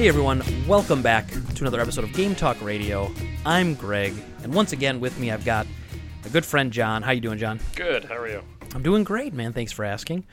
Hey 0.00 0.08
everyone, 0.08 0.42
welcome 0.66 1.02
back 1.02 1.28
to 1.28 1.62
another 1.62 1.78
episode 1.78 2.04
of 2.04 2.14
Game 2.14 2.34
Talk 2.34 2.58
Radio. 2.62 3.12
I'm 3.44 3.74
Greg, 3.74 4.14
and 4.42 4.54
once 4.54 4.72
again 4.72 4.98
with 4.98 5.18
me 5.20 5.30
I've 5.30 5.44
got 5.44 5.66
a 6.24 6.30
good 6.30 6.46
friend 6.46 6.72
John. 6.72 7.02
How 7.02 7.12
you 7.12 7.20
doing, 7.20 7.36
John? 7.36 7.60
Good. 7.76 8.04
How 8.06 8.16
are 8.16 8.26
you? 8.26 8.42
I'm 8.74 8.82
doing 8.82 9.04
great, 9.04 9.34
man. 9.34 9.52
Thanks 9.52 9.72
for 9.72 9.84
asking. 9.84 10.24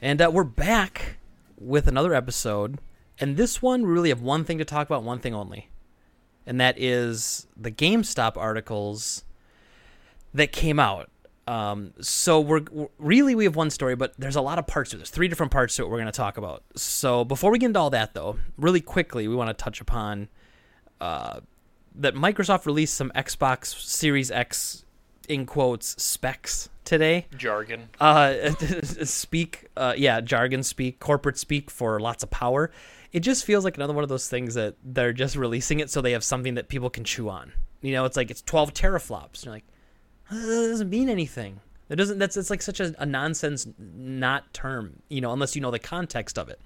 And 0.00 0.20
uh, 0.20 0.28
we're 0.34 0.42
back 0.42 1.18
with 1.56 1.86
another 1.86 2.14
episode, 2.14 2.80
and 3.20 3.36
this 3.36 3.62
one 3.62 3.82
we 3.82 3.92
really 3.92 4.08
have 4.08 4.22
one 4.22 4.44
thing 4.44 4.58
to 4.58 4.64
talk 4.64 4.88
about, 4.88 5.04
one 5.04 5.20
thing 5.20 5.36
only, 5.36 5.70
and 6.44 6.60
that 6.60 6.74
is 6.76 7.46
the 7.56 7.70
GameStop 7.70 8.36
articles 8.36 9.22
that 10.34 10.50
came 10.50 10.80
out. 10.80 11.10
Um, 11.46 11.92
so 12.00 12.40
we're, 12.40 12.62
we're- 12.70 12.88
really 12.98 13.34
we 13.34 13.44
have 13.44 13.56
one 13.56 13.70
story, 13.70 13.96
but 13.96 14.14
there's 14.18 14.36
a 14.36 14.40
lot 14.40 14.58
of 14.58 14.66
parts 14.66 14.90
to 14.90 14.96
it. 14.96 14.98
There's 14.98 15.10
three 15.10 15.28
different 15.28 15.50
parts 15.52 15.76
to 15.76 15.82
it 15.82 15.86
we're 15.90 15.96
going 15.98 16.06
to 16.06 16.12
talk 16.12 16.36
about. 16.36 16.62
So 16.76 17.24
before 17.24 17.50
we 17.50 17.58
get 17.58 17.66
into 17.66 17.80
all 17.80 17.90
that, 17.90 18.14
though, 18.14 18.38
really 18.56 18.80
quickly, 18.80 19.26
we 19.28 19.34
want 19.34 19.56
to 19.56 19.64
touch 19.64 19.80
upon 19.80 20.28
uh, 21.00 21.40
that 21.96 22.14
Microsoft 22.14 22.64
released 22.66 22.94
some 22.94 23.10
Xbox 23.14 23.66
Series 23.80 24.30
X 24.30 24.84
in 25.28 25.46
quotes 25.46 26.00
specs 26.02 26.68
today. 26.84 27.26
Jargon. 27.36 27.88
Uh, 28.00 28.50
speak, 29.04 29.66
uh, 29.76 29.94
yeah, 29.96 30.20
jargon 30.20 30.62
speak, 30.62 31.00
corporate 31.00 31.38
speak 31.38 31.70
for 31.70 31.98
lots 32.00 32.22
of 32.22 32.30
power. 32.30 32.70
It 33.12 33.20
just 33.20 33.44
feels 33.44 33.64
like 33.64 33.76
another 33.76 33.92
one 33.94 34.04
of 34.04 34.08
those 34.08 34.28
things 34.28 34.54
that 34.54 34.76
they're 34.84 35.12
just 35.12 35.36
releasing 35.36 35.80
it 35.80 35.90
so 35.90 36.00
they 36.00 36.12
have 36.12 36.24
something 36.24 36.54
that 36.54 36.68
people 36.68 36.88
can 36.88 37.04
chew 37.04 37.28
on. 37.28 37.52
You 37.82 37.92
know, 37.92 38.04
it's 38.04 38.16
like 38.16 38.30
it's 38.30 38.42
12 38.42 38.72
teraflops. 38.74 39.34
And 39.34 39.44
you're 39.46 39.54
like, 39.54 39.64
"Uh, 39.68 39.71
that 40.32 40.68
doesn't 40.70 40.90
mean 40.90 41.08
anything. 41.08 41.60
It 41.88 41.96
doesn't. 41.96 42.18
That's 42.18 42.36
it's 42.36 42.50
like 42.50 42.62
such 42.62 42.80
a, 42.80 42.94
a 42.98 43.06
nonsense, 43.06 43.66
not 43.78 44.52
term. 44.54 45.02
You 45.08 45.20
know, 45.20 45.32
unless 45.32 45.54
you 45.54 45.62
know 45.62 45.70
the 45.70 45.78
context 45.78 46.38
of 46.38 46.48
it. 46.48 46.60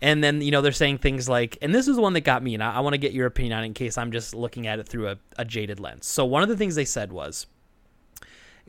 And 0.00 0.22
then 0.24 0.40
you 0.42 0.50
know 0.50 0.62
they're 0.62 0.72
saying 0.72 0.98
things 0.98 1.28
like, 1.28 1.58
and 1.62 1.72
this 1.72 1.86
is 1.86 1.94
the 1.96 2.02
one 2.02 2.12
that 2.14 2.22
got 2.22 2.42
me, 2.42 2.54
and 2.54 2.62
I, 2.62 2.74
I 2.74 2.80
want 2.80 2.94
to 2.94 2.98
get 2.98 3.12
your 3.12 3.26
opinion 3.26 3.52
on 3.56 3.62
it 3.62 3.66
in 3.66 3.74
case 3.74 3.96
I'm 3.96 4.10
just 4.10 4.34
looking 4.34 4.66
at 4.66 4.80
it 4.80 4.88
through 4.88 5.08
a, 5.08 5.16
a 5.38 5.44
jaded 5.44 5.78
lens. 5.78 6.06
So 6.06 6.24
one 6.24 6.42
of 6.42 6.48
the 6.48 6.56
things 6.56 6.74
they 6.74 6.84
said 6.84 7.12
was, 7.12 7.46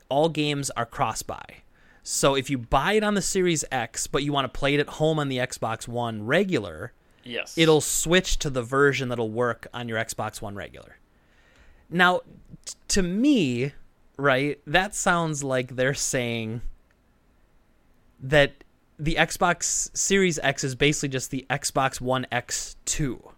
all 0.09 0.29
games 0.29 0.69
are 0.71 0.85
cross 0.85 1.23
buy. 1.23 1.43
So 2.03 2.35
if 2.35 2.49
you 2.49 2.57
buy 2.59 2.93
it 2.93 3.03
on 3.03 3.15
the 3.15 3.21
Series 3.21 3.63
X, 3.71 4.05
but 4.07 4.23
you 4.23 4.31
want 4.33 4.45
to 4.51 4.59
play 4.59 4.75
it 4.75 4.79
at 4.79 4.87
home 4.89 5.17
on 5.19 5.29
the 5.29 5.37
Xbox 5.37 5.87
One 5.87 6.25
regular, 6.25 6.91
Yes. 7.23 7.57
it'll 7.57 7.81
switch 7.81 8.37
to 8.39 8.49
the 8.49 8.61
version 8.61 9.09
that'll 9.09 9.31
work 9.31 9.67
on 9.73 9.87
your 9.87 9.97
Xbox 9.97 10.41
One 10.41 10.53
regular. 10.55 10.97
Now, 11.89 12.21
t- 12.65 12.73
to 12.89 13.01
me, 13.01 13.71
right, 14.17 14.59
that 14.67 14.95
sounds 14.95 15.43
like 15.43 15.75
they're 15.75 15.93
saying 15.93 16.61
that 18.19 18.63
the 18.99 19.15
Xbox 19.15 19.95
Series 19.97 20.39
X 20.39 20.63
is 20.63 20.75
basically 20.75 21.09
just 21.09 21.31
the 21.31 21.45
Xbox 21.49 21.99
One 21.99 22.25
X2 22.31 23.31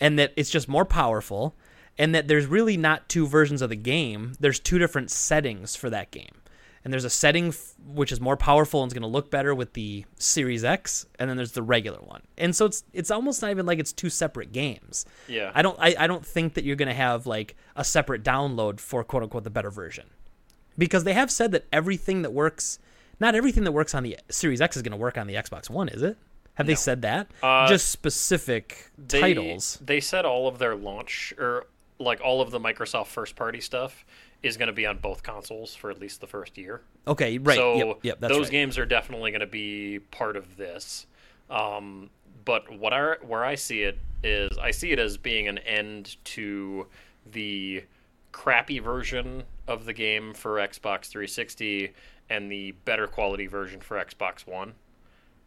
and 0.00 0.18
that 0.18 0.32
it's 0.36 0.50
just 0.50 0.68
more 0.68 0.84
powerful 0.84 1.54
and 1.98 2.14
that 2.14 2.28
there's 2.28 2.46
really 2.46 2.76
not 2.76 3.08
two 3.08 3.26
versions 3.26 3.62
of 3.62 3.70
the 3.70 3.76
game. 3.76 4.34
There's 4.40 4.58
two 4.58 4.78
different 4.78 5.10
settings 5.10 5.76
for 5.76 5.90
that 5.90 6.10
game 6.10 6.41
and 6.84 6.92
there's 6.92 7.04
a 7.04 7.10
setting 7.10 7.48
f- 7.48 7.74
which 7.86 8.10
is 8.12 8.20
more 8.20 8.36
powerful 8.36 8.82
and 8.82 8.90
is 8.90 8.94
going 8.94 9.02
to 9.02 9.06
look 9.08 9.30
better 9.30 9.54
with 9.54 9.72
the 9.74 10.04
series 10.18 10.64
x 10.64 11.06
and 11.18 11.28
then 11.30 11.36
there's 11.36 11.52
the 11.52 11.62
regular 11.62 11.98
one. 11.98 12.22
And 12.36 12.54
so 12.56 12.66
it's 12.66 12.84
it's 12.92 13.10
almost 13.10 13.42
not 13.42 13.50
even 13.50 13.66
like 13.66 13.78
it's 13.78 13.92
two 13.92 14.10
separate 14.10 14.52
games. 14.52 15.04
Yeah. 15.28 15.52
i 15.54 15.62
don't 15.62 15.78
i, 15.78 15.94
I 15.98 16.06
don't 16.06 16.24
think 16.26 16.54
that 16.54 16.64
you're 16.64 16.76
going 16.76 16.88
to 16.88 16.94
have 16.94 17.26
like 17.26 17.56
a 17.76 17.84
separate 17.84 18.22
download 18.22 18.80
for 18.80 19.04
quote 19.04 19.22
unquote 19.22 19.44
the 19.44 19.50
better 19.50 19.70
version. 19.70 20.06
Because 20.78 21.04
they 21.04 21.12
have 21.12 21.30
said 21.30 21.52
that 21.52 21.66
everything 21.72 22.22
that 22.22 22.32
works 22.32 22.78
not 23.20 23.34
everything 23.34 23.64
that 23.64 23.72
works 23.72 23.94
on 23.94 24.02
the 24.02 24.18
series 24.30 24.60
x 24.60 24.76
is 24.76 24.82
going 24.82 24.90
to 24.92 24.96
work 24.96 25.16
on 25.18 25.26
the 25.26 25.34
xbox 25.34 25.70
one 25.70 25.88
is 25.88 26.02
it? 26.02 26.16
Have 26.54 26.66
they 26.66 26.74
said 26.74 27.00
that? 27.02 27.30
Uh, 27.42 27.66
just 27.66 27.88
specific 27.88 28.90
They- 28.98 29.20
titles. 29.20 29.78
They 29.80 30.00
said 30.00 30.26
all 30.26 30.48
of 30.48 30.58
their 30.58 30.74
launch 30.76 31.32
or 31.38 31.66
like 31.98 32.20
all 32.20 32.40
of 32.42 32.50
the 32.50 32.58
Microsoft 32.60 33.06
first 33.06 33.36
party 33.36 33.60
stuff 33.60 34.04
is 34.42 34.56
going 34.56 34.66
to 34.66 34.72
be 34.72 34.86
on 34.86 34.98
both 34.98 35.22
consoles 35.22 35.74
for 35.74 35.90
at 35.90 36.00
least 36.00 36.20
the 36.20 36.26
first 36.26 36.58
year. 36.58 36.82
Okay, 37.06 37.38
right. 37.38 37.56
So 37.56 37.74
yep, 37.76 37.98
yep, 38.02 38.20
those 38.20 38.46
right. 38.46 38.50
games 38.50 38.78
are 38.78 38.86
definitely 38.86 39.30
going 39.30 39.40
to 39.40 39.46
be 39.46 40.00
part 40.10 40.36
of 40.36 40.56
this. 40.56 41.06
Um, 41.48 42.10
but 42.44 42.76
what 42.76 42.92
I 42.92 43.14
where 43.22 43.44
I 43.44 43.54
see 43.54 43.82
it 43.82 43.98
is 44.22 44.58
I 44.58 44.70
see 44.70 44.90
it 44.92 44.98
as 44.98 45.16
being 45.16 45.48
an 45.48 45.58
end 45.58 46.16
to 46.24 46.86
the 47.30 47.84
crappy 48.32 48.78
version 48.78 49.44
of 49.68 49.84
the 49.84 49.92
game 49.92 50.34
for 50.34 50.56
Xbox 50.56 51.06
360 51.06 51.92
and 52.30 52.50
the 52.50 52.72
better 52.84 53.06
quality 53.06 53.46
version 53.46 53.80
for 53.80 54.02
Xbox 54.02 54.46
One. 54.46 54.74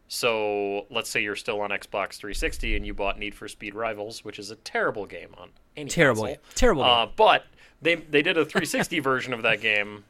So 0.08 0.86
let's 0.88 1.10
say 1.10 1.22
you're 1.22 1.36
still 1.36 1.60
on 1.60 1.70
Xbox 1.70 2.16
360 2.16 2.76
and 2.76 2.86
you 2.86 2.94
bought 2.94 3.18
Need 3.18 3.34
for 3.34 3.48
Speed 3.48 3.74
Rivals, 3.74 4.24
which 4.24 4.38
is 4.38 4.50
a 4.52 4.56
terrible 4.56 5.04
game 5.04 5.34
on 5.36 5.50
any 5.76 5.90
Terrible 5.90 6.22
console. 6.22 6.42
Terrible 6.54 6.82
game. 6.84 6.92
Uh, 6.92 7.06
but 7.16 7.44
they 7.82 7.96
they 7.96 8.22
did 8.22 8.36
a 8.38 8.44
360 8.44 8.98
version 9.00 9.32
of 9.32 9.42
that 9.42 9.60
game, 9.60 10.04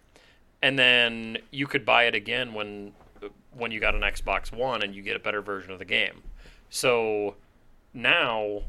and 0.62 0.78
then 0.78 1.38
you 1.50 1.66
could 1.66 1.84
buy 1.84 2.04
it 2.04 2.14
again 2.14 2.54
when 2.54 2.92
when 3.52 3.70
you 3.70 3.80
got 3.80 3.94
an 3.94 4.02
Xbox 4.02 4.52
One 4.52 4.82
and 4.82 4.94
you 4.94 5.02
get 5.02 5.16
a 5.16 5.20
better 5.20 5.40
version 5.42 5.70
of 5.72 5.78
the 5.78 5.84
game. 5.84 6.22
So 6.68 7.36
now, 7.94 8.62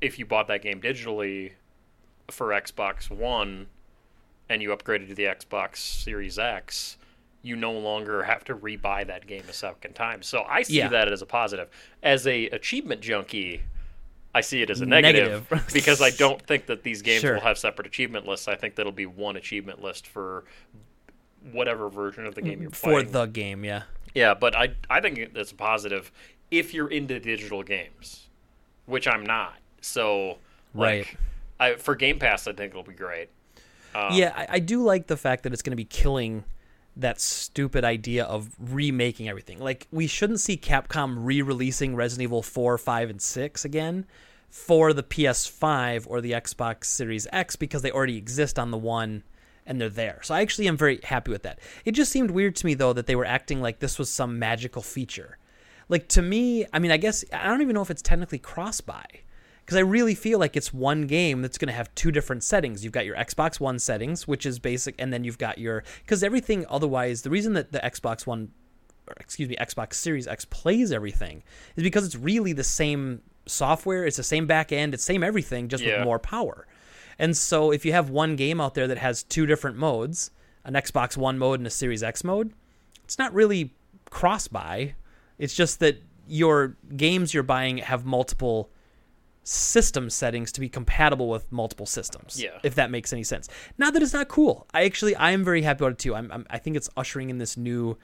if 0.00 0.18
you 0.18 0.26
bought 0.26 0.48
that 0.48 0.62
game 0.62 0.80
digitally 0.80 1.52
for 2.30 2.48
Xbox 2.48 3.10
One 3.10 3.66
and 4.50 4.60
you 4.62 4.70
upgraded 4.70 5.08
to 5.08 5.14
the 5.14 5.24
Xbox 5.24 5.76
Series 5.78 6.38
X, 6.38 6.98
you 7.42 7.56
no 7.56 7.72
longer 7.72 8.22
have 8.24 8.44
to 8.44 8.54
rebuy 8.54 9.06
that 9.06 9.26
game 9.26 9.44
a 9.48 9.52
second 9.52 9.94
time. 9.94 10.22
So 10.22 10.44
I 10.48 10.62
see 10.62 10.78
Yeah. 10.78 10.88
that 10.88 11.10
as 11.10 11.22
a 11.22 11.26
positive. 11.26 11.68
As 12.02 12.26
a 12.26 12.46
achievement 12.50 13.00
junkie, 13.00 13.62
I 14.34 14.40
see 14.42 14.62
it 14.62 14.70
as 14.70 14.80
a 14.80 14.86
negative, 14.86 15.46
Negative. 15.50 15.70
because 15.72 16.02
I 16.02 16.10
don't 16.10 16.40
think 16.42 16.66
that 16.66 16.82
these 16.82 17.02
games 17.02 17.22
Sure. 17.22 17.34
will 17.34 17.40
have 17.40 17.58
separate 17.58 17.86
achievement 17.86 18.26
lists. 18.26 18.46
I 18.46 18.56
think 18.56 18.74
that'll 18.76 18.92
be 18.92 19.06
one 19.06 19.36
achievement 19.36 19.82
list 19.82 20.06
for 20.06 20.44
whatever 21.52 21.88
version 21.88 22.26
of 22.26 22.34
the 22.34 22.42
game 22.42 22.60
you're 22.60 22.70
for 22.70 22.90
playing. 22.90 23.06
For 23.06 23.12
the 23.12 23.26
game, 23.26 23.64
yeah. 23.64 23.82
Yeah, 24.14 24.34
but 24.34 24.54
I 24.56 24.70
I 24.90 25.00
think 25.00 25.18
it's 25.18 25.52
a 25.52 25.54
positive 25.54 26.10
if 26.50 26.74
you're 26.74 26.90
into 26.90 27.18
digital 27.20 27.62
games, 27.62 28.28
which 28.86 29.06
I'm 29.08 29.24
not. 29.24 29.54
So 29.80 30.38
Right. 30.74 31.06
like, 31.06 31.16
I, 31.60 31.74
for 31.74 31.94
Game 31.94 32.18
Pass, 32.18 32.46
I 32.46 32.52
think 32.52 32.70
it'll 32.70 32.82
be 32.82 32.92
great. 32.94 33.28
Um, 33.94 34.12
yeah, 34.12 34.32
I, 34.36 34.46
I 34.50 34.58
do 34.58 34.82
like 34.82 35.06
the 35.06 35.16
fact 35.16 35.42
that 35.44 35.52
it's 35.52 35.62
going 35.62 35.72
to 35.72 35.76
be 35.76 35.84
killing 35.84 36.44
that 36.98 37.20
stupid 37.20 37.84
idea 37.84 38.24
of 38.24 38.50
remaking 38.58 39.28
everything. 39.28 39.58
Like, 39.60 39.86
we 39.90 40.06
shouldn't 40.06 40.40
see 40.40 40.56
Capcom 40.56 41.16
re 41.20 41.40
releasing 41.42 41.94
Resident 41.96 42.24
Evil 42.24 42.42
4, 42.42 42.76
5, 42.76 43.10
and 43.10 43.22
6 43.22 43.64
again 43.64 44.04
for 44.50 44.92
the 44.92 45.02
PS5 45.02 46.04
or 46.08 46.20
the 46.20 46.32
Xbox 46.32 46.86
Series 46.86 47.26
X 47.32 47.56
because 47.56 47.82
they 47.82 47.90
already 47.90 48.16
exist 48.16 48.58
on 48.58 48.70
the 48.70 48.78
one 48.78 49.22
and 49.66 49.80
they're 49.80 49.88
there. 49.88 50.20
So 50.22 50.34
I 50.34 50.40
actually 50.40 50.66
am 50.66 50.76
very 50.76 51.00
happy 51.04 51.30
with 51.30 51.42
that. 51.42 51.60
It 51.84 51.92
just 51.92 52.10
seemed 52.10 52.30
weird 52.30 52.56
to 52.56 52.66
me, 52.66 52.74
though, 52.74 52.92
that 52.94 53.06
they 53.06 53.16
were 53.16 53.26
acting 53.26 53.60
like 53.60 53.78
this 53.78 53.98
was 53.98 54.10
some 54.10 54.38
magical 54.38 54.82
feature. 54.82 55.38
Like, 55.88 56.08
to 56.08 56.22
me, 56.22 56.66
I 56.72 56.78
mean, 56.78 56.90
I 56.90 56.96
guess, 56.96 57.24
I 57.32 57.46
don't 57.46 57.62
even 57.62 57.74
know 57.74 57.82
if 57.82 57.90
it's 57.90 58.02
technically 58.02 58.38
cross 58.38 58.80
buy 58.80 59.06
because 59.68 59.76
I 59.76 59.80
really 59.82 60.14
feel 60.14 60.38
like 60.38 60.56
it's 60.56 60.72
one 60.72 61.06
game 61.06 61.42
that's 61.42 61.58
going 61.58 61.68
to 61.68 61.74
have 61.74 61.94
two 61.94 62.10
different 62.10 62.42
settings. 62.42 62.82
You've 62.82 62.94
got 62.94 63.04
your 63.04 63.16
Xbox 63.16 63.60
One 63.60 63.78
settings, 63.78 64.26
which 64.26 64.46
is 64.46 64.58
basic, 64.58 64.94
and 64.98 65.12
then 65.12 65.24
you've 65.24 65.36
got 65.36 65.58
your 65.58 65.84
because 66.02 66.22
everything 66.22 66.64
otherwise. 66.70 67.20
The 67.20 67.28
reason 67.28 67.52
that 67.52 67.70
the 67.70 67.78
Xbox 67.80 68.26
One, 68.26 68.50
or 69.06 69.12
excuse 69.20 69.46
me, 69.46 69.56
Xbox 69.60 69.92
Series 69.92 70.26
X 70.26 70.46
plays 70.46 70.90
everything 70.90 71.42
is 71.76 71.82
because 71.82 72.06
it's 72.06 72.16
really 72.16 72.54
the 72.54 72.64
same 72.64 73.20
software. 73.44 74.06
It's 74.06 74.16
the 74.16 74.22
same 74.22 74.46
back 74.46 74.72
end. 74.72 74.94
It's 74.94 75.04
same 75.04 75.22
everything, 75.22 75.68
just 75.68 75.84
Yeah. 75.84 75.98
with 75.98 76.04
more 76.06 76.18
power. 76.18 76.66
And 77.18 77.36
so 77.36 77.70
if 77.70 77.84
you 77.84 77.92
have 77.92 78.08
one 78.08 78.36
game 78.36 78.62
out 78.62 78.72
there 78.72 78.86
that 78.88 78.96
has 78.96 79.22
two 79.22 79.44
different 79.44 79.76
modes, 79.76 80.30
an 80.64 80.72
Xbox 80.72 81.14
One 81.14 81.36
mode 81.36 81.60
and 81.60 81.66
a 81.66 81.70
Series 81.70 82.02
X 82.02 82.24
mode, 82.24 82.54
it's 83.04 83.18
not 83.18 83.34
really 83.34 83.74
cross 84.08 84.48
buy. 84.48 84.94
It's 85.36 85.52
just 85.54 85.78
that 85.80 86.02
your 86.26 86.78
games 86.96 87.34
you're 87.34 87.42
buying 87.42 87.76
have 87.78 88.06
multiple 88.06 88.70
system 89.48 90.10
settings 90.10 90.52
to 90.52 90.60
be 90.60 90.68
compatible 90.68 91.28
with 91.28 91.50
multiple 91.50 91.86
systems. 91.86 92.40
Yeah. 92.40 92.58
If 92.62 92.74
that 92.74 92.90
makes 92.90 93.12
any 93.12 93.24
sense. 93.24 93.48
Not 93.78 93.94
that 93.94 94.02
it's 94.02 94.12
not 94.12 94.28
cool. 94.28 94.66
I 94.74 94.84
actually 94.84 95.16
I 95.16 95.30
am 95.30 95.44
very 95.44 95.62
happy 95.62 95.78
about 95.84 95.92
it 95.92 95.98
too. 95.98 96.14
I'm, 96.14 96.30
I'm 96.30 96.46
I 96.50 96.58
think 96.58 96.76
it's 96.76 96.90
ushering 96.96 97.30
in 97.30 97.38
this 97.38 97.56
new 97.56 97.96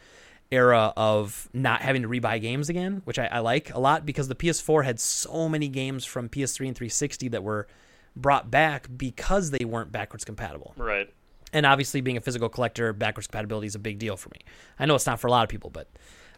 era 0.51 0.93
of 0.97 1.49
not 1.53 1.83
having 1.83 2.03
to 2.03 2.09
rebuy 2.09 2.41
games 2.41 2.69
again, 2.69 3.03
which 3.05 3.19
I, 3.19 3.27
I 3.27 3.39
like 3.41 3.75
a 3.75 3.79
lot 3.79 4.07
because 4.07 4.29
the 4.29 4.35
PS4 4.35 4.85
had 4.85 5.01
so 5.01 5.49
many 5.49 5.69
games 5.69 6.05
from 6.05 6.29
PS3 6.29 6.69
and 6.69 6.77
360 6.77 7.29
that 7.29 7.43
were 7.43 7.67
brought 8.17 8.51
back 8.51 8.89
because 8.97 9.51
they 9.51 9.65
weren't 9.65 9.93
backwards 9.93 10.25
compatible. 10.25 10.75
Right. 10.77 11.13
And 11.53 11.67
obviously, 11.67 12.01
being 12.01 12.17
a 12.17 12.21
physical 12.21 12.49
collector, 12.49 12.93
backwards 12.93 13.27
compatibility 13.27 13.67
is 13.67 13.75
a 13.75 13.79
big 13.79 13.99
deal 13.99 14.17
for 14.17 14.31
me. 14.31 14.41
I 14.79 14.87
know 14.87 14.95
it's 14.95 15.07
not 15.07 15.21
for 15.21 15.29
a 15.29 15.31
lot 15.31 15.45
of 15.45 15.49
people, 15.49 15.71
but 15.71 15.89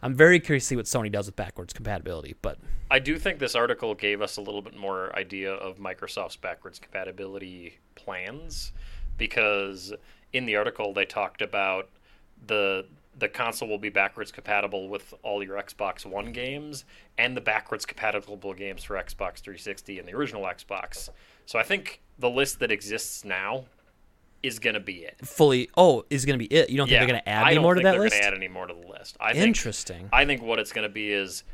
I'm 0.03 0.15
very 0.15 0.41
curious 0.41 0.65
to 0.65 0.69
see 0.69 0.77
what 0.77 0.87
Sony 0.87 1.11
does 1.11 1.27
with 1.27 1.37
backwards 1.37 1.73
compatibility. 1.73 2.35
But 2.43 2.59
I 2.91 2.99
do 2.99 3.19
think 3.19 3.39
this 3.39 3.55
article 3.55 3.95
gave 3.95 4.21
us 4.23 4.37
a 4.37 4.41
little 4.41 4.63
bit 4.63 4.77
more 4.77 5.15
idea 5.17 5.53
of 5.53 5.79
Microsoft's 5.79 6.37
backwards 6.37 6.79
compatibility 6.79 7.79
plans 7.95 8.73
because 9.19 9.93
in 10.33 10.47
the 10.47 10.57
article 10.57 10.93
they 10.93 11.05
talked 11.05 11.43
about 11.43 11.89
the 12.47 12.87
the 13.19 13.29
console 13.29 13.67
will 13.67 13.79
be 13.79 13.89
backwards 13.89 14.31
compatible 14.31 14.91
with 14.91 15.15
all 15.23 15.43
your 15.43 15.57
Xbox 15.57 16.05
One 16.05 16.33
games 16.33 16.85
and 17.17 17.35
the 17.35 17.41
backwards 17.41 17.87
compatible 17.87 18.53
games 18.53 18.85
for 18.85 18.97
Xbox 18.97 19.39
360 19.39 19.99
and 19.99 20.07
the 20.07 20.15
original 20.15 20.43
Xbox. 20.43 21.09
So 21.47 21.59
I 21.59 21.63
think 21.63 22.03
the 22.19 22.29
list 22.29 22.59
that 22.59 22.71
exists 22.71 23.25
now 23.25 23.65
is 24.43 24.59
going 24.59 24.75
to 24.75 24.81
be 24.81 24.99
it. 24.99 25.17
Fully. 25.25 25.69
Oh, 25.77 26.05
is 26.11 26.25
going 26.25 26.39
to 26.39 26.49
be 26.49 26.53
it. 26.53 26.71
You 26.71 26.77
don't 26.77 26.87
think 26.87 26.93
Yeah, 26.95 27.01
they're 27.01 27.09
going 27.09 27.21
to 27.21 27.29
add 27.29 27.47
any 27.49 27.59
more 27.59 27.75
to 27.75 27.79
think 27.79 27.85
that 27.85 27.93
they're 27.93 28.01
list? 28.01 28.17
Gonna 28.17 28.27
add 28.27 28.35
any 28.35 28.49
more 28.49 28.67
to 28.67 28.75
the 28.75 28.89
list. 28.89 29.17
I 29.21 29.33
think, 29.33 29.47
Interesting. 29.47 30.09
I 30.13 30.25
think 30.25 30.43
what 30.43 30.59
it's 30.59 30.73
going 30.73 30.87
to 30.87 30.93
be 30.93 31.13
is 31.13 31.45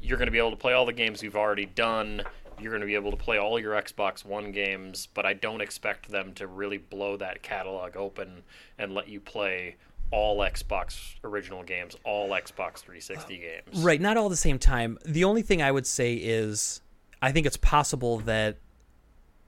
you're 0.00 0.18
going 0.18 0.26
to 0.26 0.32
be 0.32 0.38
able 0.38 0.50
to 0.50 0.56
play 0.56 0.72
all 0.72 0.86
the 0.86 0.92
games 0.92 1.22
you've 1.22 1.36
already 1.36 1.66
done. 1.66 2.22
You're 2.60 2.72
going 2.72 2.80
to 2.80 2.86
be 2.86 2.94
able 2.94 3.10
to 3.10 3.16
play 3.16 3.38
all 3.38 3.58
your 3.58 3.74
Xbox 3.80 4.24
One 4.24 4.52
games, 4.52 5.08
but 5.14 5.24
I 5.26 5.32
don't 5.32 5.60
expect 5.60 6.10
them 6.10 6.32
to 6.34 6.46
really 6.46 6.78
blow 6.78 7.16
that 7.16 7.42
catalog 7.42 7.96
open 7.96 8.42
and 8.78 8.94
let 8.94 9.08
you 9.08 9.20
play 9.20 9.76
all 10.10 10.38
Xbox 10.38 11.14
original 11.24 11.62
games, 11.62 11.96
all 12.04 12.28
Xbox 12.30 12.78
360 12.78 13.38
games. 13.38 13.82
Right, 13.82 14.00
not 14.00 14.16
all 14.16 14.26
at 14.26 14.30
the 14.30 14.36
same 14.36 14.58
time. 14.58 14.98
The 15.06 15.24
only 15.24 15.42
thing 15.42 15.62
I 15.62 15.72
would 15.72 15.86
say 15.86 16.14
is 16.14 16.82
I 17.22 17.32
think 17.32 17.46
it's 17.46 17.56
possible 17.56 18.18
that 18.20 18.58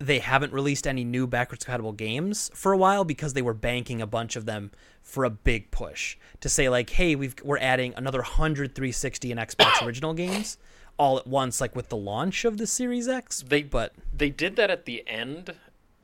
they 0.05 0.19
haven't 0.19 0.53
released 0.53 0.87
any 0.87 1.05
new 1.05 1.27
backwards 1.27 1.65
compatible 1.65 1.93
games 1.93 2.51
for 2.55 2.73
a 2.73 2.77
while 2.77 3.05
because 3.05 3.33
they 3.33 3.43
were 3.43 3.55
banking 3.55 4.01
a 4.01 4.07
bunch 4.07 4.37
of 4.37 4.47
them 4.47 4.71
for 5.03 5.25
a 5.25 5.31
big 5.31 5.71
push 5.71 6.17
to 6.41 6.49
say 6.49 6.69
like, 6.69 6.91
hey, 6.91 7.15
we've 7.15 7.35
we're 7.43 7.59
adding 7.59 7.95
another 7.97 8.19
100 8.19 8.75
360 8.75 9.33
and 9.33 9.41
Xbox 9.41 9.83
original 9.87 10.15
games 10.15 10.59
all 10.99 11.19
at 11.19 11.27
once, 11.27 11.61
like 11.61 11.75
with 11.75 11.89
the 11.89 11.97
launch 11.97 12.45
of 12.45 12.59
the 12.59 12.67
Series 12.67 13.09
X. 13.09 13.45
They 13.47 13.63
but 13.63 13.93
they 14.17 14.31
did 14.31 14.57
that 14.57 14.71
at 14.71 14.85
the 14.85 15.07
end. 15.07 15.55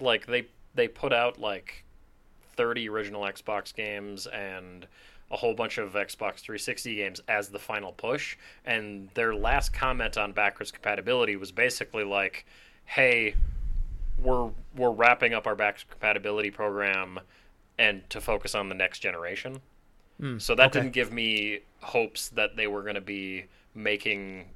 Like 0.01 0.27
they 0.27 0.47
they 0.75 0.89
put 0.89 1.13
out 1.13 1.39
like 1.39 1.85
30 2.57 2.89
original 2.89 3.23
Xbox 3.23 3.75
games 3.75 4.27
and 4.27 4.87
a 5.31 5.37
whole 5.37 5.55
bunch 5.55 5.79
of 5.79 5.93
Xbox 5.93 6.41
360 6.41 6.97
games 6.97 7.21
as 7.29 7.49
the 7.49 7.59
final 7.59 7.93
push. 7.93 8.37
And 8.65 9.09
their 9.15 9.35
last 9.35 9.73
comment 9.73 10.19
on 10.19 10.33
backwards 10.33 10.73
compatibility 10.73 11.37
was 11.37 11.53
basically 11.53 12.05
like, 12.05 12.45
"Hey, 12.85 13.35
we're 14.23 14.51
we're 14.77 14.91
wrapping 14.91 15.35
up 15.35 15.47
our 15.47 15.55
backwards 15.55 15.85
compatibility 15.89 16.51
program 16.51 17.21
and 17.79 18.09
to 18.11 18.21
focus 18.21 18.55
on 18.55 18.69
the 18.69 18.75
next 18.75 19.01
generation." 19.01 19.61
so 20.39 20.55
that 20.55 20.67
okay. 20.69 20.81
didn't 20.81 20.93
give 20.93 21.13
me 21.13 21.61
hopes 21.81 22.29
that 22.29 22.57
they 22.57 22.67
were 22.67 22.83
going 22.83 22.95
to 22.95 23.01
be 23.01 23.47
making 23.75 24.47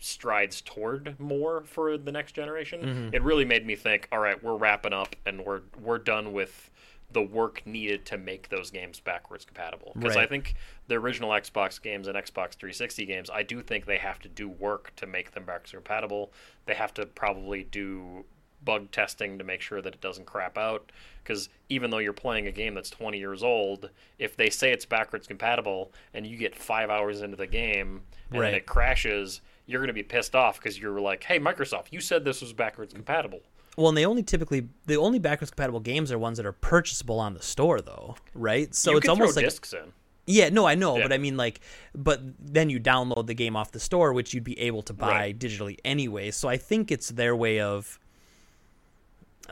strides 0.00 0.60
toward 0.60 1.18
more 1.18 1.62
for 1.66 1.96
the 1.96 2.12
next 2.12 2.32
generation. 2.32 2.80
Mm-hmm. 2.82 3.14
It 3.14 3.22
really 3.22 3.44
made 3.44 3.66
me 3.66 3.74
think, 3.74 4.06
all 4.12 4.18
right, 4.18 4.42
we're 4.42 4.56
wrapping 4.56 4.92
up 4.92 5.16
and 5.26 5.44
we're 5.44 5.62
we're 5.80 5.98
done 5.98 6.32
with 6.32 6.70
the 7.12 7.22
work 7.22 7.62
needed 7.64 8.04
to 8.04 8.18
make 8.18 8.48
those 8.48 8.70
games 8.70 9.00
backwards 9.00 9.44
compatible. 9.44 9.92
Because 9.94 10.16
I 10.16 10.26
think 10.26 10.56
the 10.88 10.96
original 10.96 11.30
Xbox 11.30 11.80
games 11.80 12.08
and 12.08 12.16
Xbox 12.16 12.54
360 12.54 13.06
games, 13.06 13.30
I 13.32 13.44
do 13.44 13.62
think 13.62 13.86
they 13.86 13.98
have 13.98 14.18
to 14.20 14.28
do 14.28 14.48
work 14.48 14.92
to 14.96 15.06
make 15.06 15.30
them 15.30 15.44
backwards 15.44 15.70
compatible. 15.70 16.32
They 16.66 16.74
have 16.74 16.92
to 16.94 17.06
probably 17.06 17.62
do 17.64 18.24
bug 18.64 18.90
testing 18.90 19.38
to 19.38 19.44
make 19.44 19.60
sure 19.60 19.80
that 19.82 19.94
it 19.94 20.00
doesn't 20.00 20.26
crap 20.26 20.56
out. 20.58 20.90
Because 21.22 21.48
even 21.68 21.90
though 21.90 21.98
you're 21.98 22.12
playing 22.12 22.46
a 22.46 22.52
game 22.52 22.74
that's 22.74 22.90
20 22.90 23.18
years 23.18 23.42
old, 23.42 23.90
if 24.18 24.36
they 24.36 24.50
say 24.50 24.72
it's 24.72 24.84
backwards 24.84 25.26
compatible 25.26 25.92
and 26.12 26.26
you 26.26 26.36
get 26.36 26.54
five 26.54 26.90
hours 26.90 27.22
into 27.22 27.36
the 27.36 27.46
game 27.46 28.02
and 28.30 28.40
Right. 28.40 28.54
it 28.54 28.66
crashes, 28.66 29.40
you're 29.66 29.80
going 29.80 29.88
to 29.88 29.94
be 29.94 30.02
pissed 30.02 30.34
off 30.34 30.58
because 30.58 30.78
you're 30.78 31.00
like, 31.00 31.24
hey, 31.24 31.38
Microsoft, 31.38 31.86
you 31.90 32.00
said 32.00 32.24
this 32.24 32.40
was 32.42 32.52
backwards 32.52 32.92
compatible. 32.92 33.40
Well, 33.76 33.88
and 33.88 33.96
they 33.98 34.04
only 34.06 34.22
typically 34.22 34.68
the 34.86 34.96
only 34.96 35.18
backwards 35.18 35.50
compatible 35.50 35.80
games 35.80 36.12
are 36.12 36.18
ones 36.18 36.36
that 36.36 36.46
are 36.46 36.52
purchasable 36.52 37.18
on 37.18 37.34
the 37.34 37.42
store, 37.42 37.80
though, 37.80 38.14
right? 38.34 38.72
So 38.74 38.92
you 38.92 38.98
it's 38.98 39.08
almost 39.08 39.34
like 39.34 39.46
discs 39.46 39.72
in. 39.72 39.92
yeah, 40.26 40.48
no, 40.50 40.64
I 40.64 40.76
know, 40.76 40.96
Yeah. 40.98 41.02
but 41.04 41.12
I 41.12 41.18
mean 41.18 41.36
like, 41.36 41.60
but 41.94 42.20
then 42.38 42.70
you 42.70 42.78
download 42.78 43.26
the 43.26 43.34
game 43.34 43.56
off 43.56 43.72
the 43.72 43.80
store, 43.80 44.12
which 44.12 44.32
you'd 44.32 44.44
be 44.44 44.56
able 44.60 44.82
to 44.82 44.92
buy 44.92 45.08
Right. 45.10 45.36
digitally 45.38 45.78
anyway. 45.84 46.30
So 46.30 46.48
I 46.48 46.56
think 46.56 46.92
it's 46.92 47.08
their 47.08 47.34
way 47.34 47.58
of 47.58 47.98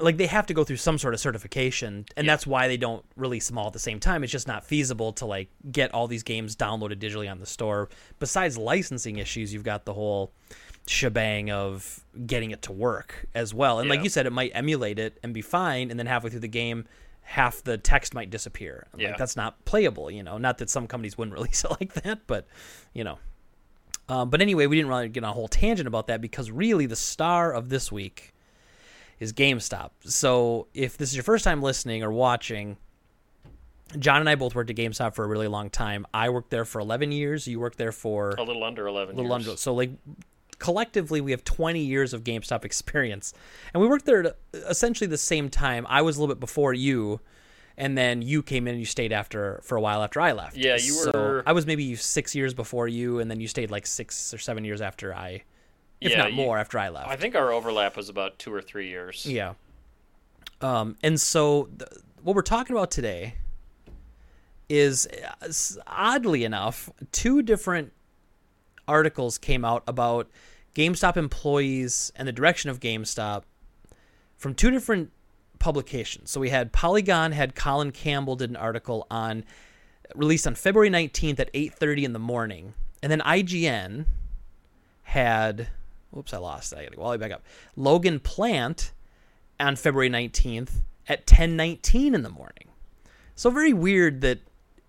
like 0.01 0.17
they 0.17 0.27
have 0.27 0.47
to 0.47 0.55
go 0.55 0.65
through 0.65 0.77
some 0.79 0.97
sort 0.99 1.13
of 1.15 1.21
certification, 1.21 2.07
and 2.17 2.27
Yeah. 2.27 2.33
that's 2.33 2.47
why 2.47 2.67
they 2.69 2.77
don't 2.77 3.05
release 3.17 3.49
them 3.49 3.59
all 3.59 3.67
at 3.67 3.73
the 3.73 3.79
same 3.79 4.01
time. 4.01 4.23
It's 4.25 4.33
just 4.33 4.49
not 4.49 4.65
feasible 4.65 5.13
to 5.15 5.27
like 5.27 5.49
get 5.71 5.93
all 5.93 6.09
these 6.09 6.23
games 6.23 6.57
downloaded 6.57 6.97
digitally 6.97 7.31
on 7.31 7.41
the 7.41 7.47
store. 7.47 7.89
Besides 8.19 8.57
licensing 8.57 9.19
issues, 9.19 9.53
you've 9.53 9.65
got 9.65 9.85
the 9.85 9.93
whole 9.95 10.33
shebang 10.87 11.51
of 11.51 12.05
getting 12.27 12.51
it 12.51 12.63
to 12.63 12.73
work 12.73 13.27
as 13.35 13.55
well. 13.55 13.79
And 13.81 13.89
like 13.89 14.03
you 14.03 14.09
said, 14.11 14.27
it 14.27 14.33
might 14.33 14.51
emulate 14.55 14.99
it 14.99 15.19
and 15.23 15.33
be 15.35 15.43
fine, 15.43 15.91
and 15.91 15.99
then 15.99 16.07
halfway 16.07 16.31
through 16.31 16.41
the 16.41 16.49
game, 16.49 16.87
half 17.21 17.63
the 17.63 17.79
text 17.79 18.15
might 18.15 18.31
disappear. 18.31 18.87
Yeah. 18.97 19.11
Like 19.11 19.19
that's 19.19 19.37
not 19.37 19.65
playable, 19.65 20.11
you 20.11 20.23
know. 20.23 20.39
Not 20.39 20.59
that 20.59 20.71
some 20.71 20.87
companies 20.87 21.17
wouldn't 21.19 21.35
release 21.39 21.65
it 21.65 21.71
like 21.81 21.93
that, 22.03 22.27
but 22.27 22.47
you 22.95 23.05
know. 23.05 23.19
Um, 24.09 24.31
but 24.31 24.41
anyway, 24.43 24.67
we 24.67 24.77
didn't 24.77 24.89
really 24.89 25.09
get 25.09 25.23
on 25.23 25.31
a 25.31 25.33
whole 25.33 25.49
tangent 25.49 25.87
about 25.87 26.09
that 26.09 26.21
because 26.21 26.51
really 26.51 26.87
the 26.87 26.97
star 26.97 27.53
of 27.53 27.69
this 27.69 27.93
week 27.93 28.32
is 29.23 29.33
GameStop. 29.33 29.91
So 30.05 30.67
if 30.75 30.97
this 30.97 31.11
is 31.11 31.17
your 31.17 31.23
first 31.23 31.45
time 31.45 31.63
listening 31.63 32.03
or 32.03 32.11
watching, 32.11 32.77
John 33.99 34.19
and 34.21 34.29
I 34.29 34.35
both 34.35 34.55
worked 34.55 34.69
at 34.71 34.77
GameStop 34.77 35.15
for 35.15 35.25
a 35.25 35.29
really 35.29 35.47
long 35.47 35.71
time. 35.71 36.07
I 36.13 36.29
worked 36.31 36.51
there 36.51 36.65
for 36.65 36.81
11 36.81 37.13
years. 37.13 37.47
You 37.47 37.61
worked 37.61 37.79
there 37.79 37.93
for 37.93 38.31
A 38.31 38.43
little 38.43 38.65
under 38.65 38.87
11 38.89 39.15
A 39.15 39.17
little 39.17 39.31
years. 39.39 39.49
under. 39.49 39.57
So 39.59 39.75
like 39.75 39.91
collectively, 40.59 41.21
we 41.21 41.31
have 41.31 41.45
20 41.45 41.81
years 41.81 42.13
of 42.13 42.25
GameStop 42.25 42.65
experience, 42.65 43.33
and 43.73 43.81
we 43.81 43.87
worked 43.89 44.07
there 44.07 44.27
at 44.27 44.37
essentially 44.69 45.07
the 45.09 45.17
same 45.19 45.49
time. 45.49 45.87
I 45.89 46.03
was 46.03 46.17
a 46.17 46.21
little 46.21 46.35
bit 46.35 46.41
before 46.41 46.73
you, 46.75 47.21
and 47.77 47.97
then 47.97 48.23
you 48.23 48.43
came 48.43 48.67
in 48.67 48.73
and 48.73 48.81
you 48.81 48.87
stayed 48.87 49.13
after 49.13 49.61
for 49.63 49.77
a 49.77 49.81
while 49.81 50.03
after 50.03 50.21
I 50.21 50.33
left. 50.33 50.57
Yeah, 50.57 50.77
you 50.77 50.97
were 50.97 51.13
So 51.13 51.43
I 51.47 51.53
was 51.53 51.65
maybe 51.67 51.95
six 51.95 52.35
years 52.35 52.55
before 52.55 52.89
you, 52.89 53.21
and 53.21 53.31
then 53.31 53.41
you 53.41 53.47
stayed 53.47 53.71
like 53.71 53.87
six 53.87 54.35
or 54.35 54.39
seven 54.39 54.65
years 54.65 54.81
after 54.81 55.15
I, 55.15 55.43
if 56.05 56.11
Yeah, 56.13 56.19
not 56.19 56.31
you- 56.31 56.37
more, 56.37 56.59
after 56.59 56.79
I 56.79 56.89
left. 56.89 57.09
I 57.09 57.17
think 57.17 57.35
our 57.35 57.53
overlap 57.53 57.97
was 57.97 58.09
about 58.09 58.39
two 58.39 58.53
or 58.53 58.61
three 58.63 58.89
years. 58.89 59.25
Yeah. 59.27 59.55
Um, 60.61 60.97
and 61.03 61.21
so 61.21 61.69
th- 61.79 61.91
what 62.23 62.37
we're 62.37 62.43
talking 62.43 62.77
about 62.77 62.91
today 62.91 63.35
is 64.69 65.07
uh, 65.07 65.53
oddly 65.87 66.45
enough, 66.45 66.91
two 67.11 67.43
different 67.43 67.93
articles 68.89 69.39
came 69.39 69.65
out 69.65 69.83
about 69.87 70.29
GameStop 70.75 71.17
employees 71.17 72.13
and 72.17 72.27
the 72.27 72.33
direction 72.33 72.71
of 72.71 72.81
GameStop 72.81 73.43
from 74.37 74.55
two 74.55 74.71
different 74.71 75.11
publications. 75.59 76.31
So 76.31 76.41
we 76.41 76.51
had 76.51 76.73
Polygon 76.73 77.33
had 77.33 77.55
Colin 77.55 77.93
Campbell 77.93 78.37
did 78.37 78.51
an 78.51 78.57
article 78.57 79.07
on 79.11 79.45
released 80.15 80.47
on 80.47 80.55
February 80.55 80.91
19th 80.91 81.39
at 81.41 81.51
8:30 81.55 82.05
in 82.05 82.13
the 82.13 82.19
morning. 82.19 82.75
And 83.03 83.11
then 83.13 83.21
IGN 83.21 84.07
had 85.05 85.69
whoops, 86.13 86.33
I 86.33 86.39
lost. 86.39 86.75
I 86.75 86.85
got 86.85 86.91
to 86.91 86.97
go 86.97 87.03
all 87.03 87.11
the 87.11 87.19
way 87.19 87.29
back 87.29 87.33
up. 87.33 87.43
Logan 87.77 88.21
Plant 88.21 88.93
on 89.59 89.77
February 89.77 90.11
19th 90.11 90.83
at 91.09 91.27
10:19 91.27 92.15
in 92.15 92.23
the 92.23 92.29
morning. 92.31 92.69
So 93.35 93.51
very 93.51 93.73
weird 93.73 94.21
that 94.21 94.39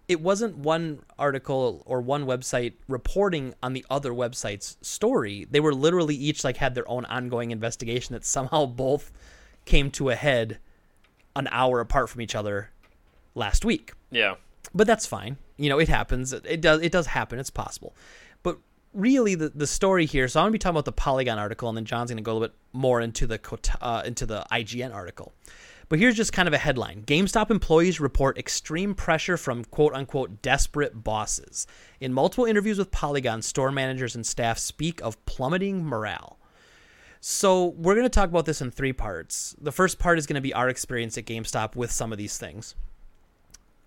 it 0.08 0.20
wasn't 0.22 0.58
one 0.58 1.00
article 1.18 1.82
or 1.86 2.02
one 2.02 2.26
website 2.26 2.74
reporting 2.88 3.54
on 3.64 3.74
the 3.74 3.86
other 3.90 4.12
website's 4.12 4.78
story. 4.82 5.48
They 5.50 5.60
were 5.62 5.74
literally 5.74 6.16
each 6.16 6.44
like 6.44 6.58
had 6.58 6.76
their 6.76 6.88
own 6.90 7.06
ongoing 7.06 7.52
investigation 7.52 8.14
that 8.14 8.26
somehow 8.26 8.66
both 8.84 9.12
came 9.66 9.90
to 9.92 10.10
a 10.10 10.16
head 10.16 10.60
an 11.36 11.48
hour 11.52 11.80
apart 11.80 12.10
from 12.10 12.22
each 12.22 12.36
other 12.36 12.70
last 13.34 13.64
week 13.66 13.94
Yeah. 14.12 14.36
but 14.76 14.86
that's 14.86 15.06
fine. 15.08 15.38
You 15.58 15.70
know, 15.70 15.80
it 15.80 15.88
happens. 15.88 16.34
It 16.34 16.62
does. 16.62 16.82
It 16.82 16.92
does 16.92 17.08
happen. 17.08 17.40
It's 17.40 17.50
possible. 17.50 17.96
But 18.44 18.58
really, 18.94 19.36
the 19.36 19.50
the 19.50 19.68
story 19.68 20.06
here. 20.06 20.28
So 20.28 20.40
I'm 20.40 20.46
gonna 20.46 20.52
be 20.52 20.60
talking 20.60 20.76
about 20.76 20.86
the 20.86 20.92
Polygon 20.92 21.40
article, 21.40 21.70
and 21.70 21.78
then 21.78 21.86
John's 21.86 22.12
gonna 22.12 22.22
go 22.22 22.32
a 22.32 22.36
little 22.36 22.48
bit 22.50 22.56
more 22.74 23.02
into 23.02 23.28
the 23.28 23.40
uh, 23.82 24.04
into 24.06 24.26
the 24.26 24.46
IGN 24.52 24.94
article. 24.94 25.34
But 25.90 26.00
here's 26.00 26.16
just 26.16 26.34
kind 26.34 26.48
of 26.48 26.54
a 26.54 26.58
headline: 26.58 27.04
GameStop 27.04 27.52
employees 27.52 28.00
report 28.00 28.38
extreme 28.38 28.96
pressure 28.96 29.38
from 29.38 29.66
"quote 29.66 29.94
unquote" 29.94 30.42
desperate 30.42 31.04
bosses. 31.04 31.68
In 32.00 32.14
multiple 32.14 32.46
interviews 32.46 32.78
with 32.78 32.92
Polygon, 32.92 33.42
store 33.42 33.72
managers 33.72 34.16
and 34.16 34.26
staff 34.26 34.58
speak 34.58 35.02
of 35.02 35.24
plummeting 35.26 35.84
morale. 35.84 36.40
So 37.20 37.68
we're 37.68 37.96
to 38.04 38.10
talk 38.10 38.30
about 38.30 38.46
this 38.46 38.62
in 38.62 38.70
three 38.70 38.92
parts. 38.92 39.56
The 39.62 39.72
first 39.72 39.98
part 39.98 40.18
is 40.18 40.26
to 40.36 40.42
be 40.42 40.54
our 40.54 40.68
experience 40.68 41.18
at 41.18 41.26
GameStop 41.26 41.76
with 41.76 41.90
some 41.90 42.12
of 42.12 42.18
these 42.18 42.38
things 42.38 42.76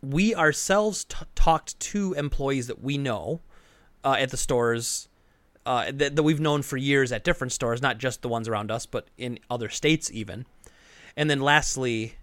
we 0.03 0.35
ourselves 0.35 1.05
t- 1.05 1.17
talked 1.35 1.79
to 1.81 2.13
employees 2.15 2.67
that 2.67 2.83
we 2.83 2.99
know 2.99 3.41
uh, 4.07 4.15
at 4.19 4.31
the 4.31 4.37
stores 4.37 5.09
uh, 5.67 5.91
that, 5.93 6.15
that 6.15 6.23
we've 6.23 6.41
known 6.41 6.63
for 6.63 6.77
years 6.77 7.11
at 7.11 7.25
different 7.25 7.53
stores, 7.53 7.83
not 7.83 7.99
just 7.99 8.23
the 8.23 8.29
ones 8.29 8.49
around 8.49 8.71
us, 8.71 8.87
but 8.87 9.09
in 9.19 9.39
other 9.51 9.69
states 9.69 10.11
even. 10.13 10.47
And 11.17 11.29
then 11.29 11.41
lastly, 11.41 12.15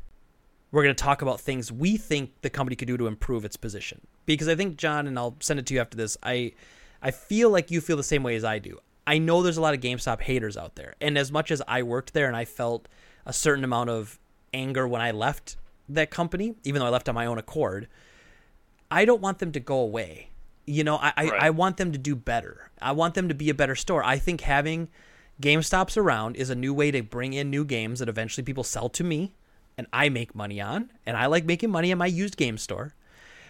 we're 0.72 0.84
going 0.84 0.96
to 0.96 1.04
talk 1.04 1.22
about 1.22 1.42
things 1.42 1.72
we 1.72 1.98
think 1.98 2.32
the 2.42 2.50
company 2.50 2.78
could 2.78 2.88
do 2.88 2.96
to 2.96 3.06
improve 3.06 3.44
its 3.44 3.58
position. 3.58 4.00
Because 4.26 4.48
I 4.48 4.56
think 4.56 4.78
John, 4.78 5.08
and 5.08 5.20
I'll 5.20 5.36
send 5.42 5.60
it 5.60 5.66
to 5.68 5.74
you 5.74 5.82
after 5.82 5.98
this. 5.98 6.18
I 6.24 6.54
I 7.02 7.12
feel 7.12 7.50
like 7.50 7.70
you 7.70 7.82
feel 7.82 7.98
the 7.98 8.04
same 8.04 8.24
way 8.24 8.38
as 8.38 8.46
I 8.46 8.60
do. 8.60 8.80
I 9.06 9.18
know 9.18 9.44
there's 9.44 9.58
a 9.58 9.62
lot 9.62 9.74
of 9.74 9.82
GameStop 9.82 10.22
haters 10.22 10.56
out 10.56 10.76
there, 10.76 10.96
and 11.02 11.18
as 11.18 11.34
much 11.34 11.52
as 11.52 11.62
I 11.68 11.84
worked 11.84 12.14
there 12.14 12.28
and 12.28 12.36
I 12.38 12.46
felt 12.46 12.88
a 13.26 13.34
certain 13.34 13.66
amount 13.66 13.90
of 13.90 14.18
anger 14.54 14.88
when 14.88 15.02
I 15.02 15.12
left 15.12 15.58
that 15.90 16.10
company, 16.10 16.56
even 16.64 16.80
though 16.80 16.86
I 16.86 16.90
left 16.90 17.10
on 17.10 17.16
my 17.16 17.26
own 17.26 17.38
accord, 17.38 17.90
I 18.90 19.04
don't 19.04 19.22
want 19.22 19.40
them 19.40 19.52
to 19.52 19.60
go 19.60 19.80
away. 19.80 20.30
You 20.66 20.84
know, 20.84 20.96
I, 20.98 21.14
I, 21.18 21.24
Right. 21.26 21.42
I 21.44 21.50
want 21.50 21.78
them 21.78 21.92
to 21.92 21.98
do 21.98 22.16
better. 22.16 22.70
I 22.82 22.92
want 22.94 23.16
them 23.16 23.28
to 23.28 23.34
be 23.34 23.50
a 23.50 23.54
better 23.54 23.76
store. 23.76 24.04
I 24.04 24.18
think 24.18 24.42
having 24.42 24.90
GameStops 25.42 25.98
around 25.98 26.36
is 26.36 26.50
a 26.50 26.56
new 26.56 26.74
way 26.74 26.92
to 26.92 27.02
bring 27.02 27.34
in 27.34 27.50
new 27.50 27.66
games 27.66 28.00
that 28.00 28.10
eventually 28.10 28.44
people 28.44 28.64
sell 28.64 28.90
to 28.90 29.04
me 29.04 29.34
and 29.78 29.88
I 29.92 30.10
make 30.10 30.36
money 30.36 30.62
on. 30.62 30.92
And 31.06 31.18
I 31.18 31.26
like 31.26 31.46
making 31.46 31.72
money 31.72 31.92
at 31.92 31.98
my 31.98 32.06
used 32.06 32.38
game 32.38 32.58
store. 32.58 32.94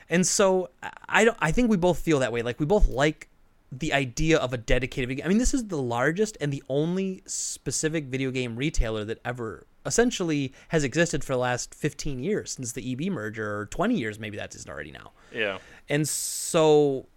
And 0.09 0.25
so 0.25 0.69
I- 0.81 0.91
I 1.09 1.25
don't 1.25 1.37
I 1.39 1.51
think 1.51 1.69
we 1.69 1.77
both 1.77 1.99
feel 1.99 2.19
that 2.19 2.31
way. 2.31 2.41
Like 2.41 2.59
we 2.59 2.65
both 2.65 2.87
like 2.87 3.29
the 3.71 3.93
idea 3.93 4.37
of 4.37 4.53
a 4.53 4.57
dedicated 4.57 5.21
I 5.23 5.27
mean, 5.27 5.37
this 5.39 5.53
is 5.53 5.67
the 5.67 5.81
largest 5.81 6.37
and 6.41 6.51
the 6.53 6.63
only 6.69 7.21
specific 7.25 8.05
video 8.05 8.31
game 8.31 8.55
retailer 8.55 9.03
that 9.05 9.19
ever 9.25 9.65
essentially 9.85 10.53
has 10.69 10.83
existed 10.83 11.23
for 11.23 11.33
the 11.33 11.39
last 11.39 11.73
15 11.73 12.19
years 12.19 12.51
since 12.51 12.71
the 12.71 12.91
EB 12.91 13.11
merger 13.11 13.59
or 13.59 13.65
20 13.67 13.95
years 13.95 14.19
maybe 14.19 14.37
that 14.37 14.55
isn't 14.55 14.69
already 14.69 14.91
now. 14.91 15.11
Yeah. 15.33 15.57
And 15.89 16.07
so 16.07 17.07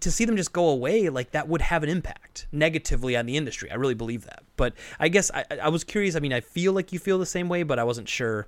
to 0.00 0.10
see 0.10 0.24
them 0.24 0.36
just 0.36 0.52
go 0.52 0.68
away, 0.68 1.08
like 1.08 1.30
that 1.30 1.48
would 1.48 1.62
have 1.62 1.82
an 1.82 1.88
impact 1.88 2.46
negatively 2.52 3.16
on 3.16 3.26
the 3.26 3.36
industry. 3.36 3.70
I 3.70 3.74
really 3.76 3.94
believe 3.94 4.24
that. 4.26 4.42
But 4.56 4.74
I 5.00 5.08
guess 5.08 5.30
I, 5.32 5.44
I 5.62 5.68
was 5.70 5.82
curious. 5.82 6.14
I 6.14 6.20
mean, 6.20 6.32
I 6.32 6.40
feel 6.40 6.72
like 6.72 6.92
you 6.92 6.98
feel 6.98 7.18
the 7.18 7.26
same 7.26 7.48
way, 7.48 7.62
but 7.62 7.78
I 7.78 7.84
wasn't 7.84 8.08
sure 8.08 8.46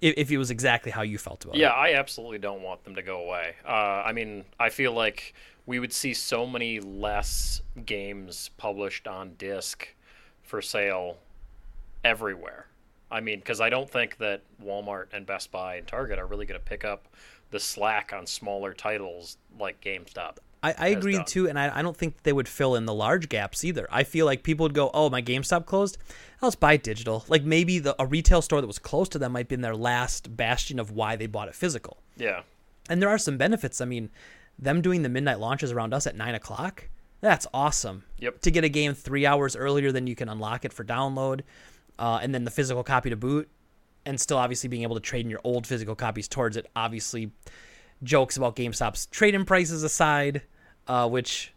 if, 0.00 0.14
if 0.16 0.30
it 0.30 0.36
was 0.36 0.50
exactly 0.50 0.92
how 0.92 1.02
you 1.02 1.16
felt 1.16 1.44
about 1.44 1.56
Yeah, 1.56 1.68
it. 1.68 1.90
Yeah, 1.90 1.96
I 1.96 1.98
absolutely 1.98 2.38
don't 2.38 2.62
want 2.62 2.84
them 2.84 2.94
to 2.96 3.02
go 3.02 3.24
away. 3.24 3.54
Uh, 3.66 3.70
I 4.04 4.12
mean, 4.12 4.44
I 4.60 4.68
feel 4.68 4.92
like 4.92 5.34
we 5.66 5.78
would 5.78 5.92
see 5.92 6.12
so 6.12 6.46
many 6.46 6.80
less 6.80 7.62
games 7.86 8.50
published 8.58 9.08
on 9.08 9.34
disc 9.38 9.88
for 10.42 10.60
sale 10.60 11.16
everywhere. 12.04 12.66
I 13.10 13.20
mean, 13.20 13.38
because 13.38 13.60
I 13.60 13.70
don't 13.70 13.88
think 13.88 14.18
that 14.18 14.42
Walmart 14.62 15.06
and 15.12 15.26
Best 15.26 15.52
Buy 15.52 15.76
and 15.76 15.86
Target 15.86 16.18
are 16.18 16.26
really 16.26 16.46
going 16.46 16.58
to 16.58 16.64
pick 16.64 16.84
up 16.84 17.08
the 17.50 17.60
slack 17.60 18.12
on 18.12 18.26
smaller 18.26 18.72
titles 18.72 19.36
like 19.58 19.80
GameStop. 19.80 20.38
I, 20.64 20.74
I 20.78 20.88
agree 20.88 21.16
done. 21.16 21.26
too, 21.26 21.48
and 21.48 21.58
I, 21.58 21.78
I 21.78 21.82
don't 21.82 21.96
think 21.96 22.22
they 22.22 22.32
would 22.32 22.48
fill 22.48 22.74
in 22.74 22.86
the 22.86 22.94
large 22.94 23.28
gaps 23.28 23.64
either. 23.64 23.86
I 23.90 24.02
feel 24.02 24.24
like 24.24 24.42
people 24.42 24.64
would 24.64 24.72
go, 24.72 24.90
"Oh, 24.94 25.10
my 25.10 25.20
GameStop 25.20 25.66
closed. 25.66 25.98
I'll 26.40 26.48
just 26.48 26.58
buy 26.58 26.78
digital." 26.78 27.24
Like 27.28 27.44
maybe 27.44 27.78
the, 27.78 27.94
a 28.00 28.06
retail 28.06 28.40
store 28.40 28.62
that 28.62 28.66
was 28.66 28.78
close 28.78 29.10
to 29.10 29.18
them 29.18 29.32
might 29.32 29.48
be 29.48 29.56
in 29.56 29.60
their 29.60 29.76
last 29.76 30.36
bastion 30.38 30.80
of 30.80 30.90
why 30.90 31.16
they 31.16 31.26
bought 31.26 31.48
it 31.48 31.54
physical. 31.54 31.98
Yeah. 32.16 32.42
And 32.88 33.02
there 33.02 33.10
are 33.10 33.18
some 33.18 33.36
benefits. 33.36 33.82
I 33.82 33.84
mean, 33.84 34.08
them 34.58 34.80
doing 34.80 35.02
the 35.02 35.10
midnight 35.10 35.38
launches 35.38 35.70
around 35.70 35.92
us 35.92 36.06
at 36.06 36.16
nine 36.16 36.34
o'clock. 36.34 36.88
That's 37.20 37.46
awesome. 37.52 38.04
Yep. 38.18 38.40
To 38.40 38.50
get 38.50 38.64
a 38.64 38.68
game 38.70 38.94
three 38.94 39.26
hours 39.26 39.56
earlier 39.56 39.92
than 39.92 40.06
you 40.06 40.14
can 40.14 40.28
unlock 40.30 40.64
it 40.64 40.72
for 40.72 40.84
download, 40.84 41.42
uh, 41.98 42.18
and 42.22 42.34
then 42.34 42.44
the 42.44 42.50
physical 42.50 42.82
copy 42.84 43.10
to 43.10 43.16
boot, 43.16 43.48
and 44.06 44.20
still 44.20 44.38
obviously 44.38 44.68
being 44.68 44.82
able 44.82 44.94
to 44.96 45.00
trade 45.00 45.24
in 45.24 45.30
your 45.30 45.40
old 45.44 45.66
physical 45.66 45.94
copies 45.94 46.28
towards 46.28 46.56
it. 46.56 46.66
Obviously, 46.76 47.30
jokes 48.02 48.36
about 48.36 48.56
GameStop's 48.56 49.06
trade-in 49.06 49.44
prices 49.44 49.82
aside, 49.82 50.42
uh, 50.88 51.08
which, 51.08 51.52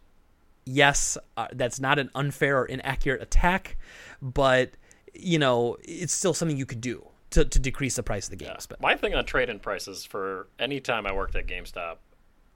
yes, 0.64 1.18
uh, 1.36 1.48
that's 1.52 1.78
not 1.80 1.98
an 1.98 2.10
unfair 2.14 2.60
or 2.60 2.64
inaccurate 2.66 3.20
attack, 3.22 3.76
but 4.22 4.70
you 5.14 5.38
know 5.38 5.76
it's 5.82 6.12
still 6.12 6.32
something 6.34 6.56
you 6.56 6.66
could 6.66 6.80
do 6.80 7.04
to, 7.30 7.44
to 7.44 7.58
decrease 7.58 7.96
the 7.96 8.02
price 8.02 8.26
of 8.26 8.30
the 8.30 8.36
games. 8.44 8.66
But 8.66 8.80
My 8.80 8.94
thing 8.94 9.14
on 9.14 9.24
trade-in 9.24 9.58
prices 9.58 10.04
for 10.04 10.46
any 10.58 10.80
time 10.80 11.06
I 11.06 11.12
worked 11.12 11.36
at 11.36 11.46
GameStop 11.46 11.96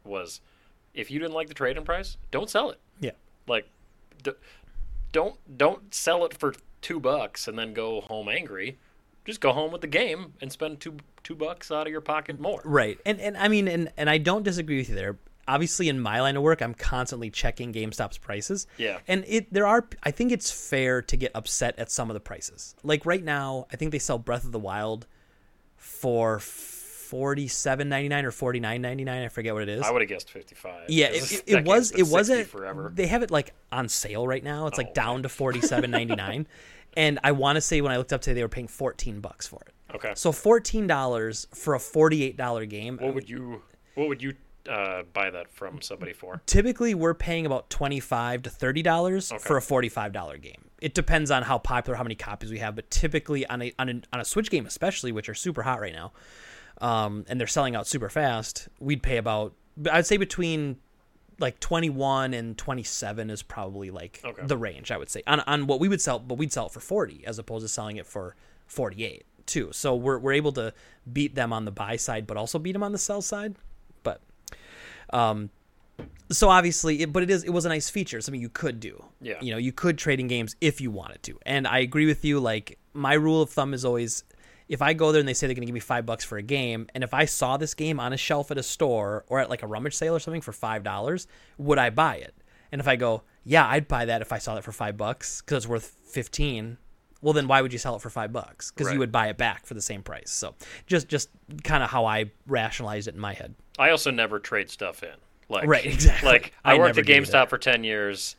was, 0.04 0.40
if 0.94 1.10
you 1.10 1.18
didn't 1.18 1.34
like 1.34 1.48
the 1.48 1.54
trade-in 1.54 1.84
price, 1.84 2.16
don't 2.30 2.48
sell 2.48 2.70
it. 2.70 2.78
yeah. 3.00 3.10
Like, 3.46 3.68
d- 4.22 4.32
don't 5.12 5.36
don't 5.58 5.94
sell 5.94 6.24
it 6.24 6.34
for 6.34 6.54
two 6.80 6.98
bucks 6.98 7.46
and 7.46 7.58
then 7.58 7.72
go 7.72 8.00
home 8.00 8.28
angry. 8.28 8.78
Just 9.24 9.40
go 9.40 9.52
home 9.52 9.70
with 9.70 9.82
the 9.82 9.86
game 9.86 10.34
and 10.40 10.50
spend 10.50 10.80
two 10.80 10.96
two 11.22 11.34
bucks 11.34 11.70
out 11.70 11.86
of 11.86 11.92
your 11.92 12.00
pocket 12.00 12.40
more. 12.40 12.60
Right. 12.64 12.98
And 13.06 13.20
and 13.20 13.36
I 13.36 13.48
mean 13.48 13.68
and 13.68 13.92
and 13.96 14.10
I 14.10 14.18
don't 14.18 14.42
disagree 14.42 14.78
with 14.78 14.88
you 14.88 14.96
there. 14.96 15.18
Obviously 15.46 15.88
in 15.88 16.00
my 16.00 16.20
line 16.20 16.36
of 16.36 16.42
work 16.42 16.60
I'm 16.60 16.74
constantly 16.74 17.30
checking 17.30 17.72
GameStop's 17.72 18.18
prices. 18.18 18.66
Yeah. 18.78 18.98
And 19.06 19.24
it 19.28 19.52
there 19.52 19.66
are 19.66 19.88
I 20.02 20.10
think 20.10 20.32
it's 20.32 20.50
fair 20.50 21.02
to 21.02 21.16
get 21.16 21.30
upset 21.34 21.78
at 21.78 21.90
some 21.90 22.10
of 22.10 22.14
the 22.14 22.20
prices. 22.20 22.74
Like 22.82 23.06
right 23.06 23.22
now, 23.22 23.66
I 23.72 23.76
think 23.76 23.92
they 23.92 23.98
sell 23.98 24.18
Breath 24.18 24.44
of 24.44 24.52
the 24.52 24.58
Wild 24.58 25.06
for 25.76 26.40
forty 27.12 27.46
seven 27.46 27.90
ninety 27.90 28.08
nine 28.08 28.24
or 28.24 28.30
forty 28.30 28.58
nine 28.58 28.80
ninety 28.80 29.04
nine. 29.04 29.22
I 29.22 29.28
forget 29.28 29.52
what 29.52 29.62
it 29.62 29.68
is. 29.68 29.82
I 29.82 29.90
would 29.90 30.00
have 30.00 30.08
guessed 30.08 30.30
fifty 30.30 30.54
five. 30.54 30.88
yeah, 30.88 31.08
it, 31.08 31.32
it, 31.32 31.44
it 31.58 31.64
was 31.66 31.90
it 31.92 32.06
wasn't 32.06 32.46
forever. 32.48 32.90
They 32.94 33.06
have 33.06 33.22
it 33.22 33.30
like 33.30 33.52
on 33.70 33.88
sale 33.88 34.26
right 34.26 34.42
now. 34.42 34.66
It's 34.66 34.78
Oh, 34.78 34.82
like 34.82 34.94
down 34.94 35.22
to 35.24 35.28
forty 35.40 35.60
seven 35.60 35.90
ninety 35.90 36.16
nine. 36.16 36.46
And 36.96 37.18
I 37.22 37.32
want 37.32 37.56
to 37.56 37.60
say 37.60 37.80
when 37.82 37.92
I 37.92 37.98
looked 37.98 38.12
up 38.14 38.22
today, 38.22 38.34
they 38.34 38.42
were 38.42 38.48
paying 38.48 38.68
fourteen 38.68 39.20
bucks 39.20 39.46
for 39.46 39.60
it. 39.66 39.94
Okay. 39.94 40.12
So 40.14 40.32
fourteen 40.32 40.86
dollars 40.86 41.46
for 41.54 41.74
a 41.74 41.80
forty-eight 41.80 42.36
dollar 42.38 42.64
game. 42.64 42.96
what 42.98 43.14
would 43.14 43.28
you 43.28 43.62
what 43.94 44.08
would 44.08 44.22
you 44.22 44.34
uh, 44.70 45.02
buy 45.12 45.28
that 45.30 45.52
from 45.52 45.82
somebody 45.82 46.12
for? 46.14 46.40
typically 46.46 46.94
we're 46.94 47.14
paying 47.14 47.44
about 47.44 47.68
25 47.68 48.42
to 48.42 48.48
30 48.50 48.82
dollars 48.82 49.32
for 49.40 49.56
a 49.56 49.60
45 49.62 50.12
dollar 50.12 50.38
game 50.38 50.66
it 50.80 50.94
depends 50.94 51.32
on 51.32 51.42
how 51.42 51.58
popular 51.58 51.96
how 51.96 52.04
many 52.04 52.14
copies 52.14 52.48
we 52.50 52.58
have 52.60 52.76
but 52.76 52.88
typically 52.88 53.44
on 53.46 53.60
a, 53.60 53.72
on 53.80 53.88
a 53.88 54.00
on 54.12 54.20
a 54.20 54.24
switch 54.24 54.50
game 54.50 54.64
especially 54.64 55.10
which 55.10 55.28
are 55.28 55.34
super 55.34 55.62
hot 55.62 55.80
right 55.80 55.92
now 55.92 56.12
um, 56.82 57.24
and 57.28 57.40
they're 57.40 57.46
selling 57.46 57.74
out 57.74 57.86
super 57.86 58.10
fast 58.10 58.68
we'd 58.80 59.02
pay 59.02 59.16
about 59.16 59.54
i'd 59.90 60.04
say 60.06 60.16
between 60.18 60.76
like 61.38 61.58
21 61.60 62.34
and 62.34 62.58
27 62.58 63.30
is 63.30 63.42
probably 63.42 63.90
like 63.90 64.20
Okay. 64.24 64.42
the 64.46 64.56
range 64.56 64.90
i 64.90 64.96
would 64.98 65.08
say 65.08 65.22
on, 65.26 65.40
on 65.40 65.66
what 65.66 65.80
we 65.80 65.88
would 65.88 66.00
sell 66.00 66.18
but 66.18 66.36
we'd 66.38 66.52
sell 66.52 66.66
it 66.66 66.72
for 66.72 66.80
40 66.80 67.24
as 67.26 67.38
opposed 67.38 67.64
to 67.64 67.68
selling 67.68 67.96
it 67.96 68.06
for 68.06 68.36
48 68.66 69.24
too 69.46 69.70
so 69.72 69.94
we're, 69.94 70.18
we're 70.18 70.32
able 70.34 70.52
to 70.52 70.74
beat 71.10 71.34
them 71.34 71.52
on 71.52 71.64
the 71.64 71.70
buy 71.72 71.96
side 71.96 72.26
but 72.26 72.36
also 72.36 72.58
beat 72.58 72.72
them 72.72 72.82
on 72.82 72.92
the 72.92 72.98
sell 72.98 73.22
side 73.22 73.54
but 74.02 74.20
um, 75.10 75.50
so 76.30 76.48
obviously, 76.48 77.02
it, 77.02 77.12
but 77.12 77.22
it 77.22 77.30
is 77.30 77.44
it 77.44 77.50
was 77.50 77.66
a 77.66 77.68
nice 77.68 77.90
feature, 77.90 78.20
something 78.22 78.40
you 78.40 78.48
could 78.48 78.80
do. 78.80 79.04
Yeah. 79.20 79.34
You 79.42 79.52
know, 79.52 79.58
you 79.58 79.70
could 79.72 79.98
trade 79.98 80.18
in 80.20 80.26
games 80.26 80.56
if 80.60 80.80
you 80.80 80.90
wanted 80.90 81.22
to, 81.24 81.38
and 81.44 81.68
I 81.68 81.80
agree 81.80 82.06
with 82.06 82.24
you. 82.24 82.40
Like 82.40 82.78
my 82.94 83.12
rule 83.12 83.42
of 83.42 83.50
thumb 83.50 83.74
is 83.74 83.84
always, 83.84 84.24
if 84.72 84.80
I 84.80 84.94
go 84.94 85.12
there 85.12 85.20
and 85.20 85.28
they 85.28 85.34
say 85.34 85.46
they're 85.46 85.54
going 85.54 85.62
to 85.62 85.66
give 85.66 85.74
me 85.74 85.80
five 85.80 86.06
bucks 86.06 86.24
for 86.24 86.38
a 86.38 86.42
game, 86.42 86.86
and 86.94 87.04
if 87.04 87.12
I 87.12 87.26
saw 87.26 87.58
this 87.58 87.74
game 87.74 88.00
on 88.00 88.14
a 88.14 88.16
shelf 88.16 88.50
at 88.50 88.56
a 88.56 88.62
store 88.62 89.22
or 89.28 89.38
at 89.38 89.50
like 89.50 89.62
a 89.62 89.66
rummage 89.66 89.94
sale 89.94 90.16
or 90.16 90.18
something 90.18 90.40
for 90.40 90.52
five 90.52 90.82
dollars, 90.82 91.26
would 91.58 91.76
I 91.78 91.90
buy 91.90 92.16
it? 92.16 92.34
And 92.72 92.80
if 92.80 92.88
I 92.88 92.96
go, 92.96 93.22
yeah, 93.44 93.68
I'd 93.68 93.86
buy 93.86 94.06
that 94.06 94.22
if 94.22 94.32
I 94.32 94.38
saw 94.38 94.54
that 94.54 94.64
for 94.64 94.72
five 94.72 94.96
bucks 94.96 95.42
because 95.42 95.64
it's 95.64 95.68
worth 95.68 95.84
fifteen. 96.06 96.78
Well, 97.20 97.34
then 97.34 97.48
why 97.48 97.60
would 97.60 97.70
you 97.72 97.78
sell 97.78 97.94
it 97.96 98.00
for 98.02 98.08
five 98.08 98.32
bucks? 98.32 98.70
Because 98.70 98.86
Right. 98.86 98.94
you 98.94 98.98
would 99.00 99.12
buy 99.12 99.28
it 99.28 99.36
back 99.36 99.66
for 99.66 99.74
the 99.74 99.82
same 99.82 100.02
price. 100.02 100.30
So 100.30 100.54
just 100.86 101.06
just 101.06 101.28
kind 101.64 101.82
of 101.82 101.90
how 101.90 102.06
I 102.06 102.30
rationalized 102.46 103.08
it 103.08 103.14
in 103.14 103.20
my 103.20 103.34
head. 103.34 103.54
I 103.78 103.90
also 103.90 104.10
never 104.10 104.38
trade 104.38 104.70
stuff 104.70 105.02
in. 105.02 105.14
Like 105.50 105.68
Right, 105.68 105.84
exactly. 105.84 106.26
Like 106.30 106.54
I, 106.64 106.76
I 106.76 106.78
worked 106.78 106.96
at 106.96 107.04
GameStop 107.04 107.50
for 107.50 107.58
ten 107.58 107.84
years. 107.84 108.36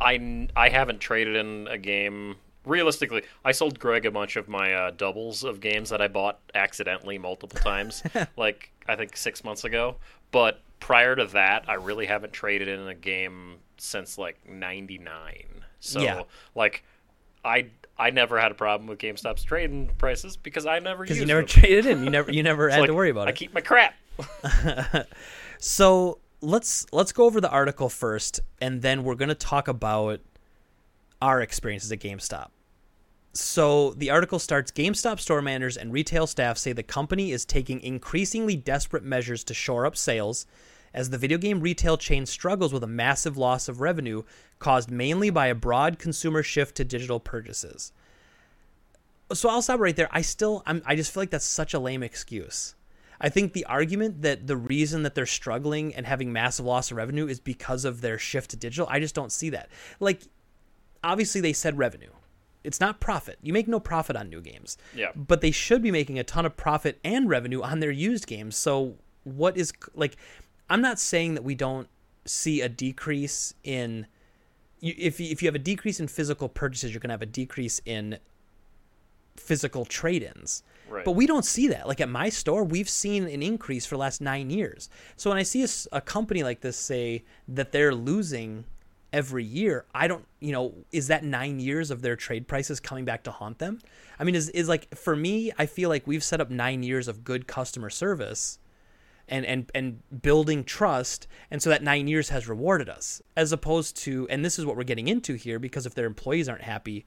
I 0.00 0.48
I 0.56 0.70
haven't 0.70 1.00
traded 1.00 1.36
in 1.36 1.68
a 1.68 1.76
game. 1.76 2.36
Realistically, 2.68 3.22
I 3.44 3.52
sold 3.52 3.78
Greg 3.78 4.06
a 4.06 4.10
bunch 4.10 4.36
of 4.36 4.48
my 4.48 4.72
uh, 4.74 4.90
doubles 4.92 5.42
of 5.44 5.60
games 5.60 5.90
that 5.90 6.00
I 6.02 6.08
bought 6.08 6.38
accidentally 6.54 7.18
multiple 7.18 7.58
times. 7.58 8.02
like 8.36 8.70
I 8.86 8.96
think 8.96 9.16
six 9.16 9.42
months 9.44 9.64
ago. 9.64 9.96
But 10.30 10.60
prior 10.80 11.16
to 11.16 11.24
that, 11.26 11.64
I 11.68 11.74
really 11.74 12.06
haven't 12.06 12.32
traded 12.32 12.68
in 12.68 12.86
a 12.86 12.94
game 12.94 13.56
since 13.78 14.18
like 14.18 14.38
'99. 14.48 15.44
So 15.80 16.00
Yeah. 16.00 16.22
like, 16.54 16.84
I 17.44 17.66
I 17.98 18.10
never 18.10 18.38
had 18.38 18.52
a 18.52 18.54
problem 18.54 18.86
with 18.88 18.98
GameStop's 18.98 19.42
trading 19.42 19.90
prices 19.98 20.36
because 20.36 20.66
I 20.66 20.78
never 20.78 21.02
because 21.02 21.18
you 21.18 21.26
never 21.26 21.40
them. 21.40 21.48
traded 21.48 21.86
in. 21.86 22.04
You 22.04 22.10
never 22.10 22.30
you 22.30 22.42
never 22.42 22.68
had 22.68 22.80
Like, 22.80 22.88
to 22.88 22.94
worry 22.94 23.10
about 23.10 23.26
I 23.26 23.30
it. 23.30 23.34
I 23.34 23.36
keep 23.36 23.54
my 23.54 23.60
crap. 23.60 23.94
So 25.58 26.18
let's 26.40 26.86
let's 26.92 27.12
go 27.12 27.24
over 27.24 27.40
the 27.40 27.50
article 27.50 27.88
first, 27.88 28.40
and 28.60 28.80
then 28.82 29.02
we're 29.04 29.16
gonna 29.16 29.34
talk 29.34 29.66
about 29.68 30.20
our 31.20 31.40
experiences 31.40 31.90
at 31.90 31.98
GameStop. 31.98 32.48
So 33.38 33.92
the 33.92 34.10
article 34.10 34.40
starts 34.40 34.72
GameStop 34.72 35.20
store 35.20 35.40
managers 35.40 35.76
and 35.76 35.92
retail 35.92 36.26
staff 36.26 36.58
say 36.58 36.72
the 36.72 36.82
company 36.82 37.30
is 37.30 37.44
taking 37.44 37.80
increasingly 37.80 38.56
desperate 38.56 39.04
measures 39.04 39.44
to 39.44 39.54
shore 39.54 39.86
up 39.86 39.96
sales 39.96 40.44
as 40.92 41.10
the 41.10 41.18
video 41.18 41.38
game 41.38 41.60
retail 41.60 41.96
chain 41.96 42.26
struggles 42.26 42.72
with 42.72 42.82
a 42.82 42.88
massive 42.88 43.36
loss 43.36 43.68
of 43.68 43.80
revenue 43.80 44.24
caused 44.58 44.90
mainly 44.90 45.30
by 45.30 45.46
a 45.46 45.54
broad 45.54 46.00
consumer 46.00 46.42
shift 46.42 46.76
to 46.76 46.84
digital 46.84 47.20
purchases. 47.20 47.92
So 49.32 49.48
I'll 49.48 49.62
stop 49.62 49.78
right 49.78 49.94
there. 49.94 50.08
I 50.10 50.22
still 50.22 50.64
I'm 50.66 50.82
I 50.84 50.96
just 50.96 51.12
feel 51.12 51.22
like 51.22 51.30
that's 51.30 51.44
such 51.44 51.74
a 51.74 51.78
lame 51.78 52.02
excuse. 52.02 52.74
I 53.20 53.28
think 53.28 53.52
the 53.52 53.66
argument 53.66 54.22
that 54.22 54.48
the 54.48 54.56
reason 54.56 55.04
that 55.04 55.14
they're 55.14 55.26
struggling 55.26 55.94
and 55.94 56.06
having 56.06 56.32
massive 56.32 56.66
loss 56.66 56.90
of 56.90 56.96
revenue 56.96 57.28
is 57.28 57.38
because 57.38 57.84
of 57.84 58.00
their 58.00 58.18
shift 58.18 58.50
to 58.50 58.56
digital, 58.56 58.88
I 58.90 58.98
just 58.98 59.14
don't 59.14 59.30
see 59.30 59.50
that. 59.50 59.68
Like 60.00 60.22
obviously 61.04 61.40
they 61.40 61.52
said 61.52 61.78
revenue. 61.78 62.10
It's 62.64 62.80
not 62.80 63.00
profit. 63.00 63.38
You 63.42 63.52
make 63.52 63.68
no 63.68 63.80
profit 63.80 64.16
on 64.16 64.28
new 64.28 64.40
games. 64.40 64.76
Yeah. 64.94 65.12
But 65.14 65.40
they 65.40 65.50
should 65.50 65.82
be 65.82 65.90
making 65.90 66.18
a 66.18 66.24
ton 66.24 66.44
of 66.44 66.56
profit 66.56 66.98
and 67.04 67.28
revenue 67.28 67.62
on 67.62 67.80
their 67.80 67.90
used 67.90 68.26
games. 68.26 68.56
So 68.56 68.96
what 69.24 69.56
is 69.56 69.72
like 69.94 70.16
I'm 70.70 70.80
not 70.80 70.98
saying 70.98 71.34
that 71.34 71.44
we 71.44 71.54
don't 71.54 71.88
see 72.24 72.60
a 72.60 72.68
decrease 72.68 73.54
in 73.64 74.06
if 74.80 75.18
you, 75.18 75.30
if 75.30 75.42
you 75.42 75.48
have 75.48 75.54
a 75.54 75.60
decrease 75.60 75.98
in 75.98 76.06
physical 76.06 76.48
purchases, 76.48 76.92
you're 76.92 77.00
going 77.00 77.08
to 77.08 77.14
have 77.14 77.22
a 77.22 77.26
decrease 77.26 77.80
in 77.84 78.18
physical 79.36 79.84
trade-ins. 79.84 80.62
Right. 80.88 81.04
But 81.04 81.12
we 81.12 81.26
don't 81.26 81.44
see 81.44 81.68
that. 81.68 81.88
Like 81.88 82.00
at 82.00 82.08
my 82.08 82.28
store, 82.28 82.64
we've 82.64 82.88
seen 82.88 83.24
an 83.24 83.42
increase 83.42 83.86
for 83.86 83.96
the 83.96 84.00
last 84.00 84.20
nine 84.20 84.50
years. 84.50 84.88
So 85.16 85.30
when 85.30 85.38
I 85.38 85.42
see 85.42 85.66
a 85.92 86.00
company 86.00 86.42
like 86.42 86.60
this 86.60 86.76
say 86.76 87.24
that 87.48 87.72
they're 87.72 87.94
losing 87.94 88.64
every 89.12 89.44
year, 89.44 89.86
I 89.94 90.08
don't, 90.08 90.26
you 90.40 90.52
know, 90.52 90.74
is 90.92 91.08
that 91.08 91.24
nine 91.24 91.60
years 91.60 91.90
of 91.90 92.02
their 92.02 92.16
trade 92.16 92.46
prices 92.46 92.80
coming 92.80 93.04
back 93.04 93.24
to 93.24 93.30
haunt 93.30 93.58
them? 93.58 93.80
I 94.18 94.24
mean, 94.24 94.34
is, 94.34 94.48
is 94.50 94.68
like, 94.68 94.94
for 94.94 95.16
me, 95.16 95.52
I 95.58 95.66
feel 95.66 95.88
like 95.88 96.06
we've 96.06 96.24
set 96.24 96.40
up 96.40 96.50
nine 96.50 96.82
years 96.82 97.08
of 97.08 97.24
good 97.24 97.46
customer 97.46 97.90
service 97.90 98.58
and, 99.28 99.46
and, 99.46 99.70
and 99.74 100.22
building 100.22 100.64
trust. 100.64 101.26
And 101.50 101.62
so 101.62 101.70
that 101.70 101.82
nine 101.82 102.08
years 102.08 102.28
has 102.30 102.48
rewarded 102.48 102.88
us 102.88 103.22
as 103.36 103.52
opposed 103.52 103.96
to, 103.98 104.26
and 104.28 104.44
this 104.44 104.58
is 104.58 104.66
what 104.66 104.76
we're 104.76 104.84
getting 104.84 105.08
into 105.08 105.34
here 105.34 105.58
because 105.58 105.86
if 105.86 105.94
their 105.94 106.06
employees 106.06 106.48
aren't 106.48 106.62
happy, 106.62 107.06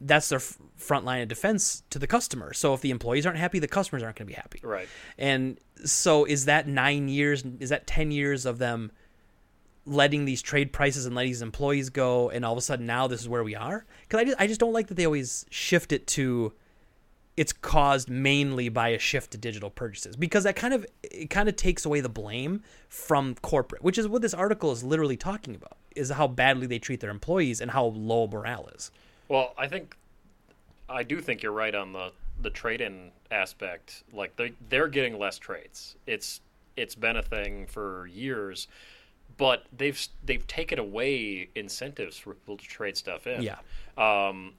that's 0.00 0.28
their 0.28 0.38
f- 0.38 0.58
front 0.76 1.04
line 1.04 1.22
of 1.22 1.28
defense 1.28 1.82
to 1.90 1.98
the 1.98 2.06
customer. 2.06 2.52
So 2.52 2.72
if 2.72 2.80
the 2.80 2.90
employees 2.90 3.26
aren't 3.26 3.38
happy, 3.38 3.58
the 3.58 3.68
customers 3.68 4.02
aren't 4.02 4.16
going 4.16 4.26
to 4.28 4.32
be 4.32 4.36
happy. 4.36 4.60
Right. 4.62 4.88
And 5.18 5.58
so 5.84 6.24
is 6.24 6.44
that 6.44 6.68
nine 6.68 7.08
years? 7.08 7.44
Is 7.58 7.70
that 7.70 7.86
ten 7.86 8.10
years 8.10 8.46
of 8.46 8.58
them 8.58 8.92
letting 9.88 10.24
these 10.24 10.42
trade 10.42 10.72
prices 10.72 11.06
and 11.06 11.14
letting 11.14 11.30
these 11.30 11.42
employees 11.42 11.90
go, 11.90 12.30
and 12.30 12.44
all 12.44 12.52
of 12.52 12.58
a 12.58 12.62
sudden 12.62 12.86
now 12.86 13.06
this 13.06 13.20
is 13.20 13.28
where 13.28 13.44
we 13.44 13.54
are? 13.54 13.84
Because 14.02 14.20
I 14.20 14.24
just, 14.24 14.40
I 14.40 14.46
just 14.46 14.60
don't 14.60 14.72
like 14.72 14.88
that 14.88 14.94
they 14.94 15.04
always 15.04 15.46
shift 15.50 15.92
it 15.92 16.06
to 16.08 16.52
it's 17.38 17.52
caused 17.52 18.10
mainly 18.10 18.68
by 18.68 18.88
a 18.88 18.98
shift 18.98 19.30
to 19.30 19.38
digital 19.38 19.70
purchases 19.70 20.16
because 20.16 20.42
that 20.42 20.56
kind 20.56 20.74
of 20.74 20.84
it 21.04 21.30
kind 21.30 21.48
of 21.48 21.54
takes 21.54 21.84
away 21.84 22.00
the 22.00 22.08
blame 22.08 22.62
from 22.88 23.36
corporate, 23.36 23.80
which 23.80 23.96
is 23.96 24.08
what 24.08 24.22
this 24.22 24.34
article 24.34 24.72
is 24.72 24.82
literally 24.82 25.16
talking 25.16 25.54
about. 25.54 25.76
Is 25.94 26.10
how 26.10 26.26
badly 26.26 26.66
they 26.66 26.80
treat 26.80 26.98
their 26.98 27.10
employees 27.10 27.60
and 27.60 27.70
how 27.70 27.86
low 27.86 28.26
morale 28.26 28.68
is. 28.74 28.90
Well, 29.28 29.54
I 29.56 29.68
think 29.68 29.96
I 30.88 31.04
do 31.04 31.20
think 31.20 31.44
you're 31.44 31.52
right 31.52 31.76
on 31.76 31.92
the 31.92 32.10
the 32.42 32.50
trade-in 32.50 33.12
aspect. 33.30 34.02
Like 34.12 34.34
they 34.34 34.52
they're 34.68 34.88
getting 34.88 35.16
less 35.16 35.38
trades. 35.38 35.94
It's 36.08 36.40
it's 36.76 36.96
been 36.96 37.16
a 37.16 37.22
thing 37.22 37.66
for 37.66 38.08
years, 38.08 38.66
but 39.38 39.64
they've 39.74 40.06
they've 40.24 40.46
taken 40.46 40.78
away 40.78 41.48
incentives 41.54 42.18
for 42.18 42.34
people 42.34 42.58
to 42.58 42.64
trade 42.64 42.96
stuff 42.96 43.26
in. 43.26 43.42
Yeah. 43.42 43.58
Um, 43.96 44.54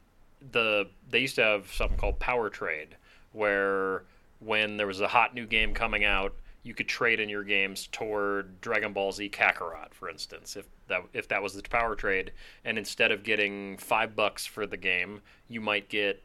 the 0.51 0.87
they 1.07 1.19
used 1.19 1.35
to 1.35 1.43
have 1.43 1.71
something 1.71 1.97
called 1.97 2.17
power 2.19 2.49
trade, 2.49 2.95
where 3.33 4.03
when 4.39 4.77
there 4.77 4.87
was 4.87 5.01
a 5.01 5.07
hot 5.07 5.35
new 5.35 5.45
game 5.45 5.73
coming 5.73 6.05
out, 6.05 6.33
you 6.63 6.73
could 6.73 6.87
trade 6.87 7.19
in 7.19 7.29
your 7.29 7.43
games 7.43 7.87
toward 7.91 8.59
Dragon 8.61 8.93
Ball 8.93 9.11
Z 9.11 9.29
Kakarot, 9.29 9.93
for 9.93 10.09
instance, 10.09 10.55
if 10.55 10.65
that 10.87 11.03
if 11.13 11.27
that 11.27 11.43
was 11.43 11.53
the 11.53 11.61
power 11.61 11.95
trade, 11.95 12.31
and 12.63 12.77
instead 12.77 13.11
of 13.11 13.23
getting 13.23 13.77
five 13.77 14.15
bucks 14.15 14.45
for 14.45 14.65
the 14.65 14.77
game, 14.77 15.21
you 15.49 15.61
might 15.61 15.89
get 15.89 16.23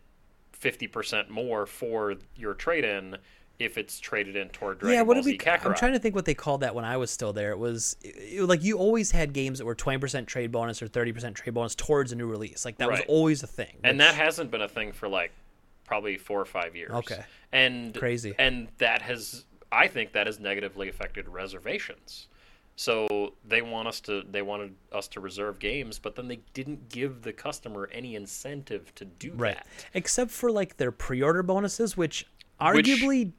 fifty 0.52 0.86
percent 0.86 1.28
more 1.28 1.66
for 1.66 2.14
your 2.36 2.54
trade 2.54 2.84
in 2.84 3.16
if 3.58 3.78
it's 3.78 4.00
traded 4.00 4.34
in 4.36 4.48
toward 4.48 4.78
Dragon 4.80 4.94
yeah, 4.94 5.02
what 5.02 5.14
Ball 5.14 5.22
did 5.22 5.26
we? 5.26 5.32
Z 5.32 5.38
Kakarot. 5.38 5.66
I'm 5.66 5.74
trying 5.74 5.92
to 5.92 5.98
think 5.98 6.14
what 6.14 6.24
they 6.24 6.34
called 6.34 6.60
that 6.62 6.74
when 6.74 6.84
I 6.84 6.96
was 6.96 7.10
still 7.10 7.32
there. 7.32 7.52
It 7.52 7.58
was 7.58 7.96
it, 8.02 8.16
it- 8.16 8.44
like 8.44 8.62
you 8.64 8.78
always 8.78 9.10
had 9.12 9.32
games 9.32 9.58
that 9.58 9.64
were 9.64 9.74
20% 9.76 10.26
trade 10.26 10.50
bonus 10.52 10.82
or 10.82 10.88
30% 10.88 11.34
trade 11.34 11.54
bonus 11.54 11.74
towards 11.74 12.12
a 12.12 12.16
new 12.16 12.26
release. 12.26 12.64
Like 12.64 12.78
that 12.78 12.90
was 12.90 13.00
always 13.08 13.42
a 13.42 13.46
thing. 13.46 13.76
and 13.84 14.00
that 14.00 14.14
hasn't 14.14 14.50
been 14.50 14.62
a 14.62 14.68
thing 14.68 14.92
for 14.92 15.08
like 15.08 15.32
probably 15.84 16.16
four 16.16 16.40
or 16.40 16.44
five 16.46 16.74
years. 16.74 16.90
Okay. 16.90 17.22
and 17.52 17.94
Crazy. 17.94 18.34
and 18.38 18.68
that 18.78 19.02
has 19.02 19.44
I 19.70 19.88
think 19.88 20.12
that 20.12 20.26
has 20.26 20.38
negatively 20.40 20.88
affected 20.88 21.28
reservations. 21.28 22.28
So 22.76 23.34
they 23.46 23.62
want 23.62 23.86
us 23.86 24.00
to 24.00 24.22
they 24.28 24.42
wanted 24.42 24.74
us 24.90 25.06
to 25.08 25.20
reserve 25.20 25.60
games, 25.60 26.00
but 26.00 26.16
then 26.16 26.26
they 26.26 26.40
didn't 26.54 26.88
give 26.88 27.22
the 27.22 27.32
customer 27.32 27.88
any 27.92 28.16
incentive 28.16 28.92
to 28.96 29.04
do 29.04 29.32
right, 29.36 29.54
that. 29.54 29.66
except 29.94 30.32
for 30.32 30.50
like 30.50 30.76
their 30.76 30.90
pre-order 30.90 31.44
bonuses, 31.44 31.96
which 31.96 32.26
arguably 32.60 33.32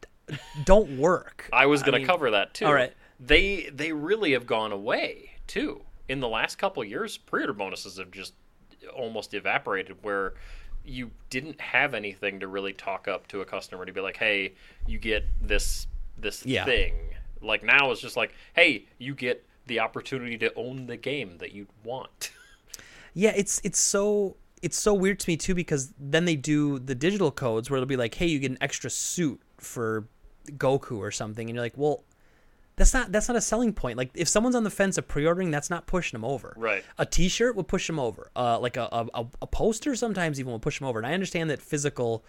don't 0.64 0.98
work. 0.98 1.50
I 1.54 1.66
was 1.68 1.82
going 1.82 1.94
to 1.94 2.00
mean, 2.00 2.08
cover 2.08 2.32
that 2.32 2.54
too. 2.54 2.66
all 2.66 2.74
right. 2.74 2.94
They 3.20 3.70
they 3.74 3.92
really 3.94 4.34
have 4.34 4.46
gone 4.46 4.72
away 4.72 5.32
too. 5.48 5.82
In 6.08 6.20
the 6.20 6.28
last 6.28 6.58
couple 6.58 6.84
of 6.84 6.90
years, 6.90 7.18
pre-order 7.18 7.54
bonuses 7.54 7.98
have 7.98 8.12
just 8.12 8.34
almost 8.96 9.34
evaporated 9.34 9.98
where 10.04 10.34
you 10.84 11.10
didn't 11.30 11.60
have 11.60 11.94
anything 11.96 12.40
to 12.42 12.48
really 12.48 12.74
talk 12.74 13.08
up 13.08 13.28
to 13.28 13.42
a 13.42 13.46
customer 13.46 13.86
to 13.86 13.92
be 13.94 14.02
like, 14.02 14.18
"Hey, 14.18 14.54
you 14.86 15.00
get 15.00 15.26
this 15.42 15.88
this 16.18 16.46
Yeah. 16.46 16.66
thing." 16.66 16.94
Like 17.42 17.64
now 17.64 17.92
it's 17.92 18.02
just 18.02 18.18
like, 18.18 18.34
"Hey, 18.54 18.86
you 19.00 19.16
get 19.16 19.46
the 19.66 19.80
opportunity 19.80 20.38
to 20.40 20.54
own 20.56 20.86
the 20.88 20.98
game 20.98 21.38
that 21.40 21.54
you 21.54 21.68
want." 21.84 22.32
Yeah, 23.14 23.32
it's 23.36 23.62
it's 23.64 23.80
so 23.80 24.36
it's 24.66 24.78
so 24.78 24.94
weird 24.94 25.20
to 25.22 25.30
me 25.30 25.38
too 25.38 25.54
because 25.56 25.94
then 26.00 26.26
they 26.26 26.36
do 26.36 26.80
the 26.80 26.96
digital 26.96 27.32
codes 27.32 27.70
where 27.70 27.78
it'll 27.78 27.86
be 27.88 27.96
like, 27.98 28.16
hey, 28.16 28.26
you 28.26 28.40
get 28.40 28.52
an 28.52 28.58
extra 28.62 28.90
suit 28.90 29.40
for 29.58 30.08
Goku 30.58 30.98
or 30.98 31.12
something, 31.12 31.48
and 31.48 31.56
you're 31.56 31.64
like, 31.64 31.78
well, 31.78 32.04
that's 32.76 32.94
not 32.94 33.12
that's 33.12 33.28
not 33.30 33.38
a 33.38 33.42
selling 33.42 33.72
point. 33.74 33.98
Like 33.98 34.10
if 34.16 34.28
someone's 34.28 34.56
on 34.56 34.64
the 34.64 34.70
fence 34.70 34.98
of 34.98 35.08
pre-ordering, 35.08 35.50
that's 35.52 35.70
not 35.70 35.86
pushing 35.88 36.20
them 36.20 36.26
over. 36.26 36.54
Right. 36.58 36.84
A 36.98 37.06
T-shirt 37.06 37.56
would 37.56 37.68
push 37.70 37.88
them 37.88 38.00
over. 38.00 38.30
Uh, 38.36 38.60
like 38.60 38.76
a, 38.76 38.90
a 38.92 39.26
a 39.42 39.48
poster 39.48 39.96
sometimes 39.96 40.40
even 40.40 40.52
will 40.52 40.60
push 40.60 40.80
them 40.80 40.88
over. 40.90 41.00
And 41.00 41.08
I 41.08 41.14
understand 41.14 41.50
that 41.52 41.62
physical 41.62 42.26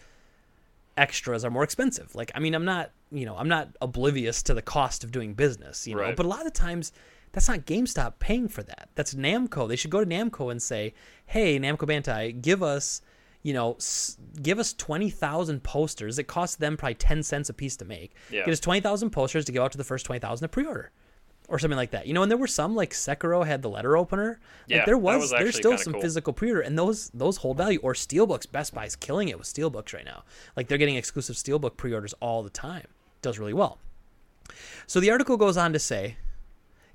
extras 0.97 1.45
are 1.45 1.51
more 1.51 1.65
expensive. 1.65 2.15
Like 2.15 2.31
I 2.35 2.39
mean, 2.41 2.55
I'm 2.55 2.65
not 2.65 2.91
you 3.11 3.27
know 3.27 3.37
I'm 3.37 3.49
not 3.49 3.71
oblivious 3.81 4.43
to 4.45 4.55
the 4.55 4.63
cost 4.63 5.05
of 5.05 5.11
doing 5.11 5.35
business. 5.35 5.87
You 5.87 5.95
know, 5.97 6.03
Right. 6.03 6.17
but 6.17 6.27
a 6.27 6.29
lot 6.29 6.47
of 6.47 6.53
times 6.53 6.93
that's 7.37 7.49
not 7.49 7.67
GameStop 7.67 8.15
paying 8.19 8.49
for 8.49 8.63
that. 8.63 8.89
That's 8.95 9.13
Namco. 9.13 9.69
They 9.69 9.77
should 9.77 9.91
go 9.91 10.03
to 10.03 10.07
Namco 10.11 10.51
and 10.51 10.63
say, 10.63 10.95
"Hey, 11.27 11.59
Namco 11.61 11.81
Bandai, 11.87 12.41
give 12.41 12.63
us, 12.63 13.03
you 13.43 13.53
know, 13.53 13.75
s- 13.75 14.17
give 14.41 14.59
us 14.59 14.73
twenty 14.73 15.11
thousand 15.11 15.63
posters. 15.63 16.19
It 16.19 16.29
costs 16.29 16.57
them 16.57 16.79
probably 16.79 16.95
ten 16.95 17.23
cents 17.23 17.51
a 17.51 17.53
piece 17.53 17.77
to 17.77 17.85
make. 17.85 18.13
Yeah. 18.31 18.47
Get 18.47 18.53
us 18.53 18.61
twenty 18.61 18.81
thousand 18.81 19.11
posters 19.11 19.45
to 19.45 19.53
give 19.53 19.63
out 19.63 19.73
to 19.73 19.79
the 19.79 19.85
first 19.85 20.07
twenty 20.07 20.19
thousand 20.21 20.47
to 20.47 20.49
pre-order." 20.49 20.93
Or 21.49 21.59
something 21.59 21.77
like 21.77 21.91
that, 21.91 22.07
you 22.09 22.15
know. 22.15 22.23
And 22.23 22.31
there 22.31 22.39
were 22.39 22.47
some 22.47 22.75
like 22.75 22.93
Sekiro 22.93 23.47
had 23.47 23.61
the 23.61 23.69
letter 23.69 23.99
opener. 23.99 24.41
Yeah, 24.67 24.79
like 24.79 24.87
there 24.87 24.97
was, 24.99 25.21
was 25.21 25.31
there's 25.31 25.57
still 25.57 25.77
some 25.77 25.93
cool. 25.93 26.03
physical 26.03 26.33
pre-order, 26.33 26.63
and 26.63 26.77
those 26.79 27.11
those 27.11 27.37
hold 27.37 27.59
value. 27.59 27.79
Or 27.83 27.93
Steelbooks, 27.93 28.51
Best 28.51 28.75
Buy's 28.75 28.97
killing 28.97 29.29
it 29.29 29.39
with 29.39 29.47
Steelbooks 29.47 29.93
right 29.95 30.07
now. 30.07 30.25
Like 30.57 30.69
they're 30.69 30.79
getting 30.79 30.97
exclusive 30.97 31.37
Steelbook 31.37 31.77
pre-orders 31.77 32.15
all 32.15 32.43
the 32.43 32.51
time. 32.51 32.87
Does 33.23 33.39
really 33.39 33.53
well. 33.53 33.79
So 34.89 34.99
the 35.01 35.11
article 35.11 35.37
goes 35.37 35.57
on 35.57 35.73
to 35.75 35.79
say 35.79 36.17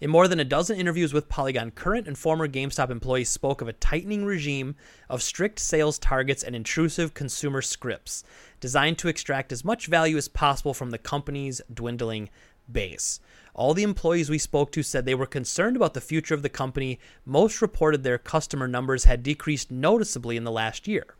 in 0.01 0.09
more 0.09 0.27
than 0.27 0.39
a 0.39 0.43
dozen 0.43 0.79
interviews 0.79 1.13
with 1.13 1.29
Polygon, 1.29 1.69
current 1.69 2.07
and 2.07 2.17
former 2.17 2.47
GameStop 2.47 2.89
employees 2.89 3.29
spoke 3.29 3.61
of 3.61 3.67
a 3.67 3.73
tightening 3.73 4.25
regime 4.25 4.75
of 5.07 5.21
strict 5.21 5.59
sales 5.59 5.99
targets 5.99 6.41
and 6.41 6.55
intrusive 6.55 7.13
consumer 7.13 7.61
scripts 7.61 8.23
designed 8.59 8.97
to 8.97 9.07
extract 9.07 9.51
as 9.51 9.63
much 9.63 9.85
value 9.85 10.17
as 10.17 10.27
possible 10.27 10.73
from 10.73 10.89
the 10.89 10.97
company's 10.97 11.61
dwindling 11.71 12.29
base. 12.69 13.19
All 13.53 13.75
the 13.75 13.83
employees 13.83 14.29
we 14.29 14.39
spoke 14.39 14.71
to 14.71 14.81
said 14.81 15.05
they 15.05 15.13
were 15.13 15.27
concerned 15.27 15.75
about 15.75 15.93
the 15.93 16.01
future 16.01 16.33
of 16.33 16.41
the 16.41 16.49
company. 16.49 16.99
Most 17.23 17.61
reported 17.61 18.01
their 18.01 18.17
customer 18.17 18.67
numbers 18.67 19.03
had 19.03 19.21
decreased 19.21 19.69
noticeably 19.69 20.35
in 20.35 20.45
the 20.45 20.51
last 20.51 20.87
year 20.87 21.15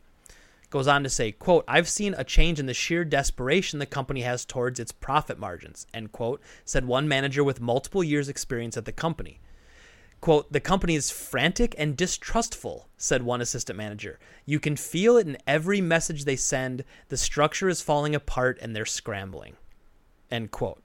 goes 0.72 0.88
on 0.88 1.04
to 1.04 1.08
say 1.08 1.30
quote 1.30 1.64
i've 1.68 1.88
seen 1.88 2.14
a 2.18 2.24
change 2.24 2.58
in 2.58 2.66
the 2.66 2.74
sheer 2.74 3.04
desperation 3.04 3.78
the 3.78 3.86
company 3.86 4.22
has 4.22 4.44
towards 4.44 4.80
its 4.80 4.90
profit 4.90 5.38
margins 5.38 5.86
end 5.94 6.10
quote 6.10 6.40
said 6.64 6.84
one 6.84 7.06
manager 7.06 7.44
with 7.44 7.60
multiple 7.60 8.02
years 8.02 8.28
experience 8.28 8.76
at 8.76 8.84
the 8.84 8.92
company. 8.92 9.40
Quote 10.20 10.52
the 10.52 10.60
company 10.60 10.94
is 10.94 11.10
frantic 11.10 11.74
and 11.78 11.96
distrustful 11.96 12.88
said 12.96 13.22
one 13.22 13.40
assistant 13.40 13.76
manager. 13.76 14.18
You 14.46 14.60
can 14.60 14.76
feel 14.76 15.16
it 15.16 15.26
in 15.26 15.36
every 15.46 15.80
message 15.80 16.24
they 16.24 16.36
send. 16.36 16.84
The 17.08 17.16
structure 17.16 17.68
is 17.68 17.82
falling 17.82 18.14
apart 18.14 18.58
and 18.62 18.74
they're 18.74 18.86
scrambling 18.86 19.56
end 20.30 20.50
quote. 20.50 20.82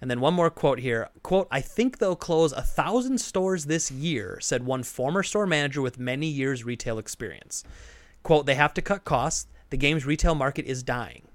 And 0.00 0.10
then 0.10 0.20
one 0.20 0.34
more 0.34 0.50
quote 0.50 0.78
here. 0.78 1.10
Quote 1.22 1.48
i 1.50 1.60
think 1.60 1.98
they'll 1.98 2.16
close 2.16 2.52
a 2.52 2.62
thousand 2.62 3.20
stores 3.20 3.66
this 3.66 3.90
year 3.90 4.38
said 4.40 4.64
one 4.64 4.82
former 4.82 5.22
store 5.22 5.46
manager 5.46 5.82
with 5.82 5.98
many 5.98 6.26
years 6.26 6.64
retail 6.64 6.98
experience 6.98 7.64
quote 8.22 8.46
they 8.46 8.54
have 8.54 8.74
to 8.74 8.82
cut 8.82 9.04
costs. 9.04 9.46
The 9.70 9.76
game's 9.76 10.06
retail 10.06 10.34
market 10.34 10.66
is 10.66 10.82
dying. 10.82 11.28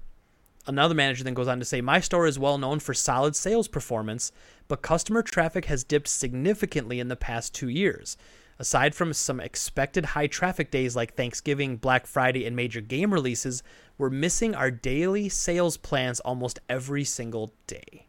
Another 0.66 0.94
manager 0.94 1.24
then 1.24 1.34
goes 1.34 1.48
on 1.48 1.58
to 1.58 1.64
say 1.64 1.80
my 1.80 2.00
store 2.00 2.26
is 2.26 2.38
well 2.38 2.56
known 2.56 2.80
for 2.80 2.94
solid 2.94 3.36
sales 3.36 3.68
performance 3.68 4.32
but 4.66 4.80
customer 4.80 5.22
traffic 5.22 5.66
has 5.66 5.84
dipped 5.84 6.08
significantly 6.08 7.00
in 7.00 7.08
the 7.08 7.16
past 7.16 7.54
two 7.54 7.68
years. 7.68 8.16
Aside 8.58 8.94
from 8.94 9.12
some 9.12 9.40
expected 9.40 10.06
high 10.06 10.26
traffic 10.26 10.70
days 10.70 10.96
like 10.96 11.14
thanksgiving 11.14 11.76
black 11.76 12.06
friday 12.06 12.46
and 12.46 12.56
major 12.56 12.80
game 12.80 13.12
releases 13.12 13.62
we're 13.98 14.10
missing 14.10 14.54
our 14.54 14.70
daily 14.70 15.28
sales 15.28 15.76
plans 15.76 16.20
almost 16.20 16.60
every 16.68 17.04
single 17.04 17.52
day. 17.66 18.06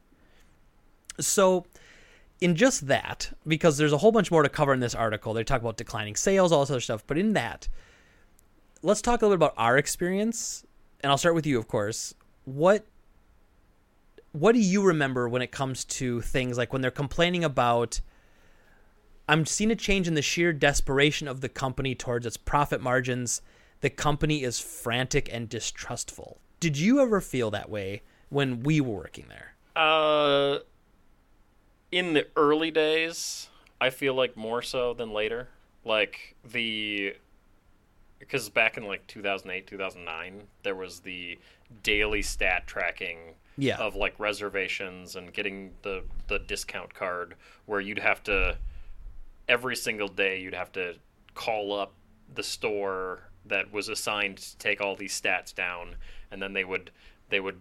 So 1.20 1.66
in 2.40 2.56
just 2.56 2.88
that 2.88 3.32
because 3.46 3.78
there's 3.78 3.94
a 3.94 3.98
whole 3.98 4.12
bunch 4.12 4.32
more 4.32 4.44
to 4.44 4.50
cover 4.50 4.74
in 4.74 4.80
this 4.80 4.96
article 4.96 5.34
they 5.34 5.44
talk 5.44 5.62
about 5.62 5.78
declining 5.78 6.16
sales 6.16 6.52
all 6.52 6.62
this 6.62 6.70
other 6.70 6.80
stuff 6.80 7.06
but 7.08 7.18
in 7.18 7.34
that 7.34 7.68
let's 8.86 9.02
talk 9.02 9.22
a 9.22 9.26
little 9.26 9.38
bit 9.38 9.46
about 9.46 9.54
our 9.58 9.78
experience 9.78 10.66
and 11.02 11.12
i'll 11.12 11.18
start 11.18 11.36
with 11.36 11.46
you 11.46 11.58
of 11.58 11.68
course 11.68 12.14
what 12.46 12.86
what 14.32 14.54
do 14.54 14.60
you 14.60 14.82
remember 14.82 15.28
when 15.30 15.42
it 15.42 15.52
comes 15.52 15.86
to 15.86 16.22
things 16.22 16.58
like 16.58 16.72
when 16.72 16.82
they're 16.82 16.92
complaining 16.92 17.44
about 17.44 18.00
i'm 19.28 19.46
seeing 19.46 19.72
a 19.72 19.76
change 19.76 20.08
in 20.08 20.14
the 20.14 20.22
sheer 20.22 20.54
desperation 20.54 21.28
of 21.28 21.42
the 21.42 21.50
company 21.50 21.96
towards 21.96 22.26
its 22.26 22.38
profit 22.38 22.82
margins 22.82 23.42
the 23.82 23.90
company 23.92 24.44
is 24.44 24.60
frantic 24.60 25.30
and 25.32 25.50
distrustful. 25.50 26.40
Did 26.60 26.78
you 26.78 27.02
ever 27.02 27.22
feel 27.22 27.52
that 27.52 27.70
way 27.70 28.02
when 28.30 28.64
we 28.64 28.82
were 28.82 28.96
working 28.96 29.28
there? 29.30 29.54
Uh, 29.76 30.60
in 31.92 32.14
the 32.14 32.28
early 32.36 32.72
days, 32.72 33.50
I 33.80 33.90
feel 33.90 34.14
like 34.14 34.36
more 34.36 34.62
so 34.62 34.94
than 34.94 35.12
later. 35.12 35.50
Like 35.84 36.36
the 36.44 37.16
because 38.20 38.50
back 38.50 38.78
in 38.78 38.86
like 38.86 39.06
2008, 39.08 39.68
2009, 39.68 40.44
there 40.64 40.76
was 40.76 41.00
the 41.02 41.38
daily 41.84 42.22
stat 42.22 42.66
tracking 42.68 43.36
Yeah. 43.58 43.78
of 43.78 43.96
like 43.96 44.20
reservations 44.20 45.16
and 45.16 45.34
getting 45.34 45.72
the 45.82 46.04
the 46.28 46.40
discount 46.40 46.94
card 46.94 47.36
where 47.66 47.80
you'd 47.80 48.00
have 48.00 48.22
to 48.24 48.58
every 49.48 49.76
single 49.76 50.08
day 50.08 50.40
you'd 50.40 50.54
have 50.56 50.72
to 50.74 50.96
call 51.34 51.74
up 51.78 51.94
the 52.34 52.44
store 52.44 53.30
that 53.46 53.72
was 53.72 53.90
assigned 53.90 54.38
to 54.38 54.58
take 54.58 54.82
all 54.82 54.96
these 54.96 55.20
stats 55.20 55.54
down 55.54 55.96
and 56.32 56.42
then 56.42 56.54
they 56.54 56.64
would 56.64 56.90
they 57.30 57.40
would 57.40 57.60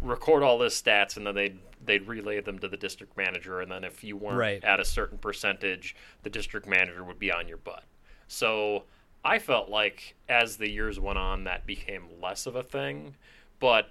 record 0.00 0.42
all 0.42 0.58
the 0.58 0.66
stats 0.66 1.16
and 1.16 1.26
then 1.26 1.34
they'd 1.34 1.58
they'd 1.84 2.06
relay 2.08 2.40
them 2.40 2.58
to 2.58 2.66
the 2.68 2.76
district 2.76 3.16
manager 3.16 3.60
and 3.60 3.70
then 3.70 3.84
if 3.84 4.02
you 4.02 4.16
weren't 4.16 4.38
Right. 4.38 4.64
at 4.64 4.80
a 4.80 4.84
certain 4.84 5.18
percentage 5.18 5.94
the 6.22 6.30
district 6.30 6.66
manager 6.66 7.04
would 7.04 7.18
be 7.18 7.30
on 7.30 7.46
your 7.48 7.58
butt 7.58 7.84
so 8.26 8.84
i 9.28 9.38
felt 9.38 9.68
like 9.68 10.14
as 10.28 10.56
the 10.56 10.68
years 10.68 10.98
went 10.98 11.18
on 11.18 11.44
that 11.44 11.66
became 11.66 12.04
less 12.20 12.46
of 12.46 12.56
a 12.56 12.62
thing 12.62 13.14
but 13.60 13.90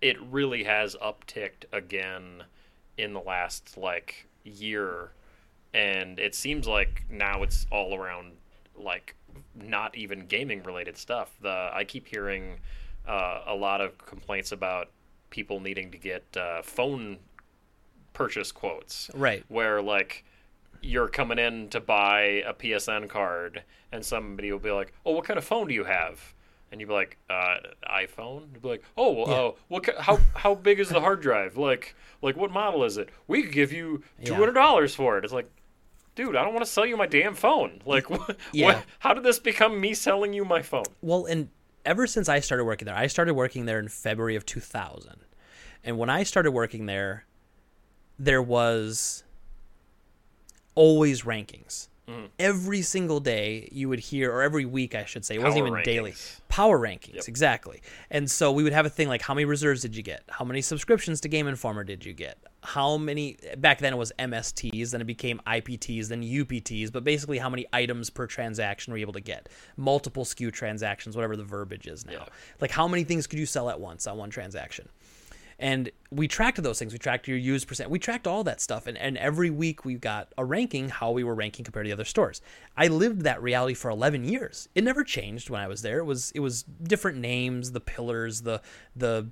it 0.00 0.20
really 0.22 0.64
has 0.64 0.96
upticked 0.96 1.64
again 1.72 2.44
in 2.96 3.12
the 3.12 3.20
last 3.20 3.76
like 3.76 4.26
year. 4.44 5.10
And 5.74 6.18
it 6.18 6.34
seems 6.34 6.66
like 6.66 7.04
now 7.10 7.42
it's 7.42 7.66
all 7.70 7.94
around 7.94 8.32
like 8.76 9.14
not 9.54 9.96
even 9.96 10.26
gaming 10.26 10.62
related 10.62 10.96
stuff. 10.96 11.36
The 11.40 11.70
i 11.72 11.84
keep 11.84 12.06
hearing 12.06 12.58
uh, 13.06 13.42
a 13.46 13.54
lot 13.54 13.80
of 13.80 13.98
complaints 13.98 14.52
about 14.52 14.90
people 15.30 15.60
needing 15.60 15.90
to 15.90 15.98
get 15.98 16.24
uh, 16.36 16.62
phone 16.62 17.18
purchase 18.12 18.52
quotes. 18.52 19.10
Right. 19.14 19.44
where 19.48 19.82
like 19.82 20.24
you're 20.82 21.08
coming 21.08 21.38
in 21.38 21.68
to 21.70 21.80
buy 21.80 22.42
a 22.46 22.52
PSN 22.54 23.08
card 23.08 23.62
and 23.92 24.04
somebody 24.04 24.52
will 24.52 24.58
be 24.58 24.70
like, 24.70 24.92
"Oh, 25.04 25.12
what 25.12 25.24
kind 25.24 25.38
of 25.38 25.44
phone 25.44 25.68
do 25.68 25.74
you 25.74 25.84
have?" 25.84 26.34
And 26.70 26.80
you'd 26.80 26.88
be 26.88 26.92
like, 26.94 27.16
uh, 27.30 27.56
"iPhone." 27.90 28.52
You'd 28.52 28.62
be 28.62 28.68
like, 28.68 28.84
"Oh, 28.96 29.12
well, 29.12 29.26
Yeah. 29.28 29.34
uh, 29.34 29.52
what? 29.68 29.82
Ca- 29.84 30.02
how 30.02 30.18
how 30.34 30.54
big 30.54 30.78
is 30.80 30.88
the 30.90 31.00
hard 31.00 31.20
drive? 31.22 31.56
Like 31.56 31.94
like 32.22 32.36
what 32.36 32.50
model 32.50 32.84
is 32.84 32.96
it? 32.98 33.08
We 33.26 33.42
could 33.42 33.52
give 33.52 33.72
you 33.72 34.02
two 34.24 34.32
Yeah. 34.32 34.38
hundred 34.38 34.52
dollars 34.54 34.94
for 34.94 35.16
it." 35.18 35.24
It's 35.24 35.32
like, 35.32 35.50
dude, 36.14 36.36
I 36.36 36.44
don't 36.44 36.52
want 36.52 36.64
to 36.66 36.70
sell 36.70 36.84
you 36.84 36.96
my 36.96 37.06
damn 37.06 37.34
phone. 37.34 37.80
Like, 37.86 38.10
what, 38.10 38.36
Yeah. 38.52 38.66
what? 38.66 38.84
How 38.98 39.14
did 39.14 39.24
this 39.24 39.38
become 39.38 39.80
me 39.80 39.94
selling 39.94 40.32
you 40.34 40.44
my 40.44 40.62
phone? 40.62 40.84
Well, 41.00 41.24
and 41.26 41.48
ever 41.86 42.06
since 42.06 42.28
I 42.28 42.40
started 42.40 42.64
working 42.64 42.84
there, 42.86 42.94
I 42.96 43.06
started 43.06 43.32
working 43.34 43.64
there 43.64 43.78
in 43.78 43.88
February 43.88 44.36
of 44.36 44.44
2000. 44.44 45.16
And 45.84 45.96
when 45.96 46.10
I 46.10 46.22
started 46.24 46.50
working 46.50 46.84
there, 46.86 47.24
there 48.18 48.42
was 48.42 49.24
always 50.78 51.22
rankings. 51.22 51.88
Mm-hmm. 52.08 52.26
Every 52.38 52.80
single 52.80 53.20
day 53.20 53.68
you 53.70 53.88
would 53.90 53.98
hear, 53.98 54.32
or 54.32 54.40
every 54.40 54.64
week 54.64 54.94
I 54.94 55.04
should 55.04 55.26
say, 55.26 55.34
it 55.34 55.42
wasn't 55.42 55.66
Power 55.66 55.78
even 55.80 55.82
daily. 55.84 56.14
Power 56.48 56.78
rankings, 56.78 57.16
Yep. 57.16 57.24
exactly. 57.28 57.82
And 58.10 58.30
so 58.30 58.50
we 58.50 58.62
would 58.62 58.72
have 58.72 58.86
a 58.86 58.88
thing 58.88 59.08
like 59.08 59.20
how 59.20 59.34
many 59.34 59.44
reserves 59.44 59.82
did 59.82 59.94
you 59.94 60.02
get? 60.02 60.22
How 60.30 60.44
many 60.44 60.62
subscriptions 60.62 61.20
to 61.22 61.28
Game 61.28 61.46
Informer 61.46 61.84
did 61.84 62.06
you 62.06 62.14
get? 62.14 62.38
How 62.62 62.96
many 62.96 63.36
back 63.58 63.78
then 63.80 63.92
it 63.92 63.96
was 63.96 64.10
MSTs, 64.18 64.90
then 64.92 65.02
it 65.02 65.06
became 65.06 65.38
IPTs, 65.46 66.08
then 66.08 66.22
UPTs, 66.22 66.90
but 66.90 67.04
basically 67.04 67.36
how 67.38 67.50
many 67.50 67.66
items 67.74 68.08
per 68.08 68.26
transaction 68.26 68.90
were 68.92 68.96
you 68.96 69.02
able 69.02 69.12
to 69.12 69.20
get? 69.20 69.50
Multiple 69.76 70.24
SKU 70.24 70.50
transactions, 70.50 71.14
whatever 71.14 71.36
the 71.36 71.44
verbiage 71.44 71.86
is 71.86 72.06
now. 72.06 72.12
Yeah. 72.12 72.24
Like 72.60 72.70
how 72.70 72.88
many 72.88 73.04
things 73.04 73.26
could 73.26 73.38
you 73.38 73.46
sell 73.46 73.68
at 73.68 73.80
once 73.80 74.06
on 74.06 74.16
one 74.16 74.30
transaction? 74.30 74.88
And 75.58 75.90
we 76.10 76.28
tracked 76.28 76.62
those 76.62 76.78
things. 76.78 76.92
We 76.92 76.98
tracked 76.98 77.26
your 77.26 77.36
used 77.36 77.66
percent. 77.66 77.90
We 77.90 77.98
tracked 77.98 78.28
all 78.28 78.44
that 78.44 78.60
stuff. 78.60 78.86
And, 78.86 78.96
and 78.96 79.18
every 79.18 79.50
week 79.50 79.84
we 79.84 79.94
got 79.94 80.32
a 80.38 80.44
ranking, 80.44 80.88
how 80.88 81.10
we 81.10 81.24
were 81.24 81.34
ranking 81.34 81.64
compared 81.64 81.84
to 81.86 81.88
the 81.88 81.92
other 81.92 82.04
stores. 82.04 82.40
I 82.76 82.86
lived 82.86 83.22
that 83.22 83.42
reality 83.42 83.74
for 83.74 83.90
11 83.90 84.24
years. 84.24 84.68
It 84.76 84.84
never 84.84 85.02
changed 85.02 85.50
when 85.50 85.60
I 85.60 85.66
was 85.66 85.82
there. 85.82 85.98
It 85.98 86.04
was 86.04 86.30
it 86.32 86.40
was 86.40 86.62
different 86.62 87.18
names, 87.18 87.72
the 87.72 87.80
pillars, 87.80 88.42
the 88.42 88.62
the 88.94 89.26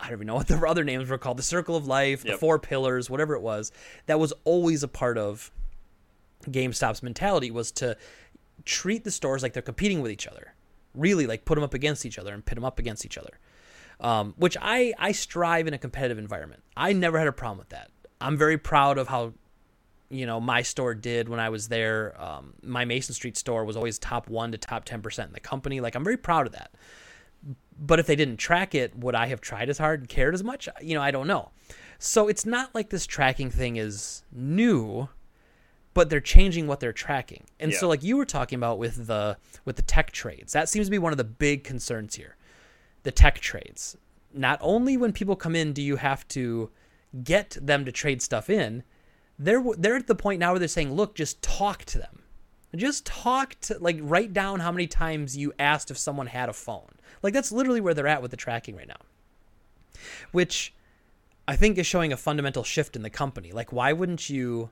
I 0.00 0.06
don't 0.06 0.18
even 0.18 0.26
know 0.26 0.34
what 0.34 0.48
the 0.48 0.58
other 0.66 0.82
names 0.82 1.08
were 1.08 1.18
called, 1.18 1.36
the 1.36 1.44
circle 1.44 1.76
of 1.76 1.86
life, 1.86 2.24
the 2.24 2.36
four 2.36 2.58
pillars, 2.58 3.08
whatever 3.08 3.34
it 3.34 3.42
was. 3.42 3.70
That 4.06 4.18
was 4.18 4.32
always 4.44 4.82
a 4.82 4.88
part 4.88 5.18
of 5.18 5.52
GameStop's 6.50 7.02
mentality 7.02 7.50
was 7.50 7.70
to 7.72 7.96
treat 8.64 9.04
the 9.04 9.10
stores 9.10 9.42
like 9.42 9.52
they're 9.52 9.62
competing 9.62 10.02
with 10.02 10.10
each 10.10 10.26
other. 10.26 10.54
Really, 10.94 11.26
like 11.26 11.44
put 11.44 11.54
them 11.54 11.64
up 11.64 11.74
against 11.74 12.04
each 12.04 12.18
other 12.18 12.32
and 12.34 12.44
pit 12.44 12.56
them 12.56 12.64
up 12.64 12.78
against 12.78 13.04
each 13.04 13.18
other. 13.18 13.38
Um, 14.00 14.34
which 14.36 14.56
I 14.60 14.92
I 14.98 15.12
strive 15.12 15.66
in 15.66 15.74
a 15.74 15.78
competitive 15.78 16.18
environment. 16.18 16.62
I 16.76 16.92
never 16.92 17.18
had 17.18 17.28
a 17.28 17.32
problem 17.32 17.58
with 17.58 17.70
that. 17.70 17.90
I'm 18.20 18.36
very 18.36 18.58
proud 18.58 18.98
of 18.98 19.08
how 19.08 19.32
you 20.10 20.26
know 20.26 20.40
my 20.40 20.62
store 20.62 20.94
did 20.94 21.28
when 21.28 21.40
I 21.40 21.48
was 21.48 21.68
there. 21.68 22.20
Um, 22.20 22.54
my 22.62 22.84
Mason 22.84 23.14
Street 23.14 23.36
store 23.36 23.64
was 23.64 23.76
always 23.76 23.98
top 23.98 24.28
one 24.28 24.52
to 24.52 24.58
top 24.58 24.84
ten 24.84 25.02
percent 25.02 25.28
in 25.28 25.34
the 25.34 25.40
company. 25.40 25.80
Like 25.80 25.94
I'm 25.94 26.04
very 26.04 26.16
proud 26.16 26.46
of 26.46 26.52
that. 26.52 26.72
But 27.78 27.98
if 27.98 28.06
they 28.06 28.16
didn't 28.16 28.36
track 28.36 28.74
it, 28.74 28.96
would 28.96 29.14
I 29.14 29.26
have 29.26 29.40
tried 29.40 29.68
as 29.68 29.78
hard 29.78 30.00
and 30.00 30.08
cared 30.08 30.34
as 30.34 30.44
much? 30.44 30.68
You 30.80 30.94
know, 30.94 31.02
I 31.02 31.10
don't 31.10 31.26
know. 31.26 31.50
So 31.98 32.28
it's 32.28 32.46
not 32.46 32.74
like 32.74 32.90
this 32.90 33.06
tracking 33.06 33.50
thing 33.50 33.76
is 33.76 34.22
new, 34.32 35.08
but 35.92 36.10
they're 36.10 36.20
changing 36.20 36.66
what 36.66 36.80
they're 36.80 36.92
tracking. 36.92 37.44
And 37.58 37.72
so 37.72 37.88
like 37.88 38.02
you 38.02 38.16
were 38.16 38.24
talking 38.26 38.58
about 38.58 38.78
with 38.78 39.06
the 39.06 39.38
with 39.64 39.76
the 39.76 39.82
tech 39.82 40.10
trades, 40.12 40.52
that 40.52 40.68
seems 40.68 40.86
to 40.86 40.90
be 40.90 40.98
one 40.98 41.12
of 41.12 41.18
the 41.18 41.24
big 41.24 41.64
concerns 41.64 42.14
here. 42.14 42.36
The 43.04 43.12
tech 43.12 43.38
trades. 43.38 43.96
Not 44.32 44.58
only 44.60 44.96
when 44.96 45.12
people 45.12 45.36
come 45.36 45.54
in 45.54 45.72
do 45.72 45.80
you 45.80 45.96
have 45.96 46.26
to 46.28 46.70
get 47.22 47.56
them 47.60 47.84
to 47.84 47.92
trade 47.92 48.20
stuff 48.20 48.50
in, 48.50 48.82
they're 49.38 49.62
they're 49.78 49.96
at 49.96 50.06
the 50.06 50.14
point 50.14 50.40
now 50.40 50.52
where 50.52 50.58
they're 50.58 50.68
saying, 50.68 50.92
"Look, 50.92 51.14
just 51.14 51.40
talk 51.42 51.84
to 51.86 51.98
them." 51.98 52.20
Just 52.76 53.06
talk 53.06 53.54
to 53.62 53.78
like 53.78 53.98
write 54.00 54.32
down 54.32 54.60
how 54.60 54.72
many 54.72 54.86
times 54.86 55.36
you 55.36 55.52
asked 55.58 55.90
if 55.90 55.98
someone 55.98 56.26
had 56.26 56.48
a 56.48 56.52
phone. 56.52 56.90
Like 57.22 57.32
that's 57.32 57.52
literally 57.52 57.80
where 57.80 57.94
they're 57.94 58.06
at 58.06 58.22
with 58.22 58.30
the 58.32 58.36
tracking 58.36 58.74
right 58.76 58.88
now. 58.88 59.00
Which 60.32 60.74
I 61.46 61.56
think 61.56 61.78
is 61.78 61.86
showing 61.86 62.12
a 62.12 62.16
fundamental 62.16 62.64
shift 62.64 62.96
in 62.96 63.02
the 63.02 63.10
company. 63.10 63.52
Like 63.52 63.72
why 63.72 63.92
wouldn't 63.92 64.28
you 64.28 64.70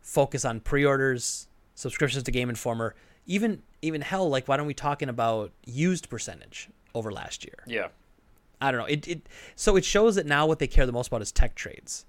focus 0.00 0.44
on 0.44 0.60
pre-orders, 0.60 1.48
subscriptions 1.74 2.24
to 2.24 2.32
Game 2.32 2.48
Informer, 2.48 2.94
even 3.26 3.62
even 3.80 4.00
hell 4.00 4.28
like 4.28 4.48
why 4.48 4.56
don't 4.56 4.66
we 4.66 4.74
talking 4.74 5.08
about 5.08 5.52
used 5.64 6.08
percentage 6.08 6.68
over 6.94 7.10
last 7.12 7.44
year? 7.44 7.64
Yeah. 7.66 7.88
I 8.60 8.70
don't 8.70 8.80
know. 8.80 8.86
It 8.86 9.06
it 9.08 9.28
so 9.56 9.76
it 9.76 9.84
shows 9.84 10.14
that 10.14 10.26
now 10.26 10.46
what 10.46 10.58
they 10.58 10.66
care 10.66 10.86
the 10.86 10.92
most 10.92 11.08
about 11.08 11.22
is 11.22 11.32
tech 11.32 11.54
trades. 11.54 12.06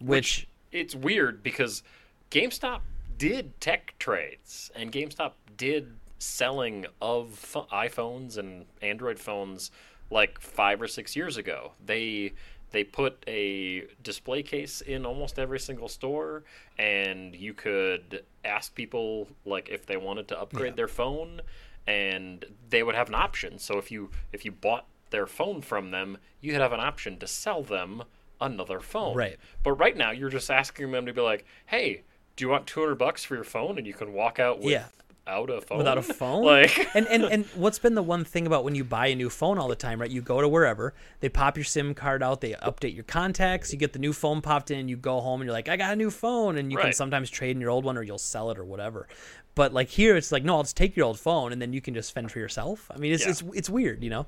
Which, 0.00 0.48
it's 0.72 0.94
weird 0.94 1.42
because 1.42 1.82
GameStop 2.30 2.80
did 3.18 3.60
tech 3.60 3.94
trades 3.98 4.70
and 4.74 4.90
GameStop 4.90 5.32
did 5.58 5.96
selling 6.18 6.86
of 7.02 7.54
iPhones 7.70 8.38
and 8.38 8.64
Android 8.80 9.18
phones 9.18 9.70
like 10.10 10.40
5 10.40 10.82
or 10.82 10.88
6 10.88 11.16
years 11.16 11.36
ago. 11.36 11.72
They 11.84 12.32
they 12.70 12.84
put 12.84 13.22
a 13.26 13.84
display 14.02 14.42
case 14.42 14.80
in 14.80 15.04
almost 15.04 15.38
every 15.38 15.58
single 15.58 15.88
store 15.88 16.44
and 16.78 17.34
you 17.34 17.52
could 17.52 18.24
ask 18.44 18.74
people 18.74 19.28
like 19.44 19.68
if 19.68 19.84
they 19.86 19.96
wanted 19.96 20.28
to 20.28 20.40
upgrade 20.40 20.72
Yeah. 20.72 20.76
their 20.76 20.88
phone 20.88 21.40
and 21.86 22.44
they 22.68 22.82
would 22.82 22.94
have 22.94 23.08
an 23.08 23.14
option. 23.14 23.58
So 23.58 23.78
if 23.78 23.90
you 23.90 24.10
if 24.32 24.44
you 24.44 24.52
bought 24.52 24.86
their 25.10 25.26
phone 25.26 25.60
from 25.60 25.90
them, 25.90 26.18
you 26.40 26.52
could 26.52 26.60
have 26.60 26.72
an 26.72 26.80
option 26.80 27.18
to 27.18 27.26
sell 27.26 27.62
them 27.62 28.04
another 28.40 28.80
phone. 28.80 29.16
Right. 29.16 29.38
But 29.62 29.72
right 29.72 29.96
now, 29.96 30.10
you're 30.12 30.30
just 30.30 30.50
asking 30.50 30.90
them 30.92 31.06
to 31.06 31.12
be 31.12 31.20
like, 31.20 31.44
"Hey, 31.66 32.02
do 32.36 32.44
you 32.44 32.48
want 32.48 32.66
200 32.66 32.94
bucks 32.96 33.24
for 33.24 33.34
your 33.34 33.44
phone?" 33.44 33.76
And 33.78 33.86
you 33.86 33.94
can 33.94 34.12
walk 34.12 34.38
out 34.38 34.58
with 34.60 34.72
Yeah. 34.72 34.86
Out 35.30 35.48
a 35.48 35.60
phone 35.60 35.78
without 35.78 35.96
a 35.98 36.02
phone. 36.20 36.44
Like, 36.44 36.88
and, 36.94 37.06
and 37.06 37.24
and 37.24 37.44
what's 37.54 37.78
been 37.78 37.94
the 37.94 38.02
one 38.02 38.24
thing 38.24 38.46
about 38.46 38.64
when 38.64 38.74
you 38.74 38.84
buy 38.84 39.06
a 39.06 39.14
new 39.14 39.30
phone 39.30 39.58
all 39.58 39.68
the 39.68 39.76
time, 39.76 40.00
right? 40.00 40.10
You 40.10 40.20
go 40.20 40.40
to 40.40 40.48
wherever, 40.48 40.92
they 41.20 41.28
pop 41.28 41.56
your 41.56 41.64
SIM 41.64 41.94
card 41.94 42.22
out, 42.22 42.40
they 42.40 42.52
update 42.52 42.94
your 42.94 43.04
contacts, 43.04 43.72
you 43.72 43.78
get 43.78 43.92
the 43.92 43.98
new 43.98 44.12
phone 44.12 44.42
popped 44.42 44.70
in, 44.70 44.88
you 44.88 44.96
go 44.96 45.20
home 45.20 45.40
and 45.40 45.46
you're 45.46 45.52
like, 45.54 45.68
I 45.68 45.76
got 45.76 45.92
a 45.92 45.96
new 45.96 46.10
phone, 46.10 46.58
and 46.58 46.70
you 46.72 46.76
can 46.78 46.92
sometimes 46.92 47.30
trade 47.30 47.52
in 47.56 47.60
your 47.60 47.70
old 47.70 47.84
one 47.84 47.96
or 47.96 48.02
you'll 48.02 48.18
sell 48.18 48.50
it 48.50 48.58
or 48.58 48.64
whatever. 48.64 49.08
But 49.54 49.72
like 49.72 49.88
here, 49.88 50.16
it's 50.16 50.30
like 50.32 50.44
no, 50.44 50.56
I'll 50.56 50.62
just 50.62 50.76
take 50.76 50.96
your 50.96 51.06
old 51.06 51.18
phone 51.18 51.52
and 51.52 51.60
then 51.62 51.72
you 51.72 51.80
can 51.80 51.94
just 51.94 52.12
fend 52.12 52.30
for 52.30 52.38
yourself. 52.38 52.90
I 52.94 52.98
mean, 52.98 53.12
it's 53.12 53.24
Yeah. 53.24 53.30
it's 53.30 53.42
it's 53.54 53.70
weird, 53.70 54.02
you 54.04 54.10
know. 54.10 54.26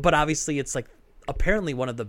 But 0.00 0.14
obviously, 0.14 0.58
it's 0.58 0.74
like 0.74 0.86
apparently 1.28 1.72
one 1.74 1.88
of 1.88 1.96
the 1.96 2.06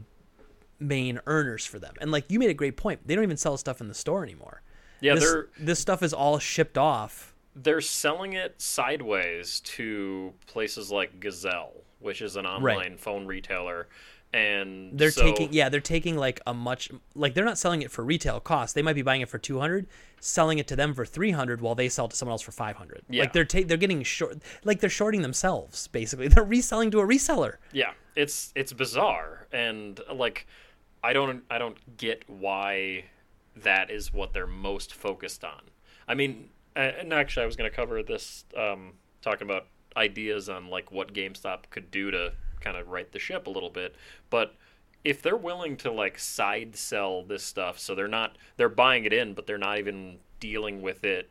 main 0.80 1.20
earners 1.26 1.66
for 1.66 1.80
them. 1.80 1.94
And 2.02 2.12
like 2.12 2.26
you 2.30 2.40
made 2.40 2.50
a 2.50 2.54
great 2.56 2.78
point, 2.78 3.02
they 3.08 3.16
don't 3.16 3.24
even 3.24 3.38
sell 3.38 3.58
stuff 3.58 3.82
in 3.82 3.88
the 3.88 3.94
store 3.94 4.24
anymore. 4.24 4.62
yeah, 5.02 5.14
this, 5.16 5.24
they're 5.24 5.48
this 5.60 5.80
stuff 5.80 6.02
is 6.04 6.14
all 6.14 6.40
shipped 6.40 6.78
off. 6.78 7.34
They're 7.64 7.82
selling 7.82 8.34
it 8.34 8.62
sideways 8.62 9.60
to 9.62 10.34
places 10.46 10.92
like 10.92 11.20
Gazelle, 11.20 11.74
which 12.00 12.22
is 12.22 12.36
an 12.36 12.46
online 12.46 12.98
phone 12.98 13.26
retailer, 13.26 13.88
and 14.34 14.98
They're 14.98 15.12
so- 15.12 15.24
taking 15.24 15.54
yeah, 15.54 15.70
they're 15.70 15.80
taking 15.80 16.18
like 16.18 16.40
a 16.46 16.54
much 16.54 16.90
like 17.16 17.34
they're 17.34 17.46
not 17.46 17.58
selling 17.58 17.82
it 17.82 17.92
for 17.92 18.04
retail 18.04 18.40
cost. 18.40 18.76
They 18.76 18.82
might 18.82 18.94
be 18.96 19.02
buying 19.02 19.22
it 19.22 19.30
for 19.30 19.38
200, 19.38 19.88
selling 20.20 20.60
it 20.60 20.68
to 20.68 20.76
them 20.76 20.94
for 20.94 21.06
300 21.06 21.62
while 21.62 21.76
they 21.76 21.88
sell 21.90 22.06
it 22.06 22.12
to 22.12 22.18
someone 22.18 22.34
else 22.34 22.42
for 22.42 22.52
500. 22.52 23.04
Yeah. 23.10 23.24
Like 23.24 23.34
they're 23.34 23.46
ta- 23.46 23.62
they're 23.66 23.78
getting 23.78 24.04
short 24.04 24.38
like 24.64 24.80
they're 24.82 24.90
shorting 24.90 25.22
themselves 25.22 25.88
basically. 25.88 26.28
They're 26.38 26.44
reselling 26.44 26.92
to 26.92 27.00
a 27.00 27.08
reseller. 27.08 27.56
Yeah, 27.72 27.92
it's 28.16 28.52
it's 28.56 28.74
bizarre, 28.74 29.48
and 29.52 30.00
like, 30.14 30.46
I 31.04 31.14
don't 31.14 31.44
I 31.50 31.58
don't 31.58 31.78
get 31.98 32.24
why 32.30 33.06
that 33.56 33.90
is 33.90 34.14
what 34.14 34.34
they're 34.34 34.46
most 34.46 34.94
focused 34.94 35.44
on. 35.44 35.62
I 36.08 36.14
mean, 36.16 36.50
and 36.82 37.14
actually, 37.14 37.44
I 37.44 37.46
was 37.46 37.56
going 37.56 37.70
to 37.70 37.76
cover 37.76 38.04
this 38.04 38.46
um, 38.56 38.94
talking 39.22 39.48
about 39.48 39.68
ideas 39.96 40.48
on 40.50 40.68
like 40.70 40.92
what 40.92 41.14
GameStop 41.14 41.70
could 41.70 41.90
do 41.92 42.12
to 42.12 42.34
kind 42.60 42.78
of 42.78 42.88
right 42.88 43.12
the 43.12 43.20
ship 43.20 43.48
a 43.48 43.50
little 43.50 43.70
bit, 43.70 43.96
but 44.30 44.56
if 45.04 45.22
they're 45.22 45.38
willing 45.38 45.78
to 45.78 45.92
like 45.92 46.20
side 46.20 46.76
sell 46.76 47.24
this 47.24 47.44
stuff, 47.44 47.80
so 47.80 47.96
they're 47.96 48.08
not 48.08 48.38
they're 48.58 48.68
buying 48.70 49.06
it 49.06 49.14
in, 49.14 49.34
but 49.34 49.48
they're 49.48 49.58
not 49.58 49.78
even 49.80 50.18
dealing 50.40 50.82
with 50.82 51.04
it 51.04 51.30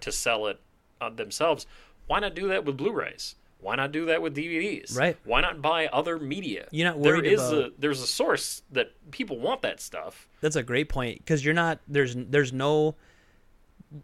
to 0.00 0.10
sell 0.10 0.46
it 0.46 0.60
uh, 1.00 1.10
themselves. 1.10 1.66
Why 2.06 2.20
not 2.20 2.34
do 2.34 2.48
that 2.48 2.64
with 2.64 2.78
Blu-rays? 2.78 3.34
Why 3.60 3.76
not 3.76 3.92
do 3.92 4.06
that 4.06 4.22
with 4.22 4.34
DVDs? 4.34 4.96
Right. 4.96 5.16
Why 5.24 5.40
not 5.42 5.60
buy 5.60 5.88
other 5.88 6.18
media? 6.18 6.68
You're 6.70 6.88
not 6.88 6.98
worried 6.98 7.26
is 7.26 7.40
about- 7.40 7.52
a 7.64 7.72
there's 7.76 8.00
a 8.00 8.06
source 8.06 8.62
that 8.72 8.92
people 9.10 9.38
want 9.38 9.60
that 9.62 9.80
stuff. 9.80 10.26
That's 10.40 10.56
a 10.56 10.62
great 10.62 10.88
point 10.88 11.18
because 11.18 11.44
you're 11.44 11.54
not 11.54 11.80
there's 11.86 12.14
there's 12.16 12.52
no 12.52 12.94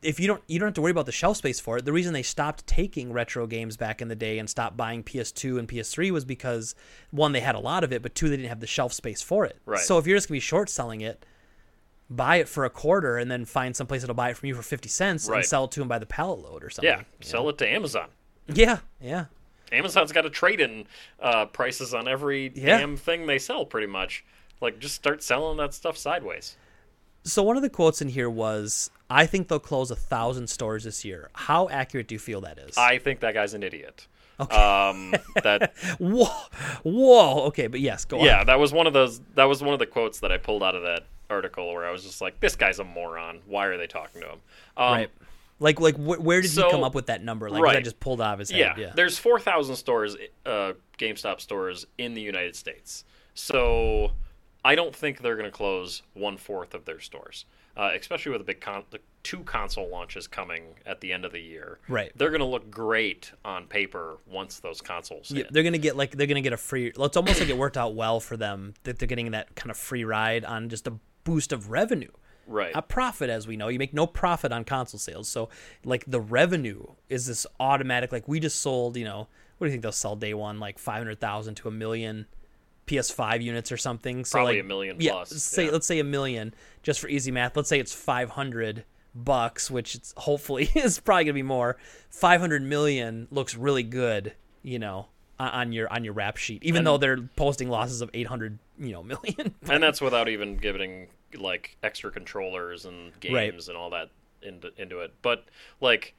if 0.03 0.18
you 0.18 0.27
don't 0.27 0.42
you 0.47 0.59
don't 0.59 0.68
have 0.68 0.75
to 0.75 0.81
worry 0.81 0.90
about 0.90 1.07
the 1.07 1.12
shelf 1.12 1.37
space 1.37 1.61
for 1.61 1.77
it. 1.79 1.85
The 1.85 1.92
reason 1.92 2.12
they 2.12 2.23
stopped 2.23 2.66
taking 2.66 3.12
retro 3.12 3.47
games 3.47 3.77
back 3.77 4.01
in 4.01 4.09
the 4.09 4.14
day 4.16 4.38
and 4.38 4.49
stopped 4.49 4.77
buying 4.77 5.03
PS2 5.03 5.59
and 5.59 5.68
PS3 5.68 6.11
was 6.11 6.25
because 6.25 6.75
one 7.11 7.33
they 7.33 7.40
had 7.40 7.55
a 7.55 7.59
lot 7.61 7.85
of 7.85 7.92
it, 7.92 8.03
but 8.03 8.14
two 8.14 8.29
they 8.29 8.37
didn't 8.37 8.49
have 8.49 8.61
the 8.61 8.66
shelf 8.66 8.92
space 8.92 9.20
for 9.23 9.44
it. 9.44 9.59
Right. 9.66 9.81
So 9.81 9.99
if 9.99 10.07
you're 10.07 10.16
just 10.16 10.29
gonna 10.29 10.37
be 10.37 10.40
short 10.40 10.68
selling 10.70 11.01
it, 11.03 11.25
buy 12.09 12.37
it 12.37 12.49
for 12.49 12.64
a 12.64 12.70
quarter 12.70 13.16
and 13.18 13.31
then 13.31 13.44
find 13.44 13.75
someplace 13.77 14.03
that'll 14.03 14.14
buy 14.14 14.31
it 14.31 14.37
from 14.37 14.49
you 14.49 14.55
for 14.55 14.62
fifty 14.62 14.88
cents 14.88 15.29
and 15.29 15.44
sell 15.44 15.64
it 15.64 15.70
to 15.73 15.81
them 15.81 15.88
by 15.88 15.99
the 15.99 16.07
pallet 16.07 16.40
load 16.40 16.64
or 16.64 16.70
something. 16.70 16.90
Yeah, 16.90 17.03
sell 17.20 17.49
it 17.49 17.59
to 17.59 17.68
Amazon. 17.68 18.09
Yeah, 18.47 18.79
yeah. 19.01 19.27
Amazon's 19.73 20.12
got 20.12 20.25
a 20.27 20.31
trade-in 20.31 20.87
uh, 21.20 21.47
prices 21.47 21.94
on 21.94 22.07
every 22.07 22.53
Yeah. 22.55 22.79
damn 22.79 22.97
thing 22.97 23.27
they 23.27 23.38
sell, 23.38 23.64
pretty 23.64 23.87
much. 23.87 24.25
Like, 24.61 24.79
just 24.79 24.94
start 24.94 25.23
selling 25.23 25.57
that 25.57 25.75
stuff 25.75 25.97
sideways. 25.97 26.57
So 27.24 27.42
one 27.42 27.56
of 27.56 27.62
the 27.62 27.70
quotes 27.70 28.02
in 28.02 28.08
here 28.08 28.28
was, 28.30 28.90
"I 29.08 29.26
think 29.26 29.48
they'll 29.48 29.58
close 29.58 29.90
a 29.90 29.96
thousand 29.96 30.48
stores 30.48 30.84
this 30.84 31.04
year." 31.04 31.30
How 31.34 31.68
accurate 31.70 32.06
do 32.08 32.14
you 32.14 32.18
feel 32.18 32.42
that 32.42 32.58
is? 32.58 32.76
I 32.76 32.98
think 32.98 33.20
that 33.20 33.34
guy's 33.34 33.54
an 33.54 33.62
idiot. 33.62 34.06
Okay. 34.38 34.56
Um, 34.56 35.14
that 35.42 35.72
whoa, 35.98 36.26
whoa. 36.82 37.42
Okay, 37.46 37.66
but 37.68 37.80
yes, 37.80 38.04
go 38.04 38.18
on. 38.20 38.24
yeah, 38.26 38.44
that 38.44 38.58
was 38.58 38.72
one 38.72 38.87
of 38.87 38.92
those. 38.92 39.20
That 39.37 39.44
was 39.44 39.62
one 39.62 39.72
of 39.72 39.78
the 39.78 39.87
quotes 39.87 40.20
that 40.20 40.32
I 40.32 40.38
pulled 40.38 40.62
out 40.62 40.74
of 40.74 40.82
that 40.82 41.04
article 41.30 41.72
where 41.72 41.87
I 41.87 41.90
was 41.90 42.02
just 42.04 42.20
like, 42.20 42.40
"This 42.40 42.56
guy's 42.56 42.78
a 42.78 42.84
moron. 42.84 43.40
Why 43.46 43.66
are 43.66 43.78
they 43.78 43.87
talking 43.87 44.20
to 44.20 44.28
him?" 44.28 44.38
Um, 44.76 44.92
right. 44.92 45.10
Like, 45.60 45.80
like, 45.80 45.94
wh- 45.94 46.20
where 46.22 46.42
did 46.42 46.50
so- 46.50 46.64
he 46.66 46.70
come 46.72 46.82
up 46.82 46.94
with 46.96 47.06
that 47.06 47.22
number? 47.22 47.48
Like, 47.48 47.72
that 47.72 47.84
just 47.84 48.00
pulled 48.00 48.20
out 48.20 48.34
of 48.34 48.38
his 48.40 48.50
head? 48.50 48.58
Yeah, 48.58 48.74
Yeah. 48.76 48.92
there's 48.96 49.18
4,000 49.18 49.76
stores, 49.76 50.16
uh, 50.44 50.72
GameStop 50.98 51.40
stores 51.40 51.87
in 51.96 52.14
the 52.14 52.20
United 52.20 52.56
States. 52.56 53.04
So 53.34 54.10
I 54.64 54.74
don't 54.74 54.94
think 54.96 55.20
they're 55.20 55.37
going 55.37 55.50
to 55.50 55.57
close 55.57 56.03
one 56.14 56.37
fourth 56.38 56.72
of 56.74 56.85
their 56.87 56.98
stores, 57.00 57.44
uh, 57.77 57.90
especially 57.98 58.33
with 58.33 58.40
the 58.40 58.44
big 58.46 58.61
con- 58.61 58.85
the 58.90 58.98
two 59.22 59.40
console 59.40 59.88
launches 59.90 60.27
coming 60.27 60.62
at 60.87 61.00
the 61.00 61.12
end 61.12 61.24
of 61.24 61.33
the 61.33 61.40
year. 61.40 61.79
Right. 61.88 62.12
They're 62.16 62.31
going 62.31 62.40
to 62.40 62.46
look 62.46 62.70
great 62.70 63.33
on 63.44 63.66
paper 63.66 64.18
once 64.27 64.61
those 64.61 64.81
consoles 64.81 65.31
Yeah, 65.31 65.44
hit. 65.44 65.53
they're 65.53 65.62
gonna 65.62 65.79
get 65.79 65.96
like 65.96 66.12
they're 66.12 66.27
gonna 66.27 66.40
get 66.40 66.53
a 66.53 66.57
free. 66.57 66.92
It's 66.96 67.16
almost 67.16 67.40
like 67.40 67.48
it 67.48 67.57
worked 67.59 67.77
out 67.77 67.94
well 67.94 68.20
for 68.20 68.37
them 68.37 68.74
that 68.85 68.98
they're 68.98 69.09
getting 69.09 69.31
that 69.33 69.55
kind 69.55 69.70
of 69.70 69.77
free 69.77 70.05
ride 70.05 70.44
on 70.44 70.68
just 70.68 70.87
a 70.87 70.94
boost 71.24 71.53
of 71.53 71.70
revenue. 71.70 72.11
right. 72.46 72.72
A 72.74 72.83
profit, 72.83 73.31
as 73.31 73.46
we 73.46 73.57
know, 73.57 73.68
you 73.68 73.79
make 73.79 73.94
no 73.94 74.07
profit 74.07 74.53
on 74.53 74.64
console 74.64 74.98
sales. 74.98 75.29
So, 75.29 75.48
like 75.85 76.05
the 76.07 76.20
revenue 76.20 76.85
is 77.09 77.27
this 77.27 77.46
automatic. 77.61 78.12
Like 78.12 78.29
we 78.29 78.40
just 78.40 78.61
sold, 78.61 78.96
you 78.98 79.05
know, 79.05 79.29
what 79.59 79.66
do 79.66 79.68
you 79.68 79.70
think 79.72 79.83
they'll 79.83 79.92
sell 79.92 80.16
day 80.16 80.35
one? 80.35 80.59
Like 80.61 80.79
five 80.79 80.98
hundred 80.98 81.20
thousand 81.20 81.55
to 81.57 81.68
a 81.68 81.70
million 81.70 82.27
PS5 82.87 83.42
units 83.42 83.73
or 83.73 83.77
something. 83.77 84.25
So 84.25 84.38
Probably 84.38 84.55
like, 84.57 84.64
a 84.64 84.66
million 84.68 84.97
yeah, 85.01 85.12
plus, 85.12 85.31
Say 85.42 85.66
yeah. 85.66 85.70
let's 85.70 85.87
say 85.87 85.99
a 85.99 86.05
million 86.05 86.55
just 86.83 87.01
for 87.01 87.09
easy 87.09 87.31
math. 87.31 87.57
Let's 87.57 87.68
say 87.68 87.79
it's 87.81 87.94
five 87.94 88.31
hundred 88.31 88.85
bucks, 89.14 89.70
which 89.70 89.94
it's 89.94 90.12
hopefully 90.16 90.70
is 90.75 90.99
probably 91.01 91.25
gonna 91.25 91.35
be 91.35 91.42
more. 91.42 91.77
Five 92.11 92.40
hundred 92.40 92.62
million 92.62 93.29
looks 93.31 93.55
really 93.57 93.83
good, 93.83 94.35
you 94.62 94.79
know, 94.79 95.09
on- 95.38 95.73
your 95.73 95.92
on 95.92 96.05
your 96.05 96.12
rap 96.14 96.37
sheet, 96.37 96.62
even 96.64 96.79
And- 96.79 96.87
though 96.87 96.99
they're 96.99 97.23
posting 97.37 97.68
losses 97.68 98.01
of 98.01 98.11
eight 98.14 98.27
hundred, 98.27 98.59
you 98.79 98.92
know, 98.92 99.03
million. 99.05 99.55
and 99.68 99.83
that's 99.83 100.01
without 100.01 100.29
even 100.29 100.57
giving 100.57 101.09
like 101.37 101.77
extra 101.83 102.11
controllers 102.11 102.85
and 102.85 103.18
games 103.20 103.35
Right. 103.35 103.68
and 103.68 103.77
all 103.77 103.90
that 103.90 104.11
into 104.42 104.70
into 104.77 105.01
it. 105.01 105.12
But 105.23 105.44
like 105.81 106.14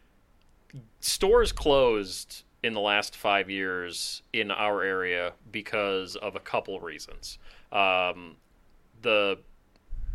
stores 0.99 1.51
closed 1.51 2.43
in 2.65 2.73
the 2.73 2.80
last 2.80 3.15
five 3.15 3.49
years 3.49 4.23
in 4.34 4.49
our 4.49 4.82
area 4.82 5.34
because 5.51 6.15
of 6.15 6.36
a 6.36 6.39
couple 6.39 6.80
reasons. 6.80 7.38
Um, 7.71 8.38
the 9.01 9.38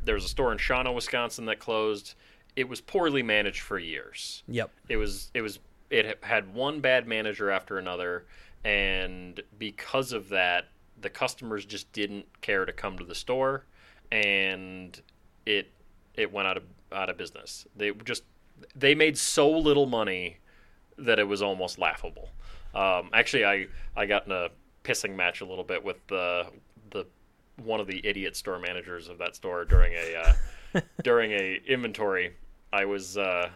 there 0.04 0.14
was 0.14 0.24
a 0.24 0.28
store 0.28 0.50
in 0.50 0.58
Shawano, 0.58 0.94
Wisconsin 0.94 1.44
that 1.46 1.60
closed. 1.60 2.14
It 2.56 2.68
was 2.68 2.80
poorly 2.80 3.22
managed 3.22 3.60
for 3.60 3.78
years 3.78 4.42
yep. 4.48 4.70
it 4.88 4.96
was 4.96 5.30
it 5.34 5.40
was 5.40 5.60
it 5.88 6.18
had 6.24 6.52
one 6.52 6.80
bad 6.80 7.06
manager 7.06 7.48
after 7.48 7.78
another 7.78 8.26
and 8.64 9.40
because 9.56 10.12
of 10.12 10.28
that 10.30 10.66
the 11.00 11.08
customers 11.08 11.64
just 11.64 11.90
didn't 11.92 12.26
care 12.40 12.64
to 12.64 12.72
come 12.72 12.98
to 12.98 13.04
the 13.04 13.14
store 13.14 13.64
and 14.10 15.00
it 15.46 15.70
it 16.14 16.32
went 16.32 16.48
out 16.48 16.56
of 16.56 16.64
out 16.92 17.08
of 17.08 17.16
business 17.16 17.66
they 17.76 17.92
just 18.04 18.24
they 18.74 18.96
made 18.96 19.16
so 19.16 19.48
little 19.48 19.86
money 19.86 20.38
that 20.98 21.18
it 21.20 21.28
was 21.28 21.40
almost 21.40 21.78
laughable 21.78 22.30
um, 22.74 23.10
actually 23.12 23.44
i 23.44 23.66
i 23.96 24.06
got 24.06 24.26
in 24.26 24.32
a 24.32 24.48
pissing 24.84 25.14
match 25.14 25.40
a 25.40 25.44
little 25.44 25.64
bit 25.64 25.82
with 25.84 25.96
the 26.08 26.46
the 26.90 27.06
one 27.62 27.80
of 27.80 27.86
the 27.86 28.00
idiot 28.06 28.34
store 28.36 28.58
managers 28.58 29.08
of 29.08 29.18
that 29.18 29.36
store 29.36 29.64
during 29.64 29.92
a 29.94 30.16
uh, 30.74 30.80
during 31.02 31.32
a 31.32 31.60
inventory. 31.66 32.32
I 32.72 32.84
was 32.86 33.18
uh, 33.18 33.50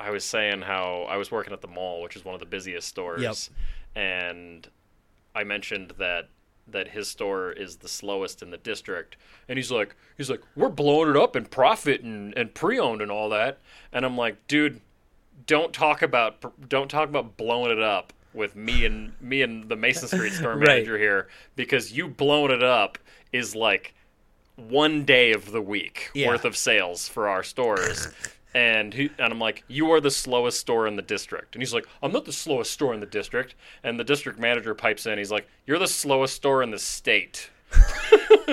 I 0.00 0.10
was 0.10 0.24
saying 0.24 0.62
how 0.62 1.06
I 1.08 1.16
was 1.16 1.30
working 1.30 1.52
at 1.52 1.60
the 1.60 1.68
mall, 1.68 2.02
which 2.02 2.16
is 2.16 2.24
one 2.24 2.34
of 2.34 2.40
the 2.40 2.46
busiest 2.46 2.88
stores, 2.88 3.22
Yep. 3.22 3.36
and 4.04 4.68
I 5.34 5.44
mentioned 5.44 5.92
that 5.98 6.28
that 6.66 6.88
his 6.88 7.08
store 7.08 7.52
is 7.52 7.76
the 7.76 7.88
slowest 7.88 8.42
in 8.42 8.50
the 8.50 8.56
district, 8.56 9.16
and 9.48 9.58
he's 9.58 9.70
like, 9.70 9.94
he's 10.16 10.30
like, 10.30 10.40
we're 10.56 10.70
blowing 10.70 11.10
it 11.10 11.16
up 11.16 11.36
in 11.36 11.44
profit 11.44 12.00
and, 12.00 12.32
and 12.38 12.54
pre-owned 12.54 13.02
and 13.02 13.10
all 13.12 13.28
that, 13.28 13.58
and 13.92 14.04
I'm 14.06 14.16
like, 14.16 14.46
dude, 14.48 14.80
don't 15.46 15.72
talk 15.72 16.02
about 16.02 16.68
don't 16.68 16.88
talk 16.90 17.08
about 17.08 17.36
blowing 17.36 17.70
it 17.70 17.80
up 17.82 18.12
with 18.32 18.56
me 18.56 18.84
and 18.84 19.12
me 19.20 19.42
and 19.42 19.68
the 19.68 19.76
Mason 19.76 20.08
Street 20.08 20.32
store 20.34 20.56
Right. 20.56 20.68
manager 20.68 20.98
here 20.98 21.28
because 21.56 21.92
you 21.92 22.08
blowing 22.08 22.50
it 22.50 22.62
up 22.62 22.98
is 23.32 23.54
like 23.54 23.94
one 24.56 25.04
day 25.04 25.32
of 25.32 25.52
the 25.52 25.60
week 25.62 26.10
Yeah. 26.14 26.28
worth 26.28 26.44
of 26.44 26.56
sales 26.56 27.08
for 27.08 27.28
our 27.28 27.42
stores. 27.42 28.08
And 28.56 28.94
he, 28.94 29.10
and 29.18 29.32
I'm 29.32 29.40
like, 29.40 29.64
you 29.66 29.90
are 29.90 30.00
the 30.00 30.12
slowest 30.12 30.60
store 30.60 30.86
in 30.86 30.94
the 30.94 31.02
district. 31.02 31.56
And 31.56 31.62
he's 31.62 31.74
like, 31.74 31.86
I'm 32.00 32.12
not 32.12 32.24
the 32.24 32.32
slowest 32.32 32.70
store 32.70 32.94
in 32.94 33.00
the 33.00 33.06
district. 33.06 33.56
And 33.82 33.98
the 33.98 34.04
district 34.04 34.38
manager 34.38 34.74
pipes 34.76 35.06
in. 35.06 35.18
He's 35.18 35.32
like, 35.32 35.48
you're 35.66 35.80
the 35.80 35.88
slowest 35.88 36.36
store 36.36 36.62
in 36.62 36.70
the 36.70 36.78
state. 36.78 37.50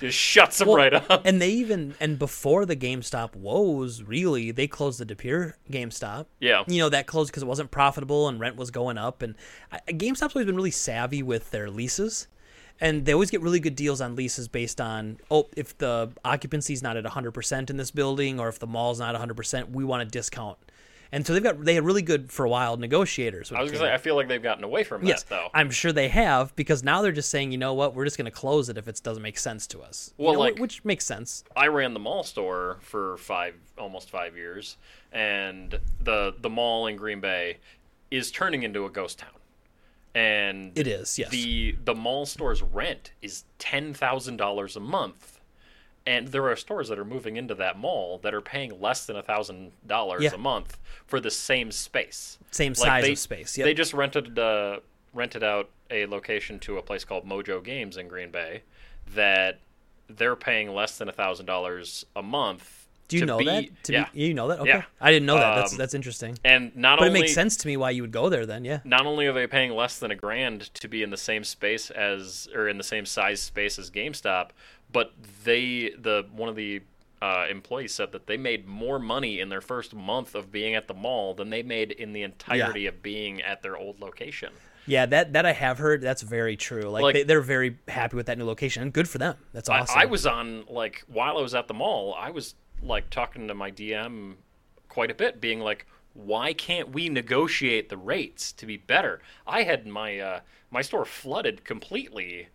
Just 0.00 0.18
shuts 0.18 0.58
them 0.58 0.68
Well, 0.68 0.76
right 0.76 0.94
up. 0.94 1.22
And 1.24 1.40
they 1.40 1.50
even 1.50 1.94
and 2.00 2.18
before 2.18 2.66
the 2.66 2.76
GameStop 2.76 3.36
woes, 3.36 4.02
really, 4.02 4.50
they 4.50 4.66
closed 4.66 4.98
the 4.98 5.04
De 5.04 5.14
Pere 5.14 5.56
GameStop. 5.70 6.26
Yeah. 6.40 6.64
You 6.66 6.80
know 6.80 6.88
that 6.88 7.06
closed 7.06 7.30
because 7.30 7.42
it 7.42 7.46
wasn't 7.46 7.70
profitable 7.70 8.28
and 8.28 8.40
rent 8.40 8.56
was 8.56 8.70
going 8.70 8.98
up. 8.98 9.22
And 9.22 9.34
I, 9.70 9.80
GameStop's 9.88 10.34
always 10.34 10.46
been 10.46 10.56
really 10.56 10.70
savvy 10.70 11.22
with 11.22 11.50
their 11.50 11.70
leases, 11.70 12.26
and 12.80 13.04
they 13.04 13.12
always 13.12 13.30
get 13.30 13.40
really 13.40 13.60
good 13.60 13.76
deals 13.76 14.00
on 14.00 14.16
leases 14.16 14.48
based 14.48 14.80
on 14.80 15.18
oh 15.30 15.48
if 15.56 15.76
the 15.78 16.10
occupancy's 16.24 16.82
not 16.82 16.96
at 16.96 17.04
100 17.04 17.32
percent 17.32 17.70
in 17.70 17.76
this 17.76 17.90
building 17.90 18.40
or 18.40 18.48
if 18.48 18.58
the 18.58 18.66
mall's 18.66 18.98
not 18.98 19.12
100 19.12 19.36
percent, 19.36 19.70
we 19.70 19.84
want 19.84 20.02
a 20.02 20.06
discount. 20.06 20.58
And 21.14 21.24
so 21.26 21.32
they've 21.32 21.42
got 21.42 21.64
they 21.64 21.74
had 21.76 21.84
really 21.84 22.02
good 22.02 22.32
for 22.32 22.44
a 22.44 22.48
while 22.50 22.76
negotiators. 22.76 23.52
I 23.52 23.60
was 23.62 23.70
gonna 23.70 23.84
say, 23.84 23.88
out. 23.88 23.94
I 23.94 23.98
feel 23.98 24.16
like 24.16 24.26
they've 24.28 24.42
gotten 24.42 24.64
away 24.64 24.82
from 24.82 25.04
Yes, 25.06 25.22
that 25.22 25.28
though. 25.30 25.48
I'm 25.54 25.70
sure 25.70 25.92
they 25.92 26.08
have 26.08 26.54
because 26.56 26.82
now 26.82 27.02
they're 27.02 27.12
just 27.12 27.30
saying, 27.30 27.52
you 27.52 27.58
know 27.58 27.72
what, 27.72 27.94
we're 27.94 28.04
just 28.04 28.18
going 28.18 28.24
to 28.26 28.30
close 28.32 28.68
it 28.68 28.76
if 28.76 28.88
it 28.88 29.00
doesn't 29.02 29.22
make 29.22 29.38
sense 29.38 29.66
to 29.68 29.80
us. 29.80 30.12
You 30.18 30.24
Well, 30.24 30.34
know, 30.34 30.40
like- 30.40 30.58
which 30.58 30.84
makes 30.84 31.06
sense. 31.06 31.44
I 31.56 31.68
ran 31.68 31.94
the 31.94 32.00
mall 32.00 32.24
store 32.24 32.78
for 32.80 33.16
five, 33.18 33.54
almost 33.78 34.10
five 34.10 34.36
years, 34.36 34.76
and 35.12 35.78
the 36.02 36.34
the 36.40 36.50
mall 36.50 36.88
in 36.88 36.96
Green 36.96 37.20
Bay 37.20 37.58
is 38.10 38.30
turning 38.32 38.62
into 38.64 38.84
a 38.84 38.90
ghost 38.90 39.18
town. 39.20 39.30
And 40.16 40.76
It 40.78 40.86
is, 40.86 41.18
yes. 41.18 41.30
The 41.30 41.76
the 41.84 41.94
mall 41.94 42.26
store's 42.26 42.62
rent 42.62 43.12
is 43.22 43.44
ten 43.58 43.94
thousand 43.94 44.36
dollars 44.36 44.76
a 44.76 44.80
month, 44.80 45.33
and 46.06 46.28
there 46.28 46.48
are 46.48 46.56
stores 46.56 46.88
that 46.88 46.98
are 46.98 47.04
moving 47.04 47.36
into 47.36 47.54
that 47.54 47.78
mall 47.78 48.18
that 48.18 48.34
are 48.34 48.40
paying 48.40 48.80
less 48.80 49.06
than 49.06 49.16
a 49.16 49.22
thousand 49.22 49.72
dollars 49.86 50.24
a 50.32 50.38
month 50.38 50.78
for 51.06 51.20
the 51.20 51.30
same 51.30 51.70
space, 51.72 52.38
Same 52.50 52.72
Like, 52.72 52.76
size 52.76 53.04
they, 53.04 53.12
of 53.12 53.18
space. 53.18 53.58
Yep. 53.58 53.64
They 53.64 53.74
just 53.74 53.94
rented 53.94 54.38
uh, 54.38 54.80
rented 55.12 55.42
out 55.42 55.70
a 55.90 56.06
location 56.06 56.58
to 56.60 56.78
a 56.78 56.82
place 56.82 57.04
called 57.04 57.26
Mojo 57.26 57.62
Games 57.62 57.96
in 57.96 58.08
Green 58.08 58.30
Bay 58.30 58.62
that 59.14 59.60
they're 60.08 60.36
paying 60.36 60.74
less 60.74 60.98
than 60.98 61.08
a 61.08 61.12
thousand 61.12 61.46
dollars 61.46 62.04
a 62.14 62.22
month. 62.22 62.80
Do 63.06 63.18
you 63.18 63.26
know 63.26 63.38
be- 63.38 63.44
that? 63.44 63.84
To 63.84 63.92
yeah, 63.92 64.06
Be, 64.14 64.22
you 64.22 64.34
know 64.34 64.48
that? 64.48 64.60
Okay. 64.60 64.70
Yeah. 64.70 64.82
I 64.98 65.10
didn't 65.12 65.26
know 65.26 65.34
that. 65.36 65.56
That's 65.56 65.72
Um, 65.72 65.78
that's 65.78 65.92
interesting. 65.94 66.38
and 66.42 66.74
not 66.74 66.98
But 66.98 67.08
only 67.08 67.20
it 67.20 67.22
makes 67.24 67.34
sense 67.34 67.54
to 67.58 67.66
me 67.66 67.76
why 67.76 67.90
you 67.90 68.00
would 68.02 68.12
go 68.12 68.30
there 68.30 68.46
then. 68.46 68.64
Yeah. 68.64 68.80
not 68.84 69.04
only 69.04 69.26
are 69.26 69.32
they 69.34 69.46
paying 69.46 69.72
less 69.72 69.98
than 69.98 70.10
a 70.10 70.14
grand 70.16 70.72
to 70.74 70.88
be 70.88 71.02
in 71.02 71.10
the 71.10 71.18
same 71.18 71.44
space 71.44 71.90
as 71.90 72.48
or 72.54 72.66
in 72.66 72.78
the 72.78 72.82
same 72.84 73.04
size 73.04 73.42
space 73.42 73.78
as 73.78 73.90
GameStop, 73.90 74.50
but 74.94 75.12
they 75.44 75.90
the 75.98 76.26
one 76.32 76.48
of 76.48 76.56
the 76.56 76.80
uh, 77.20 77.46
employees 77.50 77.92
said 77.92 78.12
that 78.12 78.26
they 78.26 78.36
made 78.38 78.66
more 78.66 78.98
money 78.98 79.40
in 79.40 79.48
their 79.50 79.60
first 79.60 79.94
month 79.94 80.34
of 80.34 80.50
being 80.52 80.74
at 80.74 80.88
the 80.88 80.94
mall 80.94 81.34
than 81.34 81.50
they 81.50 81.62
made 81.62 81.90
in 81.90 82.12
the 82.12 82.22
entirety 82.22 82.86
of 82.86 83.02
being 83.02 83.42
at 83.42 83.62
their 83.62 83.76
old 83.76 84.00
location. 84.00 84.52
Yeah, 84.86 85.06
that 85.06 85.32
that 85.32 85.46
I 85.46 85.52
have 85.52 85.78
heard. 85.78 86.00
That's 86.02 86.22
very 86.22 86.56
true. 86.56 86.82
Like, 86.82 87.02
Like- 87.02 87.14
they, 87.14 87.22
they're 87.24 87.40
very 87.40 87.78
happy 87.88 88.16
with 88.16 88.26
that 88.26 88.38
new 88.38 88.44
location, 88.44 88.82
and 88.82 88.92
good 88.92 89.08
for 89.08 89.18
them. 89.18 89.36
That's 89.52 89.68
I- 89.68 89.80
awesome. 89.80 89.98
I, 89.98 90.04
was 90.04 90.26
on 90.26 90.64
like 90.68 91.04
while 91.08 91.38
I 91.38 91.42
was 91.42 91.54
at 91.54 91.68
the 91.68 91.74
mall, 91.74 92.14
I 92.18 92.30
was 92.30 92.54
like 92.82 93.10
talking 93.10 93.48
to 93.48 93.54
my 93.54 93.70
DM 93.70 94.34
quite 94.88 95.10
a 95.10 95.14
bit, 95.14 95.40
being 95.40 95.60
like, 95.60 95.86
"Why 96.12 96.52
can't 96.52 96.90
we 96.90 97.08
negotiate 97.08 97.88
the 97.88 97.96
rates 97.96 98.52
to 98.52 98.66
be 98.66 98.76
better?" 98.76 99.22
I 99.46 99.62
had 99.62 99.86
my 99.86 100.18
uh, 100.18 100.40
my 100.70 100.82
store 100.82 101.06
flooded 101.06 101.64
completely. 101.64 102.48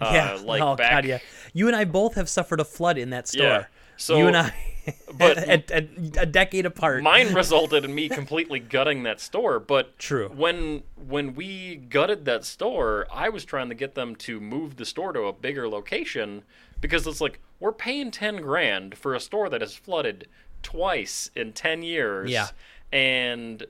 Uh, 0.00 0.10
yeah. 0.12 0.38
like 0.44 0.62
oh 0.62 0.76
back, 0.76 0.90
God, 0.90 1.04
yeah. 1.04 1.18
You 1.52 1.66
and 1.66 1.76
I 1.76 1.84
both 1.84 2.14
have 2.14 2.28
suffered 2.28 2.60
a 2.60 2.64
flood 2.64 2.98
in 2.98 3.10
that 3.10 3.28
store. 3.28 3.46
Yeah. 3.46 3.64
So- 3.96 4.16
you 4.16 4.26
and 4.26 4.36
I, 4.36 4.54
but- 5.18 5.38
at, 5.48 5.70
at, 5.70 5.88
a 6.18 6.26
decade 6.26 6.66
apart. 6.66 7.02
Mine 7.02 7.34
resulted 7.34 7.84
in 7.84 7.94
me 7.94 8.08
completely 8.08 8.60
gutting 8.60 9.02
that 9.02 9.20
store, 9.20 9.58
but 9.58 9.98
True. 9.98 10.28
When 10.28 10.82
when 10.96 11.34
we 11.34 11.76
gutted 11.76 12.24
that 12.26 12.44
store, 12.44 13.06
I 13.12 13.28
was 13.28 13.44
trying 13.44 13.68
to 13.68 13.74
get 13.74 13.94
them 13.94 14.14
to 14.16 14.40
move 14.40 14.76
the 14.76 14.84
store 14.84 15.12
to 15.12 15.22
a 15.22 15.32
bigger 15.32 15.68
location 15.68 16.42
because 16.80 17.06
it's 17.06 17.20
like 17.20 17.40
we're 17.60 17.72
paying 17.72 18.10
10 18.10 18.36
grand 18.36 18.96
for 18.96 19.14
a 19.14 19.20
store 19.20 19.48
that 19.48 19.60
has 19.60 19.74
flooded 19.74 20.28
twice 20.62 21.30
in 21.34 21.52
10 21.52 21.82
years. 21.82 22.30
Yeah. 22.30 22.48
And 22.92 23.66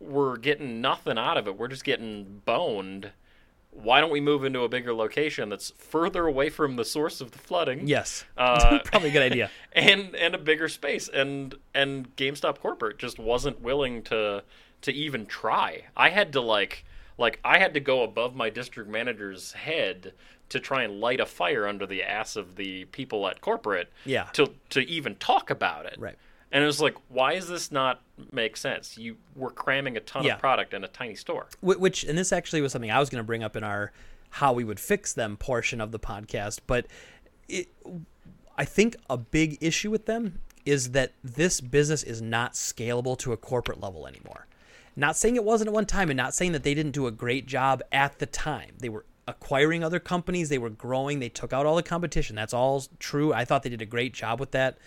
we're 0.00 0.36
getting 0.36 0.80
nothing 0.80 1.18
out 1.18 1.36
of 1.36 1.46
it. 1.46 1.58
We're 1.58 1.68
just 1.68 1.84
getting 1.84 2.42
boned. 2.44 3.10
Why 3.82 4.00
don't 4.00 4.10
we 4.10 4.20
move 4.20 4.44
into 4.44 4.60
a 4.62 4.68
bigger 4.68 4.94
location 4.94 5.48
that's 5.48 5.70
further 5.78 6.26
away 6.26 6.48
from 6.50 6.76
the 6.76 6.84
source 6.84 7.20
of 7.20 7.30
the 7.32 7.38
flooding? 7.38 7.86
yes. 7.86 8.24
Uh, 8.36 8.78
Probably 8.84 9.10
a 9.10 9.12
good 9.12 9.22
idea. 9.32 9.50
and 9.72 10.14
and 10.16 10.34
a 10.34 10.38
bigger 10.38 10.68
space 10.68 11.08
and 11.08 11.54
and 11.74 12.14
GameStop 12.16 12.58
corporate 12.58 12.98
just 12.98 13.18
wasn't 13.18 13.60
willing 13.60 14.02
to 14.04 14.42
to 14.82 14.92
even 14.92 15.26
try. 15.26 15.84
I 15.96 16.10
had 16.10 16.32
to 16.34 16.40
like 16.40 16.84
like 17.18 17.38
I 17.44 17.58
had 17.58 17.74
to 17.74 17.80
go 17.80 18.02
above 18.02 18.34
my 18.34 18.50
district 18.50 18.90
manager's 18.90 19.52
head 19.52 20.12
to 20.48 20.60
try 20.60 20.84
and 20.84 21.00
light 21.00 21.18
a 21.18 21.26
fire 21.26 21.66
under 21.66 21.86
the 21.86 22.02
ass 22.02 22.36
of 22.36 22.54
the 22.56 22.84
people 22.86 23.26
at 23.26 23.40
corporate 23.40 23.90
Yeah. 24.04 24.24
to 24.34 24.52
to 24.70 24.80
even 24.88 25.16
talk 25.16 25.50
about 25.50 25.86
it. 25.86 25.96
Right. 25.98 26.16
And 26.56 26.62
it 26.62 26.66
was 26.66 26.80
like, 26.80 26.96
why 27.08 27.34
does 27.34 27.48
this 27.48 27.70
not 27.70 28.00
make 28.32 28.56
sense? 28.56 28.96
You 28.96 29.18
were 29.34 29.50
cramming 29.50 29.98
a 29.98 30.00
ton 30.00 30.24
Yeah. 30.24 30.36
of 30.36 30.40
product 30.40 30.72
in 30.72 30.84
a 30.84 30.88
tiny 30.88 31.14
store. 31.14 31.48
Which 31.60 32.02
and 32.02 32.16
this 32.16 32.32
actually 32.32 32.62
was 32.62 32.72
something 32.72 32.90
I 32.90 32.98
was 32.98 33.10
going 33.10 33.20
to 33.22 33.26
bring 33.26 33.44
up 33.44 33.56
in 33.56 33.62
our 33.62 33.92
how 34.30 34.54
we 34.54 34.64
would 34.64 34.80
fix 34.80 35.12
them 35.12 35.36
portion 35.36 35.82
of 35.82 35.92
the 35.92 35.98
podcast, 35.98 36.60
but 36.66 36.86
it, 37.46 37.68
I 38.56 38.64
think 38.64 38.96
a 39.10 39.18
big 39.18 39.58
issue 39.60 39.90
with 39.90 40.06
them 40.06 40.38
is 40.64 40.92
that 40.92 41.12
this 41.22 41.60
business 41.60 42.02
is 42.02 42.22
not 42.22 42.54
scalable 42.54 43.18
to 43.18 43.34
a 43.34 43.36
corporate 43.36 43.82
level 43.82 44.06
anymore. 44.06 44.46
Not 44.96 45.14
saying 45.14 45.36
it 45.36 45.44
wasn't 45.44 45.68
at 45.68 45.74
one 45.74 45.84
time 45.84 46.08
and 46.08 46.16
not 46.16 46.34
saying 46.34 46.52
that 46.52 46.62
they 46.62 46.72
didn't 46.72 46.92
do 46.92 47.06
a 47.06 47.10
great 47.10 47.44
job 47.44 47.82
at 47.92 48.18
the 48.18 48.24
time. 48.24 48.76
They 48.78 48.88
were 48.88 49.04
acquiring 49.28 49.84
other 49.84 50.00
companies, 50.00 50.48
they 50.48 50.56
were 50.56 50.70
growing, 50.70 51.18
they 51.18 51.28
took 51.28 51.52
out 51.52 51.66
all 51.66 51.76
the 51.76 51.82
competition. 51.82 52.34
That's 52.34 52.54
all 52.54 52.82
true. 52.98 53.34
I 53.34 53.44
thought 53.44 53.62
they 53.62 53.68
did 53.68 53.82
a 53.82 53.86
great 53.86 54.14
job 54.14 54.40
with 54.40 54.52
that. 54.52 54.78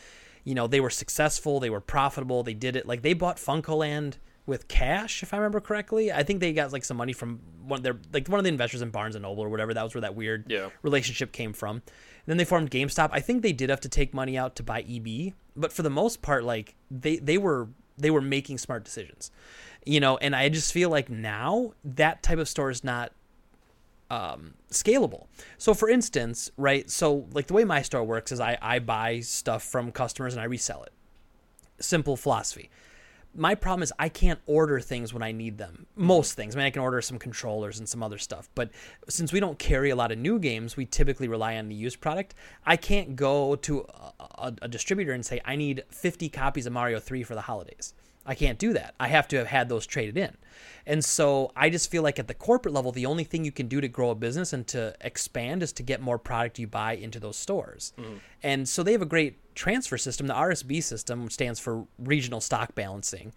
You 0.49 0.55
know, 0.55 0.65
they 0.65 0.79
were 0.79 0.89
successful, 0.89 1.59
they 1.59 1.69
were 1.69 1.79
profitable, 1.81 2.41
they 2.41 2.55
did 2.55 2.75
it 2.75 2.87
like 2.87 3.03
they 3.03 3.13
bought 3.13 3.37
FuncoLand 3.37 4.15
with 4.47 4.67
cash, 4.67 5.21
if 5.21 5.31
I 5.31 5.37
remember 5.37 5.59
correctly. 5.59 6.11
I 6.11 6.23
think 6.23 6.39
they 6.39 6.51
got 6.53 6.71
like 6.73 6.83
some 6.83 6.97
money 6.97 7.13
from 7.13 7.39
one 7.71 7.77
of 7.79 7.83
their 7.83 7.97
like 8.11 8.27
one 8.27 8.39
of 8.39 8.43
the 8.43 8.49
investors 8.49 8.81
in 8.81 8.89
Barnes 8.89 9.13
and 9.15 9.21
Noble 9.21 9.43
or 9.43 9.49
whatever. 9.49 9.75
That 9.75 9.83
was 9.83 9.93
where 9.93 10.01
that 10.01 10.15
weird 10.15 10.45
Yeah. 10.51 10.69
relationship 10.81 11.31
came 11.31 11.53
from. 11.53 11.75
And 11.77 11.83
then 12.25 12.37
they 12.37 12.45
formed 12.45 12.71
GameStop. 12.71 13.09
I 13.11 13.19
think 13.19 13.43
they 13.43 13.53
did 13.53 13.69
have 13.69 13.81
to 13.81 13.89
take 13.89 14.11
money 14.11 14.39
out 14.39 14.55
to 14.55 14.63
buy 14.63 14.81
EB, 14.89 15.33
but 15.55 15.71
for 15.71 15.83
the 15.83 15.89
most 15.91 16.23
part, 16.23 16.43
like 16.43 16.75
they 16.89 17.17
they 17.17 17.37
were 17.37 17.69
they 17.99 18.09
were 18.09 18.21
making 18.21 18.57
smart 18.57 18.83
decisions, 18.83 19.29
you 19.85 19.99
know. 19.99 20.17
And 20.17 20.35
I 20.35 20.49
just 20.49 20.73
feel 20.73 20.89
like 20.89 21.09
now 21.11 21.73
that 21.83 22.23
type 22.23 22.39
of 22.39 22.49
store 22.49 22.71
is 22.71 22.83
not 22.83 23.11
um, 24.09 24.55
scalable. 24.71 25.27
So, 25.57 25.73
for 25.73 25.89
instance, 25.89 26.51
right? 26.57 26.89
So, 26.89 27.25
like 27.33 27.47
the 27.47 27.53
way 27.53 27.63
my 27.63 27.81
store 27.81 28.03
works 28.03 28.31
is 28.31 28.39
I 28.39 28.57
I 28.61 28.79
buy 28.79 29.19
stuff 29.21 29.63
from 29.63 29.91
customers 29.91 30.33
and 30.33 30.41
I 30.41 30.45
resell 30.45 30.83
it. 30.83 30.93
Simple 31.79 32.17
philosophy 32.17 32.69
my 33.35 33.53
problem 33.55 33.83
is 33.83 33.93
I 33.99 34.09
can't 34.09 34.39
order 34.45 34.79
things 34.79 35.13
when 35.13 35.21
I 35.21 35.31
need 35.31 35.57
them. 35.57 35.85
Most 35.95 36.33
things. 36.33 36.55
I 36.55 36.57
mean, 36.57 36.65
I 36.65 36.71
can 36.71 36.81
order 36.81 37.01
some 37.01 37.19
controllers 37.19 37.79
and 37.79 37.87
some 37.87 38.01
other 38.01 38.17
stuff. 38.17 38.49
But 38.55 38.71
since 39.07 39.31
we 39.31 39.39
don't 39.39 39.59
carry 39.59 39.91
a 39.91 39.95
lot 39.95 40.11
of 40.11 40.17
new 40.17 40.39
games, 40.39 40.75
we 40.75 40.85
typically 40.85 41.27
rely 41.27 41.55
on 41.57 41.69
the 41.69 41.75
used 41.75 42.01
product. 42.01 42.33
I 42.65 42.75
can't 42.75 43.15
go 43.15 43.55
to 43.57 43.85
a, 44.19 44.23
a, 44.35 44.53
a 44.63 44.67
distributor 44.67 45.13
and 45.13 45.25
say, 45.25 45.41
I 45.45 45.55
need 45.55 45.83
50 45.89 46.29
copies 46.29 46.65
of 46.65 46.73
Mario 46.73 46.99
3 46.99 47.23
for 47.23 47.35
the 47.35 47.41
holidays. 47.41 47.93
I 48.29 48.35
can't 48.35 48.59
do 48.59 48.73
that. 48.73 48.93
I 48.99 49.07
have 49.07 49.27
to 49.29 49.37
have 49.37 49.47
had 49.47 49.69
those 49.69 49.87
traded 49.87 50.15
in. 50.15 50.37
And 50.85 51.03
so 51.03 51.51
I 51.55 51.71
just 51.71 51.89
feel 51.89 52.03
like 52.03 52.19
at 52.19 52.27
the 52.27 52.35
corporate 52.35 52.75
level, 52.75 52.91
the 52.91 53.07
only 53.07 53.23
thing 53.23 53.43
you 53.43 53.51
can 53.51 53.67
do 53.67 53.81
to 53.81 53.87
grow 53.87 54.11
a 54.11 54.15
business 54.15 54.53
and 54.53 54.67
to 54.67 54.93
expand 55.01 55.63
is 55.63 55.73
to 55.73 55.83
get 55.83 55.99
more 55.99 56.19
product 56.19 56.59
you 56.59 56.67
buy 56.67 56.93
into 56.93 57.19
those 57.19 57.37
stores. 57.37 57.91
Mm-hmm. 57.97 58.17
And 58.43 58.69
so 58.69 58.83
they 58.83 58.91
have 58.91 59.01
a 59.01 59.07
great 59.07 59.55
transfer 59.55 59.97
system. 59.97 60.27
The 60.27 60.35
RSB 60.35 60.83
system, 60.83 61.23
which 61.23 61.33
stands 61.33 61.59
for 61.59 61.87
Regional 61.97 62.39
Stock 62.39 62.75
Balancing, 62.75 63.33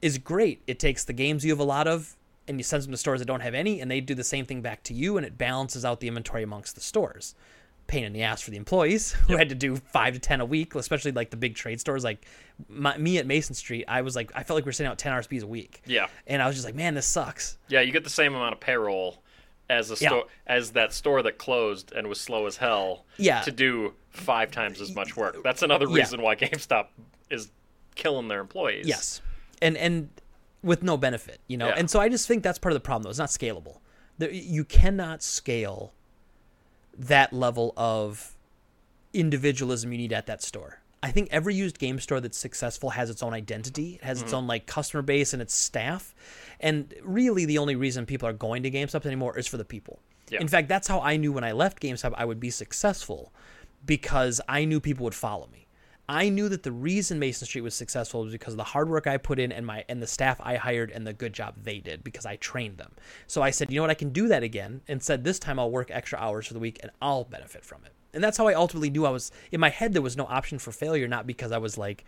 is 0.00 0.16
great. 0.16 0.62
It 0.66 0.78
takes 0.78 1.04
the 1.04 1.12
games 1.12 1.44
you 1.44 1.52
have 1.52 1.60
a 1.60 1.64
lot 1.64 1.86
of 1.86 2.16
and 2.48 2.58
you 2.58 2.64
send 2.64 2.82
them 2.84 2.90
to 2.90 2.96
stores 2.96 3.20
that 3.20 3.26
don't 3.26 3.40
have 3.40 3.54
any, 3.54 3.80
and 3.80 3.90
they 3.90 4.00
do 4.00 4.14
the 4.14 4.24
same 4.24 4.46
thing 4.46 4.62
back 4.62 4.82
to 4.84 4.94
you, 4.94 5.16
and 5.16 5.26
it 5.26 5.38
balances 5.38 5.84
out 5.84 6.00
the 6.00 6.08
inventory 6.08 6.42
amongst 6.42 6.74
the 6.74 6.80
stores. 6.80 7.34
Pain 7.86 8.04
in 8.04 8.12
the 8.12 8.22
ass 8.22 8.40
for 8.40 8.50
the 8.50 8.56
employees 8.56 9.12
who 9.28 9.36
had 9.36 9.48
to 9.50 9.54
do 9.54 9.76
five 9.76 10.14
to 10.14 10.20
ten 10.20 10.40
a 10.40 10.44
week, 10.44 10.74
especially 10.74 11.12
like 11.12 11.30
the 11.30 11.36
big 11.36 11.54
trade 11.54 11.80
stores. 11.80 12.04
Like 12.04 12.24
my, 12.68 12.96
me 12.96 13.18
at 13.18 13.26
Mason 13.26 13.54
Street, 13.54 13.84
I 13.88 14.02
was 14.02 14.16
like, 14.16 14.32
I 14.34 14.42
felt 14.42 14.56
like 14.56 14.64
we 14.64 14.68
were 14.68 14.72
sending 14.72 14.90
out 14.90 14.98
ten 14.98 15.12
RSBs 15.12 15.42
a 15.42 15.46
week. 15.46 15.82
Yeah. 15.86 16.06
and 16.26 16.40
I 16.42 16.46
was 16.46 16.56
just 16.56 16.64
like, 16.66 16.74
man, 16.74 16.94
this 16.94 17.06
sucks. 17.06 17.58
Yeah, 17.68 17.80
you 17.80 17.92
get 17.92 18.04
the 18.04 18.10
same 18.10 18.34
amount 18.34 18.54
of 18.54 18.60
payroll 18.60 19.22
as 19.70 19.90
a 19.90 19.94
Yeah. 20.02 20.08
store 20.08 20.24
as 20.46 20.72
that 20.72 20.92
store 20.92 21.22
that 21.22 21.38
closed 21.38 21.92
and 21.92 22.06
was 22.08 22.20
slow 22.20 22.46
as 22.46 22.56
hell. 22.56 23.04
Yeah. 23.18 23.40
To 23.42 23.50
do 23.52 23.94
five 24.10 24.50
times 24.50 24.80
as 24.80 24.94
much 24.94 25.16
work. 25.16 25.36
That's 25.44 25.62
another 25.62 25.86
Yeah. 25.88 25.96
reason 25.96 26.22
why 26.22 26.34
GameStop 26.36 26.86
is 27.30 27.50
killing 27.94 28.28
their 28.28 28.40
employees. 28.40 28.86
Yes, 28.86 29.20
and 29.60 29.76
and 29.76 30.08
with 30.62 30.82
no 30.82 30.96
benefit, 30.96 31.40
you 31.48 31.56
know. 31.56 31.68
Yeah. 31.68 31.74
And 31.76 31.90
so 31.90 32.00
I 32.00 32.08
just 32.08 32.28
think 32.28 32.42
that's 32.42 32.58
part 32.58 32.72
of 32.72 32.76
the 32.76 32.80
problem, 32.84 33.02
though. 33.04 33.10
It's 33.10 33.18
not 33.18 33.28
scalable. 33.30 33.78
You 34.18 34.64
cannot 34.64 35.22
scale 35.22 35.92
that 36.98 37.32
level 37.32 37.72
of 37.76 38.34
individualism 39.12 39.92
you 39.92 39.98
need 39.98 40.12
at 40.12 40.26
that 40.26 40.42
store. 40.42 40.80
I 41.02 41.10
think 41.10 41.28
every 41.32 41.54
used 41.54 41.78
game 41.78 41.98
store 41.98 42.20
that's 42.20 42.38
successful 42.38 42.90
has 42.90 43.10
its 43.10 43.22
own 43.22 43.34
identity. 43.34 43.96
It 43.96 44.04
has 44.04 44.18
Mm-hmm. 44.18 44.24
its 44.26 44.34
own 44.34 44.46
like 44.46 44.66
customer 44.66 45.02
base 45.02 45.32
and 45.32 45.42
its 45.42 45.52
staff. 45.54 46.14
And 46.60 46.94
really, 47.02 47.44
the 47.44 47.58
only 47.58 47.74
reason 47.74 48.06
people 48.06 48.28
are 48.28 48.32
going 48.32 48.62
to 48.62 48.70
GameStop 48.70 49.04
anymore 49.04 49.36
is 49.36 49.48
for 49.48 49.56
the 49.56 49.64
people. 49.64 49.98
Yeah. 50.30 50.40
In 50.40 50.48
fact, 50.48 50.68
that's 50.68 50.86
how 50.86 51.00
I 51.00 51.16
knew 51.16 51.32
when 51.32 51.44
I 51.44 51.52
left 51.52 51.82
GameStop 51.82 52.14
I 52.16 52.24
would 52.24 52.38
be 52.38 52.50
successful 52.50 53.32
because 53.84 54.40
I 54.48 54.64
knew 54.64 54.78
people 54.80 55.02
would 55.04 55.14
follow 55.14 55.48
me. 55.52 55.66
I 56.08 56.28
knew 56.28 56.48
that 56.48 56.64
the 56.64 56.72
reason 56.72 57.18
Mason 57.18 57.46
Street 57.46 57.60
was 57.62 57.74
successful 57.74 58.22
was 58.22 58.32
because 58.32 58.54
of 58.54 58.58
the 58.58 58.64
hard 58.64 58.88
work 58.88 59.06
I 59.06 59.16
put 59.18 59.38
in 59.38 59.52
and 59.52 59.64
my 59.64 59.84
and 59.88 60.02
the 60.02 60.06
staff 60.06 60.40
I 60.42 60.56
hired 60.56 60.90
and 60.90 61.06
the 61.06 61.12
good 61.12 61.32
job 61.32 61.54
they 61.62 61.78
did 61.78 62.02
because 62.02 62.26
I 62.26 62.36
trained 62.36 62.78
them. 62.78 62.92
So 63.28 63.40
I 63.40 63.50
said, 63.50 63.70
you 63.70 63.76
know 63.76 63.82
what, 63.82 63.90
I 63.90 63.94
can 63.94 64.10
do 64.10 64.28
that 64.28 64.42
again, 64.42 64.82
and 64.88 65.02
said 65.02 65.22
this 65.22 65.38
time 65.38 65.58
I'll 65.58 65.70
work 65.70 65.90
extra 65.90 66.18
hours 66.18 66.46
for 66.46 66.54
the 66.54 66.60
week 66.60 66.80
and 66.82 66.90
I'll 67.00 67.24
benefit 67.24 67.64
from 67.64 67.84
it. 67.84 67.92
And 68.12 68.22
that's 68.22 68.36
how 68.36 68.48
I 68.48 68.54
ultimately 68.54 68.90
knew 68.90 69.06
I 69.06 69.10
was 69.10 69.30
in 69.52 69.60
my 69.60 69.70
head. 69.70 69.92
There 69.92 70.02
was 70.02 70.16
no 70.16 70.26
option 70.26 70.58
for 70.58 70.72
failure, 70.72 71.08
not 71.08 71.26
because 71.26 71.52
I 71.52 71.58
was 71.58 71.78
like, 71.78 72.04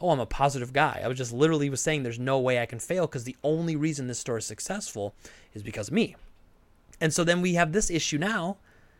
oh, 0.00 0.10
I'm 0.10 0.20
a 0.20 0.26
positive 0.26 0.72
guy. 0.72 1.00
I 1.04 1.08
was 1.08 1.18
just 1.18 1.32
literally 1.32 1.70
was 1.70 1.80
saying 1.80 2.02
there's 2.02 2.18
no 2.18 2.40
way 2.40 2.60
I 2.60 2.66
can 2.66 2.80
fail 2.80 3.06
because 3.06 3.24
the 3.24 3.36
only 3.44 3.76
reason 3.76 4.06
this 4.06 4.18
store 4.18 4.38
is 4.38 4.46
successful 4.46 5.14
is 5.52 5.62
because 5.62 5.88
of 5.88 5.94
me. 5.94 6.16
And 7.00 7.12
so 7.12 7.22
then 7.24 7.40
we 7.40 7.54
have 7.54 7.72
this 7.72 7.90
issue 7.90 8.18
now, 8.18 8.56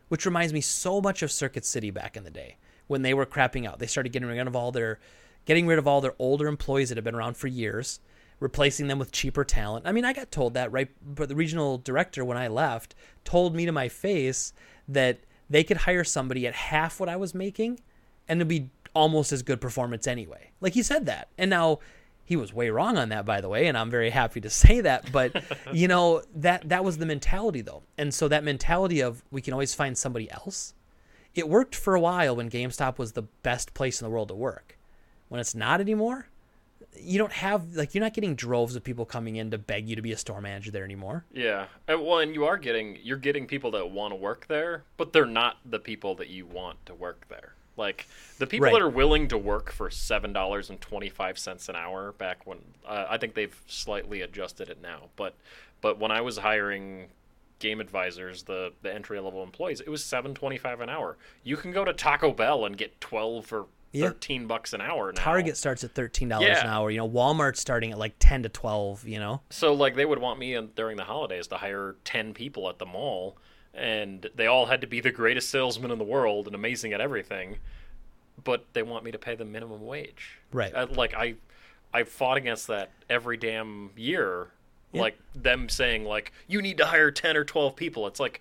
which 0.08 0.26
reminds 0.26 0.52
me 0.52 0.60
so 0.60 1.00
much 1.00 1.22
of 1.22 1.32
Circuit 1.32 1.64
City 1.64 1.90
back 1.90 2.16
in 2.16 2.24
the 2.24 2.30
day 2.30 2.56
when 2.86 3.02
they 3.02 3.14
were 3.14 3.26
crapping 3.26 3.66
out. 3.66 3.78
They 3.78 3.86
started 3.86 4.12
getting 4.12 4.28
rid 4.28 4.46
of 4.46 4.56
all 4.56 4.72
their 4.72 4.98
getting 5.46 5.66
rid 5.66 5.78
of 5.78 5.86
all 5.86 6.00
their 6.00 6.14
older 6.18 6.46
employees 6.46 6.88
that 6.88 6.96
have 6.96 7.04
been 7.04 7.14
around 7.14 7.36
for 7.36 7.48
years, 7.48 8.00
replacing 8.40 8.86
them 8.88 8.98
with 8.98 9.12
cheaper 9.12 9.44
talent. 9.44 9.86
I 9.86 9.92
mean, 9.92 10.04
I 10.04 10.12
got 10.12 10.30
told 10.30 10.54
that 10.54 10.72
right 10.72 10.88
but 11.02 11.28
the 11.28 11.36
regional 11.36 11.78
director 11.78 12.24
when 12.24 12.36
I 12.38 12.48
left 12.48 12.94
told 13.24 13.54
me 13.54 13.66
to 13.66 13.72
my 13.72 13.88
face 13.88 14.52
that 14.88 15.18
they 15.50 15.64
could 15.64 15.78
hire 15.78 16.04
somebody 16.04 16.46
at 16.46 16.54
half 16.54 16.98
what 16.98 17.08
I 17.08 17.16
was 17.16 17.34
making 17.34 17.80
and 18.28 18.38
it'd 18.38 18.48
be 18.48 18.70
almost 18.94 19.32
as 19.32 19.42
good 19.42 19.60
performance 19.60 20.06
anyway. 20.06 20.50
Like 20.60 20.72
he 20.74 20.82
said 20.82 21.06
that. 21.06 21.28
And 21.36 21.50
now 21.50 21.80
He 22.26 22.36
was 22.36 22.54
way 22.54 22.70
wrong 22.70 22.96
on 22.96 23.10
that, 23.10 23.26
by 23.26 23.40
the 23.42 23.48
way, 23.50 23.66
and 23.66 23.76
I'm 23.76 23.90
very 23.90 24.10
happy 24.10 24.40
to 24.40 24.50
say 24.62 24.80
that. 24.80 25.12
But 25.12 25.42
you 25.72 25.88
know 25.88 26.22
that 26.36 26.68
that 26.70 26.84
was 26.84 26.96
the 26.98 27.06
mentality, 27.06 27.60
though, 27.60 27.82
and 27.98 28.12
so 28.14 28.28
that 28.28 28.44
mentality 28.44 29.00
of 29.02 29.22
we 29.30 29.42
can 29.42 29.52
always 29.52 29.74
find 29.74 29.96
somebody 29.96 30.30
else. 30.30 30.74
It 31.34 31.48
worked 31.48 31.74
for 31.74 31.94
a 31.94 32.00
while 32.00 32.36
when 32.36 32.48
GameStop 32.50 32.98
was 32.98 33.12
the 33.12 33.22
best 33.22 33.74
place 33.74 34.00
in 34.00 34.04
the 34.04 34.10
world 34.10 34.28
to 34.28 34.34
work. 34.34 34.78
When 35.28 35.40
it's 35.40 35.54
not 35.54 35.80
anymore, 35.80 36.28
you 36.96 37.18
don't 37.18 37.32
have 37.32 37.74
like 37.74 37.94
you're 37.94 38.04
not 38.04 38.14
getting 38.14 38.34
droves 38.36 38.76
of 38.76 38.84
people 38.84 39.04
coming 39.04 39.36
in 39.36 39.50
to 39.50 39.58
beg 39.58 39.88
you 39.88 39.96
to 39.96 40.02
be 40.02 40.12
a 40.12 40.16
store 40.16 40.40
manager 40.40 40.70
there 40.70 40.84
anymore. 40.84 41.24
Yeah, 41.32 41.66
and, 41.88 42.02
well, 42.04 42.20
and 42.20 42.34
you 42.34 42.44
are 42.44 42.56
getting 42.56 42.98
you're 43.02 43.16
getting 43.18 43.46
people 43.46 43.72
that 43.72 43.90
want 43.90 44.12
to 44.12 44.16
work 44.16 44.46
there, 44.46 44.84
but 44.96 45.12
they're 45.12 45.26
not 45.26 45.56
the 45.64 45.80
people 45.80 46.14
that 46.16 46.28
you 46.28 46.46
want 46.46 46.84
to 46.86 46.94
work 46.94 47.26
there. 47.28 47.54
Like 47.76 48.06
the 48.38 48.46
people 48.46 48.66
Right. 48.66 48.74
that 48.74 48.82
are 48.82 48.88
willing 48.88 49.26
to 49.28 49.38
work 49.38 49.72
for 49.72 49.90
seven 49.90 50.32
dollars 50.32 50.70
and 50.70 50.80
twenty 50.80 51.08
five 51.08 51.36
cents 51.38 51.68
an 51.68 51.74
hour 51.74 52.12
back 52.12 52.46
when 52.46 52.58
uh, 52.86 53.06
I 53.08 53.18
think 53.18 53.34
they've 53.34 53.60
slightly 53.66 54.20
adjusted 54.20 54.68
it 54.68 54.80
now, 54.80 55.08
but 55.16 55.34
but 55.80 55.98
when 55.98 56.12
I 56.12 56.20
was 56.20 56.38
hiring 56.38 57.08
game 57.58 57.80
advisors, 57.80 58.42
the 58.44 58.72
the 58.82 58.92
entry 58.92 59.18
level 59.20 59.42
employees, 59.42 59.80
it 59.80 59.88
was 59.88 60.04
seven 60.04 60.34
twenty 60.34 60.58
five 60.58 60.80
an 60.80 60.88
hour. 60.88 61.16
You 61.42 61.56
can 61.56 61.72
go 61.72 61.84
to 61.84 61.92
Taco 61.92 62.32
Bell 62.32 62.64
and 62.64 62.76
get 62.76 63.00
twelve 63.00 63.52
or 63.52 63.66
Yeah. 63.92 64.06
thirteen 64.08 64.46
bucks 64.46 64.72
an 64.72 64.80
hour 64.80 65.12
now. 65.12 65.22
Target 65.22 65.56
starts 65.56 65.84
at 65.84 65.92
thirteen 65.92 66.28
dollars 66.28 66.58
an 66.58 66.66
hour. 66.66 66.90
You 66.90 66.98
know, 66.98 67.08
Walmart's 67.08 67.60
starting 67.60 67.92
at 67.92 67.98
like 67.98 68.14
ten 68.18 68.42
to 68.42 68.48
twelve. 68.48 69.06
You 69.06 69.18
know, 69.18 69.40
So 69.50 69.72
like 69.72 69.94
they 69.94 70.04
would 70.04 70.18
want 70.18 70.38
me 70.38 70.54
in, 70.54 70.70
during 70.74 70.96
the 70.96 71.04
holidays 71.04 71.46
to 71.48 71.56
hire 71.56 71.96
10 72.04 72.34
people 72.34 72.68
at 72.68 72.78
the 72.78 72.86
mall 72.86 73.36
and 73.72 74.28
they 74.36 74.46
all 74.46 74.66
had 74.66 74.80
to 74.82 74.86
be 74.86 75.00
the 75.00 75.10
greatest 75.10 75.50
salesman 75.50 75.90
in 75.90 75.98
the 75.98 76.04
world 76.04 76.46
and 76.46 76.54
amazing 76.54 76.92
at 76.92 77.00
everything, 77.00 77.56
but 78.44 78.64
they 78.72 78.82
want 78.84 79.04
me 79.04 79.10
to 79.10 79.18
pay 79.18 79.34
the 79.34 79.44
minimum 79.44 79.84
wage. 79.84 80.38
Right. 80.52 80.72
Uh, 80.74 80.86
like 80.90 81.12
I 81.14 81.34
I 81.92 82.02
fought 82.04 82.36
against 82.36 82.66
that 82.68 82.90
every 83.08 83.36
damn 83.36 83.90
year. 83.96 84.48
Yeah. 84.94 85.00
Like 85.02 85.18
them 85.34 85.68
saying 85.68 86.04
like 86.04 86.32
you 86.48 86.62
need 86.62 86.78
to 86.78 86.86
hire 86.86 87.10
10 87.10 87.36
or 87.36 87.44
12 87.44 87.76
people. 87.76 88.06
It's 88.06 88.20
like 88.20 88.40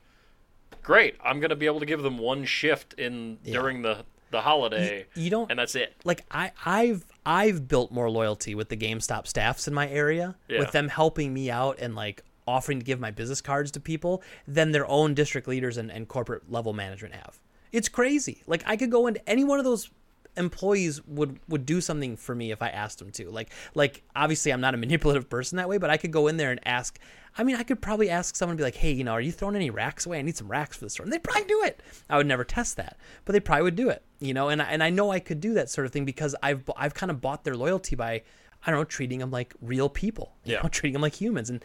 great, 0.82 1.16
I'm 1.24 1.40
going 1.40 1.50
to 1.50 1.56
be 1.56 1.66
able 1.66 1.80
to 1.80 1.86
give 1.86 2.02
them 2.02 2.18
one 2.18 2.46
shift 2.46 2.94
in 2.94 3.38
Yeah. 3.44 3.54
during 3.60 3.82
the 3.82 4.06
the 4.32 4.42
holiday 4.42 5.06
you 5.14 5.30
don't 5.30 5.52
and 5.52 5.60
that's 5.60 5.76
it. 5.76 5.94
like 6.04 6.26
I 6.32 6.52
I've 6.66 7.06
I've 7.24 7.68
built 7.68 7.92
more 7.92 8.10
loyalty 8.10 8.56
with 8.56 8.68
the 8.70 8.76
GameStop 8.76 9.28
staffs 9.28 9.68
in 9.68 9.76
my 9.76 9.88
area 9.88 10.36
Yeah. 10.50 10.58
with 10.58 10.72
them 10.72 10.88
helping 10.90 11.32
me 11.32 11.52
out 11.52 11.78
and 11.80 11.94
like 11.96 12.24
offering 12.48 12.80
to 12.80 12.84
give 12.86 13.00
my 13.00 13.12
business 13.12 13.42
cards 13.42 13.70
to 13.72 13.80
people 13.80 14.24
than 14.48 14.72
their 14.72 14.88
own 14.90 15.14
district 15.14 15.48
leaders 15.48 15.78
and, 15.78 15.92
and 15.92 16.08
corporate 16.08 16.52
level 16.52 16.74
management 16.74 17.14
have. 17.14 17.40
It's 17.72 17.88
crazy. 17.88 18.42
Like 18.48 18.64
I 18.66 18.76
could 18.76 18.90
go 18.90 19.06
into 19.06 19.22
any 19.30 19.44
one 19.44 19.60
of 19.60 19.66
those 19.66 19.92
employees 20.38 21.04
would 21.06 21.40
would 21.48 21.66
do 21.66 21.82
something 21.82 22.16
for 22.18 22.34
me 22.36 22.52
if 22.52 22.62
I 22.62 22.70
asked 22.70 23.00
them 23.00 23.12
to. 23.12 23.30
Like 23.30 23.52
like 23.76 24.04
obviously 24.16 24.52
I'm 24.54 24.62
not 24.62 24.74
a 24.74 24.78
manipulative 24.86 25.30
person 25.30 25.58
that 25.58 25.70
way, 25.70 25.78
but 25.78 25.90
I 25.90 25.98
could 25.98 26.12
go 26.12 26.28
in 26.28 26.38
there 26.38 26.52
and 26.52 26.60
ask 26.66 27.00
I 27.36 27.44
mean, 27.44 27.56
I 27.56 27.64
could 27.64 27.82
probably 27.82 28.12
ask 28.12 28.36
someone 28.36 28.56
to 28.58 28.62
be 28.62 28.66
like, 28.66 28.76
"Hey, 28.76 28.92
you 28.92 29.04
know, 29.04 29.14
are 29.14 29.22
you 29.22 29.32
throwing 29.32 29.56
any 29.56 29.72
racks 29.72 30.06
away? 30.06 30.20
I 30.20 30.22
need 30.22 30.38
some 30.38 30.48
racks 30.52 30.78
for 30.78 30.86
the 30.86 30.90
store." 30.92 31.04
And 31.04 31.12
they'd 31.12 31.24
probably 31.24 31.46
do 31.46 31.64
it. 31.64 31.82
I 32.08 32.18
would 32.18 32.28
never 32.28 32.44
test 32.44 32.78
that, 32.78 32.98
but 33.26 33.34
they 33.34 33.40
probably 33.40 33.64
would 33.64 33.76
do 33.76 33.90
it. 33.90 34.04
You 34.20 34.36
know, 34.36 34.50
and 34.50 34.62
I, 34.62 34.66
and 34.66 34.84
I 34.84 34.92
know 34.92 35.12
I 35.12 35.20
could 35.20 35.42
do 35.42 35.56
that 35.56 35.70
sort 35.70 35.86
of 35.88 35.92
thing 35.92 36.06
because 36.06 36.36
I've 36.44 36.70
I've 36.78 36.94
kind 36.94 37.10
of 37.10 37.22
bought 37.22 37.44
their 37.44 37.56
loyalty 37.56 37.96
by 37.96 38.22
I 38.66 38.70
don't 38.72 38.80
know 38.80 38.84
treating 38.84 39.18
them 39.20 39.32
like 39.32 39.56
real 39.62 39.90
people. 39.90 40.36
You 40.46 40.54
Yeah. 40.54 40.62
know, 40.62 40.70
treating 40.72 40.94
them 40.94 41.02
like 41.02 41.20
humans 41.20 41.50
and 41.50 41.64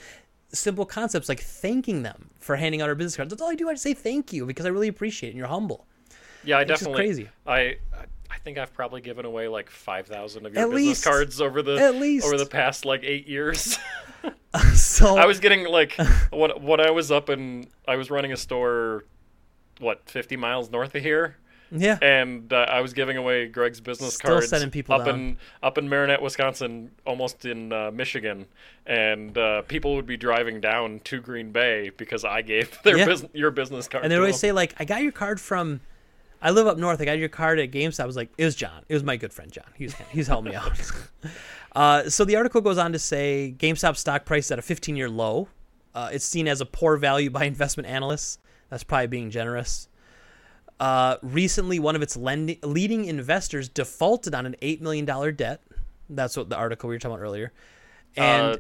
simple 0.51 0.87
concepts 0.87 1.29
like 1.29 1.41
thanking 1.41 2.03
them 2.03 2.31
for 2.41 2.57
handing 2.57 2.81
out 2.81 2.89
our 2.89 2.95
business 2.95 3.16
cards. 3.16 3.29
That's 3.31 3.43
all 3.43 3.51
I 3.51 3.55
do. 3.55 3.69
I 3.69 3.75
just 3.75 3.83
say 3.83 3.93
thank 3.93 4.33
you 4.33 4.47
because 4.47 4.64
I 4.64 4.71
really 4.71 4.89
appreciate 4.89 5.29
it 5.29 5.33
and 5.33 5.39
you're 5.39 5.49
humble. 5.49 5.87
Yeah, 6.43 6.59
I 6.59 6.64
It's 6.64 6.69
definitely. 6.69 6.97
crazy. 6.97 7.29
I 7.47 7.77
I- 8.31 8.39
think 8.39 8.57
I've 8.59 8.72
probably 8.72 9.01
given 9.01 9.24
away 9.24 9.49
like 9.49 9.68
five 9.70 10.07
thousand 10.07 10.47
of 10.47 10.55
your 10.55 10.62
At 10.64 10.70
business 10.70 10.87
least. 10.87 11.05
cards 11.05 11.41
over 11.41 11.61
the 11.62 11.76
At 11.79 11.97
least. 11.97 12.24
over 12.26 12.37
the 12.39 12.47
past 12.47 12.85
like 12.85 13.03
eight 13.05 13.26
years. 13.26 13.79
So 14.74 15.16
I 15.16 15.26
was 15.26 15.41
getting 15.41 15.66
like 15.66 15.93
when 16.33 16.51
when 16.62 16.81
I 16.81 16.91
was 16.91 17.11
up 17.12 17.29
in 17.31 17.68
I 17.87 17.97
was 17.97 18.11
running 18.11 18.33
a 18.33 18.37
store, 18.37 19.05
what 19.79 20.09
fifty 20.09 20.37
miles 20.37 20.70
north 20.70 20.95
of 20.95 21.03
here, 21.03 21.37
yeah. 21.70 21.99
and 22.01 22.51
uh, 22.53 22.66
I 22.68 22.81
was 22.81 22.93
giving 22.95 23.16
away 23.18 23.47
Greg's 23.47 23.81
business 23.81 24.14
Still 24.14 24.31
cards 24.33 24.49
sending 24.49 24.70
people 24.70 24.95
up 24.95 25.05
down. 25.05 25.14
in 25.20 25.37
up 25.62 25.76
in 25.79 25.89
Marinette, 25.89 26.22
Wisconsin, 26.22 26.91
almost 27.07 27.45
in 27.45 27.72
uh, 27.72 27.91
Michigan, 27.93 28.47
and 28.87 29.37
uh, 29.37 29.62
people 29.62 29.95
would 29.97 30.07
be 30.07 30.16
driving 30.16 30.61
down 30.61 31.01
to 31.05 31.20
Green 31.20 31.53
Bay 31.53 31.91
because 31.97 32.24
I 32.24 32.41
gave 32.43 32.79
their 32.85 32.97
Yeah. 32.97 33.05
business 33.05 33.31
your 33.35 33.51
business 33.51 33.87
card. 33.87 34.05
And 34.05 34.11
they 34.12 34.16
always 34.16 34.35
them. 34.37 34.39
say 34.49 34.53
like, 34.53 34.74
"I 34.79 34.85
got 34.87 35.03
your 35.03 35.12
card 35.12 35.41
from." 35.41 35.81
I 36.41 36.51
live 36.51 36.66
up 36.66 36.78
north. 36.78 37.01
I 37.01 37.05
got 37.05 37.18
your 37.18 37.28
card 37.28 37.59
at 37.59 37.70
GameStop. 37.70 38.01
I 38.01 38.07
was 38.07 38.16
like, 38.16 38.30
it 38.39 38.45
was 38.45 38.55
John. 38.55 38.84
It 38.89 38.95
was 38.95 39.03
my 39.03 39.16
good 39.16 39.32
friend 39.32 39.51
John. 39.51 39.64
He 39.76 39.84
was 39.84 39.95
he's 40.11 40.26
helping 40.28 40.51
me 40.53 40.57
out. 40.57 40.80
uh, 41.74 42.09
so 42.09 42.24
the 42.24 42.36
article 42.36 42.61
goes 42.61 42.78
on 42.78 42.93
to 42.93 42.99
say 42.99 43.55
GameStop 43.59 43.97
stock 43.97 44.24
price 44.24 44.47
is 44.47 44.53
at 44.53 44.59
a 44.59 44.62
15 44.62 44.97
year 44.97 45.09
low. 45.11 45.49
Uh, 45.95 46.11
it's 46.12 46.24
seen 46.24 46.47
as 46.47 46.61
a 46.61 46.66
poor 46.66 46.97
value 46.97 47.30
by 47.30 47.45
investment 47.47 47.89
analysts. 47.89 48.39
That's 48.70 48.84
probably 48.84 49.09
being 49.09 49.30
generous. 49.30 49.89
Uh, 50.78 51.16
recently, 51.22 51.78
one 51.80 51.97
of 51.97 52.03
its 52.03 52.16
lend- 52.16 52.57
leading 52.62 53.05
investors 53.07 53.68
defaulted 53.68 54.34
on 54.34 54.47
an 54.47 54.55
eight 54.62 54.80
million 54.80 55.05
dollar 55.05 55.32
debt. 55.32 55.61
That's 56.09 56.36
what 56.36 56.49
the 56.51 56.57
article 56.57 56.89
we 56.89 56.95
were 56.95 56.99
talking 57.01 57.16
about 57.16 57.24
earlier. 57.24 57.53
And 58.16 58.55
Uh, 58.55 58.59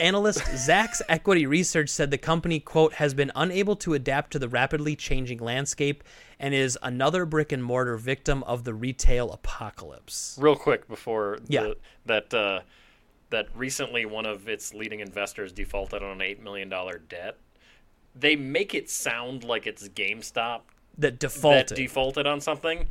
Analyst 0.00 0.40
Zacks 0.40 1.02
Equity 1.08 1.44
Research 1.44 1.88
said 1.88 2.12
the 2.12 2.18
company, 2.18 2.60
quote, 2.60 2.94
has 2.94 3.14
been 3.14 3.32
unable 3.34 3.74
to 3.76 3.94
adapt 3.94 4.30
to 4.30 4.38
the 4.38 4.48
rapidly 4.48 4.94
changing 4.94 5.38
landscape 5.38 6.04
and 6.38 6.54
is 6.54 6.78
another 6.84 7.24
brick 7.24 7.50
and 7.50 7.64
mortar 7.64 7.96
victim 7.96 8.44
of 8.44 8.62
the 8.62 8.74
retail 8.74 9.32
apocalypse. 9.32 10.36
real 10.40 10.54
quick 10.54 10.86
before 10.86 11.38
Yeah. 11.48 11.62
the, 11.62 11.76
that 12.06 12.32
uh, 12.34 12.60
that 13.30 13.48
recently 13.56 14.06
one 14.06 14.24
of 14.24 14.48
its 14.48 14.72
leading 14.72 15.00
investors 15.00 15.52
defaulted 15.52 16.00
on 16.02 16.12
an 16.12 16.22
eight 16.22 16.40
million 16.40 16.68
dollar 16.68 16.98
debt. 16.98 17.36
They 18.14 18.36
make 18.36 18.74
it 18.76 18.88
sound 18.88 19.42
like 19.42 19.66
it's 19.66 19.88
GameStop 19.88 20.60
That 20.96 21.18
defaulted. 21.18 21.70
that 21.70 21.74
defaulted 21.74 22.24
on 22.26 22.40
something. 22.40 22.86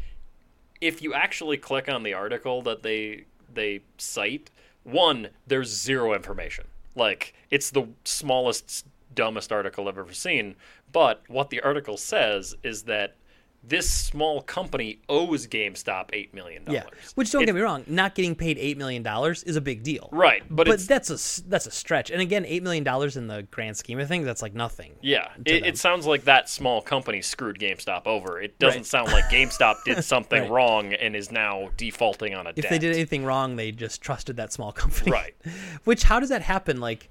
If 0.82 1.02
you 1.02 1.14
actually 1.14 1.56
click 1.58 1.88
on 1.88 2.04
the 2.04 2.14
article 2.14 2.62
that 2.64 2.84
they 2.84 3.24
they 3.54 3.80
cite, 3.98 4.52
one 4.84 5.30
there's 5.48 5.70
zero 5.70 6.14
information. 6.14 6.66
Like 6.98 7.34
it's 7.50 7.70
the 7.72 7.88
smallest, 8.04 8.86
dumbest 9.14 9.52
article 9.52 9.88
I've 9.88 9.98
ever 9.98 10.14
seen. 10.14 10.56
But 10.92 11.24
what 11.28 11.50
the 11.50 11.62
article 11.62 11.96
says 11.98 12.56
is 12.64 12.84
that 12.84 13.16
this 13.64 13.92
small 13.92 14.42
company 14.42 15.00
owes 15.10 15.46
GameStop 15.46 16.12
eight 16.14 16.34
million 16.34 16.64
dollars. 16.64 16.84
yeah. 16.86 17.10
Which 17.16 17.32
don't 17.32 17.46
get 17.46 17.54
me 17.54 17.60
wrong, 17.62 17.84
not 17.88 18.16
getting 18.16 18.34
paid 18.34 18.58
eight 18.58 18.78
million 18.78 19.04
dollars 19.04 19.44
is 19.44 19.58
a 19.58 19.62
big 19.62 19.84
deal. 19.84 20.08
Right, 20.12 20.42
but, 20.50 20.68
But, 20.68 20.80
that's 20.88 21.10
a 21.10 21.44
that's 21.50 21.66
a 21.68 21.72
stretch. 21.72 22.10
And 22.10 22.22
again, 22.22 22.46
eight 22.46 22.64
million 22.64 22.84
dollars 22.86 23.18
in 23.18 23.28
the 23.28 23.44
grand 23.52 23.76
scheme 23.76 24.00
of 24.00 24.08
things, 24.08 24.26
that's 24.26 24.42
like 24.42 24.54
nothing. 24.54 24.94
yeah, 25.02 25.30
it, 25.46 25.66
it 25.66 25.78
sounds 25.78 26.06
like 26.06 26.24
that 26.24 26.48
small 26.50 26.82
company 26.82 27.22
screwed 27.22 27.60
GameStop 27.60 28.06
over. 28.08 28.40
It 28.42 28.58
doesn't 28.60 28.80
Right. 28.82 28.86
sound 28.86 29.12
like 29.12 29.26
GameStop 29.26 29.84
did 29.84 30.02
something 30.04 30.44
Right. 30.44 30.50
wrong 30.52 30.94
and 30.94 31.16
is 31.16 31.32
now 31.32 31.70
defaulting 31.78 32.36
on 32.36 32.48
a 32.48 32.54
debt. 32.54 32.58
If 32.58 32.64
debt. 32.64 32.72
they 32.72 32.80
did 32.80 32.96
anything 32.96 33.26
wrong, 33.26 33.58
they 33.58 33.72
just 33.74 34.02
trusted 34.02 34.38
that 34.38 34.54
small 34.54 34.72
company. 34.72 35.12
Right. 35.12 35.36
Which 35.84 36.04
how 36.04 36.20
does 36.20 36.30
that 36.30 36.42
happen? 36.44 36.80
Like, 36.80 37.10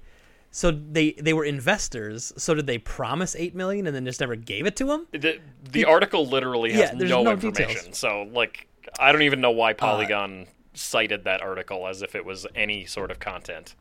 so 0.51 0.71
they 0.71 1.11
they 1.13 1.33
were 1.33 1.45
investors. 1.45 2.33
So 2.37 2.53
did 2.53 2.67
they 2.67 2.77
promise 2.77 3.35
eight 3.35 3.53
million 3.55 3.85
and 3.87 3.95
then 3.95 4.05
just 4.05 4.19
never 4.19 4.35
gave 4.35 4.65
it 4.65 4.75
to 4.77 4.85
them? 4.85 5.07
The, 5.11 5.39
the 5.71 5.85
article 5.85 6.25
literally 6.27 6.71
has 6.73 6.91
Yeah, 6.91 7.07
no, 7.07 7.23
no 7.23 7.31
information. 7.31 7.67
details. 7.75 7.97
So, 7.97 8.23
like, 8.31 8.67
I 8.99 9.11
don't 9.11 9.21
even 9.23 9.41
know 9.41 9.51
why 9.51 9.73
Polygon 9.73 10.47
cited 10.73 11.23
that 11.25 11.41
article 11.41 11.87
as 11.87 12.01
if 12.01 12.15
it 12.15 12.23
was 12.25 12.45
any 12.55 12.85
sort 12.85 13.11
of 13.11 13.19
content. 13.19 13.75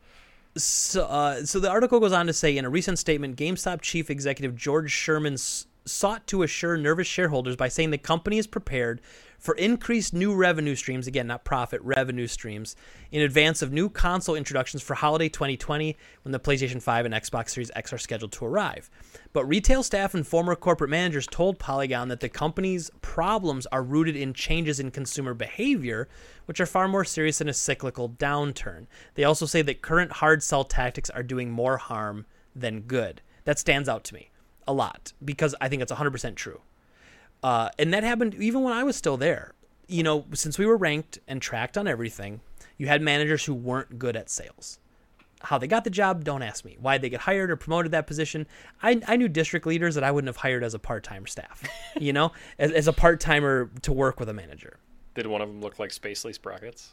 So, 0.57 1.05
uh, 1.05 1.45
so 1.45 1.61
the 1.61 1.69
article 1.71 2.01
goes 2.01 2.13
on 2.13 2.27
to 2.27 2.33
say 2.33 2.57
in 2.57 2.65
a 2.65 2.71
recent 2.71 2.99
statement, 2.99 3.37
GameStop 3.37 3.83
chief 3.83 4.09
executive 4.09 4.57
George 4.57 4.91
Sherman 4.91 5.35
s- 5.35 5.67
sought 5.85 6.27
to 6.29 6.43
assure 6.43 6.79
nervous 6.79 7.07
shareholders 7.07 7.57
by 7.57 7.69
saying 7.69 7.91
the 7.91 7.99
company 7.99 8.39
is 8.39 8.47
prepared 8.47 9.03
for 9.39 9.55
increased 9.55 10.13
new 10.13 10.35
revenue 10.35 10.75
streams, 10.75 11.07
again, 11.07 11.27
not 11.27 11.45
profit, 11.45 11.81
revenue 11.83 12.27
streams, 12.27 12.77
in 13.11 13.23
advance 13.23 13.63
of 13.63 13.73
new 13.73 13.89
console 13.89 14.35
introductions 14.35 14.83
for 14.83 14.95
holiday 14.95 15.29
2020 15.29 15.97
when 16.23 16.33
the 16.33 16.41
PlayStation 16.41 16.83
5 16.83 17.07
and 17.07 17.15
Xbox 17.15 17.51
Series 17.51 17.71
X 17.75 17.93
are 17.93 17.99
scheduled 17.99 18.33
to 18.33 18.45
arrive. 18.45 18.91
But 19.33 19.45
retail 19.47 19.83
staff 19.83 20.15
and 20.15 20.27
former 20.27 20.55
corporate 20.55 20.91
managers 20.91 21.27
told 21.27 21.59
Polygon 21.59 22.09
that 22.09 22.21
the 22.21 22.29
company's 22.29 22.91
problems 23.03 23.67
are 23.67 23.83
rooted 23.83 24.17
in 24.17 24.35
changes 24.35 24.81
in 24.81 24.91
consumer 24.91 25.35
behavior, 25.35 26.09
which 26.47 26.61
are 26.61 26.67
far 26.67 26.89
more 26.89 27.05
serious 27.05 27.39
than 27.39 27.49
a 27.49 27.55
cyclical 27.55 28.09
downturn. 28.09 28.87
They 29.15 29.25
also 29.25 29.47
say 29.47 29.63
that 29.63 29.83
current 29.83 30.13
hard 30.13 30.43
sell 30.43 30.65
tactics 30.65 31.11
are 31.11 31.23
doing 31.23 31.51
more 31.51 31.77
harm 31.77 32.27
than 32.55 32.83
good. 32.83 33.23
That 33.45 33.59
stands 33.59 33.89
out 33.89 34.05
to 34.05 34.15
me 34.15 34.31
a 34.67 34.73
lot 34.73 35.13
because 35.25 35.55
I 35.61 35.69
think 35.69 35.83
it's 35.83 35.93
100% 35.93 36.35
true. 36.35 36.61
Uh, 37.43 37.71
and 37.79 37.93
that 37.93 38.03
happened 38.03 38.35
even 38.35 38.63
when 38.63 38.73
I 38.73 38.85
was 38.85 38.97
still 38.97 39.17
there. 39.17 39.53
You 39.89 40.03
know, 40.03 40.25
since 40.33 40.59
we 40.59 40.67
were 40.67 40.77
ranked 40.77 41.19
and 41.29 41.41
tracked 41.41 41.79
on 41.79 41.87
everything, 41.87 42.41
you 42.77 42.89
had 42.89 43.03
managers 43.03 43.45
who 43.45 43.55
weren't 43.55 43.99
good 43.99 44.17
at 44.17 44.29
sales. 44.29 44.79
How 45.43 45.59
they 45.59 45.67
got 45.67 45.85
the 45.85 45.91
job, 45.91 46.25
don't 46.25 46.43
ask 46.43 46.65
me. 46.65 46.77
Why 46.81 46.99
they 46.99 47.09
get 47.09 47.21
hired 47.21 47.51
or 47.51 47.57
promoted 47.57 47.93
that 47.93 48.07
position. 48.07 48.47
I, 48.83 49.01
I 49.07 49.17
knew 49.17 49.29
district 49.29 49.67
leaders 49.67 49.95
that 49.95 50.03
I 50.03 50.11
wouldn't 50.11 50.29
have 50.29 50.39
hired 50.39 50.65
as 50.65 50.75
a 50.75 50.79
part 50.79 51.05
time 51.05 51.27
staff, 51.27 51.63
you 52.01 52.13
know, 52.13 52.33
as, 52.59 52.73
as 52.73 52.89
a 52.89 52.93
part 52.93 53.21
timer 53.21 53.71
to 53.83 53.93
work 53.93 54.19
with 54.19 54.29
a 54.29 54.33
manager. 54.33 54.79
Did 55.15 55.27
one 55.27 55.41
of 55.41 55.49
them 55.49 55.61
look 55.61 55.79
like 55.79 55.91
Spacely 55.91 56.35
Sprockets? 56.35 56.91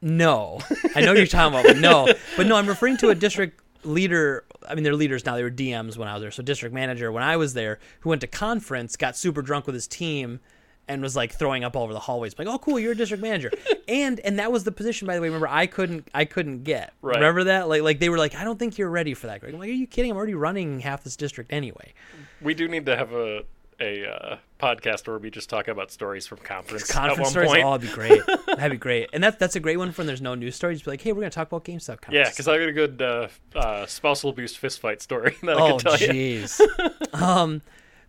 No, 0.00 0.60
I 0.94 1.00
know 1.00 1.12
you're 1.12 1.26
talking 1.26 1.58
about, 1.58 1.64
but 1.64 1.78
no, 1.78 2.06
but 2.36 2.46
no, 2.46 2.56
I'm 2.56 2.66
referring 2.66 2.98
to 2.98 3.08
a 3.08 3.14
district 3.14 3.63
leader. 3.84 4.44
I 4.68 4.74
mean, 4.74 4.84
they're 4.84 4.94
leaders 4.94 5.24
now. 5.24 5.36
They 5.36 5.42
were 5.42 5.50
DMs 5.50 5.96
when 5.96 6.08
I 6.08 6.14
was 6.14 6.22
there. 6.22 6.30
So 6.30 6.42
district 6.42 6.74
manager 6.74 7.12
when 7.12 7.22
I 7.22 7.36
was 7.36 7.54
there, 7.54 7.78
who 8.00 8.10
went 8.10 8.20
to 8.22 8.26
conference, 8.26 8.96
got 8.96 9.16
super 9.16 9.42
drunk 9.42 9.66
with 9.66 9.74
his 9.74 9.86
team, 9.86 10.40
and 10.88 11.02
was 11.02 11.16
like 11.16 11.32
throwing 11.32 11.64
up 11.64 11.76
all 11.76 11.84
over 11.84 11.92
the 11.92 12.00
hallways. 12.00 12.38
Like, 12.38 12.48
oh, 12.48 12.58
cool, 12.58 12.78
you're 12.78 12.92
a 12.92 12.96
district 12.96 13.22
manager, 13.22 13.50
and 13.88 14.20
and 14.20 14.38
that 14.38 14.52
was 14.52 14.64
the 14.64 14.72
position, 14.72 15.06
by 15.06 15.14
the 15.14 15.20
way. 15.20 15.28
Remember, 15.28 15.48
I 15.48 15.66
couldn't, 15.66 16.08
I 16.14 16.24
couldn't 16.24 16.64
get. 16.64 16.92
Right. 17.02 17.16
Remember 17.16 17.44
that? 17.44 17.68
Like, 17.68 17.82
like 17.82 17.98
they 18.00 18.08
were 18.08 18.18
like, 18.18 18.34
I 18.34 18.44
don't 18.44 18.58
think 18.58 18.78
you're 18.78 18.90
ready 18.90 19.14
for 19.14 19.26
that, 19.28 19.40
Greg. 19.40 19.54
I'm 19.54 19.60
like, 19.60 19.68
are 19.68 19.72
you 19.72 19.86
kidding? 19.86 20.10
I'm 20.10 20.16
already 20.16 20.34
running 20.34 20.80
half 20.80 21.04
this 21.04 21.16
district 21.16 21.52
anyway. 21.52 21.94
We 22.40 22.54
do 22.54 22.68
need 22.68 22.86
to 22.86 22.96
have 22.96 23.12
a 23.12 23.44
a 23.80 24.06
uh, 24.06 24.36
podcast 24.60 25.06
where 25.06 25.18
we 25.18 25.30
just 25.30 25.48
talk 25.50 25.68
about 25.68 25.90
stories 25.90 26.26
from 26.26 26.38
conference. 26.38 26.90
Conference 26.90 27.30
stories, 27.30 27.50
point. 27.50 27.64
oh, 27.64 27.72
that'd 27.76 27.88
be 27.88 27.94
great. 27.94 28.22
that'd 28.46 28.70
be 28.72 28.76
great. 28.76 29.10
And 29.12 29.22
that 29.24 29.38
that's 29.38 29.56
a 29.56 29.60
great 29.60 29.76
one 29.78 29.90
when 29.92 30.06
there's 30.06 30.20
no 30.22 30.34
news 30.34 30.56
stories. 30.56 30.82
Be 30.82 30.90
like, 30.92 31.00
hey, 31.00 31.12
we're 31.12 31.20
gonna 31.20 31.30
talk 31.30 31.48
about 31.48 31.64
GameStop. 31.64 31.98
yeah, 32.10 32.28
because 32.28 32.48
I 32.48 32.58
got 32.58 32.68
a 32.68 32.72
good 32.72 33.02
uh, 33.02 33.28
uh, 33.54 33.86
spousal 33.86 34.30
abuse 34.30 34.56
fistfight 34.56 35.00
story 35.02 35.36
that 35.42 35.56
I 35.56 35.60
Oh, 35.60 35.78
can 35.78 35.78
tell 35.78 35.98
you. 35.98 36.06
Oh, 36.08 36.14
jeez. 36.14 37.12
um, 37.22 37.62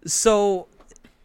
so 0.06 0.68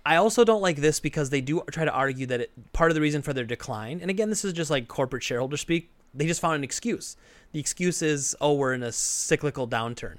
I 0.06 0.16
also 0.16 0.44
don't 0.44 0.62
like 0.62 0.76
this 0.76 1.00
because 1.00 1.30
they 1.30 1.40
do 1.40 1.62
try 1.70 1.84
to 1.84 1.92
argue 1.92 2.26
that 2.26 2.40
it, 2.42 2.72
part 2.72 2.90
of 2.90 2.94
the 2.94 3.00
reason 3.00 3.22
for 3.22 3.32
their 3.32 3.44
decline, 3.44 4.00
and 4.00 4.10
again, 4.10 4.30
this 4.30 4.44
is 4.44 4.52
just 4.52 4.70
like 4.70 4.88
corporate 4.88 5.22
shareholder 5.22 5.56
speak. 5.56 5.90
They 6.14 6.26
just 6.26 6.40
found 6.40 6.56
an 6.56 6.64
excuse. 6.64 7.16
The 7.52 7.60
excuse 7.60 8.02
is, 8.02 8.34
oh, 8.40 8.54
we're 8.54 8.72
in 8.74 8.82
a 8.82 8.90
cyclical 8.92 9.68
downturn. 9.68 10.16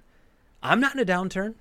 I'm 0.64 0.80
not 0.80 0.94
in 0.94 1.00
a 1.02 1.06
downturn. 1.06 1.56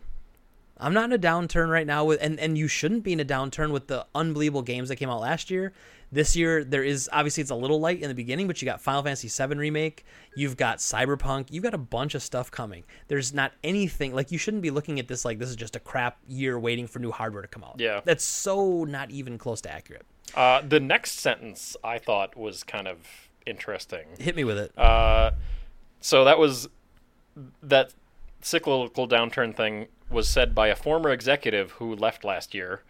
I'm 0.81 0.95
not 0.95 1.05
in 1.05 1.13
a 1.13 1.19
downturn 1.19 1.71
right 1.71 1.87
now 1.87 2.05
with 2.05 2.23
and, 2.23 2.39
and 2.41 2.57
you 2.57 2.69
shouldn't 2.69 3.05
be 3.05 3.13
in 3.13 3.21
a 3.21 3.25
downturn 3.25 3.71
with 3.71 3.87
the 3.87 4.07
unbelievable 4.15 4.63
games 4.63 4.89
that 4.89 4.97
came 4.97 5.11
out 5.11 5.21
last 5.21 5.51
year. 5.51 5.73
This 6.13 6.35
year 6.35 6.65
there 6.65 6.83
is 6.83 7.09
obviously 7.13 7.43
it's 7.43 7.51
a 7.51 7.55
little 7.55 7.81
light 7.81 8.03
in 8.03 8.09
the 8.09 8.15
beginning, 8.15 8.47
but 8.47 8.61
you 8.61 8.67
got 8.67 8.81
Final 8.81 9.03
Fantasy 9.03 9.29
VII 9.29 9.55
remake, 9.55 10.05
you've 10.35 10.57
got 10.57 10.79
Cyberpunk, 10.79 11.53
you've 11.53 11.63
got 11.63 11.75
a 11.75 11.79
bunch 11.79 12.15
of 12.15 12.23
stuff 12.23 12.51
coming. 12.51 12.83
There's 13.09 13.33
not 13.33 13.53
anything 13.63 14.15
like 14.15 14.33
you 14.33 14.39
shouldn't 14.39 14.63
be 14.63 14.71
looking 14.71 14.99
at 14.99 15.07
this 15.07 15.25
like 15.25 15.39
this 15.39 15.51
is 15.51 15.57
just 15.57 15.77
a 15.77 15.81
crap 15.81 16.19
year 16.27 16.59
waiting 16.59 16.87
for 16.87 16.99
new 16.99 17.13
hardware 17.13 17.43
to 17.43 17.49
come 17.49 17.63
out. 17.63 17.77
Yeah. 17.79 18.01
That's 18.05 18.25
so 18.25 18.85
not 18.85 19.11
even 19.11 19.39
close 19.39 19.61
to 19.63 19.73
accurate. 19.73 20.05
Uh, 20.35 20.63
the 20.63 20.81
next 20.81 21.21
sentence 21.21 21.77
I 21.85 21.99
thought 21.99 22.37
was 22.37 22.65
kind 22.65 22.89
of 22.89 22.99
interesting. 23.47 24.07
Hit 24.19 24.37
me 24.37 24.45
with 24.45 24.59
it. 24.59 24.79
Uh, 24.79 25.33
so 26.01 26.25
that 26.25 26.39
was 26.39 26.69
that 27.63 27.93
cyclical 28.43 29.09
downturn 29.09 29.55
thing 29.57 29.87
was 30.11 30.29
said 30.29 30.55
by 30.55 30.69
a 30.69 30.77
former 30.77 31.11
executive 31.11 31.73
who 31.73 31.95
left 31.95 32.25
last 32.25 32.55
year. 32.55 32.83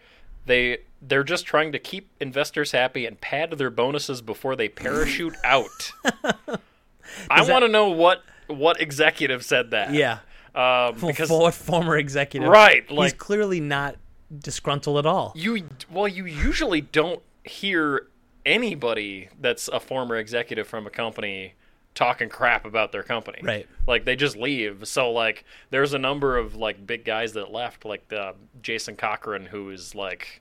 They 0.47 0.79
they're 1.03 1.25
just 1.25 1.45
trying 1.47 1.73
to 1.73 1.79
keep 1.79 2.11
investors 2.21 2.73
happy 2.73 3.07
and 3.07 3.21
pad 3.21 3.53
their 3.53 3.71
bonuses 3.71 4.23
before 4.23 4.57
they 4.57 4.69
parachute 4.69 5.35
out. 5.45 5.93
I 7.31 7.45
that- 7.45 7.49
want 7.53 7.65
to 7.65 7.69
know 7.69 7.89
what 7.91 8.23
what 8.47 8.81
executive 8.81 9.45
said 9.45 9.71
that. 9.71 9.93
yeah. 9.95 10.19
Um, 10.55 10.97
because 11.07 11.29
For, 11.29 11.53
former 11.53 11.97
executive. 11.97 12.49
Right, 12.49 12.85
He's 12.89 12.99
like- 12.99 13.19
clearly 13.19 13.61
not 13.61 13.97
disgruntled 14.37 14.99
at 14.99 15.07
all. 15.07 15.33
you 15.37 15.65
well 15.91 16.09
you 16.09 16.25
usually 16.25 16.81
don't 16.81 17.21
hear 17.45 18.07
anybody 18.47 19.29
that's 19.41 19.69
a 19.69 19.79
former 19.81 20.17
executive 20.17 20.67
from 20.67 20.87
a 20.87 20.91
company 20.91 21.55
talking 21.95 22.29
crap 22.29 22.65
about 22.65 22.93
their 22.93 23.03
company. 23.03 23.41
Right. 23.43 23.67
like 23.87 24.05
they 24.05 24.17
just 24.17 24.37
leave. 24.37 24.87
So 24.87 25.11
like 25.11 25.45
there's 25.71 25.93
a 25.93 25.99
number 25.99 26.37
of 26.39 26.55
like 26.57 26.87
big 26.87 27.05
guys 27.05 27.33
that 27.35 27.51
left 27.53 27.85
like 27.85 28.09
the 28.09 28.35
jason 28.63 28.97
cochran 28.97 29.47
who 29.47 29.71
is 29.71 29.95
like 29.95 30.41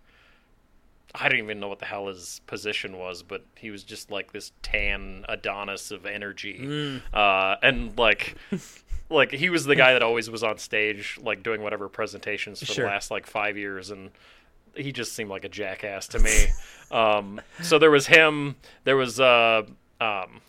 i 1.15 1.27
don't 1.27 1.39
even 1.39 1.59
know 1.59 1.67
what 1.67 1.79
the 1.79 1.85
hell 1.85 2.07
his 2.07 2.39
position 2.45 2.97
was 2.97 3.23
but 3.23 3.43
he 3.55 3.71
was 3.71 3.83
just 3.83 4.11
like 4.11 4.31
this 4.31 4.51
tan 4.61 5.25
adonis 5.27 5.89
of 5.91 6.05
energy. 6.05 7.01
Uh, 7.13 7.55
and 7.63 7.97
like 7.97 8.35
like 9.09 9.31
he 9.31 9.49
was 9.49 9.65
the 9.65 9.75
guy 9.75 9.93
that 9.93 10.03
always 10.03 10.29
was 10.29 10.43
on 10.43 10.57
stage 10.59 11.17
like 11.21 11.41
doing 11.41 11.61
whatever 11.63 11.89
presentations 11.89 12.59
for 12.59 12.65
Sure. 12.67 12.85
the 12.85 12.91
last 12.91 13.09
like 13.09 13.25
five 13.25 13.57
years 13.57 13.89
and 13.89 14.11
he 14.75 14.91
just 14.91 15.13
seemed 15.13 15.31
like 15.31 15.43
a 15.43 15.49
jackass 15.49 16.07
to 16.09 16.19
me. 16.19 16.45
Um, 16.91 17.39
so 17.61 17.77
there 17.77 17.91
was 17.91 18.07
him 18.07 18.55
there 18.83 18.97
was 18.97 19.19
uh, 19.19 19.61
um, 20.01 20.41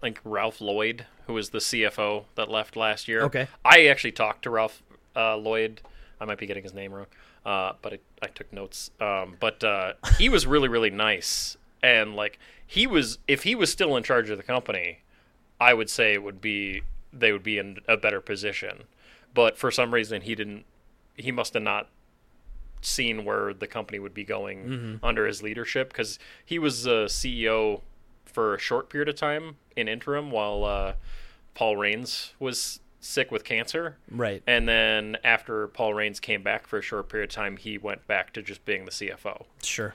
think 0.00 0.20
Ralph 0.24 0.60
Lloyd, 0.60 1.06
who 1.26 1.34
was 1.34 1.50
the 1.50 1.58
CFO 1.58 2.24
that 2.34 2.50
left 2.50 2.76
last 2.76 3.08
year. 3.08 3.22
Okay. 3.22 3.48
I 3.64 3.86
actually 3.86 4.12
talked 4.12 4.42
to 4.42 4.50
Ralph 4.50 4.82
uh, 5.14 5.36
Lloyd. 5.36 5.82
I 6.20 6.24
might 6.24 6.38
be 6.38 6.46
getting 6.46 6.62
his 6.62 6.74
name 6.74 6.92
wrong, 6.92 7.06
uh, 7.44 7.72
but 7.80 7.94
I, 7.94 7.98
I 8.22 8.26
took 8.28 8.52
notes. 8.52 8.90
Um, 9.00 9.36
but 9.40 9.62
uh, 9.64 9.94
he 10.18 10.28
was 10.28 10.46
really, 10.46 10.68
really 10.68 10.90
nice, 10.90 11.56
and 11.82 12.14
like 12.14 12.38
he 12.66 12.86
was, 12.86 13.18
if 13.26 13.44
he 13.44 13.54
was 13.54 13.70
still 13.70 13.96
in 13.96 14.02
charge 14.02 14.30
of 14.30 14.36
the 14.36 14.42
company, 14.42 15.00
I 15.60 15.74
would 15.74 15.88
say 15.88 16.14
it 16.14 16.22
would 16.22 16.40
be 16.40 16.82
they 17.12 17.32
would 17.32 17.42
be 17.42 17.58
in 17.58 17.78
a 17.88 17.96
better 17.96 18.20
position. 18.20 18.84
But 19.32 19.56
for 19.56 19.70
some 19.70 19.94
reason, 19.94 20.22
he 20.22 20.34
didn't. 20.34 20.64
He 21.16 21.32
must 21.32 21.54
have 21.54 21.62
not 21.62 21.88
seen 22.82 23.24
where 23.24 23.52
the 23.52 23.66
company 23.66 23.98
would 23.98 24.14
be 24.14 24.24
going 24.24 24.98
under 25.02 25.26
his 25.26 25.42
leadership 25.42 25.90
because 25.90 26.18
he 26.44 26.58
was 26.58 26.86
a 26.86 27.06
CEO 27.06 27.82
for 28.30 28.54
a 28.54 28.58
short 28.58 28.90
period 28.90 29.08
of 29.08 29.16
time 29.16 29.56
in 29.76 29.88
interim 29.88 30.30
while 30.30 30.64
uh, 30.64 30.94
Paul 31.54 31.76
Raines 31.76 32.32
was 32.38 32.80
sick 33.00 33.30
with 33.30 33.44
cancer. 33.44 33.96
Right. 34.10 34.42
And 34.46 34.68
then 34.68 35.16
after 35.24 35.68
Paul 35.68 35.94
Raines 35.94 36.20
came 36.20 36.42
back 36.42 36.66
for 36.66 36.78
a 36.78 36.82
short 36.82 37.08
period 37.08 37.30
of 37.30 37.34
time, 37.34 37.56
he 37.56 37.78
went 37.78 38.06
back 38.06 38.32
to 38.34 38.42
just 38.42 38.64
being 38.64 38.84
the 38.84 38.90
CFO. 38.90 39.44
Sure. 39.62 39.94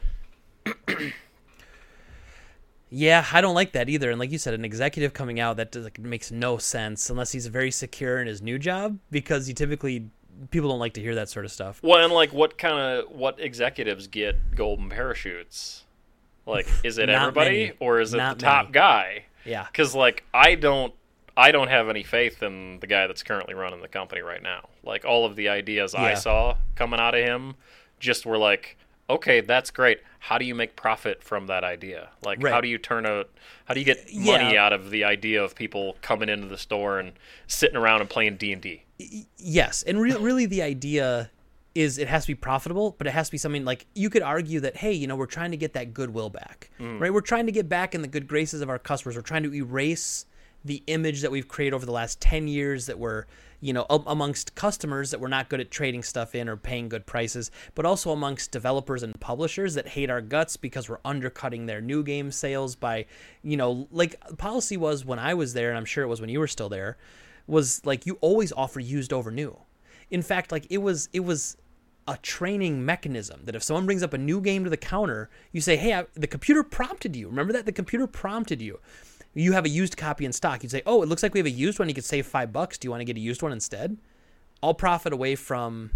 yeah, 2.90 3.26
I 3.32 3.42
don't 3.42 3.56
like 3.56 3.74
that 3.74 3.90
either. 3.90 4.10
And 4.10 4.20
like 4.20 4.32
you 4.32 4.38
said, 4.38 4.54
an 4.54 4.66
executive 4.66 5.14
coming 5.14 5.40
out 5.40 5.58
that 5.58 5.72
does, 5.72 5.84
like, 5.84 6.00
makes 6.00 6.32
no 6.32 6.58
sense 6.58 7.10
unless 7.10 7.32
he's 7.32 7.48
very 7.48 7.72
secure 7.72 8.20
in 8.20 8.28
his 8.28 8.42
new 8.42 8.58
job, 8.58 8.98
because 9.12 9.48
you 9.48 9.54
typically 9.54 10.10
people 10.52 10.70
don't 10.70 10.80
like 10.80 10.94
to 10.94 11.02
hear 11.02 11.16
that 11.16 11.30
sort 11.30 11.46
of 11.46 11.52
stuff. 11.52 11.80
Well, 11.82 12.04
and 12.04 12.14
like, 12.14 12.34
what 12.34 12.58
kind 12.58 12.78
of 12.78 13.12
what 13.12 13.40
executives 13.40 14.08
get 14.08 14.56
golden 14.56 14.90
parachutes? 14.90 15.85
Like, 16.46 16.68
is 16.84 16.98
it 16.98 17.10
everybody 17.10 17.50
many. 17.68 17.72
or 17.80 18.00
is 18.00 18.14
it 18.14 18.18
Not 18.18 18.38
the 18.39 18.46
top 18.46 18.66
many. 18.66 18.74
guy? 18.74 19.24
Yeah. 19.46 19.66
Because 19.66 19.93
like, 19.96 20.24
I 20.34 20.56
don't, 20.56 20.93
I 21.38 21.52
don't 21.52 21.68
have 21.68 21.89
any 21.89 22.04
faith 22.04 22.41
in 22.43 22.80
the 22.80 22.88
guy 22.88 23.08
that's 23.08 23.24
currently 23.24 23.54
running 23.56 23.82
the 23.82 23.88
company 23.88 24.22
right 24.22 24.41
now. 24.41 24.70
Like, 24.84 25.04
all 25.06 25.26
of 25.26 25.36
the 25.36 25.50
ideas 25.50 25.93
I 25.93 26.14
saw 26.14 26.56
coming 26.76 27.00
out 27.00 27.14
of 27.14 27.24
him 27.26 27.56
just 28.00 28.26
were 28.26 28.38
like, 28.38 28.78
okay, 29.10 29.41
that's 29.41 29.70
great. 29.70 30.00
How 30.20 30.38
do 30.38 30.46
you 30.46 30.56
make 30.56 30.76
profit 30.76 31.22
from 31.24 31.48
that 31.48 31.64
idea? 31.64 32.10
Like, 32.24 32.41
Right. 32.41 32.54
how 32.54 32.62
do 32.62 32.68
you 32.68 32.78
turn 32.78 33.06
a, 33.06 33.26
how 33.66 33.74
do 33.74 33.80
you 33.82 33.86
get 33.86 34.08
money 34.16 34.54
Yeah. 34.54 34.66
out 34.66 34.74
of 34.74 34.89
the 34.89 35.04
idea 35.04 35.43
of 35.43 35.56
people 35.56 35.98
coming 36.02 36.30
into 36.30 36.48
the 36.48 36.58
store 36.58 37.00
and 37.00 37.12
sitting 37.48 37.76
around 37.76 38.02
and 38.02 38.10
playing 38.10 38.38
D 38.38 38.52
and 38.54 38.62
D? 38.62 38.84
Yes, 39.38 39.84
and 39.84 40.00
re- 40.00 40.16
really 40.16 40.46
the 40.46 40.62
idea 40.64 41.30
is 41.76 41.97
it 41.97 42.07
has 42.07 42.23
to 42.23 42.28
be 42.28 42.36
profitable, 42.36 42.95
but 42.97 43.05
it 43.05 43.11
has 43.11 43.28
to 43.28 43.32
be 43.32 43.38
something 43.38 43.65
like 43.65 43.86
you 43.93 44.09
could 44.09 44.23
argue 44.23 44.61
that 44.61 44.78
hey, 44.78 44.93
you 44.93 45.05
know, 45.05 45.15
we're 45.15 45.26
trying 45.26 45.51
to 45.51 45.57
get 45.57 45.73
that 45.73 45.93
goodwill 45.93 46.30
back, 46.30 46.71
mm. 46.80 46.99
right? 46.99 47.13
We're 47.13 47.21
trying 47.21 47.45
to 47.45 47.51
get 47.51 47.69
back 47.69 47.93
in 47.93 48.01
the 48.01 48.07
good 48.07 48.28
graces 48.28 48.61
of 48.61 48.69
our 48.69 48.80
customers. 48.80 49.15
We're 49.15 49.21
trying 49.21 49.43
to 49.43 49.53
erase 49.53 50.26
the 50.63 50.82
image 50.88 51.21
that 51.21 51.32
we've 51.32 51.47
created 51.47 51.76
over 51.76 51.86
the 51.86 51.91
last 51.91 52.19
10 52.21 52.47
years 52.47 52.88
that 52.88 52.97
we're, 52.97 53.26
you 53.59 53.71
know, 53.71 53.86
a- 53.89 54.01
amongst 54.07 54.55
customers 54.55 55.11
that 55.11 55.19
we're 55.19 55.28
not 55.28 55.47
good 55.47 55.59
at 55.59 55.69
trading 55.69 56.01
stuff 56.01 56.34
in 56.34 56.49
or 56.49 56.57
paying 56.57 56.89
good 56.89 57.05
prices, 57.05 57.51
but 57.76 57.86
also 57.86 58.11
amongst 58.11 58.51
developers 58.51 59.03
and 59.03 59.19
publishers 59.19 59.76
that 59.76 59.89
hate 59.89 60.09
our 60.09 60.21
guts 60.21 60.57
because 60.57 60.89
we're 60.89 60.99
undercutting 61.05 61.67
their 61.67 61.82
new 61.82 62.03
game 62.03 62.32
sales 62.32 62.76
by, 62.76 63.05
you 63.43 63.55
know, 63.55 63.88
like 63.91 64.15
policy 64.38 64.76
was 64.76 65.05
when 65.05 65.19
I 65.19 65.36
was 65.36 65.53
there 65.53 65.69
and 65.69 65.78
I'm 65.78 65.86
sure 65.86 66.03
it 66.03 66.07
was 66.07 66.19
when 66.19 66.32
you 66.32 66.39
were 66.39 66.47
still 66.47 66.69
there, 66.69 66.97
was 67.45 67.86
like 67.86 68.07
you 68.07 68.17
always 68.21 68.51
offer 68.51 68.80
used 68.80 69.13
over 69.13 69.30
new. 69.30 69.59
In 70.09 70.23
fact, 70.23 70.51
like 70.51 70.65
it 70.71 70.80
was 70.80 71.09
it 71.13 71.21
was 71.21 71.57
a 72.08 72.18
training 72.18 72.86
mechanism 72.86 73.41
that 73.45 73.56
if 73.56 73.64
someone 73.64 73.86
brings 73.86 74.03
up 74.03 74.14
a 74.14 74.18
new 74.18 74.39
game 74.39 74.64
to 74.64 74.70
the 74.70 74.78
counter, 74.78 75.30
you 75.51 75.62
say, 75.62 75.76
"Hey, 75.76 75.93
I, 75.93 76.06
the 76.14 76.28
computer 76.28 76.64
prompted 76.64 77.16
you." 77.16 77.28
Remember 77.28 77.53
that 77.53 77.66
the 77.66 77.72
computer 77.72 78.06
prompted 78.08 78.62
you. 78.62 78.80
You 79.34 79.53
have 79.53 79.66
a 79.66 79.70
used 79.70 79.97
copy 79.97 80.24
in 80.26 80.32
stock. 80.32 80.64
You'd 80.64 80.72
say, 80.72 80.84
"Oh, 80.86 81.01
it 81.01 81.10
looks 81.10 81.24
like 81.24 81.34
we 81.34 81.39
have 81.39 81.47
a 81.47 81.51
used 81.51 81.80
one. 81.80 81.89
You 81.89 81.95
could 81.95 82.06
save 82.06 82.26
five 82.26 82.53
bucks. 82.53 82.78
Do 82.78 82.86
you 82.86 82.91
want 82.91 83.01
to 83.01 83.06
get 83.06 83.18
a 83.18 83.20
used 83.20 83.41
one 83.41 83.51
instead?" 83.51 83.97
All 84.62 84.74
profit 84.74 85.14
away 85.14 85.36
from 85.36 85.91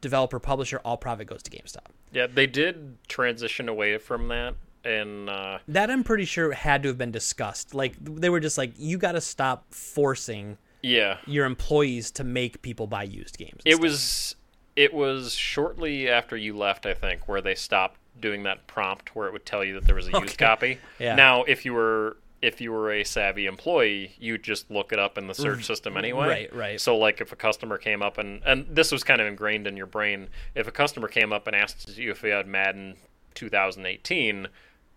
developer 0.00 0.38
publisher. 0.38 0.80
All 0.84 0.96
profit 0.96 1.26
goes 1.26 1.42
to 1.42 1.50
GameStop. 1.50 1.86
Yeah, 2.12 2.26
they 2.26 2.46
did 2.46 2.98
transition 3.08 3.68
away 3.68 3.98
from 3.98 4.28
that, 4.28 4.54
and 4.84 5.28
uh, 5.28 5.58
That 5.68 5.90
I'm 5.90 6.04
pretty 6.04 6.24
sure 6.24 6.52
had 6.52 6.82
to 6.84 6.88
have 6.88 6.98
been 6.98 7.12
discussed. 7.12 7.74
Like 7.74 7.94
they 7.98 8.30
were 8.30 8.40
just 8.40 8.58
like, 8.58 8.72
"You 8.78 8.96
got 8.96 9.12
to 9.12 9.20
stop 9.20 9.74
forcing 9.74 10.56
yeah, 10.82 11.18
your 11.26 11.46
employees 11.46 12.10
to 12.12 12.24
make 12.24 12.62
people 12.62 12.86
buy 12.86 13.02
used 13.02 13.38
games." 13.38 13.60
it 13.64 13.72
instead." 13.72 13.82
was 13.82 14.36
it 14.76 14.92
was 14.94 15.34
shortly 15.34 16.08
after 16.08 16.36
you 16.36 16.56
left, 16.56 16.86
I 16.86 16.94
think, 16.94 17.28
where 17.28 17.40
they 17.40 17.54
stopped 17.54 17.98
doing 18.20 18.42
that 18.44 18.66
prompt 18.66 19.14
where 19.16 19.26
it 19.26 19.32
would 19.32 19.46
tell 19.46 19.64
you 19.64 19.74
that 19.74 19.84
there 19.84 19.94
was 19.94 20.06
a 20.06 20.10
used 20.10 20.34
Okay. 20.34 20.36
copy. 20.36 20.78
Yeah. 20.98 21.14
Now, 21.14 21.44
if 21.44 21.64
you 21.64 21.74
were 21.74 22.16
if 22.42 22.60
you 22.60 22.72
were 22.72 22.90
a 22.92 23.04
savvy 23.04 23.46
employee, 23.46 24.16
you'd 24.18 24.42
just 24.42 24.68
look 24.68 24.92
it 24.92 24.98
up 24.98 25.16
in 25.16 25.28
the 25.28 25.34
search 25.34 25.60
mm. 25.60 25.64
system 25.64 25.94
mm, 25.94 25.98
anyway. 25.98 26.26
Right, 26.26 26.54
right. 26.54 26.80
So, 26.80 26.96
like, 26.96 27.20
if 27.20 27.30
a 27.30 27.36
customer 27.36 27.78
came 27.78 28.02
up 28.02 28.18
and 28.18 28.42
and 28.44 28.66
this 28.68 28.90
was 28.90 29.04
kind 29.04 29.20
of 29.20 29.28
ingrained 29.28 29.66
in 29.66 29.76
your 29.76 29.86
brain, 29.86 30.28
if 30.54 30.66
a 30.66 30.72
customer 30.72 31.06
came 31.08 31.32
up 31.32 31.46
and 31.46 31.54
asked 31.54 31.96
you 31.96 32.10
if 32.10 32.22
you 32.22 32.30
had 32.30 32.48
Madden 32.48 32.96
2018, 33.34 34.48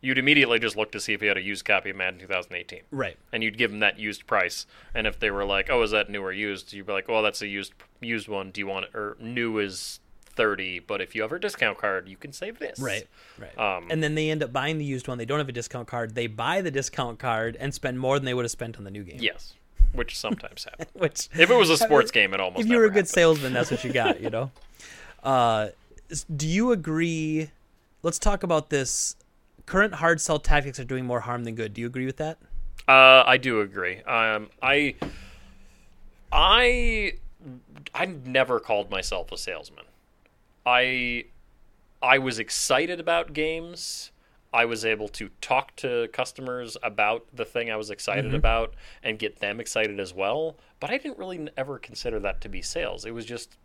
You'd 0.02 0.18
immediately 0.18 0.60
just 0.60 0.76
look 0.76 0.91
to 0.91 1.00
see 1.00 1.14
if 1.14 1.22
he 1.22 1.28
had 1.28 1.38
a 1.38 1.41
used 1.41 1.66
copy 1.66 1.89
of 1.89 1.96
Madden 1.96 2.20
2018, 2.20 2.82
Right. 2.91 3.18
and 3.32 3.43
you'd 3.43 3.58
give 3.58 3.72
him 3.72 3.80
that 3.80 3.98
used 3.98 4.28
price. 4.28 4.68
And 4.93 5.08
if 5.08 5.20
they 5.20 5.32
were 5.32 5.46
like, 5.46 5.70
"Oh, 5.70 5.82
is 5.82 5.91
that 5.91 6.10
new 6.10 6.22
or 6.22 6.32
used?" 6.32 6.74
You'd 6.74 6.86
be 6.86 6.93
like, 6.93 7.08
"Well, 7.08 7.24
that's 7.24 7.41
a 7.41 7.48
used 7.48 7.74
used 8.02 8.28
one. 8.28 8.52
Do 8.52 8.62
you 8.62 8.68
want 8.68 8.86
it?" 8.86 8.91
Or 8.96 9.18
new 9.20 9.58
is 9.58 10.00
thirty, 10.36 10.80
but 10.80 11.00
if 11.02 11.16
you 11.16 11.22
have 11.22 11.32
a 11.32 11.39
discount 11.39 11.78
card, 11.78 12.08
you 12.10 12.18
can 12.18 12.34
save 12.34 12.60
this. 12.60 12.78
Right. 12.78 13.08
Right. 13.39 13.58
Um, 13.58 13.88
and 13.89 14.04
then 14.04 14.16
they 14.16 14.30
end 14.30 14.43
up 14.43 14.52
buying 14.54 14.78
the 14.78 14.86
used 14.86 15.08
one. 15.08 15.18
They 15.18 15.26
don't 15.26 15.39
have 15.39 15.50
a 15.50 15.54
discount 15.54 15.88
card. 15.88 16.14
They 16.14 16.28
buy 16.28 16.62
the 16.62 16.72
discount 16.72 17.18
card 17.20 17.56
and 17.60 17.74
spend 17.74 18.00
more 18.00 18.20
than 18.20 18.26
they 18.26 18.34
would 18.34 18.43
have 18.46 18.52
spent 18.52 18.78
on 18.78 18.84
the 18.84 18.91
new 18.91 19.04
game. 19.04 19.20
Yes, 19.22 19.54
which 19.93 20.18
sometimes 20.20 20.66
happens. 20.70 20.89
Which 20.93 21.30
If 21.34 21.50
it 21.50 21.56
was 21.56 21.70
a 21.70 21.78
sports 21.78 22.12
game, 22.12 22.34
it 22.34 22.39
almost 22.41 22.66
if 22.66 22.70
you 22.70 22.78
were 22.78 22.84
a 22.84 22.89
good 22.89 22.96
happens. 23.08 23.12
salesman, 23.12 23.54
that's 23.54 23.72
what 23.72 23.84
you 23.86 23.93
got, 23.93 24.22
you 24.22 24.30
know. 24.30 24.52
Uh, 25.24 25.70
do 26.36 26.48
you 26.48 26.72
agree? 26.72 27.50
Let's 28.04 28.20
talk 28.20 28.43
about 28.43 28.70
this. 28.70 29.16
Current 29.66 29.95
hard 29.95 30.22
sell 30.22 30.39
tactics 30.39 30.80
are 30.80 30.84
doing 30.86 31.05
more 31.05 31.22
harm 31.22 31.43
than 31.43 31.55
good. 31.55 31.74
Do 31.74 31.82
you 31.82 31.88
agree 31.88 32.05
with 32.05 32.18
that? 32.18 32.38
Uh, 32.88 33.24
I 33.26 33.38
do 33.38 33.61
agree. 33.61 34.01
Um, 34.03 34.49
I, 34.61 34.95
I, 36.32 37.13
I 37.93 38.05
never 38.05 38.59
called 38.59 38.91
myself 38.91 39.32
a 39.32 39.38
salesman. 39.38 39.86
I, 40.66 41.26
I 42.01 42.20
was 42.20 42.38
excited 42.38 42.99
about 42.99 43.34
games. 43.34 44.11
I 44.53 44.66
was 44.66 44.86
able 44.86 45.09
to 45.09 45.30
talk 45.41 45.76
to 45.78 46.07
customers 46.13 46.78
about 46.82 47.26
the 47.34 47.43
thing 47.43 47.70
I 47.70 47.76
was 47.76 47.89
excited 47.89 48.34
about 48.34 48.74
and 49.03 49.20
get 49.20 49.39
them 49.39 49.59
excited 49.59 49.99
as 49.99 50.13
well. 50.13 50.55
But 50.80 50.91
I 50.91 50.97
didn't 50.97 51.18
really 51.18 51.49
ever 51.57 51.78
consider 51.78 52.20
that 52.22 52.39
to 52.41 52.49
be 52.49 52.61
sales. 52.61 53.03
It 53.03 53.13
was 53.13 53.26
just 53.26 53.57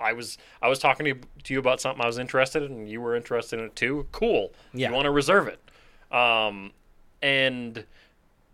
I 0.00 0.12
was 0.12 0.38
I 0.60 0.68
was 0.68 0.78
talking 0.78 1.04
to 1.04 1.10
you, 1.10 1.20
to 1.44 1.54
you 1.54 1.58
about 1.58 1.80
something 1.80 2.02
I 2.02 2.06
was 2.06 2.18
interested 2.18 2.62
in, 2.62 2.72
and 2.72 2.88
you 2.88 3.00
were 3.00 3.16
interested 3.16 3.58
in 3.58 3.66
it 3.66 3.76
too. 3.76 4.06
Cool. 4.12 4.52
Yeah. 4.72 4.88
You 4.88 4.94
want 4.94 5.06
to 5.06 5.10
reserve 5.10 5.48
it, 5.48 5.60
um, 6.14 6.72
and 7.22 7.84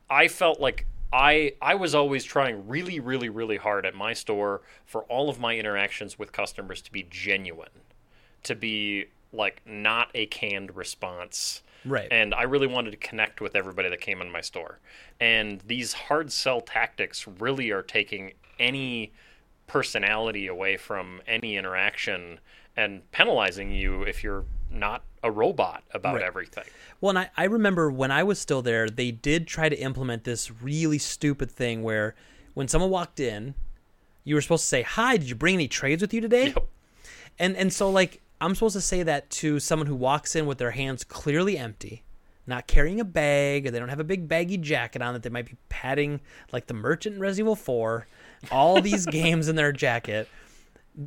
I 0.08 0.28
felt 0.28 0.60
like 0.60 0.86
I 1.12 1.54
I 1.60 1.74
was 1.74 1.94
always 1.94 2.24
trying 2.24 2.68
really 2.68 3.00
really 3.00 3.28
really 3.28 3.56
hard 3.56 3.84
at 3.86 3.94
my 3.94 4.12
store 4.12 4.62
for 4.86 5.02
all 5.04 5.28
of 5.28 5.40
my 5.40 5.56
interactions 5.56 6.18
with 6.18 6.32
customers 6.32 6.80
to 6.82 6.92
be 6.92 7.06
genuine, 7.10 7.68
to 8.44 8.54
be 8.54 9.06
like 9.32 9.62
not 9.66 10.10
a 10.14 10.26
canned 10.26 10.76
response. 10.76 11.62
Right. 11.84 12.08
And 12.10 12.32
I 12.34 12.42
really 12.42 12.68
wanted 12.68 12.92
to 12.92 12.96
connect 12.96 13.40
with 13.40 13.56
everybody 13.56 13.88
that 13.88 14.00
came 14.00 14.22
in 14.22 14.30
my 14.30 14.40
store. 14.40 14.78
And 15.18 15.60
these 15.66 15.92
hard 15.92 16.30
sell 16.30 16.60
tactics 16.60 17.26
really 17.26 17.70
are 17.70 17.82
taking 17.82 18.34
any 18.60 19.12
personality 19.76 20.46
away 20.46 20.76
from 20.76 21.22
any 21.26 21.56
interaction 21.56 22.38
and 22.76 23.10
penalizing 23.10 23.72
you 23.72 24.02
if 24.02 24.22
you're 24.22 24.44
not 24.70 25.02
a 25.22 25.30
robot 25.30 25.82
about 25.94 26.16
Right. 26.16 26.22
everything. 26.24 26.64
Well, 27.00 27.10
and 27.10 27.18
I, 27.20 27.30
I 27.36 27.44
remember 27.44 27.90
when 27.90 28.10
I 28.10 28.22
was 28.22 28.38
still 28.38 28.60
there, 28.60 28.88
they 28.90 29.10
did 29.10 29.46
try 29.46 29.68
to 29.70 29.76
implement 29.76 30.24
this 30.24 30.50
really 30.62 30.98
stupid 30.98 31.50
thing 31.50 31.82
where 31.82 32.14
when 32.54 32.68
someone 32.68 32.90
walked 32.90 33.18
in, 33.18 33.54
you 34.24 34.34
were 34.34 34.42
supposed 34.42 34.64
to 34.64 34.68
say, 34.68 34.82
Hi, 34.82 35.16
did 35.16 35.28
you 35.30 35.34
bring 35.34 35.54
any 35.54 35.68
trades 35.68 36.02
with 36.02 36.12
you 36.12 36.20
today? 36.20 36.48
Yep. 36.48 36.66
And 37.38 37.56
and 37.56 37.72
so 37.72 37.90
like 37.90 38.20
I'm 38.42 38.54
supposed 38.54 38.74
to 38.76 38.80
say 38.82 39.02
that 39.04 39.30
to 39.30 39.58
someone 39.58 39.86
who 39.86 39.94
walks 39.96 40.36
in 40.36 40.44
with 40.46 40.58
their 40.58 40.72
hands 40.72 41.02
clearly 41.02 41.56
empty, 41.56 42.02
not 42.46 42.66
carrying 42.66 43.00
a 43.00 43.04
bag, 43.04 43.66
or 43.66 43.70
they 43.70 43.78
don't 43.78 43.88
have 43.88 44.00
a 44.00 44.04
big 44.04 44.28
baggy 44.28 44.58
jacket 44.58 45.00
on 45.00 45.14
that 45.14 45.22
they 45.22 45.30
might 45.30 45.46
be 45.46 45.56
patting 45.70 46.20
like 46.52 46.66
the 46.66 46.74
merchant 46.74 47.14
in 47.16 47.20
Resident 47.22 47.46
Evil 47.46 47.56
4, 47.56 48.06
all 48.50 48.80
these 48.80 49.06
games 49.06 49.48
in 49.48 49.56
their 49.56 49.72
jacket. 49.72 50.28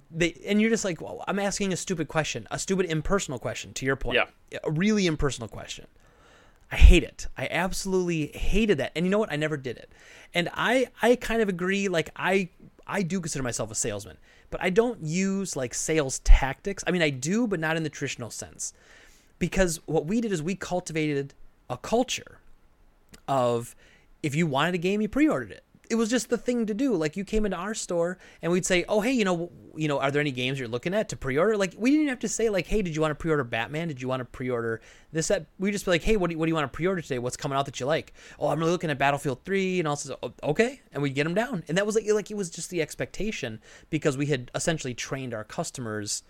They 0.10 0.34
and 0.48 0.60
you're 0.60 0.70
just 0.72 0.86
like, 0.86 1.00
well, 1.02 1.24
I'm 1.28 1.38
asking 1.40 1.72
a 1.74 1.78
stupid 1.78 2.08
question, 2.08 2.48
a 2.50 2.58
stupid 2.58 2.88
impersonal 2.88 3.38
question. 3.40 3.74
To 3.74 3.86
your 3.86 3.96
point, 3.96 4.16
Yeah. 4.52 4.60
a 4.64 4.72
really 4.72 5.06
impersonal 5.06 5.48
question. 5.48 5.86
I 6.72 6.78
hate 6.78 7.04
it. 7.04 7.28
I 7.38 7.48
absolutely 7.52 8.28
hated 8.28 8.80
that. 8.80 8.92
And 8.96 9.06
you 9.06 9.12
know 9.12 9.20
what? 9.20 9.32
I 9.32 9.36
never 9.36 9.58
did 9.58 9.78
it. 9.78 9.92
And 10.34 10.50
I 10.54 10.88
I 11.02 11.16
kind 11.16 11.42
of 11.42 11.50
agree 11.50 11.88
like 11.88 12.10
I 12.16 12.50
I 12.88 13.04
do 13.04 13.20
consider 13.20 13.44
myself 13.44 13.70
a 13.72 13.76
salesman, 13.76 14.18
but 14.50 14.62
I 14.64 14.72
don't 14.72 15.04
use 15.04 15.56
like 15.56 15.74
sales 15.76 16.20
tactics. 16.20 16.84
I 16.88 16.92
mean, 16.92 17.02
I 17.04 17.12
do, 17.12 17.46
but 17.46 17.60
not 17.60 17.78
in 17.78 17.84
the 17.84 17.90
traditional 17.90 18.32
sense. 18.32 18.74
Because 19.38 19.80
what 19.86 20.06
we 20.08 20.22
did 20.22 20.32
is 20.32 20.42
we 20.42 20.56
cultivated 20.56 21.34
a 21.70 21.78
culture 21.78 22.40
of 23.28 23.76
if 24.24 24.34
you 24.34 24.48
wanted 24.48 24.76
a 24.76 24.78
game, 24.80 25.02
you 25.02 25.08
pre-ordered 25.10 25.52
it. 25.52 25.64
It 25.90 25.96
was 25.96 26.10
just 26.10 26.30
the 26.30 26.38
thing 26.38 26.66
to 26.66 26.74
do. 26.74 26.96
Like 26.96 27.16
you 27.16 27.24
came 27.24 27.46
into 27.46 27.58
our 27.58 27.74
store 27.74 28.18
and 28.42 28.52
we'd 28.52 28.66
say, 28.66 28.86
"Oh, 28.88 29.02
hey, 29.02 29.12
you 29.12 29.26
know, 29.26 29.52
you 29.76 29.88
know, 29.88 30.00
are 30.00 30.12
there 30.12 30.22
any 30.22 30.32
games 30.32 30.60
you're 30.60 30.68
looking 30.68 30.94
at 30.94 31.10
to 31.10 31.18
pre-order?" 31.18 31.58
Like 31.58 31.76
we 31.78 31.92
didn't 31.92 32.08
have 32.08 32.20
to 32.20 32.30
say 32.30 32.50
like, 32.50 32.68
"Hey, 32.68 32.82
did 32.82 32.96
you 32.96 33.02
want 33.02 33.12
to 33.12 33.16
pre-order 33.16 33.44
Batman? 33.44 33.88
Did 33.88 34.02
you 34.02 34.08
want 34.08 34.22
to 34.22 34.26
pre-order 34.26 34.82
this?" 35.12 35.28
That 35.28 35.46
we 35.60 35.72
just 35.72 35.86
be 35.86 35.92
like, 35.92 36.04
"Hey, 36.04 36.18
what 36.18 36.30
do 36.30 36.34
you, 36.34 36.40
what 36.40 36.46
do 36.46 36.50
you 36.50 36.56
want 36.56 36.72
to 36.72 36.76
pre-order 36.76 37.02
today? 37.02 37.20
What's 37.20 37.38
coming 37.38 37.58
out 37.58 37.66
that 37.66 37.80
you 37.80 37.86
like?" 37.86 38.14
"Oh, 38.40 38.48
I'm 38.50 38.60
really 38.60 38.72
looking 38.72 38.90
at 38.90 38.98
Battlefield 38.98 39.44
3." 39.44 39.80
And 39.80 39.88
also, 39.88 40.18
"Oh, 40.24 40.34
"Okay," 40.44 40.82
and 40.92 41.04
we'd 41.04 41.16
get 41.16 41.26
them 41.26 41.36
down. 41.36 41.64
And 41.68 41.78
that 41.78 41.86
was 41.86 41.96
like 41.96 42.06
like 42.10 42.32
it 42.32 42.38
was 42.38 42.50
just 42.50 42.70
the 42.70 42.82
expectation 42.82 43.62
because 43.90 44.18
we 44.18 44.28
had 44.28 44.52
essentially 44.56 44.94
trained 44.94 45.34
our 45.34 45.44
customers 45.44 46.24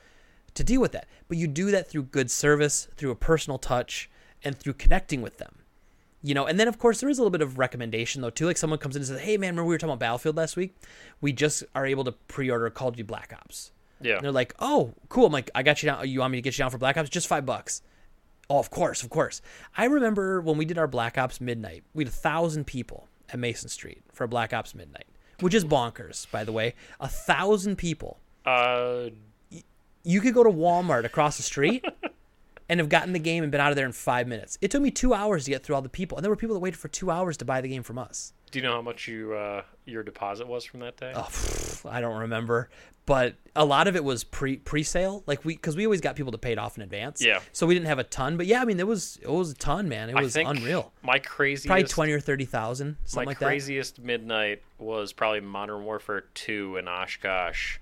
to 0.56 0.64
deal 0.64 0.82
with 0.82 0.94
that. 0.94 1.08
But 1.28 1.38
you 1.38 1.48
do 1.48 1.72
that 1.72 1.90
through 1.90 2.04
good 2.04 2.32
service, 2.32 2.88
through 2.96 3.12
a 3.12 3.16
personal 3.16 3.58
touch, 3.58 4.10
and 4.44 4.58
through 4.58 4.74
connecting 4.74 5.22
with 5.22 5.38
them. 5.38 5.65
You 6.26 6.34
know, 6.34 6.48
and 6.48 6.60
then 6.60 6.68
of 6.68 6.80
course 6.80 7.02
there 7.02 7.10
is 7.10 7.20
a 7.20 7.22
little 7.22 7.30
bit 7.30 7.42
of 7.44 7.60
recommendation 7.60 8.22
though 8.24 8.32
too. 8.32 8.48
Like 8.48 8.58
someone 8.58 8.80
comes 8.80 8.96
in 8.96 9.02
and 9.02 9.08
says, 9.08 9.20
"Hey 9.22 9.38
man, 9.38 9.50
remember 9.50 9.66
we 9.66 9.76
were 9.76 9.78
talking 9.78 9.92
about 9.92 10.00
Battlefield 10.00 10.36
last 10.36 10.56
week? 10.58 10.76
We 11.22 11.32
just 11.34 11.64
are 11.76 11.86
able 11.86 12.04
to 12.06 12.14
pre-order 12.14 12.68
Call 12.72 12.88
of 12.88 12.96
Duty 12.96 13.04
Black 13.06 13.32
Ops." 13.32 13.72
Yeah. 14.02 14.16
And 14.16 14.24
they're 14.24 14.32
like, 14.32 14.56
"Oh, 14.58 14.96
cool." 15.10 15.28
I'm 15.28 15.32
like, 15.32 15.52
"I 15.54 15.62
got 15.62 15.84
you 15.84 15.88
down. 15.90 16.08
You 16.10 16.22
want 16.22 16.32
me 16.32 16.38
to 16.40 16.42
get 16.42 16.58
you 16.58 16.64
down 16.64 16.72
for 16.72 16.80
Black 16.80 16.98
Ops? 16.98 17.10
Just 17.10 17.28
five 17.28 17.46
bucks." 17.46 17.84
Oh, 18.50 18.58
of 18.60 18.70
course, 18.72 19.04
of 19.04 19.10
course. 19.10 19.42
I 19.78 19.86
remember 19.86 20.42
when 20.42 20.58
we 20.58 20.66
did 20.66 20.78
our 20.80 20.88
Black 20.88 21.18
Ops 21.18 21.40
Midnight, 21.40 21.84
we 21.94 22.04
had 22.04 22.12
a 22.12 22.16
thousand 22.16 22.66
people 22.66 23.08
at 23.30 23.38
Mason 23.40 23.70
Street 23.70 24.02
for 24.12 24.24
a 24.24 24.28
Black 24.28 24.52
Ops 24.54 24.74
Midnight, 24.76 25.08
which 25.42 25.54
is 25.54 25.64
bonkers, 25.64 26.30
by 26.32 26.44
the 26.44 26.52
way. 26.52 26.74
A 27.00 27.08
thousand 27.08 27.76
people 27.78 28.20
Uh, 28.46 29.10
you 30.04 30.22
could 30.22 30.34
go 30.34 30.44
to 30.44 30.50
Walmart 30.52 31.06
across 31.06 31.38
the 31.38 31.44
street 31.44 31.84
and 32.70 32.80
have 32.80 32.90
gotten 32.90 33.14
the 33.14 33.20
game 33.20 33.44
and 33.44 33.52
been 33.52 33.62
out 33.62 33.72
of 33.72 33.76
there 33.76 33.86
in 33.86 33.92
five 33.92 34.28
minutes. 34.28 34.58
It 34.62 34.72
took 34.72 34.82
me 34.82 34.92
two 34.92 35.14
hours 35.14 35.46
to 35.46 35.52
get 35.52 35.64
through 35.64 35.76
all 35.76 35.82
the 35.82 35.90
people, 35.90 36.18
and 36.18 36.24
there 36.24 36.32
were 36.32 36.36
people 36.36 36.56
that 36.56 36.60
waited 36.62 36.78
for 36.78 36.88
two 36.88 37.12
hours 37.12 37.38
to 37.38 37.46
buy 37.46 37.62
the 37.62 37.68
game 37.68 37.84
from 37.84 37.98
us. 37.98 38.34
do 38.52 38.60
you 38.60 38.64
know 38.64 38.74
how 38.74 38.82
much 38.82 39.08
you 39.08 39.34
uh, 39.34 39.62
your 39.86 40.02
deposit 40.04 40.48
was 40.48 40.64
from 40.66 40.80
that 40.82 40.98
day? 40.98 41.12
Oh, 41.16 41.22
pff, 41.22 41.90
I 41.92 42.02
don't 42.02 42.18
remember, 42.22 42.70
but 43.06 43.36
a 43.56 43.64
lot 43.66 43.88
of 43.88 43.96
it 43.96 44.04
was 44.04 44.24
pre 44.24 44.58
pre 44.58 44.82
sale, 44.82 45.24
like 45.28 45.46
we 45.46 45.56
because 45.56 45.76
we 45.76 45.86
always 45.86 46.02
got 46.02 46.16
people 46.16 46.32
to 46.32 46.38
pay 46.40 46.54
it 46.54 46.58
off 46.58 46.76
in 46.78 46.82
advance. 46.84 47.24
Yeah. 47.24 47.40
so 47.52 47.68
we 47.68 47.74
didn't 47.76 47.88
have 47.88 48.00
a 48.00 48.04
ton, 48.04 48.36
but 48.38 48.48
yeah, 48.48 48.62
I 48.62 48.66
mean 48.66 48.80
it 48.80 48.88
was 48.88 49.20
it 49.22 49.30
was 49.30 49.52
a 49.52 49.56
ton, 49.56 49.88
man. 49.90 50.10
It 50.10 50.16
I 50.16 50.22
was 50.22 50.34
think 50.34 50.50
unreal. 50.50 50.92
My 51.04 51.20
craziest 51.20 51.68
Probably 51.68 51.84
twenty 51.84 52.14
or 52.14 52.20
thirty 52.20 52.46
thousand, 52.46 52.88
my 52.94 52.96
something 53.06 53.28
like 53.28 53.40
that. 53.40 53.46
craziest 53.46 54.00
midnight 54.00 54.64
was 54.80 55.14
probably 55.14 55.40
Modern 55.42 55.84
Warfare 55.86 56.26
2 56.34 56.78
in 56.78 56.88
Oshkosh, 56.88 57.78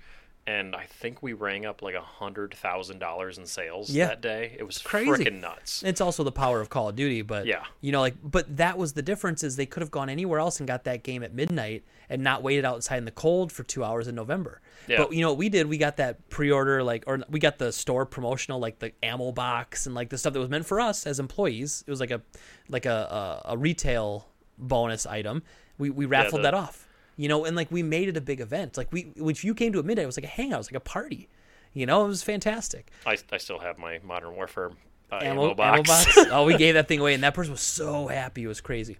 and 0.46 0.76
I 0.76 0.84
think 0.86 1.24
we 1.24 1.32
rang 1.34 1.66
up 1.66 1.82
like 1.82 1.96
a 1.96 2.02
hundred 2.02 2.54
thousand 2.54 3.00
dollars 3.00 3.38
in 3.38 3.46
sales 3.46 3.90
Yeah. 3.90 4.08
that 4.08 4.22
day. 4.22 4.56
It 4.60 4.64
was 4.64 4.78
Crazy. 4.80 5.10
freaking 5.10 5.40
nuts. 5.40 5.84
It's 5.84 6.02
also 6.02 6.24
the 6.24 6.32
power 6.34 6.60
of 6.60 6.70
Call 6.70 6.90
of 6.90 6.96
Duty, 6.98 7.22
but 7.22 7.46
Yeah. 7.46 7.64
you 7.80 7.92
know, 7.94 8.02
like, 8.02 8.16
but 8.22 8.58
that 8.58 8.78
was 8.78 8.94
the 8.94 9.02
difference 9.02 9.42
is 9.44 9.56
they 9.56 9.66
could 9.66 9.82
have 9.82 9.92
gone 9.92 10.10
anywhere 10.10 10.40
else 10.40 10.60
and 10.60 10.68
got 10.68 10.84
that 10.84 11.04
game 11.04 11.24
at 11.24 11.34
midnight 11.34 11.84
and 12.10 12.22
not 12.22 12.44
waited 12.44 12.66
outside 12.66 12.98
in 12.98 13.06
the 13.06 13.12
cold 13.12 13.52
for 13.54 13.64
two 13.64 13.84
hours 13.86 14.08
in 14.10 14.16
November. 14.16 14.60
Yeah. 14.88 14.98
But 14.98 15.14
you 15.14 15.22
know 15.22 15.30
what 15.30 15.38
we 15.38 15.48
did? 15.48 15.68
We 15.68 15.78
got 15.78 15.96
that 15.98 16.28
pre-order, 16.30 16.84
like, 16.84 17.06
or 17.08 17.20
we 17.30 17.40
got 17.40 17.58
the 17.58 17.72
store 17.72 18.06
promotional, 18.06 18.60
like 18.60 18.80
the 18.80 18.92
ammo 19.02 19.32
box 19.32 19.86
and 19.86 19.96
like 19.96 20.10
the 20.10 20.18
stuff 20.18 20.34
that 20.34 20.40
was 20.40 20.50
meant 20.50 20.66
for 20.66 20.82
us 20.82 21.08
as 21.08 21.20
employees. 21.22 21.86
It 21.88 21.90
was 21.90 22.02
like 22.02 22.12
a, 22.12 22.22
like 22.68 22.86
a 22.86 23.42
a, 23.46 23.52
a 23.54 23.58
retail 23.58 24.28
bonus 24.58 25.06
item. 25.06 25.42
We 25.78 25.90
we 25.90 26.06
raffled 26.06 26.40
the- 26.42 26.44
that 26.44 26.54
off, 26.54 26.86
you 27.16 27.28
know, 27.28 27.46
and 27.46 27.56
like 27.56 27.72
we 27.72 27.84
made 27.84 28.10
it 28.10 28.18
a 28.18 28.22
big 28.22 28.40
event. 28.40 28.78
Like 28.78 28.92
we, 28.92 29.12
if 29.16 29.44
you 29.44 29.54
came 29.54 29.74
to 29.74 29.80
a 29.80 29.84
midnight, 29.84 30.04
it 30.04 30.08
was 30.08 30.18
like 30.18 30.26
a 30.26 30.28
hangout, 30.28 30.56
it 30.56 30.60
was 30.60 30.72
like 30.72 30.78
a 30.78 30.80
party. 30.82 31.30
You 31.74 31.86
know, 31.86 32.06
it 32.06 32.08
was 32.08 32.22
fantastic. 32.22 32.92
I, 33.06 33.18
I 33.32 33.38
still 33.38 33.60
have 33.60 33.80
my 33.80 34.00
Modern 34.04 34.36
Warfare 34.36 34.72
uh, 35.12 35.20
ammo, 35.22 35.46
ammo, 35.46 35.56
box. 35.56 35.78
ammo 35.78 35.84
box. 35.84 36.18
oh, 36.32 36.46
we 36.46 36.58
gave 36.58 36.76
that 36.76 36.88
thing 36.88 37.00
away, 37.00 37.14
and 37.14 37.24
that 37.24 37.34
person 37.34 37.52
was 37.52 37.62
so 37.62 38.08
happy. 38.08 38.44
It 38.44 38.48
was 38.48 38.62
crazy. 38.62 38.98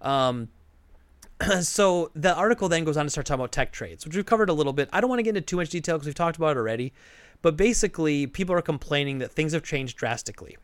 Um, 0.00 0.48
so 1.62 2.10
the 2.14 2.34
article 2.34 2.68
then 2.68 2.84
goes 2.84 2.96
on 2.96 3.06
to 3.06 3.10
start 3.10 3.26
talking 3.26 3.40
about 3.40 3.52
tech 3.52 3.72
trades, 3.72 4.04
which 4.04 4.14
we've 4.14 4.26
covered 4.26 4.50
a 4.50 4.52
little 4.52 4.72
bit. 4.72 4.88
I 4.92 5.00
don't 5.00 5.08
want 5.08 5.20
to 5.20 5.24
get 5.24 5.30
into 5.30 5.42
too 5.42 5.56
much 5.56 5.70
detail 5.70 5.96
because 5.96 6.06
we've 6.06 6.14
talked 6.14 6.36
about 6.36 6.56
it 6.56 6.58
already. 6.58 6.92
But 7.40 7.56
basically, 7.56 8.26
people 8.26 8.54
are 8.54 8.62
complaining 8.62 9.18
that 9.18 9.32
things 9.32 9.52
have 9.52 9.64
changed 9.64 9.96
drastically. 9.96 10.56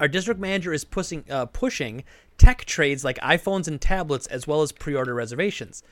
Our 0.00 0.08
district 0.08 0.40
manager 0.40 0.72
is 0.72 0.84
pushing 0.84 1.24
uh, 1.30 1.46
pushing 1.46 2.04
tech 2.38 2.64
trades 2.64 3.04
like 3.04 3.18
iPhones 3.18 3.68
and 3.68 3.80
tablets 3.80 4.26
as 4.26 4.46
well 4.46 4.62
as 4.62 4.72
pre-order 4.72 5.14
reservations. 5.14 5.82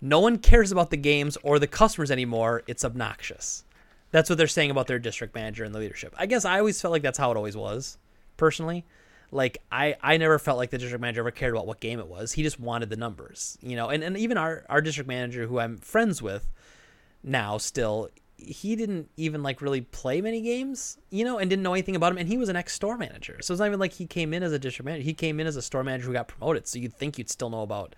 No 0.00 0.20
one 0.20 0.38
cares 0.38 0.72
about 0.72 0.90
the 0.90 0.96
games 0.96 1.36
or 1.42 1.58
the 1.58 1.66
customers 1.66 2.10
anymore. 2.10 2.62
It's 2.66 2.84
obnoxious. 2.84 3.64
That's 4.10 4.28
what 4.28 4.38
they're 4.38 4.46
saying 4.46 4.70
about 4.70 4.86
their 4.86 4.98
district 4.98 5.34
manager 5.34 5.64
and 5.64 5.74
the 5.74 5.78
leadership. 5.78 6.14
I 6.16 6.26
guess 6.26 6.44
I 6.44 6.58
always 6.58 6.80
felt 6.80 6.92
like 6.92 7.02
that's 7.02 7.18
how 7.18 7.30
it 7.30 7.36
always 7.36 7.56
was, 7.56 7.98
personally. 8.36 8.84
Like 9.30 9.58
I, 9.70 9.96
I 10.02 10.16
never 10.16 10.38
felt 10.38 10.58
like 10.58 10.70
the 10.70 10.78
district 10.78 11.00
manager 11.00 11.20
ever 11.20 11.30
cared 11.30 11.52
about 11.52 11.66
what 11.66 11.80
game 11.80 12.00
it 12.00 12.08
was. 12.08 12.32
He 12.32 12.42
just 12.42 12.58
wanted 12.58 12.90
the 12.90 12.96
numbers, 12.96 13.58
you 13.62 13.76
know. 13.76 13.88
And 13.88 14.02
and 14.02 14.16
even 14.16 14.36
our 14.36 14.64
our 14.68 14.80
district 14.80 15.06
manager, 15.06 15.46
who 15.46 15.60
I'm 15.60 15.76
friends 15.78 16.20
with 16.20 16.50
now, 17.22 17.58
still, 17.58 18.08
he 18.36 18.74
didn't 18.74 19.08
even 19.16 19.44
like 19.44 19.62
really 19.62 19.82
play 19.82 20.20
many 20.20 20.40
games, 20.40 20.98
you 21.10 21.24
know, 21.24 21.38
and 21.38 21.48
didn't 21.48 21.62
know 21.62 21.74
anything 21.74 21.94
about 21.94 22.10
him. 22.10 22.18
And 22.18 22.28
he 22.28 22.38
was 22.38 22.48
an 22.48 22.56
ex 22.56 22.74
store 22.74 22.96
manager, 22.96 23.38
so 23.40 23.54
it's 23.54 23.60
not 23.60 23.66
even 23.66 23.78
like 23.78 23.92
he 23.92 24.06
came 24.06 24.34
in 24.34 24.42
as 24.42 24.52
a 24.52 24.58
district 24.58 24.86
manager. 24.86 25.04
He 25.04 25.14
came 25.14 25.38
in 25.38 25.46
as 25.46 25.54
a 25.54 25.62
store 25.62 25.84
manager 25.84 26.06
who 26.06 26.12
got 26.12 26.26
promoted. 26.26 26.66
So 26.66 26.80
you'd 26.80 26.94
think 26.94 27.16
you'd 27.16 27.30
still 27.30 27.50
know 27.50 27.62
about 27.62 27.94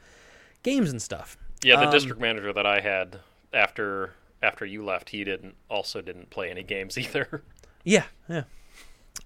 games 0.63 0.91
and 0.91 1.01
stuff. 1.01 1.39
Yeah, 1.63 1.77
the 1.77 1.87
Um, 1.87 1.93
district 1.93 2.21
manager 2.21 2.53
that 2.53 2.67
I 2.67 2.81
had 2.81 3.19
after 3.53 4.15
after 4.43 4.67
you 4.67 4.85
left, 4.85 5.11
he 5.11 5.23
didn't 5.23 5.55
also 5.71 6.01
didn't 6.01 6.31
play 6.31 6.51
any 6.51 6.63
games 6.65 6.99
either. 6.99 7.43
Yeah, 7.85 8.05
yeah. 8.29 8.45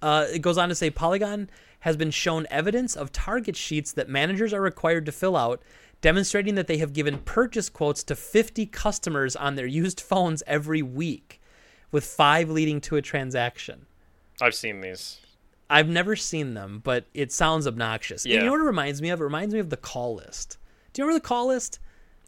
Uh, 0.03 0.27
it 0.31 0.41
goes 0.41 0.59
on 0.59 0.69
to 0.69 0.75
say 0.75 0.91
Polygon 0.91 1.49
has 1.81 1.97
been 1.97 2.11
shown 2.11 2.47
evidence 2.51 2.95
of 2.97 3.13
target 3.13 3.57
sheets 3.57 3.93
that 3.93 4.09
managers 4.09 4.53
are 4.53 4.61
required 4.61 5.07
to 5.07 5.13
fill 5.13 5.37
out, 5.37 5.63
demonstrating 6.03 6.55
that 6.57 6.67
they 6.67 6.77
have 6.79 6.93
given 6.93 7.19
purchase 7.19 7.69
quotes 7.71 8.03
to 8.05 8.17
50 8.17 8.67
customers 8.67 9.37
on 9.37 9.55
their 9.55 9.67
used 9.67 10.01
phones 10.01 10.43
every 10.47 10.83
week, 10.83 11.41
with 11.93 12.05
five 12.05 12.51
leading 12.51 12.81
to 12.83 12.97
a 12.97 13.03
transaction. 13.03 13.87
I've 14.43 14.55
seen 14.55 14.81
these. 14.83 15.21
I've 15.71 15.89
never 15.89 16.15
seen 16.17 16.55
them, 16.55 16.81
but 16.85 17.07
it 17.15 17.33
sounds 17.33 17.67
obnoxious. 17.67 18.25
And 18.25 18.35
Yeah. 18.35 18.41
you 18.41 18.47
know 18.47 18.53
what 18.53 18.61
it 18.61 18.65
reminds 18.65 19.01
me 19.01 19.09
of? 19.11 19.21
It 19.21 19.25
reminds 19.25 19.55
me 19.55 19.61
of 19.61 19.71
the 19.71 19.77
call 19.79 20.15
list. 20.17 20.59
Do 20.93 21.01
you 21.01 21.07
remember 21.07 21.23
the 21.23 21.29
call 21.29 21.47
list 21.49 21.79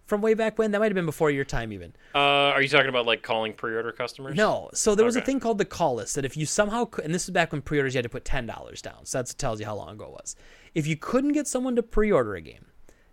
from 0.09 0.23
way 0.23 0.33
back 0.33 0.59
when? 0.59 0.71
That 0.71 0.79
might 0.81 0.87
have 0.87 0.95
been 0.95 1.07
before 1.07 1.31
your 1.31 1.45
time, 1.45 1.71
even. 1.73 1.93
Uh, 2.15 2.19
are 2.19 2.63
you 2.63 2.69
talking 2.69 2.89
about 2.89 3.05
like 3.07 3.23
calling 3.23 3.53
pre-order 3.53 3.93
customers? 3.93 4.35
No. 4.35 4.71
So 4.73 4.95
there 4.95 5.05
was 5.05 5.17
a 5.17 5.21
thing 5.21 5.39
called 5.39 5.59
the 5.59 5.67
call 5.67 5.97
list 5.97 6.15
that 6.15 6.25
if 6.25 6.37
you 6.37 6.47
somehow, 6.47 6.89
and 7.05 7.15
this 7.15 7.25
is 7.25 7.31
back 7.31 7.53
when 7.53 7.61
pre-orders 7.61 7.95
you 7.95 7.99
had 7.99 8.05
to 8.05 8.09
put 8.09 8.25
ten 8.25 8.47
dollars 8.47 8.81
down. 8.81 9.05
So 9.05 9.19
that 9.19 9.33
tells 9.39 9.61
you 9.61 9.67
how 9.67 9.77
long 9.77 9.91
ago 9.91 10.05
it 10.07 10.13
was. 10.13 10.35
If 10.75 10.87
you 10.87 10.97
couldn't 10.97 11.33
get 11.33 11.47
someone 11.47 11.77
to 11.77 11.83
pre-order 11.83 12.35
a 12.35 12.41
game, 12.41 12.67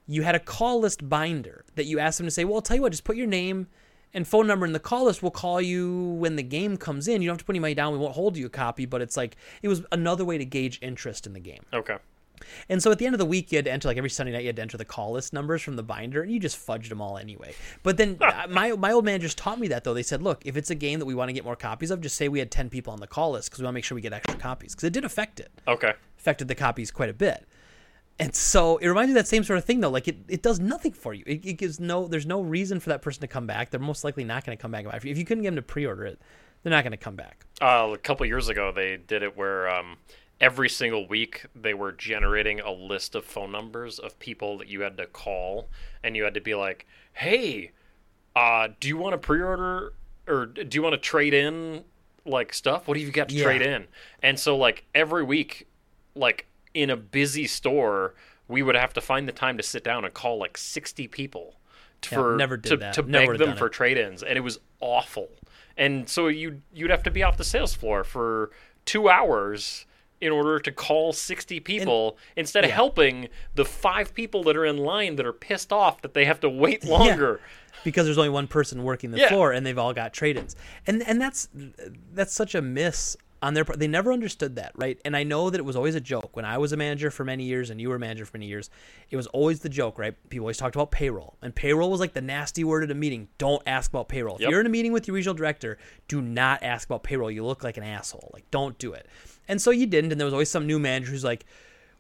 you 0.07 0.23
had 0.23 0.35
a 0.35 0.39
call 0.39 0.79
list 0.79 1.07
binder 1.09 1.65
that 1.75 1.85
you 1.85 1.99
asked 1.99 2.17
them 2.17 2.27
to 2.27 2.31
say, 2.31 2.45
"Well, 2.45 2.55
I'll 2.55 2.61
tell 2.61 2.77
you 2.77 2.81
what, 2.81 2.93
just 2.93 3.03
put 3.03 3.17
your 3.17 3.27
name 3.27 3.67
and 4.13 4.25
phone 4.25 4.47
number 4.47 4.65
in 4.65 4.71
the 4.71 4.79
call 4.79 5.05
list. 5.05 5.21
We'll 5.21 5.31
call 5.31 5.59
you 5.59 6.15
when 6.17 6.37
the 6.37 6.43
game 6.43 6.77
comes 6.77 7.09
in. 7.09 7.21
You 7.21 7.27
don't 7.27 7.33
have 7.33 7.39
to 7.39 7.45
put 7.45 7.53
any 7.53 7.59
money 7.59 7.73
down. 7.75 7.91
We 7.91 7.99
won't 7.99 8.15
hold 8.15 8.37
you 8.37 8.45
a 8.45 8.49
copy." 8.49 8.85
But 8.85 9.01
it's 9.01 9.17
like 9.17 9.35
it 9.61 9.67
was 9.67 9.83
another 9.91 10.23
way 10.23 10.37
to 10.37 10.45
gauge 10.45 10.79
interest 10.81 11.27
in 11.27 11.33
the 11.33 11.41
game. 11.41 11.65
Okay. 11.73 11.97
And 12.69 12.81
so 12.81 12.91
at 12.91 12.99
the 12.99 13.05
end 13.05 13.15
of 13.15 13.19
the 13.19 13.25
week, 13.25 13.51
you 13.51 13.57
had 13.57 13.65
to 13.65 13.71
enter 13.71 13.87
like 13.87 13.97
every 13.97 14.09
Sunday 14.09 14.31
night, 14.31 14.41
you 14.41 14.47
had 14.47 14.55
to 14.57 14.61
enter 14.61 14.77
the 14.77 14.85
call 14.85 15.11
list 15.11 15.33
numbers 15.33 15.61
from 15.61 15.75
the 15.75 15.83
binder, 15.83 16.21
and 16.21 16.31
you 16.31 16.39
just 16.39 16.57
fudged 16.57 16.89
them 16.89 17.01
all 17.01 17.17
anyway. 17.17 17.53
But 17.83 17.97
then 17.97 18.17
uh, 18.21 18.47
my 18.49 18.71
my 18.73 18.91
old 18.91 19.05
man 19.05 19.21
just 19.21 19.37
taught 19.37 19.59
me 19.59 19.67
that 19.69 19.83
though. 19.83 19.93
They 19.93 20.03
said, 20.03 20.21
look, 20.21 20.41
if 20.45 20.57
it's 20.57 20.69
a 20.69 20.75
game 20.75 20.99
that 20.99 21.05
we 21.05 21.15
want 21.15 21.29
to 21.29 21.33
get 21.33 21.43
more 21.43 21.55
copies 21.55 21.91
of, 21.91 22.01
just 22.01 22.15
say 22.15 22.27
we 22.27 22.39
had 22.39 22.51
ten 22.51 22.69
people 22.69 22.93
on 22.93 22.99
the 22.99 23.07
call 23.07 23.31
list 23.31 23.49
because 23.49 23.59
we 23.59 23.65
want 23.65 23.73
to 23.73 23.77
make 23.77 23.83
sure 23.83 23.95
we 23.95 24.01
get 24.01 24.13
extra 24.13 24.37
copies 24.37 24.73
because 24.73 24.83
it 24.85 24.93
did 24.93 25.05
affect 25.05 25.39
it, 25.39 25.51
Okay. 25.67 25.93
affected 26.17 26.47
the 26.47 26.55
copies 26.55 26.91
quite 26.91 27.09
a 27.09 27.13
bit. 27.13 27.45
And 28.17 28.33
so 28.33 28.77
it 28.77 28.87
reminds 28.87 29.09
me 29.09 29.19
of 29.19 29.25
that 29.25 29.27
same 29.27 29.43
sort 29.43 29.59
of 29.59 29.65
thing 29.65 29.81
though. 29.81 29.89
Like 29.89 30.07
it, 30.07 30.17
it 30.29 30.41
does 30.41 30.59
nothing 30.59 30.93
for 30.93 31.13
you. 31.13 31.23
It, 31.27 31.45
it 31.45 31.53
gives 31.53 31.79
no 31.81 32.07
there's 32.07 32.25
no 32.25 32.41
reason 32.41 32.79
for 32.79 32.89
that 32.91 33.01
person 33.01 33.19
to 33.21 33.27
come 33.27 33.45
back. 33.45 33.71
They're 33.71 33.79
most 33.79 34.03
likely 34.05 34.23
not 34.23 34.45
going 34.45 34.57
to 34.57 34.61
come 34.61 34.71
back 34.71 34.85
after 34.85 35.07
you. 35.07 35.11
If 35.11 35.17
you 35.17 35.25
couldn't 35.25 35.43
get 35.43 35.49
them 35.49 35.57
to 35.57 35.61
pre-order 35.61 36.05
it, 36.05 36.21
they're 36.63 36.71
not 36.71 36.83
going 36.83 36.91
to 36.91 36.97
come 36.97 37.15
back. 37.15 37.45
Uh, 37.61 37.91
a 37.93 37.97
couple 37.97 38.25
years 38.25 38.47
ago, 38.47 38.71
they 38.71 38.95
did 38.97 39.21
it 39.21 39.35
where 39.37 39.69
um, 39.69 39.97
every 40.41 40.69
single 40.69 41.07
week 41.07 41.45
they 41.55 41.73
were 41.73 41.91
generating 41.91 42.59
a 42.59 42.71
list 42.71 43.15
of 43.15 43.25
phone 43.25 43.51
numbers 43.51 43.99
of 43.99 44.17
people 44.19 44.57
that 44.57 44.67
you 44.67 44.81
had 44.81 44.97
to 44.97 45.05
call, 45.05 45.69
and 46.03 46.15
you 46.15 46.23
had 46.23 46.33
to 46.33 46.41
be 46.41 46.55
like, 46.55 46.85
"Hey, 47.13 47.71
uh, 48.35 48.69
do 48.79 48.87
you 48.87 48.97
want 48.97 49.13
to 49.13 49.17
pre-order 49.17 49.93
or 50.27 50.45
do 50.47 50.75
you 50.75 50.81
want 50.81 50.93
to 50.93 50.99
trade 50.99 51.33
in 51.33 51.83
like 52.25 52.53
stuff? 52.53 52.87
What 52.87 52.95
do 52.95 52.99
you 53.01 53.11
got 53.11 53.29
to 53.29 53.35
Yeah. 53.35 53.43
trade 53.43 53.61
in?" 53.61 53.87
And 54.21 54.39
so, 54.39 54.57
like 54.57 54.85
every 54.93 55.23
week, 55.23 55.67
like 56.15 56.47
in 56.73 56.89
a 56.89 56.97
busy 56.97 57.47
store, 57.47 58.13
we 58.47 58.61
would 58.61 58.75
have 58.75 58.93
to 58.93 59.01
find 59.01 59.27
the 59.27 59.31
time 59.31 59.57
to 59.57 59.63
sit 59.63 59.83
down 59.83 60.05
and 60.05 60.13
call 60.13 60.37
like 60.37 60.57
sixty 60.57 61.07
people. 61.07 61.59
Yeah, 62.11 62.19
For, 62.19 62.35
never 62.37 62.57
did 62.57 62.69
to, 62.69 62.77
that. 62.77 62.93
to 62.95 63.03
Never 63.03 63.31
beg 63.33 63.39
them 63.39 63.55
for 63.57 63.67
it. 63.67 63.73
trade-ins, 63.73 64.21
and 64.21 64.37
it 64.37 64.41
was 64.41 64.59
awful. 64.79 65.29
And 65.77 66.07
so 66.09 66.27
you 66.27 66.61
you'd 66.73 66.91
have 66.91 67.03
to 67.03 67.11
be 67.11 67.23
off 67.23 67.37
the 67.37 67.43
sales 67.43 67.73
floor 67.73 68.03
for 68.03 68.51
two 68.85 69.09
hours 69.09 69.85
in 70.25 70.31
order 70.31 70.59
to 70.59 70.71
call 70.71 71.13
sixty 71.13 71.59
people 71.59 72.17
instead 72.35 72.65
of 72.65 72.71
helping 72.71 73.29
the 73.53 73.63
five 73.65 74.13
people 74.13 74.43
that 74.43 74.57
are 74.57 74.65
in 74.65 74.77
line 74.77 75.15
that 75.15 75.25
are 75.25 75.33
pissed 75.33 75.71
off 75.71 76.01
that 76.01 76.13
they 76.13 76.25
have 76.25 76.39
to 76.41 76.49
wait 76.49 76.83
longer. 76.95 77.39
because 77.83 78.05
there's 78.05 78.17
only 78.17 78.29
one 78.29 78.47
person 78.47 78.83
working 78.83 79.11
the 79.11 79.19
Yeah. 79.19 79.29
floor 79.29 79.51
and 79.51 79.65
they've 79.65 79.77
all 79.77 79.93
got 79.93 80.11
trade-ins. 80.13 80.55
And 80.87 81.03
and 81.07 81.21
that's 81.21 81.47
that's 82.13 82.33
such 82.33 82.55
a 82.55 82.61
miss 82.61 83.15
on 83.41 83.53
their 83.53 83.63
part. 83.65 83.77
They 83.77 83.87
never 83.87 84.11
understood 84.11 84.55
that 84.55 84.71
right? 84.75 84.97
And 85.05 85.15
i 85.15 85.21
know 85.23 85.49
that 85.51 85.59
it 85.59 85.65
was 85.65 85.75
always 85.75 85.93
a 85.93 85.99
joke. 86.01 86.35
When 86.35 86.45
i 86.45 86.57
was 86.57 86.71
a 86.71 86.77
manager 86.77 87.11
for 87.11 87.23
many 87.23 87.43
years 87.43 87.69
and 87.69 87.79
you 87.79 87.89
were 87.89 87.95
a 87.97 87.99
manager 87.99 88.25
for 88.25 88.37
many 88.37 88.47
years 88.47 88.69
it 89.11 89.17
was 89.17 89.27
always 89.27 89.59
the 89.59 89.69
joke 89.69 89.99
right? 89.99 90.15
People 90.29 90.45
always 90.45 90.57
talked 90.57 90.75
about 90.75 90.89
payroll. 90.89 91.35
And 91.43 91.53
payroll 91.53 91.91
was 91.91 91.99
like 91.99 92.13
the 92.13 92.21
nasty 92.21 92.63
word 92.63 92.83
at 92.83 92.89
a 92.89 92.95
meeting. 92.95 93.27
Don't 93.37 93.61
ask 93.67 93.91
about 93.91 94.07
payroll. 94.07 94.37
If 94.37 94.49
you're 94.49 94.61
in 94.61 94.65
a 94.65 94.69
meeting 94.69 94.93
with 94.93 95.05
your 95.07 95.13
regional 95.15 95.35
director 95.35 95.77
do 96.07 96.21
not 96.21 96.63
ask 96.63 96.87
about 96.87 97.03
payroll. 97.03 97.29
You 97.29 97.45
look 97.45 97.63
like 97.63 97.77
an 97.77 97.83
asshole. 97.83 98.31
Like 98.33 98.49
don't 98.49 98.77
do 98.79 98.93
it 98.93 99.05
and 99.47 99.61
so 99.61 99.71
you 99.71 99.85
didn't 99.85 100.11
and 100.11 100.19
there 100.19 100.25
was 100.25 100.33
always 100.33 100.49
some 100.49 100.67
new 100.67 100.79
manager 100.79 101.11
who's 101.11 101.23
like 101.23 101.45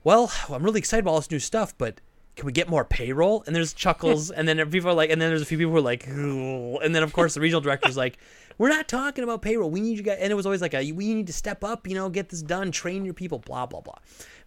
well 0.03 0.31
i'm 0.49 0.63
really 0.63 0.79
excited 0.79 1.03
about 1.03 1.11
all 1.11 1.19
this 1.19 1.31
new 1.31 1.39
stuff 1.39 1.77
but 1.77 1.99
can 2.35 2.45
we 2.45 2.51
get 2.51 2.69
more 2.69 2.83
payroll? 2.83 3.43
And 3.47 3.55
there's 3.55 3.73
chuckles, 3.73 4.29
and 4.29 4.47
then 4.47 4.57
people 4.69 4.89
are 4.89 4.93
like, 4.93 5.09
and 5.09 5.21
then 5.21 5.29
there's 5.29 5.41
a 5.41 5.45
few 5.45 5.57
people 5.57 5.71
who 5.71 5.77
are 5.77 5.81
like, 5.81 6.07
"Ugh." 6.07 6.79
and 6.83 6.93
then 6.93 7.01
of 7.03 7.13
course 7.13 7.33
the 7.33 7.39
regional 7.39 7.61
director's 7.61 7.95
like, 7.95 8.17
we're 8.57 8.69
not 8.69 8.87
talking 8.87 9.23
about 9.23 9.41
payroll. 9.41 9.69
We 9.69 9.81
need 9.81 9.97
you 9.97 10.03
guys, 10.03 10.17
and 10.19 10.31
it 10.31 10.35
was 10.35 10.45
always 10.45 10.61
like, 10.61 10.73
a, 10.73 10.91
we 10.91 11.13
need 11.13 11.27
to 11.27 11.33
step 11.33 11.63
up, 11.63 11.87
you 11.87 11.95
know, 11.95 12.09
get 12.09 12.29
this 12.29 12.41
done, 12.41 12.71
train 12.71 13.05
your 13.05 13.13
people, 13.13 13.39
blah 13.39 13.65
blah 13.65 13.81
blah. 13.81 13.95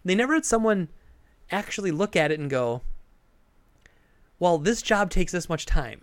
They 0.05 0.15
never 0.15 0.33
had 0.33 0.45
someone 0.45 0.89
actually 1.51 1.91
look 1.91 2.15
at 2.15 2.31
it 2.31 2.39
and 2.39 2.49
go, 2.49 2.81
well, 4.37 4.57
this 4.57 4.81
job 4.81 5.09
takes 5.09 5.31
this 5.31 5.49
much 5.49 5.65
time. 5.65 6.01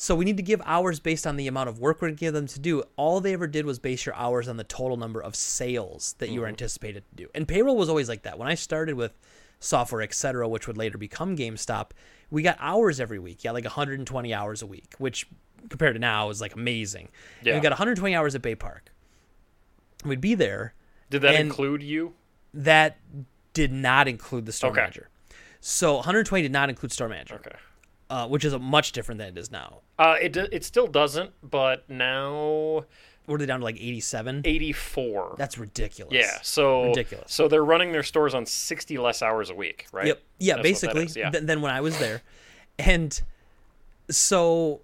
So 0.00 0.14
we 0.14 0.24
need 0.24 0.36
to 0.36 0.44
give 0.44 0.62
hours 0.64 1.00
based 1.00 1.26
on 1.26 1.34
the 1.34 1.48
amount 1.48 1.68
of 1.68 1.80
work 1.80 2.00
we're 2.00 2.06
going 2.06 2.16
to 2.16 2.20
give 2.20 2.32
them 2.32 2.46
to 2.46 2.60
do. 2.60 2.84
All 2.94 3.20
they 3.20 3.32
ever 3.32 3.48
did 3.48 3.66
was 3.66 3.80
base 3.80 4.06
your 4.06 4.14
hours 4.14 4.46
on 4.46 4.56
the 4.56 4.62
total 4.62 4.96
number 4.96 5.20
of 5.20 5.34
sales 5.34 6.14
that 6.18 6.30
you 6.30 6.38
were 6.38 6.46
mm-hmm. 6.46 6.52
anticipated 6.52 7.02
to 7.10 7.16
do. 7.24 7.28
And 7.34 7.48
payroll 7.48 7.76
was 7.76 7.88
always 7.88 8.08
like 8.08 8.22
that. 8.22 8.38
When 8.38 8.46
I 8.46 8.54
started 8.54 8.94
with 8.94 9.18
Software 9.58 10.00
Etc., 10.00 10.48
which 10.48 10.68
would 10.68 10.76
later 10.76 10.98
become 10.98 11.36
GameStop, 11.36 11.90
we 12.30 12.42
got 12.42 12.56
hours 12.60 13.00
every 13.00 13.18
week. 13.18 13.42
Yeah, 13.42 13.50
like 13.50 13.64
120 13.64 14.32
hours 14.32 14.62
a 14.62 14.66
week, 14.66 14.94
which 14.98 15.26
compared 15.68 15.96
to 15.96 15.98
now 15.98 16.30
is 16.30 16.40
like 16.40 16.54
amazing. 16.54 17.08
And 17.40 17.48
Yeah. 17.48 17.54
we 17.56 17.60
got 17.60 17.72
120 17.72 18.14
hours 18.14 18.36
at 18.36 18.42
Bay 18.42 18.54
Park. 18.54 18.92
We'd 20.04 20.20
be 20.20 20.36
there. 20.36 20.74
Did 21.10 21.22
that 21.22 21.34
include 21.34 21.82
you? 21.82 22.14
That 22.54 22.98
did 23.52 23.72
not 23.72 24.06
include 24.06 24.46
the 24.46 24.52
store 24.52 24.70
Okay. 24.70 24.82
manager. 24.82 25.08
So 25.60 25.96
120 25.96 26.42
did 26.42 26.52
not 26.52 26.68
include 26.70 26.92
store 26.92 27.08
manager, 27.08 27.34
Okay. 27.34 27.56
Uh, 28.10 28.26
which 28.28 28.44
is 28.44 28.52
a 28.52 28.58
much 28.58 28.92
different 28.92 29.18
than 29.18 29.28
it 29.28 29.38
is 29.38 29.50
now. 29.50 29.80
Uh, 29.98 30.16
it 30.20 30.36
it 30.36 30.64
still 30.64 30.86
doesn't, 30.86 31.30
but 31.42 31.88
now 31.90 32.84
What 33.26 33.34
are 33.34 33.38
they 33.38 33.46
down 33.46 33.60
to 33.60 33.64
like 33.64 33.76
87? 33.76 34.42
eighty 34.44 34.72
four. 34.72 35.34
That's 35.38 35.58
ridiculous. 35.58 36.14
Yeah, 36.14 36.38
so 36.42 36.84
Ridiculous. 36.86 37.32
So 37.32 37.48
they're 37.48 37.64
running 37.64 37.92
their 37.92 38.02
stores 38.02 38.34
on 38.34 38.46
sixty 38.46 38.96
less 38.98 39.20
hours 39.22 39.50
a 39.50 39.54
week, 39.54 39.86
right? 39.92 40.06
Yep. 40.06 40.22
Yeah, 40.38 40.54
That's 40.56 40.62
basically. 40.68 41.04
is, 41.04 41.16
yeah. 41.16 41.30
th- 41.30 41.44
than 41.44 41.60
when 41.60 41.72
I 41.72 41.80
was 41.80 41.98
there, 41.98 42.22
and 42.78 43.20
so 44.10 44.80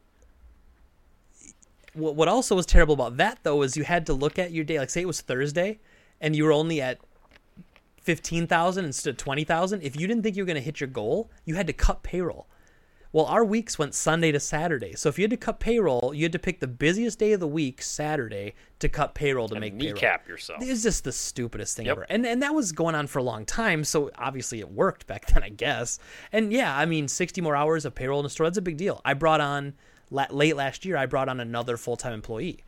what 1.95 2.17
what 2.17 2.29
also 2.29 2.55
was 2.57 2.67
terrible 2.67 2.95
about 2.95 3.17
that 3.19 3.39
though 3.43 3.63
is 3.63 3.77
you 3.77 3.85
had 3.85 4.05
to 4.07 4.13
look 4.13 4.39
at 4.39 4.51
your 4.53 4.65
day. 4.65 4.79
Like 4.79 4.91
say 4.91 5.01
it 5.03 5.07
was 5.07 5.21
Thursday, 5.21 5.79
and 6.21 6.35
you 6.37 6.45
were 6.45 6.53
only 6.53 6.81
at 6.83 6.99
fifteen 8.03 8.47
thousand 8.47 8.85
instead 8.85 9.11
of 9.11 9.17
twenty 9.17 9.45
thousand. 9.45 9.83
If 9.83 9.99
you 9.99 10.07
didn't 10.07 10.23
think 10.23 10.37
you 10.37 10.43
were 10.43 10.47
going 10.47 10.57
to 10.57 10.61
hit 10.63 10.81
your 10.81 10.89
goal, 10.89 11.31
you 11.45 11.55
had 11.55 11.67
to 11.69 11.73
cut 11.73 12.03
payroll. 12.03 12.47
Well, 13.15 13.27
our 13.27 13.45
weeks 13.45 13.79
went 13.79 13.95
Sunday 13.95 14.33
to 14.33 14.41
Saturday, 14.41 14.97
so 14.97 15.09
if 15.09 15.21
you 15.21 15.23
had 15.23 15.31
to 15.31 15.37
cut 15.37 15.61
payroll, 15.61 16.13
you 16.13 16.25
had 16.25 16.33
to 16.33 16.39
pick 16.41 16.59
the 16.59 16.67
busiest 16.67 17.21
day 17.21 17.31
of 17.31 17.39
the 17.39 17.47
week, 17.47 17.81
Saturday, 17.81 18.55
to 18.81 18.89
cut 18.89 19.15
payroll 19.15 19.47
to 19.51 19.61
make 19.61 19.79
payroll. 19.79 19.95
Kneecap 19.95 20.27
yourself. 20.27 20.61
It 20.61 20.69
was 20.69 20.83
just 20.83 21.05
the 21.05 21.13
stupidest 21.13 21.77
thing 21.77 21.87
Yep. 21.87 21.93
ever. 21.93 22.07
And 22.09 22.27
and 22.27 22.43
that 22.43 22.57
was 22.57 22.73
going 22.73 22.97
on 22.97 23.07
for 23.07 23.21
a 23.21 23.23
long 23.23 23.47
time, 23.47 23.85
so 23.85 24.11
obviously 24.19 24.59
it 24.59 24.69
worked 24.69 25.07
back 25.13 25.27
then, 25.27 25.45
I 25.45 25.51
guess. 25.51 26.01
And 26.33 26.53
yeah, 26.53 26.77
I 26.77 26.87
mean, 26.87 27.07
60 27.07 27.41
more 27.41 27.55
hours 27.55 27.85
of 27.85 27.95
payroll 27.95 28.19
in 28.19 28.27
a 28.27 28.29
store, 28.29 28.47
that's 28.47 28.59
a 28.59 28.63
big 28.63 28.79
deal. 28.79 29.01
I 29.05 29.15
brought 29.15 29.41
on, 29.41 29.75
late 30.11 30.57
last 30.57 30.85
year, 30.85 30.97
I 30.97 31.07
brought 31.07 31.29
on 31.29 31.39
another 31.39 31.77
full 31.77 31.97
time 31.97 32.15
employee. 32.15 32.65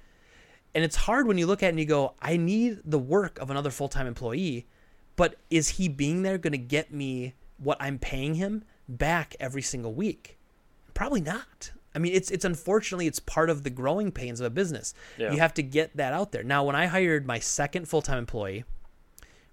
And 0.77 0.85
it's 0.85 0.95
hard 0.95 1.27
when 1.27 1.39
you 1.39 1.49
look 1.49 1.65
at 1.65 1.67
it 1.67 1.71
and 1.71 1.81
you 1.81 1.87
go, 1.87 2.15
I 2.23 2.37
need 2.37 2.83
the 2.85 3.01
work 3.01 3.41
of 3.41 3.51
another 3.51 3.73
full 3.73 3.89
time 3.89 4.07
employee, 4.07 4.69
but 5.17 5.35
is 5.51 5.71
he 5.71 5.89
being 5.89 6.23
there 6.23 6.39
going 6.39 6.53
to 6.53 6.57
get 6.57 6.93
me 6.93 7.35
what 7.59 7.79
I'm 7.81 7.99
paying 7.99 8.35
him 8.37 8.63
back 8.89 9.35
every 9.41 9.63
single 9.63 9.93
week? 9.93 10.36
Probably 10.97 11.21
not. 11.21 11.73
I 11.95 11.99
mean, 11.99 12.15
it's 12.15 12.31
it's 12.31 12.45
unfortunately 12.45 13.07
it's 13.07 13.21
part 13.21 13.49
of 13.49 13.63
the 13.63 13.71
growing 13.71 14.11
pains 14.11 14.41
of 14.41 14.47
a 14.47 14.51
business. 14.51 14.95
Yeah. 15.17 15.33
You 15.33 15.39
have 15.39 15.55
to 15.55 15.63
get 15.63 15.97
that 15.97 16.13
out 16.13 16.33
there. 16.33 16.43
Now, 16.43 16.65
when 16.65 16.75
I 16.75 16.87
hired 16.87 17.27
my 17.27 17.39
second 17.39 17.87
full 17.87 18.03
time 18.03 18.19
employee, 18.19 18.65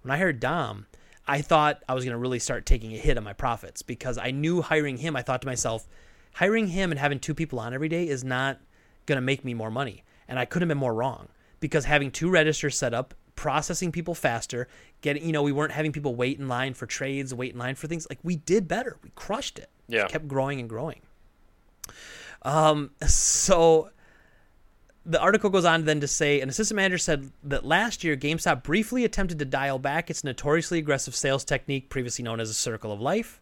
when 0.02 0.10
I 0.10 0.16
hired 0.16 0.40
Dom, 0.40 0.86
I 1.26 1.40
thought 1.40 1.82
I 1.88 1.94
was 1.94 2.04
going 2.04 2.12
to 2.12 2.18
really 2.18 2.38
start 2.38 2.66
taking 2.66 2.92
a 2.92 2.98
hit 2.98 3.16
on 3.16 3.24
my 3.24 3.32
profits 3.32 3.82
because 3.82 4.18
I 4.18 4.30
knew 4.30 4.62
hiring 4.62 4.98
him. 4.98 5.16
I 5.16 5.22
thought 5.22 5.42
to 5.42 5.46
myself, 5.46 5.86
hiring 6.34 6.68
him 6.68 6.90
and 6.90 6.98
having 6.98 7.18
two 7.18 7.34
people 7.34 7.60
on 7.60 7.72
every 7.72 7.88
day 7.88 8.08
is 8.08 8.24
not 8.24 8.60
going 9.06 9.16
to 9.16 9.22
make 9.22 9.44
me 9.44 9.54
more 9.54 9.70
money. 9.70 10.04
And 10.28 10.38
I 10.38 10.44
couldn't 10.44 10.68
have 10.68 10.74
been 10.76 10.80
more 10.80 10.94
wrong 10.94 11.28
because 11.60 11.84
having 11.84 12.10
two 12.10 12.30
registers 12.30 12.76
set 12.76 12.92
up, 12.94 13.14
processing 13.36 13.92
people 13.92 14.14
faster, 14.14 14.68
getting, 15.00 15.24
you 15.24 15.32
know, 15.32 15.42
we 15.42 15.52
weren't 15.52 15.72
having 15.72 15.92
people 15.92 16.14
wait 16.14 16.38
in 16.38 16.48
line 16.48 16.74
for 16.74 16.86
trades, 16.86 17.34
wait 17.34 17.52
in 17.52 17.58
line 17.58 17.74
for 17.74 17.86
things. 17.86 18.06
Like 18.08 18.18
we 18.22 18.36
did 18.36 18.68
better. 18.68 18.98
We 19.02 19.10
crushed 19.14 19.58
it. 19.58 19.70
Yeah. 19.88 20.06
Kept 20.08 20.28
growing 20.28 20.60
and 20.60 20.68
growing. 20.68 21.00
Um, 22.42 22.90
so 23.06 23.90
the 25.06 25.20
article 25.20 25.50
goes 25.50 25.64
on 25.64 25.84
then 25.84 26.00
to 26.00 26.08
say 26.08 26.40
an 26.40 26.48
assistant 26.48 26.76
manager 26.76 26.98
said 26.98 27.30
that 27.42 27.64
last 27.64 28.04
year 28.04 28.16
GameStop 28.16 28.62
briefly 28.62 29.04
attempted 29.04 29.38
to 29.38 29.44
dial 29.44 29.78
back 29.78 30.10
its 30.10 30.24
notoriously 30.24 30.78
aggressive 30.78 31.14
sales 31.14 31.44
technique, 31.44 31.90
previously 31.90 32.22
known 32.22 32.40
as 32.40 32.50
a 32.50 32.54
circle 32.54 32.92
of 32.92 33.00
life. 33.00 33.40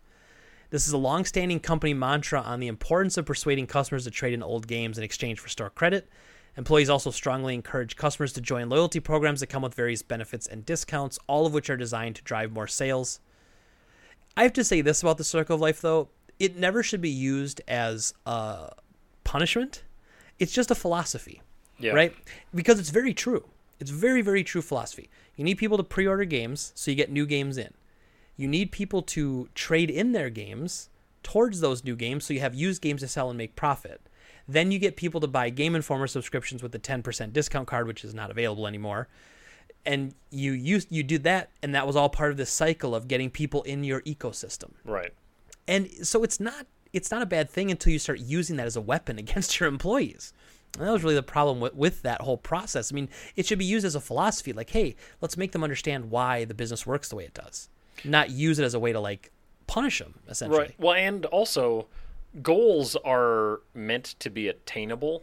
This 0.70 0.86
is 0.86 0.92
a 0.92 0.98
long-standing 0.98 1.60
company 1.60 1.92
mantra 1.92 2.40
on 2.40 2.58
the 2.58 2.66
importance 2.66 3.16
of 3.16 3.26
persuading 3.26 3.66
customers 3.66 4.04
to 4.04 4.10
trade 4.10 4.32
in 4.32 4.42
old 4.42 4.66
games 4.66 4.96
in 4.96 5.04
exchange 5.04 5.38
for 5.38 5.48
store 5.48 5.70
credit. 5.70 6.08
Employees 6.56 6.90
also 6.90 7.10
strongly 7.10 7.54
encourage 7.54 7.96
customers 7.96 8.32
to 8.32 8.40
join 8.40 8.68
loyalty 8.68 8.98
programs 8.98 9.40
that 9.40 9.48
come 9.48 9.62
with 9.62 9.74
various 9.74 10.02
benefits 10.02 10.46
and 10.46 10.66
discounts, 10.66 11.18
all 11.26 11.46
of 11.46 11.54
which 11.54 11.70
are 11.70 11.76
designed 11.76 12.16
to 12.16 12.22
drive 12.22 12.52
more 12.52 12.66
sales. 12.66 13.20
I 14.36 14.42
have 14.42 14.52
to 14.54 14.64
say 14.64 14.80
this 14.80 15.02
about 15.02 15.18
the 15.18 15.24
circle 15.24 15.54
of 15.54 15.60
life 15.60 15.80
though, 15.80 16.08
it 16.42 16.56
never 16.56 16.82
should 16.82 17.00
be 17.00 17.08
used 17.34 17.60
as 17.68 18.12
a 18.26 18.70
punishment. 19.24 19.84
It's 20.40 20.52
just 20.52 20.70
a 20.70 20.74
philosophy 20.74 21.40
Yeah. 21.78 21.92
right? 21.92 22.12
Because 22.52 22.78
it's 22.80 22.90
very 22.90 23.14
true. 23.14 23.44
It's 23.78 23.90
very, 23.90 24.22
very 24.22 24.42
true 24.44 24.62
philosophy. 24.62 25.08
You 25.36 25.44
need 25.44 25.56
people 25.58 25.76
to 25.76 25.84
pre 25.84 26.06
order 26.06 26.24
games 26.24 26.72
so 26.74 26.90
you 26.90 26.96
get 26.96 27.10
new 27.10 27.26
games 27.26 27.56
in. 27.56 27.72
You 28.36 28.48
need 28.48 28.72
people 28.72 29.02
to 29.16 29.48
trade 29.54 29.90
in 29.90 30.12
their 30.12 30.30
games 30.30 30.88
towards 31.22 31.60
those 31.60 31.84
new 31.84 31.94
games 31.94 32.24
so 32.24 32.34
you 32.34 32.40
have 32.40 32.54
used 32.54 32.82
games 32.82 33.00
to 33.02 33.08
sell 33.08 33.28
and 33.30 33.38
make 33.38 33.54
profit. 33.54 34.00
Then 34.48 34.72
you 34.72 34.78
get 34.80 34.96
people 34.96 35.20
to 35.20 35.28
buy 35.28 35.50
Game 35.50 35.76
Informer 35.76 36.08
subscriptions 36.08 36.62
with 36.62 36.72
the 36.72 36.78
10% 36.80 37.32
discount 37.32 37.68
card, 37.68 37.86
which 37.86 38.04
is 38.04 38.12
not 38.14 38.30
available 38.32 38.66
anymore. 38.66 39.06
And 39.86 40.14
you 40.30 40.52
used 40.52 40.88
you 40.90 41.02
did 41.04 41.22
that, 41.24 41.50
and 41.62 41.72
that 41.74 41.86
was 41.86 41.94
all 41.96 42.08
part 42.08 42.30
of 42.32 42.36
this 42.36 42.50
cycle 42.50 42.94
of 42.94 43.06
getting 43.08 43.30
people 43.30 43.62
in 43.62 43.84
your 43.84 44.00
ecosystem 44.02 44.72
Right. 44.84 45.12
And 45.68 45.90
so 46.06 46.22
it's 46.22 46.40
not 46.40 46.66
it's 46.92 47.10
not 47.10 47.22
a 47.22 47.26
bad 47.26 47.48
thing 47.48 47.70
until 47.70 47.92
you 47.92 47.98
start 47.98 48.20
using 48.20 48.56
that 48.56 48.66
as 48.66 48.76
a 48.76 48.80
weapon 48.80 49.18
against 49.24 49.58
your 49.58 49.68
employees 49.68 50.32
and 50.78 50.86
that 50.86 50.92
was 50.92 51.02
really 51.02 51.14
the 51.14 51.22
problem 51.22 51.60
with, 51.60 51.74
with 51.74 52.02
that 52.02 52.20
whole 52.20 52.36
process 52.36 52.92
i 52.92 52.94
mean 52.94 53.08
it 53.36 53.46
should 53.46 53.58
be 53.58 53.64
used 53.64 53.84
as 53.84 53.94
a 53.94 54.00
philosophy 54.00 54.52
like 54.52 54.70
hey 54.70 54.94
let's 55.20 55.36
make 55.36 55.52
them 55.52 55.62
understand 55.62 56.10
why 56.10 56.44
the 56.44 56.54
business 56.54 56.86
works 56.86 57.08
the 57.08 57.16
way 57.16 57.24
it 57.24 57.34
does 57.34 57.68
not 58.04 58.30
use 58.30 58.58
it 58.58 58.64
as 58.64 58.74
a 58.74 58.80
way 58.80 58.92
to 58.92 59.00
like 59.00 59.30
punish 59.66 59.98
them 59.98 60.14
essentially 60.28 60.58
Right. 60.58 60.74
Well, 60.78 60.94
and 60.94 61.24
also, 61.26 61.86
goals 62.42 62.96
are 62.96 63.60
meant 63.74 64.16
to 64.18 64.28
be 64.28 64.48
attainable, 64.48 65.22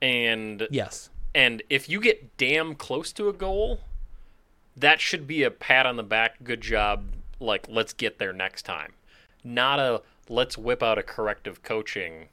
and 0.00 0.68
yes 0.70 1.10
and 1.34 1.62
if 1.68 1.88
you 1.88 2.00
get 2.00 2.36
damn 2.36 2.74
close 2.74 3.12
to 3.14 3.28
a 3.28 3.32
goal, 3.32 3.80
that 4.76 5.00
should 5.00 5.26
be 5.26 5.42
a 5.42 5.50
pat 5.50 5.84
on 5.84 5.96
the 5.96 6.04
back. 6.04 6.44
Good 6.44 6.60
job. 6.60 7.06
Like, 7.40 7.66
let's 7.68 7.92
get 7.92 8.18
there 8.18 8.32
next 8.32 8.62
time. 8.62 8.92
Not 9.44 9.78
a 9.78 10.02
let's 10.28 10.56
whip 10.56 10.82
out 10.82 10.98
a 10.98 11.02
corrective 11.02 11.62
coaching 11.62 12.28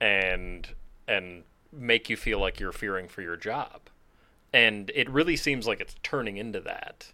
and 0.00 0.68
and 1.08 1.42
make 1.72 2.08
you 2.08 2.16
feel 2.16 2.38
like 2.38 2.60
you're 2.60 2.72
fearing 2.72 3.08
for 3.08 3.22
your 3.22 3.36
job. 3.36 3.80
And 4.52 4.90
it 4.94 5.10
really 5.10 5.36
seems 5.36 5.66
like 5.66 5.80
it's 5.80 5.96
turning 6.02 6.36
into 6.36 6.60
that. 6.60 7.12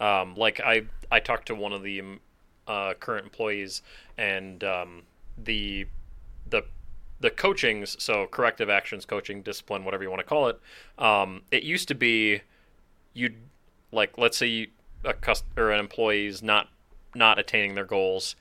Um, 0.00 0.34
like 0.34 0.60
I 0.60 0.82
I 1.10 1.20
talked 1.20 1.46
to 1.46 1.54
one 1.54 1.72
of 1.72 1.82
the 1.82 2.00
um, 2.00 2.20
uh, 2.66 2.94
current 2.94 3.24
employees 3.24 3.82
and 4.18 4.64
um, 4.64 5.02
the 5.38 5.86
the 6.48 6.64
the 7.20 7.30
coachings, 7.30 8.02
so 8.02 8.26
corrective 8.26 8.70
actions, 8.70 9.04
coaching, 9.04 9.42
discipline, 9.42 9.84
whatever 9.84 10.02
you 10.02 10.10
want 10.10 10.20
to 10.20 10.26
call 10.26 10.48
it. 10.48 10.58
Um, 10.98 11.42
it 11.50 11.62
used 11.62 11.86
to 11.88 11.94
be 11.94 12.40
you'd 13.12 13.36
like 13.92 14.16
let's 14.18 14.38
say 14.38 14.46
you, 14.46 14.68
a 15.04 15.12
cust- 15.12 15.44
or 15.56 15.70
an 15.70 15.80
employee's 15.80 16.42
not 16.42 16.68
not 17.14 17.38
attaining 17.38 17.74
their 17.74 17.84
goals, 17.84 18.36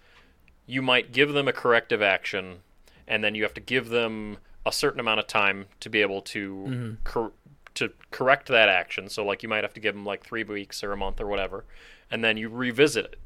you 0.69 0.81
might 0.81 1.11
give 1.11 1.33
them 1.33 1.47
a 1.47 1.53
corrective 1.53 2.01
action, 2.01 2.59
and 3.07 3.23
then 3.23 3.35
you 3.35 3.43
have 3.43 3.53
to 3.55 3.61
give 3.61 3.89
them 3.89 4.37
a 4.65 4.71
certain 4.71 4.99
amount 4.99 5.19
of 5.19 5.27
time 5.27 5.65
to 5.79 5.89
be 5.89 6.01
able 6.01 6.21
to 6.21 6.65
mm-hmm. 6.67 6.93
cor- 7.03 7.31
to 7.75 7.91
correct 8.11 8.47
that 8.47 8.69
action. 8.69 9.09
So 9.09 9.25
like 9.25 9.41
you 9.41 9.49
might 9.49 9.63
have 9.63 9.73
to 9.73 9.79
give 9.79 9.95
them 9.95 10.05
like 10.05 10.23
three 10.23 10.43
weeks 10.43 10.83
or 10.83 10.91
a 10.91 10.97
month 10.97 11.19
or 11.19 11.27
whatever, 11.27 11.65
and 12.11 12.23
then 12.23 12.37
you 12.37 12.49
revisit 12.49 13.05
it. 13.05 13.19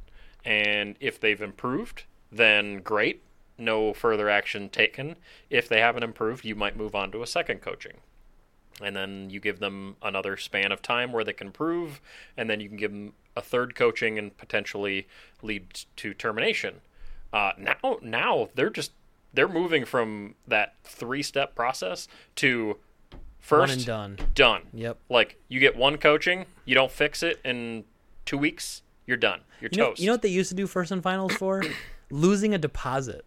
And 0.45 0.95
if 0.99 1.19
they've 1.19 1.41
improved, 1.41 2.03
then 2.31 2.81
great, 2.81 3.21
no 3.57 3.93
further 3.93 4.29
action 4.29 4.69
taken. 4.69 5.15
If 5.49 5.69
they 5.69 5.79
haven't 5.79 6.03
improved, 6.03 6.45
you 6.45 6.55
might 6.55 6.77
move 6.77 6.95
on 6.95 7.11
to 7.11 7.23
a 7.23 7.27
second 7.27 7.61
coaching 7.61 7.97
and 8.81 8.95
then 8.95 9.29
you 9.29 9.39
give 9.39 9.59
them 9.59 9.95
another 10.01 10.37
span 10.37 10.71
of 10.71 10.81
time 10.81 11.11
where 11.11 11.23
they 11.23 11.33
can 11.33 11.51
prove, 11.51 12.01
and 12.35 12.49
then 12.49 12.59
you 12.59 12.67
can 12.67 12.77
give 12.77 12.91
them 12.91 13.13
a 13.35 13.41
third 13.41 13.75
coaching 13.75 14.17
and 14.17 14.35
potentially 14.37 15.07
lead 15.41 15.81
to 15.95 16.13
termination. 16.13 16.81
Uh, 17.34 17.51
now, 17.57 17.97
now 18.01 18.49
they're 18.55 18.69
just 18.69 18.91
they're 19.34 19.47
moving 19.47 19.84
from 19.84 20.36
that 20.47 20.75
three-step 20.84 21.55
process 21.55 22.07
to 22.36 22.77
first 23.39 23.86
done 23.86 24.17
done. 24.36 24.61
yep 24.71 24.99
Like 25.09 25.41
you 25.49 25.59
get 25.59 25.75
one 25.75 25.97
coaching, 25.97 26.45
you 26.65 26.75
don't 26.75 26.91
fix 26.91 27.23
it 27.23 27.41
in 27.43 27.84
two 28.25 28.38
weeks, 28.38 28.84
you're 29.07 29.17
done. 29.17 29.41
You're 29.59 29.71
you 29.71 29.77
know, 29.79 29.89
toast. 29.89 29.99
you 30.01 30.05
know 30.07 30.13
what 30.13 30.21
they 30.21 30.29
used 30.29 30.49
to 30.49 30.55
do 30.55 30.67
first 30.67 30.91
and 30.91 31.01
finals 31.01 31.34
for 31.34 31.63
losing 32.11 32.53
a 32.53 32.57
deposit 32.57 33.25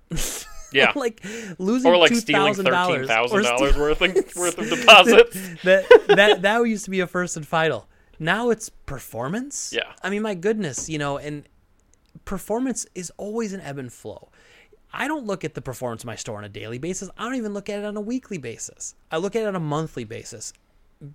yeah. 0.72 0.92
like 0.96 1.24
losing 1.58 1.90
or 1.90 1.96
like 1.96 2.14
stealing 2.14 2.54
$2,000 2.54 2.56
thirteen 2.56 3.06
thousand 3.06 3.42
dollars 3.42 3.76
worth 3.76 4.02
of 4.02 4.10
worth 4.36 4.58
of 4.58 4.68
deposits. 4.68 5.34
that 5.62 5.84
that 6.08 6.42
that 6.42 6.58
used 6.62 6.84
to 6.84 6.90
be 6.90 7.00
a 7.00 7.06
first 7.06 7.36
and 7.36 7.46
final. 7.46 7.88
Now 8.18 8.50
it's 8.50 8.68
performance. 8.68 9.72
Yeah. 9.74 9.92
I 10.02 10.10
mean, 10.10 10.22
my 10.22 10.34
goodness, 10.34 10.88
you 10.88 10.98
know, 10.98 11.18
and 11.18 11.46
performance 12.24 12.86
is 12.94 13.12
always 13.16 13.52
an 13.52 13.60
ebb 13.60 13.78
and 13.78 13.92
flow. 13.92 14.30
I 14.92 15.08
don't 15.08 15.26
look 15.26 15.44
at 15.44 15.54
the 15.54 15.60
performance 15.60 16.02
of 16.02 16.06
my 16.06 16.16
store 16.16 16.38
on 16.38 16.44
a 16.44 16.48
daily 16.48 16.78
basis. 16.78 17.10
I 17.18 17.24
don't 17.24 17.34
even 17.34 17.52
look 17.52 17.68
at 17.68 17.80
it 17.80 17.84
on 17.84 17.96
a 17.96 18.00
weekly 18.00 18.38
basis. 18.38 18.94
I 19.10 19.18
look 19.18 19.36
at 19.36 19.42
it 19.42 19.48
on 19.48 19.56
a 19.56 19.60
monthly 19.60 20.04
basis 20.04 20.52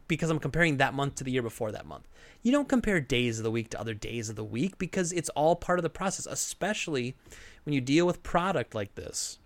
because 0.08 0.30
I'm 0.30 0.40
comparing 0.40 0.78
that 0.78 0.94
month 0.94 1.16
to 1.16 1.24
the 1.24 1.32
year 1.32 1.42
before 1.42 1.72
that 1.72 1.86
month. 1.86 2.08
You 2.44 2.52
don't 2.52 2.70
compare 2.70 3.00
days 3.00 3.40
of 3.40 3.44
the 3.44 3.52
week 3.52 3.70
to 3.72 3.80
other 3.80 3.94
days 3.94 4.30
of 4.30 4.36
the 4.36 4.44
week 4.44 4.78
because 4.78 5.12
it's 5.12 5.30
all 5.30 5.56
part 5.56 5.80
of 5.80 5.84
the 5.84 5.90
process, 5.90 6.28
especially 6.28 7.16
when 7.64 7.74
you 7.74 7.82
deal 7.82 8.06
with 8.06 8.22
product 8.24 8.76
like 8.76 8.96
this 8.96 9.40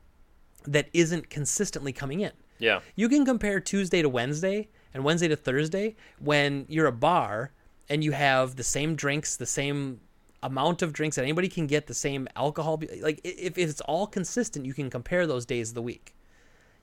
that 0.66 0.90
isn't 0.94 1.30
consistently 1.30 1.94
coming 1.94 2.22
in. 2.22 2.32
yeah. 2.58 2.80
You 2.96 3.08
can 3.08 3.26
compare 3.26 3.60
Tuesday 3.60 4.02
to 4.02 4.10
Wednesday 4.10 4.68
and 4.94 5.04
Wednesday 5.04 5.28
to 5.28 5.36
Thursday 5.36 5.96
when 6.20 6.66
you're 6.68 6.88
a 6.88 6.92
bar 6.92 7.52
and 7.88 8.04
you 8.04 8.12
have 8.12 8.56
the 8.56 8.64
same 8.64 8.96
drinks, 8.96 9.38
the 9.38 9.46
same 9.46 10.00
amount 10.46 10.82
of 10.82 10.94
drinks 10.94 11.16
that 11.16 11.24
anybody 11.24 11.48
can 11.48 11.68
get, 11.68 11.88
the 11.88 11.94
same 11.94 12.28
alcohol. 12.36 12.82
Like 13.02 13.22
if, 13.24 13.58
if 13.58 13.70
it's 13.70 13.82
all 13.82 14.08
consistent, 14.08 14.66
you 14.66 14.74
can 14.74 14.90
compare 14.90 15.28
those 15.28 15.46
days 15.46 15.70
of 15.70 15.76
the 15.76 15.82
week. 15.82 16.16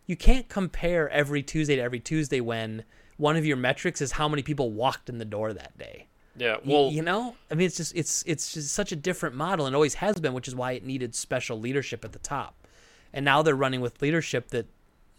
You 0.07 0.17
can't 0.17 0.49
compare 0.49 1.09
every 1.11 1.43
Tuesday 1.43 1.77
to 1.77 1.83
every 1.83 2.01
Tuesday 2.01 2.41
when 2.41 2.85
one 3.17 3.37
of 3.37 3.47
your 3.47 3.57
metrics 3.57 4.01
is 4.01 4.13
how 4.13 4.29
many 4.29 4.43
people 4.43 4.73
walked 4.73 5.09
in 5.09 5.19
the 5.19 5.25
door 5.25 5.53
that 5.53 5.79
day. 5.79 6.09
Yeah. 6.37 6.57
Well, 6.65 6.91
you 6.91 7.03
know, 7.03 7.37
I 7.51 7.55
mean, 7.55 7.67
it's 7.67 7.77
just 7.77 7.95
it's 7.95 8.25
it's 8.27 8.55
just 8.55 8.73
such 8.73 8.91
a 8.91 8.97
different 8.97 9.37
model 9.37 9.67
and 9.67 9.75
always 9.75 9.95
has 9.95 10.19
been, 10.19 10.33
which 10.33 10.49
is 10.49 10.55
why 10.55 10.73
it 10.73 10.85
needed 10.85 11.15
special 11.15 11.61
leadership 11.61 12.05
at 12.05 12.13
the 12.13 12.19
top. 12.19 12.67
And 13.13 13.25
now 13.25 13.43
they're 13.43 13.55
running 13.55 13.81
with 13.81 14.01
leadership 14.01 14.49
that 14.49 14.67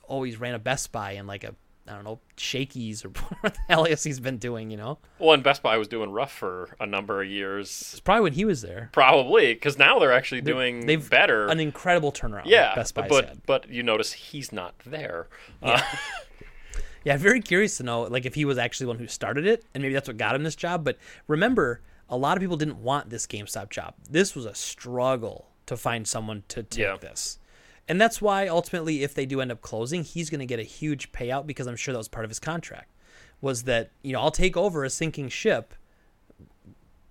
always 0.03 0.39
ran 0.39 0.55
a 0.55 0.59
Best 0.59 0.91
Buy 0.91 1.11
and 1.11 1.27
like 1.27 1.43
a 1.43 1.55
I 1.87 1.93
don't 1.95 2.03
know 2.05 2.19
Shakey's 2.37 3.03
or 3.03 3.09
what 3.41 3.53
the 3.53 3.59
hell 3.67 3.83
he's 3.83 4.19
been 4.19 4.37
doing. 4.37 4.71
You 4.71 4.77
know, 4.77 4.99
well, 5.19 5.33
and 5.33 5.43
Best 5.43 5.61
Buy 5.61 5.77
was 5.77 5.87
doing 5.87 6.11
rough 6.11 6.31
for 6.31 6.75
a 6.79 6.85
number 6.85 7.21
of 7.21 7.29
years. 7.29 7.69
it's 7.91 7.99
probably 7.99 8.21
when 8.23 8.33
he 8.33 8.45
was 8.45 8.61
there. 8.61 8.89
Probably 8.93 9.53
because 9.53 9.77
now 9.77 9.99
they're 9.99 10.13
actually 10.13 10.41
doing 10.41 10.85
They've 10.85 11.09
better. 11.09 11.47
An 11.47 11.59
incredible 11.59 12.11
turnaround. 12.11 12.43
yeah, 12.45 12.73
Best 12.75 12.95
Buy 12.95 13.07
but 13.07 13.25
had. 13.27 13.45
but 13.45 13.69
you 13.69 13.83
notice 13.83 14.13
he's 14.13 14.51
not 14.51 14.77
there. 14.85 15.27
Yeah. 15.61 15.71
Uh, 15.71 15.81
Yeah, 17.05 17.17
very 17.17 17.41
curious 17.41 17.75
to 17.77 17.83
know 17.83 18.03
like 18.03 18.25
if 18.25 18.33
he 18.33 18.45
was 18.45 18.57
actually 18.57 18.85
the 18.85 18.91
one 18.91 18.99
who 18.99 19.07
started 19.07 19.45
it, 19.45 19.65
and 19.73 19.81
maybe 19.81 19.93
that's 19.93 20.07
what 20.07 20.15
got 20.15 20.35
him 20.35 20.43
this 20.43 20.55
job. 20.55 20.85
But 20.85 20.97
remember, 21.27 21.81
a 22.07 22.15
lot 22.15 22.37
of 22.37 22.41
people 22.41 22.55
didn't 22.55 22.77
want 22.77 23.09
this 23.09 23.27
GameStop 23.27 23.69
job. 23.71 23.95
This 24.09 24.35
was 24.35 24.45
a 24.45 24.55
struggle 24.55 25.49
to 25.65 25.75
find 25.75 26.07
someone 26.07 26.43
to 26.47 26.63
take 26.63 26.79
Yeah. 26.85 26.95
this. 26.95 27.39
And 27.87 27.99
that's 27.99 28.21
why 28.21 28.47
ultimately, 28.47 29.03
if 29.03 29.13
they 29.13 29.25
do 29.25 29.41
end 29.41 29.51
up 29.51 29.61
closing, 29.61 30.03
he's 30.03 30.29
going 30.29 30.39
to 30.39 30.45
get 30.45 30.59
a 30.59 30.63
huge 30.63 31.11
payout 31.11 31.45
because 31.45 31.67
I'm 31.67 31.75
sure 31.75 31.91
that 31.91 31.97
was 31.97 32.07
part 32.07 32.23
of 32.23 32.29
his 32.29 32.39
contract. 32.39 32.89
Was 33.41 33.63
that 33.63 33.91
you 34.01 34.13
know 34.13 34.21
I'll 34.21 34.31
take 34.31 34.55
over 34.55 34.85
a 34.85 34.89
sinking 34.89 35.29
ship, 35.29 35.73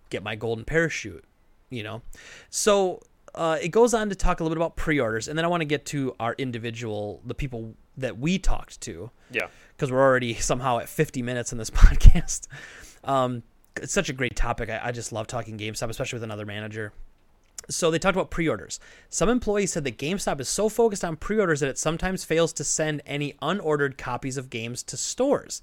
get 0.08 0.22
my 0.22 0.34
golden 0.34 0.64
parachute, 0.64 1.24
you 1.68 1.82
know. 1.82 2.00
So 2.48 3.02
uh, 3.34 3.58
it 3.60 3.68
goes 3.68 3.92
on 3.92 4.08
to 4.08 4.14
talk 4.14 4.40
a 4.40 4.42
little 4.42 4.54
bit 4.54 4.60
about 4.60 4.76
pre-orders, 4.76 5.28
and 5.28 5.36
then 5.36 5.44
I 5.44 5.48
want 5.48 5.60
to 5.60 5.66
get 5.66 5.84
to 5.86 6.14
our 6.18 6.34
individual, 6.38 7.20
the 7.26 7.34
people 7.34 7.74
that 7.98 8.18
we 8.18 8.38
talked 8.38 8.80
to 8.82 9.10
yeah, 9.30 9.48
because 9.76 9.92
we're 9.92 10.00
already 10.00 10.34
somehow 10.40 10.78
at 10.78 10.88
50 10.88 11.20
minutes 11.22 11.52
in 11.52 11.58
this 11.58 11.70
podcast. 11.70 12.48
Um, 13.04 13.42
it's 13.76 13.92
such 13.92 14.08
a 14.08 14.12
great 14.12 14.36
topic. 14.36 14.70
I, 14.70 14.80
I 14.84 14.92
just 14.92 15.12
love 15.12 15.26
talking 15.26 15.58
GameStop, 15.58 15.88
especially 15.88 16.16
with 16.16 16.24
another 16.24 16.46
manager. 16.46 16.92
So 17.68 17.90
they 17.90 17.98
talked 17.98 18.16
about 18.16 18.30
pre-orders. 18.30 18.80
Some 19.08 19.28
employees 19.28 19.72
said 19.72 19.84
that 19.84 19.98
GameStop 19.98 20.40
is 20.40 20.48
so 20.48 20.68
focused 20.68 21.04
on 21.04 21.16
pre-orders 21.16 21.60
that 21.60 21.68
it 21.68 21.78
sometimes 21.78 22.24
fails 22.24 22.52
to 22.54 22.64
send 22.64 23.02
any 23.06 23.34
unordered 23.42 23.96
copies 23.96 24.36
of 24.36 24.50
games 24.50 24.82
to 24.84 24.96
stores. 24.96 25.62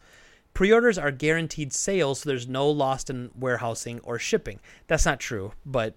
Pre-orders 0.53 0.97
are 0.97 1.11
guaranteed 1.11 1.73
sales, 1.73 2.21
so 2.21 2.29
there's 2.29 2.47
no 2.47 2.69
lost 2.69 3.09
in 3.09 3.29
warehousing 3.37 3.99
or 4.03 4.17
shipping. 4.17 4.59
That's 4.87 5.05
not 5.05 5.19
true, 5.19 5.53
but 5.65 5.93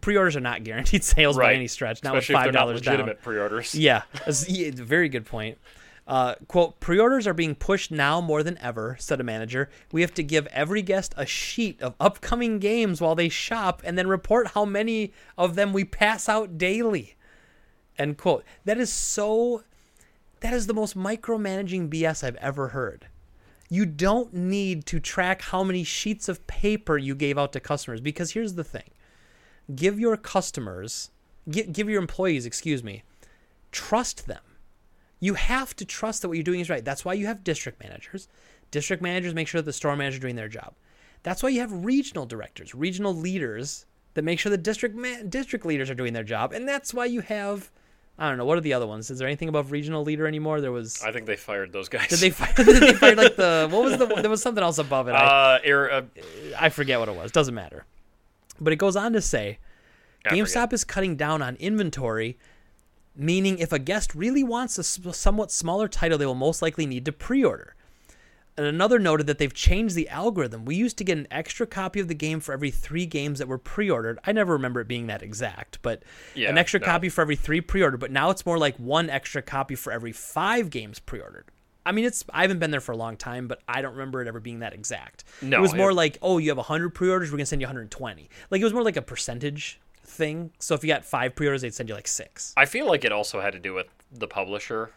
pre-orders 0.00 0.36
are 0.36 0.40
not 0.40 0.64
guaranteed 0.64 1.04
sales 1.04 1.36
by 1.36 1.54
any 1.54 1.68
stretch. 1.68 2.02
Not 2.02 2.16
especially 2.16 2.34
with 2.36 2.44
five 2.44 2.52
dollars 2.52 2.80
down. 2.80 2.94
legitimate 2.94 3.22
pre-orders. 3.22 3.74
Yeah, 3.74 4.02
yeah, 4.48 4.66
it's 4.66 4.80
a 4.80 4.84
very 4.84 5.08
good 5.08 5.26
point. 5.26 5.58
Uh, 6.06 6.36
quote, 6.46 6.78
pre 6.78 6.98
orders 6.98 7.26
are 7.26 7.34
being 7.34 7.54
pushed 7.54 7.90
now 7.90 8.20
more 8.20 8.42
than 8.42 8.58
ever, 8.58 8.96
said 9.00 9.20
a 9.20 9.24
manager. 9.24 9.68
We 9.90 10.02
have 10.02 10.14
to 10.14 10.22
give 10.22 10.46
every 10.48 10.82
guest 10.82 11.14
a 11.16 11.26
sheet 11.26 11.80
of 11.82 11.94
upcoming 11.98 12.58
games 12.60 13.00
while 13.00 13.16
they 13.16 13.28
shop 13.28 13.82
and 13.84 13.98
then 13.98 14.06
report 14.06 14.48
how 14.48 14.64
many 14.64 15.12
of 15.36 15.56
them 15.56 15.72
we 15.72 15.84
pass 15.84 16.28
out 16.28 16.58
daily. 16.58 17.16
End 17.98 18.18
quote. 18.18 18.44
That 18.64 18.78
is 18.78 18.92
so. 18.92 19.64
That 20.40 20.52
is 20.52 20.66
the 20.66 20.74
most 20.74 20.96
micromanaging 20.96 21.88
BS 21.88 22.22
I've 22.22 22.36
ever 22.36 22.68
heard. 22.68 23.08
You 23.68 23.84
don't 23.84 24.32
need 24.32 24.86
to 24.86 25.00
track 25.00 25.42
how 25.42 25.64
many 25.64 25.82
sheets 25.82 26.28
of 26.28 26.46
paper 26.46 26.98
you 26.98 27.14
gave 27.16 27.36
out 27.36 27.52
to 27.54 27.60
customers 27.60 28.00
because 28.00 28.32
here's 28.32 28.54
the 28.54 28.62
thing 28.62 28.90
give 29.74 29.98
your 29.98 30.16
customers, 30.16 31.10
give, 31.50 31.72
give 31.72 31.88
your 31.88 32.00
employees, 32.00 32.46
excuse 32.46 32.84
me, 32.84 33.02
trust 33.72 34.28
them. 34.28 34.42
You 35.20 35.34
have 35.34 35.74
to 35.76 35.84
trust 35.84 36.22
that 36.22 36.28
what 36.28 36.36
you're 36.36 36.44
doing 36.44 36.60
is 36.60 36.70
right. 36.70 36.84
That's 36.84 37.04
why 37.04 37.14
you 37.14 37.26
have 37.26 37.44
district 37.44 37.82
managers. 37.82 38.28
District 38.70 39.02
managers 39.02 39.34
make 39.34 39.48
sure 39.48 39.60
that 39.60 39.66
the 39.66 39.72
store 39.72 39.96
manager 39.96 40.18
are 40.18 40.20
doing 40.20 40.36
their 40.36 40.48
job. 40.48 40.74
That's 41.22 41.42
why 41.42 41.48
you 41.48 41.60
have 41.60 41.84
regional 41.84 42.26
directors, 42.26 42.74
regional 42.74 43.14
leaders 43.14 43.86
that 44.14 44.22
make 44.22 44.38
sure 44.38 44.50
the 44.50 44.58
district 44.58 44.94
man, 44.94 45.28
district 45.28 45.64
leaders 45.64 45.90
are 45.90 45.94
doing 45.94 46.12
their 46.12 46.24
job. 46.24 46.52
And 46.52 46.68
that's 46.68 46.92
why 46.92 47.06
you 47.06 47.20
have 47.22 47.70
I 48.18 48.28
don't 48.28 48.38
know 48.38 48.46
what 48.46 48.56
are 48.56 48.62
the 48.62 48.72
other 48.72 48.86
ones. 48.86 49.10
Is 49.10 49.18
there 49.18 49.28
anything 49.28 49.48
above 49.48 49.72
regional 49.72 50.02
leader 50.02 50.26
anymore? 50.26 50.62
There 50.62 50.72
was. 50.72 51.02
I 51.02 51.12
think 51.12 51.26
they 51.26 51.36
fired 51.36 51.70
those 51.72 51.88
guys. 51.90 52.08
Did 52.08 52.20
they 52.20 52.30
fire? 52.30 52.52
did 52.56 52.82
they 52.82 52.94
fire 52.94 53.14
like 53.14 53.36
the 53.36 53.68
what 53.70 53.84
was 53.84 53.98
the? 53.98 54.06
There 54.06 54.30
was 54.30 54.40
something 54.40 54.64
else 54.64 54.78
above 54.78 55.08
it. 55.08 55.12
I, 55.12 55.56
Uh, 55.56 55.58
air, 55.62 55.92
uh, 55.92 56.02
I 56.58 56.70
forget 56.70 56.98
what 56.98 57.10
it 57.10 57.14
was. 57.14 57.30
Doesn't 57.30 57.54
matter. 57.54 57.84
But 58.58 58.72
it 58.72 58.76
goes 58.76 58.96
on 58.96 59.12
to 59.12 59.20
say, 59.20 59.58
I 60.24 60.30
forget. 60.30 60.46
GameStop 60.46 60.72
is 60.72 60.82
cutting 60.82 61.16
down 61.16 61.42
on 61.42 61.56
inventory, 61.56 62.38
meaning 63.16 63.58
if 63.58 63.72
a 63.72 63.78
guest 63.78 64.14
really 64.14 64.44
wants 64.44 64.78
a 64.78 64.84
somewhat 64.84 65.50
smaller 65.50 65.88
title, 65.88 66.18
they 66.18 66.26
will 66.26 66.34
most 66.34 66.62
likely 66.62 66.86
need 66.86 67.04
to 67.06 67.12
pre-order. 67.12 67.74
And 68.58 68.66
another 68.66 68.98
noted 68.98 69.26
that 69.26 69.36
they've 69.38 69.52
changed 69.52 69.94
the 69.94 70.08
algorithm. 70.08 70.64
We 70.64 70.76
used 70.76 70.96
to 70.98 71.04
get 71.04 71.18
an 71.18 71.26
extra 71.30 71.66
copy 71.66 72.00
of 72.00 72.08
the 72.08 72.14
game 72.14 72.40
for 72.40 72.52
every 72.54 72.70
three 72.70 73.04
games 73.04 73.38
that 73.38 73.48
were 73.48 73.58
pre-ordered. 73.58 74.18
I 74.24 74.32
never 74.32 74.54
remember 74.54 74.80
it 74.80 74.88
being 74.88 75.08
that 75.08 75.22
exact, 75.22 75.78
but 75.82 76.02
Yeah, 76.34 76.48
an 76.48 76.56
extra 76.56 76.80
no. 76.80 76.86
copy 76.86 77.10
for 77.10 77.20
every 77.20 77.36
three 77.36 77.60
pre-ordered. 77.60 78.00
But 78.00 78.10
now 78.12 78.30
it's 78.30 78.46
more 78.46 78.56
like 78.56 78.76
one 78.76 79.10
extra 79.10 79.42
copy 79.42 79.74
for 79.74 79.92
every 79.92 80.12
five 80.12 80.70
games 80.70 80.98
pre-ordered. 80.98 81.50
I 81.84 81.92
mean, 81.92 82.06
it's 82.06 82.24
I 82.32 82.42
haven't 82.42 82.58
been 82.58 82.70
there 82.70 82.80
for 82.80 82.92
a 82.92 82.96
long 82.96 83.16
time, 83.18 83.46
but 83.46 83.60
I 83.68 83.82
don't 83.82 83.92
remember 83.92 84.22
it 84.22 84.26
ever 84.26 84.40
being 84.40 84.60
that 84.60 84.72
exact. 84.72 85.24
No, 85.42 85.58
it 85.58 85.60
was 85.60 85.74
more 85.74 85.90
it- 85.90 85.94
like, 85.94 86.18
oh, 86.22 86.38
you 86.38 86.48
have 86.50 86.56
100 86.58 86.94
pre-orders, 86.94 87.30
we're 87.30 87.36
gonna 87.36 87.46
send 87.46 87.60
you 87.60 87.66
120. 87.66 88.28
Like 88.50 88.60
it 88.60 88.64
was 88.64 88.72
more 88.72 88.82
like 88.82 88.96
a 88.96 89.02
percentage 89.02 89.78
thing. 90.06 90.50
So 90.58 90.74
if 90.74 90.82
you 90.84 90.88
got 90.88 91.04
five 91.04 91.34
pre-orders, 91.34 91.62
they'd 91.62 91.74
send 91.74 91.88
you 91.88 91.94
like 91.94 92.08
six. 92.08 92.52
I 92.56 92.64
feel 92.64 92.86
like 92.86 93.04
it 93.04 93.12
also 93.12 93.40
had 93.40 93.52
to 93.52 93.58
do 93.58 93.74
with 93.74 93.86
the 94.12 94.26
publisher 94.28 94.90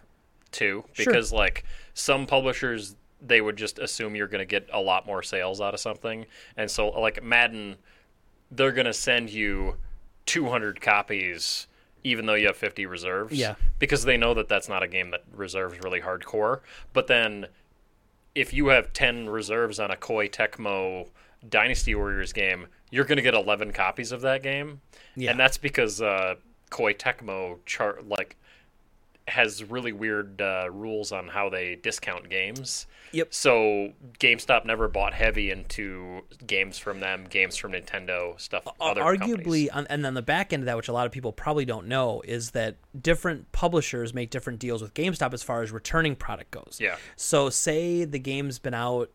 too, 0.52 0.84
Sure. 0.94 1.06
because 1.06 1.32
like 1.34 1.64
some 1.94 2.26
publishers 2.26 2.96
they 3.22 3.42
would 3.42 3.58
just 3.58 3.80
assume 3.80 4.16
you're 4.16 4.28
going 4.28 4.40
to 4.40 4.46
get 4.46 4.70
a 4.72 4.80
lot 4.80 5.06
more 5.06 5.22
sales 5.22 5.60
out 5.60 5.74
of 5.74 5.80
something, 5.80 6.26
and 6.56 6.72
so 6.72 6.88
like 6.90 7.22
Madden, 7.22 7.76
they're 8.50 8.72
going 8.72 8.86
to 8.86 8.94
send 8.94 9.30
you 9.30 9.76
200 10.26 10.80
copies 10.82 11.68
even 12.06 12.26
though 12.26 12.34
you 12.36 12.48
have 12.48 12.56
50 12.56 12.86
reserves. 12.86 13.34
Yeah. 13.34 13.56
because 13.78 14.06
they 14.06 14.16
know 14.16 14.34
that 14.36 14.48
that's 14.48 14.70
not 14.70 14.82
a 14.84 14.88
game 14.88 15.12
that 15.12 15.24
reserves 15.36 15.78
really 15.84 16.00
hardcore. 16.00 16.62
But 16.94 17.08
then 17.08 17.48
if 18.34 18.54
you 18.54 18.68
have 18.70 18.94
10 18.94 19.28
reserves 19.28 19.82
on 19.82 19.92
a 19.92 19.98
Koei 19.98 20.32
Tecmo 20.32 21.10
Dynasty 21.50 21.94
Warriors 21.96 22.32
game, 22.32 22.68
you're 22.92 23.06
going 23.06 23.18
to 23.18 23.22
get 23.22 23.34
11 23.34 23.74
copies 23.74 24.12
of 24.12 24.22
that 24.22 24.44
game. 24.44 24.82
Yeah. 25.16 25.32
And 25.32 25.40
that's 25.40 25.58
because 25.58 26.02
uh, 26.02 26.36
Koei 26.72 26.98
Tecmo 26.98 27.58
chart 27.66 28.08
like 28.08 28.38
has 29.30 29.64
really 29.64 29.92
weird 29.92 30.42
uh, 30.42 30.70
rules 30.72 31.12
on 31.12 31.28
how 31.28 31.50
they 31.50 31.76
discount 31.76 32.30
games. 32.30 32.88
Yep. 33.12 33.34
So 33.34 33.94
GameStop 34.20 34.66
never 34.66 34.88
bought 34.88 35.14
heavy 35.14 35.52
into 35.52 36.22
games 36.46 36.78
from 36.78 37.00
them, 37.00 37.26
games 37.30 37.56
from 37.56 37.72
Nintendo, 37.72 38.40
stuff. 38.40 38.68
Other 38.80 39.02
arguably 39.02 39.68
on, 39.72 39.88
and 39.88 40.06
on 40.06 40.14
the 40.14 40.22
back 40.22 40.54
end 40.54 40.64
of 40.64 40.66
that 40.66 40.78
which 40.78 40.88
a 40.88 40.94
lot 40.94 41.06
of 41.06 41.12
people 41.12 41.32
probably 41.32 41.66
don't 41.66 41.88
know 41.88 42.22
is 42.26 42.52
that 42.52 42.78
different 43.00 43.52
publishers 43.52 44.14
make 44.14 44.30
different 44.30 44.60
deals 44.60 44.82
with 44.82 44.94
GameStop 44.94 45.34
as 45.34 45.44
far 45.44 45.62
as 45.62 45.72
returning 45.72 46.16
product 46.16 46.52
goes. 46.52 46.78
Yeah. 46.80 46.98
So 47.16 47.50
say 47.50 48.06
the 48.06 48.20
game's 48.20 48.60
been 48.60 48.74
out 48.74 49.10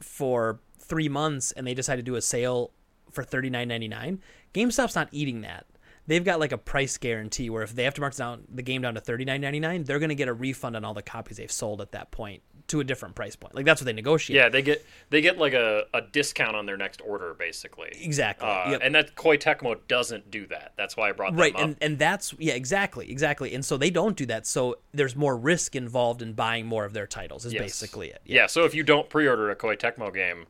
for 0.00 0.60
3 0.78 1.08
months 1.08 1.52
and 1.52 1.66
they 1.66 1.74
decide 1.74 1.96
to 1.96 2.02
do 2.02 2.14
a 2.14 2.22
sale 2.22 2.70
for 3.10 3.24
$39.99, 3.24 4.18
GameStop's 4.54 4.94
not 4.94 5.08
eating 5.12 5.42
that. 5.42 5.66
They've 6.06 6.24
got 6.24 6.40
like 6.40 6.52
a 6.52 6.58
price 6.58 6.96
guarantee 6.96 7.50
where 7.50 7.62
if 7.62 7.74
they 7.74 7.84
have 7.84 7.92
to 7.94 8.00
mark 8.00 8.14
down 8.14 8.44
the 8.52 8.62
game 8.62 8.80
down 8.80 8.94
to 8.94 9.00
$39.99, 9.00 9.84
they're 9.84 9.98
going 9.98 10.08
to 10.08 10.14
get 10.14 10.28
a 10.28 10.32
refund 10.32 10.74
on 10.74 10.82
all 10.84 10.94
the 10.94 11.02
copies 11.02 11.36
they've 11.36 11.52
sold 11.52 11.82
at 11.82 11.92
that 11.92 12.10
point 12.10 12.42
to 12.68 12.80
a 12.80 12.84
different 12.84 13.14
price 13.14 13.36
point. 13.36 13.54
Like 13.54 13.66
that's 13.66 13.80
what 13.82 13.84
they 13.86 13.92
negotiate. 13.92 14.36
Yeah, 14.36 14.48
they 14.48 14.62
get 14.62 14.84
they 15.10 15.20
get 15.20 15.36
like 15.36 15.52
a, 15.52 15.84
a 15.92 16.00
discount 16.00 16.56
on 16.56 16.64
their 16.64 16.78
next 16.78 17.02
order, 17.04 17.34
basically. 17.34 17.90
Exactly. 18.00 18.48
Uh, 18.48 18.70
Yep. 18.70 18.80
And 18.84 18.94
that 18.94 19.14
Koei 19.16 19.38
Tecmo 19.38 19.76
doesn't 19.86 20.30
do 20.30 20.46
that. 20.46 20.72
That's 20.78 20.96
why 20.96 21.10
I 21.10 21.12
brought 21.12 21.34
right 21.34 21.54
up. 21.54 21.60
and 21.60 21.76
and 21.82 21.98
that's 21.98 22.34
yeah 22.38 22.54
exactly 22.54 23.10
exactly 23.10 23.54
and 23.54 23.62
so 23.64 23.76
they 23.76 23.90
don't 23.90 24.16
do 24.16 24.26
that 24.26 24.46
so 24.46 24.76
there's 24.92 25.14
more 25.16 25.36
risk 25.36 25.76
involved 25.76 26.20
in 26.22 26.32
buying 26.32 26.66
more 26.66 26.84
of 26.86 26.92
their 26.94 27.06
titles 27.06 27.44
is 27.44 27.52
Yes. 27.52 27.62
basically 27.62 28.08
it 28.08 28.20
yeah. 28.24 28.46
So 28.46 28.64
if 28.64 28.74
you 28.74 28.82
don't 28.82 29.10
pre-order 29.10 29.50
a 29.50 29.56
Koei 29.56 29.78
Tecmo 29.78 30.12
game 30.12 30.46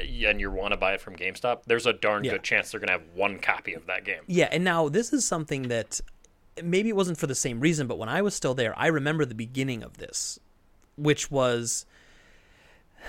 and 0.00 0.40
you 0.40 0.50
want 0.50 0.72
to 0.72 0.76
buy 0.76 0.94
it 0.94 1.00
from 1.00 1.16
GameStop, 1.16 1.62
there's 1.66 1.86
a 1.86 1.92
darn 1.92 2.24
Yeah. 2.24 2.32
good 2.32 2.42
chance 2.42 2.70
they're 2.70 2.80
gonna 2.80 2.92
have 2.92 3.04
one 3.14 3.38
copy 3.38 3.74
of 3.74 3.86
that 3.86 4.04
game. 4.04 4.22
yeah 4.26 4.48
and 4.50 4.64
now 4.64 4.88
this 4.88 5.12
is 5.12 5.24
something 5.24 5.62
that 5.68 6.00
maybe 6.62 6.88
it 6.88 6.96
wasn't 6.96 7.16
for 7.18 7.26
the 7.26 7.34
same 7.34 7.60
reason 7.60 7.86
but 7.86 7.96
when 7.98 8.08
i 8.08 8.20
was 8.20 8.34
still 8.34 8.54
there 8.54 8.74
i 8.78 8.86
remember 8.86 9.24
the 9.24 9.34
beginning 9.34 9.82
of 9.82 9.96
this 9.98 10.38
which 10.96 11.30
was 11.30 11.86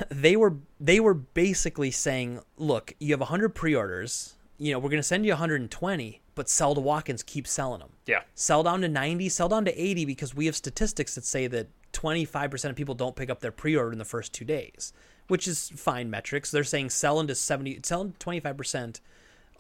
they 0.10 0.36
were 0.36 0.56
they 0.80 1.00
were 1.00 1.14
basically 1.14 1.92
saying 1.92 2.40
look 2.58 2.94
you 3.00 3.12
have 3.14 3.20
100 3.20 3.50
pre-orders 3.50 4.36
you 4.58 4.72
know 4.72 4.80
we're 4.80 4.90
going 4.90 5.00
to 5.02 5.04
send 5.04 5.26
you 5.26 5.32
120 5.32 6.22
but 6.34 6.48
sell 6.48 6.74
to 6.74 6.80
walk-ins 6.82 7.24
keep 7.24 7.46
selling 7.46 7.80
them 7.80 7.90
Yeah. 8.08 8.22
sell 8.36 8.64
down 8.64 8.82
to 8.82 8.88
90, 8.88 9.28
sell 9.30 9.50
down 9.50 9.66
to 9.66 9.74
80 9.82 10.06
because 10.06 10.34
we 10.34 10.46
have 10.46 10.56
statistics 10.56 11.16
that 11.16 11.26
say 11.26 11.48
that 11.48 11.68
25% 11.92 12.70
of 12.70 12.76
people 12.78 12.96
don't 12.96 13.18
pick 13.18 13.30
up 13.30 13.42
their 13.42 13.52
pre-order 13.52 13.92
in 13.92 13.98
the 14.00 14.06
first 14.06 14.32
2 14.34 14.46
days, 14.46 14.94
which 15.32 15.48
is 15.48 15.70
fine 15.78 16.10
metrics. 16.10 16.52
They're 16.52 16.66
saying 16.66 16.90
sell 16.90 17.18
into 17.22 17.36
70 17.36 17.80
sell 17.84 18.08
25% 18.20 19.00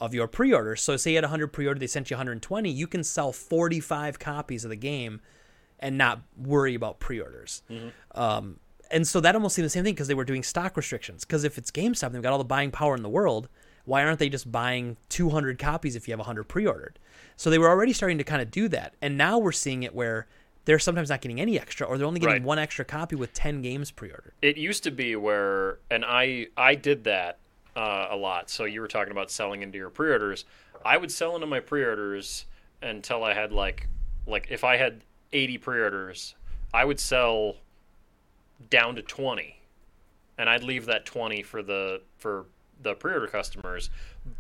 of 0.02 0.14
your 0.14 0.28
pre-order. 0.28 0.76
So 0.76 0.98
say 0.98 1.12
you 1.12 1.16
had 1.16 1.24
100 1.24 1.48
pre-order, 1.54 1.80
they 1.80 1.88
sent 1.88 2.12
you 2.12 2.16
120, 2.16 2.70
you 2.70 2.88
can 2.88 3.06
sell 3.06 3.32
45 3.32 4.20
copies 4.20 4.66
of 4.66 4.70
the 4.70 4.76
game 4.76 5.22
and 5.80 5.98
not 5.98 6.24
worry 6.36 6.76
about 6.76 7.00
pre-orders. 7.00 7.64
Um, 8.14 8.60
and 8.92 9.08
so 9.08 9.22
that 9.22 9.34
almost 9.34 9.56
seemed 9.56 9.66
the 9.66 9.70
same 9.70 9.86
thing 9.86 9.94
because 9.94 10.10
they 10.10 10.14
were 10.14 10.26
doing 10.26 10.44
stock 10.44 10.76
restrictions. 10.76 11.24
Because 11.24 11.46
if 11.46 11.58
it's 11.58 11.72
GameStop, 11.72 12.12
they've 12.12 12.22
got 12.22 12.34
all 12.34 12.38
the 12.38 12.44
buying 12.44 12.72
power 12.72 12.94
in 12.94 13.02
the 13.02 13.10
world. 13.10 13.48
Why 13.86 14.04
aren't 14.04 14.20
they 14.20 14.28
just 14.28 14.52
buying 14.52 14.98
200 15.08 15.58
copies 15.58 15.96
if 15.96 16.06
you 16.06 16.12
have 16.12 16.20
100 16.20 16.50
pre-ordered? 16.50 17.00
So 17.38 17.50
they 17.50 17.58
were 17.58 17.70
already 17.70 17.94
starting 17.94 18.18
to 18.18 18.26
kind 18.26 18.42
of 18.42 18.52
do 18.52 18.68
that, 18.68 18.96
and 19.02 19.18
now 19.18 19.38
we're 19.38 19.54
seeing 19.54 19.84
it 19.84 19.96
where 19.96 20.28
they're 20.72 20.80
sometimes 20.80 21.10
not 21.10 21.20
getting 21.20 21.42
any 21.42 21.60
extra, 21.60 21.86
or 21.86 21.98
they're 21.98 22.08
only 22.08 22.22
getting 22.22 22.36
Right. 22.36 22.44
one 22.44 22.58
extra 22.58 22.86
copy 22.86 23.14
with 23.18 23.34
10 23.34 23.62
games 23.62 23.92
pre-ordered. 23.92 24.32
It 24.42 24.56
used 24.56 24.86
to 24.86 24.92
be 24.92 25.18
where, 25.18 25.80
and 25.90 26.06
I 26.06 26.48
I 26.56 26.76
did 26.76 27.04
that 27.04 27.40
uh, 27.76 28.08
a 28.10 28.16
lot. 28.16 28.50
So 28.50 28.64
you 28.64 28.80
were 28.80 28.88
talking 28.88 29.12
about 29.12 29.30
selling 29.30 29.64
into 29.64 29.78
your 29.78 29.90
pre-orders. 29.90 30.46
I 30.86 30.96
would 30.96 31.12
sell 31.12 31.36
into 31.36 31.46
my 31.46 31.60
pre-orders 31.60 32.46
until 32.82 33.22
I 33.26 33.34
had 33.34 33.52
like 33.52 33.88
like 34.26 34.48
if 34.50 34.64
I 34.64 34.78
had 34.78 35.02
80 35.34 35.58
pre-orders, 35.58 36.36
I 36.74 36.86
would 36.86 37.02
sell 37.02 37.58
down 38.70 38.96
to 38.96 39.02
20, 39.02 39.60
and 40.38 40.50
I'd 40.50 40.64
leave 40.64 40.86
that 40.86 41.06
20 41.06 41.44
for 41.44 41.62
the 41.62 42.02
for 42.18 42.46
the 42.82 42.94
pre-order 42.96 43.28
customers. 43.28 43.90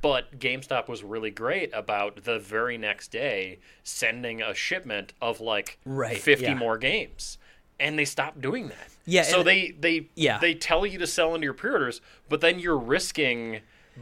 But 0.01 0.39
GameStop 0.39 0.87
was 0.87 1.03
really 1.03 1.31
great 1.31 1.71
about 1.73 2.23
the 2.23 2.37
very 2.39 2.77
next 2.77 3.09
day 3.11 3.59
sending 3.83 4.41
a 4.41 4.53
shipment 4.53 5.13
of 5.21 5.41
like 5.41 5.79
Right, 5.85 6.17
50 6.17 6.45
yeah. 6.45 6.53
more 6.53 6.77
games. 6.77 7.37
And 7.79 7.97
they 7.97 8.05
stopped 8.05 8.41
doing 8.41 8.67
that. 8.67 8.89
Yeah, 9.05 9.23
So 9.23 9.41
they 9.41 9.71
they 9.71 10.09
Yeah. 10.15 10.37
they 10.37 10.53
tell 10.53 10.85
you 10.85 10.99
to 10.99 11.07
sell 11.07 11.33
into 11.33 11.45
your 11.45 11.55
pre-orders, 11.55 11.99
but 12.29 12.41
then 12.41 12.59
you're 12.59 12.77
risking 12.77 13.61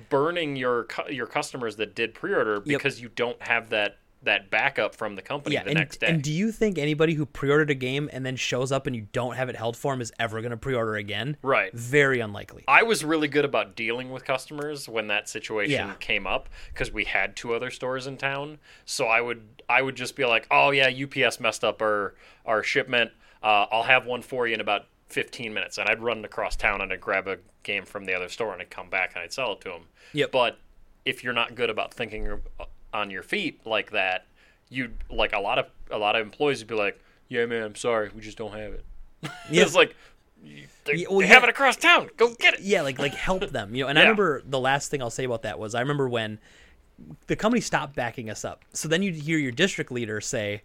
burning 0.10 0.56
your 0.56 0.88
your 1.10 1.26
customers 1.26 1.78
that 1.78 1.96
did 1.96 2.14
pre-order 2.14 2.60
because 2.60 3.02
you 3.02 3.10
don't 3.10 3.42
have 3.44 3.70
that 3.70 3.98
that 4.24 4.50
backup 4.50 4.94
from 4.96 5.16
the 5.16 5.22
company 5.22 5.56
Yeah, 5.56 5.64
the 5.64 5.70
and, 5.70 5.80
next 5.80 6.02
day. 6.02 6.08
and 6.08 6.22
do 6.22 6.32
you 6.32 6.52
think 6.52 6.78
anybody 6.78 7.14
who 7.14 7.26
pre-ordered 7.26 7.70
a 7.70 7.76
game 7.76 8.10
and 8.12 8.26
then 8.26 8.36
shows 8.36 8.70
up 8.72 8.86
and 8.86 8.94
you 8.96 9.08
don't 9.14 9.36
have 9.36 9.48
it 9.48 9.56
held 9.56 9.78
for 9.78 9.94
them 9.94 10.02
is 10.02 10.12
ever 10.20 10.42
going 10.42 10.52
to 10.52 10.58
pre-order 10.58 10.96
again? 10.96 11.38
right. 11.42 11.74
Very 11.74 12.20
unlikely. 12.20 12.66
I 12.68 12.84
was 12.84 13.06
really 13.06 13.28
good 13.30 13.46
about 13.46 13.76
dealing 13.78 14.12
with 14.12 14.26
customers 14.26 14.90
when 14.90 15.08
that 15.08 15.30
situation 15.30 15.72
Yeah. 15.88 15.94
came 16.00 16.28
up 16.28 16.50
because 16.74 16.92
we 16.92 17.06
had 17.06 17.36
two 17.38 17.54
other 17.54 17.72
stores 17.72 18.08
in 18.08 18.18
town. 18.18 18.60
So 18.86 19.06
I 19.08 19.22
would 19.22 19.42
I 19.70 19.82
would 19.84 19.96
just 19.96 20.16
be 20.16 20.26
like, 20.26 20.48
"Oh 20.52 20.72
yeah, 20.72 20.90
UPS 20.90 21.40
messed 21.40 21.64
up 21.64 21.82
our 21.82 22.16
our 22.46 22.62
shipment. 22.64 23.12
Uh, 23.42 23.68
I'll 23.72 23.84
have 23.84 24.06
one 24.06 24.22
for 24.22 24.48
you 24.48 24.56
in 24.56 24.60
about 24.62 24.88
15 25.08 25.54
minutes." 25.54 25.78
And 25.78 25.88
I'd 25.88 26.02
run 26.02 26.26
across 26.26 26.56
town 26.56 26.82
and 26.82 26.92
I'd 26.92 27.00
grab 27.00 27.28
a 27.28 27.38
game 27.64 27.86
from 27.86 28.06
the 28.06 28.14
other 28.16 28.28
store 28.30 28.52
and 28.52 28.62
I'd 28.62 28.70
come 28.72 28.90
back 28.90 29.12
and 29.16 29.24
I'd 29.24 29.32
sell 29.32 29.54
it 29.54 29.62
to 29.62 29.70
them. 29.70 29.84
Yep. 30.14 30.32
But 30.32 30.58
if 31.06 31.24
you're 31.24 31.34
not 31.34 31.56
good 31.56 31.70
about 31.70 31.94
thinking 31.94 32.42
on 32.94 33.12
your 33.12 33.24
feet 33.24 33.60
like 33.66 33.92
that, 33.92 34.26
you 34.70 34.92
like 35.10 35.34
a 35.34 35.40
lot 35.40 35.58
of 35.60 35.66
a 35.92 35.98
lot 35.98 36.16
of 36.16 36.22
employees 36.22 36.60
would 36.60 36.68
be 36.68 36.76
like, 36.76 37.00
"Yeah, 37.28 37.46
man, 37.46 37.64
I'm 37.64 37.76
sorry, 37.76 38.10
we 38.16 38.22
just 38.22 38.38
don't 38.38 38.54
have 38.54 38.74
it." 38.74 38.86
Yeah. 39.52 39.64
it's 39.64 39.76
like 39.76 39.96
they, 40.86 40.94
Yeah, 40.96 41.08
well, 41.10 41.20
they 41.20 41.28
have 41.28 41.42
yeah. 41.44 41.48
it 41.48 41.50
across 41.50 41.76
town. 41.76 42.10
Go 42.18 42.34
get 42.36 42.54
it. 42.56 42.62
yeah, 42.62 42.82
like 42.82 43.00
like 43.00 43.14
help 43.14 43.48
them, 43.52 43.76
you 43.76 43.84
know. 43.84 43.90
And 43.90 43.98
I 44.00 44.04
remember 44.04 44.42
the 44.46 44.60
last 44.60 44.90
thing 44.92 45.02
I'll 45.02 45.10
say 45.10 45.24
about 45.26 45.42
that 45.44 45.60
was 45.60 45.76
I 45.76 45.82
remember 45.82 46.08
when 46.08 46.40
the 47.28 47.36
company 47.36 47.62
stopped 47.62 47.96
backing 47.96 48.30
us 48.30 48.44
up. 48.46 48.64
So 48.74 48.88
then 48.88 49.02
you'd 49.02 49.16
hear 49.16 49.38
your 49.38 49.52
district 49.52 49.92
leader 49.92 50.22
say, 50.22 50.64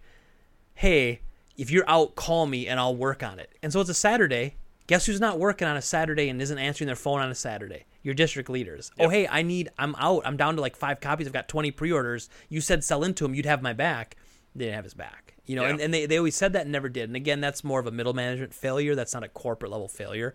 "Hey, 0.74 1.20
if 1.56 1.70
you're 1.70 1.88
out, 1.88 2.14
call 2.14 2.46
me 2.46 2.66
and 2.68 2.78
I'll 2.78 2.94
work 2.96 3.22
on 3.22 3.38
it." 3.38 3.52
And 3.62 3.72
so 3.72 3.80
it's 3.80 3.90
a 3.90 3.94
Saturday. 3.94 4.56
Guess 4.86 5.06
who's 5.06 5.20
not 5.20 5.38
working 5.38 5.66
on 5.66 5.76
a 5.78 5.82
Saturday 5.82 6.28
and 6.28 6.40
isn't 6.42 6.58
answering 6.58 6.86
their 6.86 6.94
phone 6.96 7.20
on 7.20 7.30
a 7.30 7.34
Saturday? 7.34 7.84
Your 8.04 8.14
district 8.14 8.48
leaders. 8.48 8.92
Oh, 9.00 9.08
hey, 9.08 9.26
I 9.26 9.42
need. 9.42 9.70
I'm 9.78 9.96
out. 9.96 10.22
I'm 10.24 10.36
down 10.36 10.54
to 10.54 10.60
like 10.60 10.76
five 10.76 11.00
copies. 11.00 11.26
I've 11.26 11.32
got 11.32 11.48
20 11.48 11.72
pre-orders. 11.72 12.28
You 12.48 12.60
said 12.60 12.84
sell 12.84 13.02
into 13.02 13.24
them. 13.24 13.34
You'd 13.34 13.46
have 13.46 13.62
my 13.62 13.72
back. 13.72 14.16
They 14.54 14.66
didn't 14.66 14.76
have 14.76 14.84
his 14.84 14.94
back. 14.94 15.34
You 15.46 15.56
know, 15.56 15.62
Yeah. 15.62 15.70
and, 15.70 15.80
and 15.80 15.92
they, 15.94 16.06
they 16.06 16.18
always 16.18 16.36
said 16.36 16.52
that 16.52 16.62
and 16.62 16.70
never 16.72 16.88
did. 16.88 17.08
And 17.08 17.16
again, 17.16 17.40
that's 17.40 17.64
more 17.64 17.80
of 17.80 17.86
a 17.88 17.90
middle 17.90 18.12
management 18.14 18.54
failure. 18.54 18.94
That's 18.94 19.12
not 19.14 19.24
a 19.24 19.28
corporate 19.28 19.72
level 19.72 19.88
failure. 19.88 20.34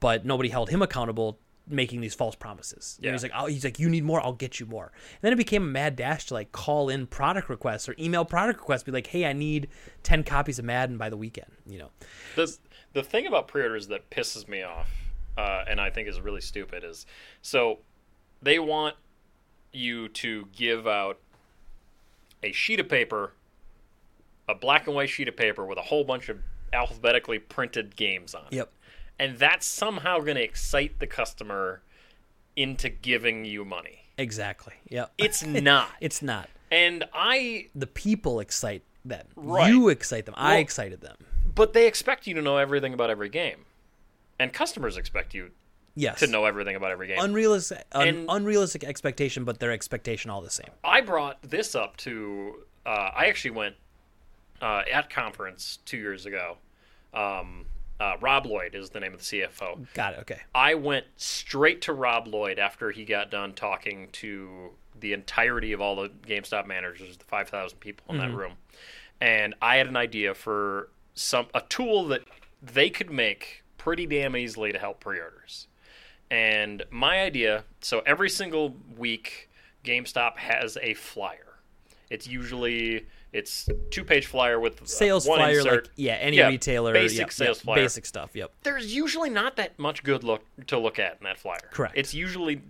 But 0.00 0.24
nobody 0.24 0.48
held 0.48 0.68
him 0.70 0.82
accountable 0.82 1.38
making 1.68 2.00
these 2.00 2.14
false 2.14 2.34
promises. 2.34 2.98
Yeah. 3.00 3.12
he's 3.12 3.22
like, 3.22 3.30
oh, 3.36 3.46
he's 3.46 3.62
like, 3.62 3.78
you 3.78 3.88
need 3.88 4.02
more, 4.02 4.20
I'll 4.20 4.32
get 4.32 4.58
you 4.58 4.66
more. 4.66 4.86
And 4.86 5.20
then 5.22 5.32
it 5.32 5.36
became 5.36 5.62
a 5.62 5.66
mad 5.66 5.94
dash 5.94 6.26
to 6.26 6.34
like 6.34 6.50
call 6.50 6.88
in 6.88 7.06
product 7.06 7.48
requests 7.48 7.88
or 7.88 7.94
email 8.00 8.24
product 8.24 8.58
requests, 8.58 8.82
be 8.82 8.90
like, 8.90 9.06
hey, 9.06 9.24
I 9.26 9.32
need 9.32 9.68
ten 10.02 10.24
copies 10.24 10.58
of 10.58 10.64
Madden 10.64 10.98
by 10.98 11.08
the 11.08 11.16
weekend. 11.16 11.52
You 11.64 11.78
know, 11.78 11.90
The 12.34 12.56
the 12.94 13.02
thing 13.04 13.26
about 13.28 13.46
pre-orders 13.46 13.86
that 13.88 14.10
pisses 14.10 14.48
me 14.48 14.62
off, 14.64 14.88
uh, 15.36 15.64
and 15.68 15.80
I 15.80 15.90
think 15.90 16.08
is 16.08 16.20
really 16.20 16.40
stupid, 16.40 16.84
is 16.84 17.06
so 17.40 17.78
they 18.40 18.58
want 18.58 18.96
you 19.72 20.08
to 20.08 20.48
give 20.54 20.86
out 20.86 21.18
a 22.42 22.52
sheet 22.52 22.80
of 22.80 22.88
paper, 22.88 23.32
a 24.48 24.54
black 24.54 24.86
and 24.86 24.96
white 24.96 25.08
sheet 25.08 25.28
of 25.28 25.36
paper 25.36 25.64
with 25.64 25.78
a 25.78 25.82
whole 25.82 26.04
bunch 26.04 26.28
of 26.28 26.38
alphabetically 26.72 27.38
printed 27.38 27.96
games 27.96 28.34
on 28.34 28.42
it. 28.46 28.54
Yep. 28.54 28.72
And 29.18 29.38
that's 29.38 29.66
somehow 29.66 30.18
going 30.18 30.36
to 30.36 30.42
excite 30.42 30.98
the 30.98 31.06
customer 31.06 31.82
into 32.56 32.88
giving 32.88 33.44
you 33.44 33.64
money. 33.64 34.00
Exactly. 34.18 34.74
Yep. 34.88 35.12
It's 35.18 35.44
not. 35.46 35.90
It's 36.00 36.20
not. 36.22 36.48
and 36.70 37.04
I 37.14 37.68
The 37.74 37.86
people 37.86 38.40
excite 38.40 38.82
them. 39.04 39.26
Right. 39.36 39.70
You 39.70 39.88
excite 39.88 40.26
them. 40.26 40.34
I 40.36 40.56
excited 40.58 41.00
them. 41.00 41.16
but 41.54 41.72
they 41.72 41.86
expect 41.86 42.26
you 42.26 42.34
to 42.34 42.42
know 42.42 42.56
everything 42.58 42.92
about 42.94 43.10
every 43.10 43.28
game. 43.28 43.64
And 44.38 44.52
customers 44.52 44.96
expect 44.96 45.34
you 45.34 45.50
Yes. 45.94 46.20
to 46.20 46.26
know 46.26 46.46
everything 46.46 46.74
about 46.74 46.90
every 46.90 47.06
game. 47.08 47.18
unrealistic, 47.20 47.84
un- 47.92 48.24
unrealistic 48.28 48.82
expectation, 48.82 49.44
but 49.44 49.60
their 49.60 49.70
expectation 49.72 50.30
all 50.30 50.40
the 50.40 50.50
same. 50.50 50.70
I 50.82 51.00
brought 51.02 51.42
this 51.42 51.74
up 51.74 51.96
to. 51.98 52.64
Uh, 52.86 53.10
I 53.14 53.26
actually 53.26 53.50
went 53.52 53.76
uh, 54.62 54.82
at 54.90 55.10
conference 55.10 55.78
two 55.84 55.98
years 55.98 56.24
ago. 56.26 56.56
Um, 57.12 57.66
uh, 58.00 58.16
Rob 58.20 58.46
Lloyd 58.46 58.74
is 58.74 58.90
the 58.90 59.00
name 59.00 59.12
of 59.12 59.20
the 59.20 59.24
CFO. 59.24 59.86
Got 59.94 60.14
it. 60.14 60.20
Okay. 60.20 60.40
I 60.54 60.74
went 60.74 61.06
straight 61.16 61.82
to 61.82 61.92
Rob 61.92 62.26
Lloyd 62.26 62.58
after 62.58 62.90
he 62.90 63.04
got 63.04 63.30
done 63.30 63.52
talking 63.52 64.08
to 64.12 64.70
the 64.98 65.12
entirety 65.12 65.72
of 65.72 65.80
all 65.80 65.96
the 65.96 66.08
GameStop 66.08 66.66
managers, 66.66 67.16
the 67.16 67.24
5,000 67.24 67.78
people 67.80 68.06
in 68.14 68.18
that 68.20 68.32
room. 68.34 68.54
And 69.20 69.54
I 69.60 69.76
had 69.76 69.86
an 69.88 69.96
idea 69.96 70.34
for 70.34 70.88
some 71.14 71.46
a 71.54 71.60
tool 71.60 72.06
that 72.08 72.22
they 72.62 72.88
could 72.90 73.10
make 73.10 73.61
pretty 73.82 74.06
damn 74.06 74.36
easily 74.36 74.72
to 74.72 74.78
help 74.78 75.00
pre-orders. 75.00 75.66
And 76.30 76.82
my 76.90 77.20
idea, 77.20 77.64
so 77.80 78.00
every 78.06 78.30
single 78.30 78.74
week 78.96 79.50
GameStop 79.84 80.36
has 80.38 80.78
a 80.80 80.94
flyer. 80.94 81.58
It's 82.10 82.26
usually 82.28 83.06
it's 83.32 83.68
two-page 83.90 84.26
flyer 84.26 84.60
with 84.60 84.82
uh, 84.82 84.84
Sales 84.84 85.26
one 85.26 85.38
flyer, 85.38 85.58
insert. 85.58 85.84
like 85.84 85.92
yeah, 85.96 86.12
any 86.14 86.36
Yeah, 86.36 86.48
retailer, 86.48 86.92
basic 86.92 87.18
yep, 87.18 87.32
sales 87.32 87.58
yep, 87.58 87.64
flyer 87.64 87.76
basic 87.82 88.06
stuff. 88.06 88.30
Yep. 88.34 88.52
there's 88.62 88.94
usually 88.94 89.30
not 89.30 89.56
that 89.56 89.78
much 89.78 90.04
good 90.04 90.22
look 90.22 90.42
to 90.68 90.78
look 90.78 90.98
at 90.98 91.16
in 91.20 91.24
that 91.24 91.38
flyer. 91.38 91.58
Correct. 91.72 91.94
It's 91.96 92.14
usually 92.14 92.62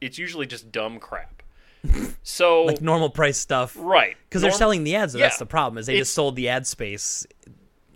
it's 0.00 0.18
usually 0.18 0.46
just 0.46 0.72
dumb 0.72 0.98
crap. 0.98 1.42
So 2.22 2.64
Like 2.64 2.80
normal 2.82 3.08
price 3.10 3.38
stuff. 3.38 3.76
right 3.78 4.16
Because 4.28 4.42
they're 4.42 4.50
selling 4.50 4.82
the 4.82 4.96
ads. 4.96 5.12
though. 5.12 5.20
That's 5.20 5.38
the 5.38 5.46
problem. 5.46 5.78
Is 5.78 5.86
they 5.86 5.92
It's- 5.94 6.08
just 6.08 6.14
sold 6.14 6.34
the 6.34 6.48
ad 6.48 6.66
space. 6.66 7.24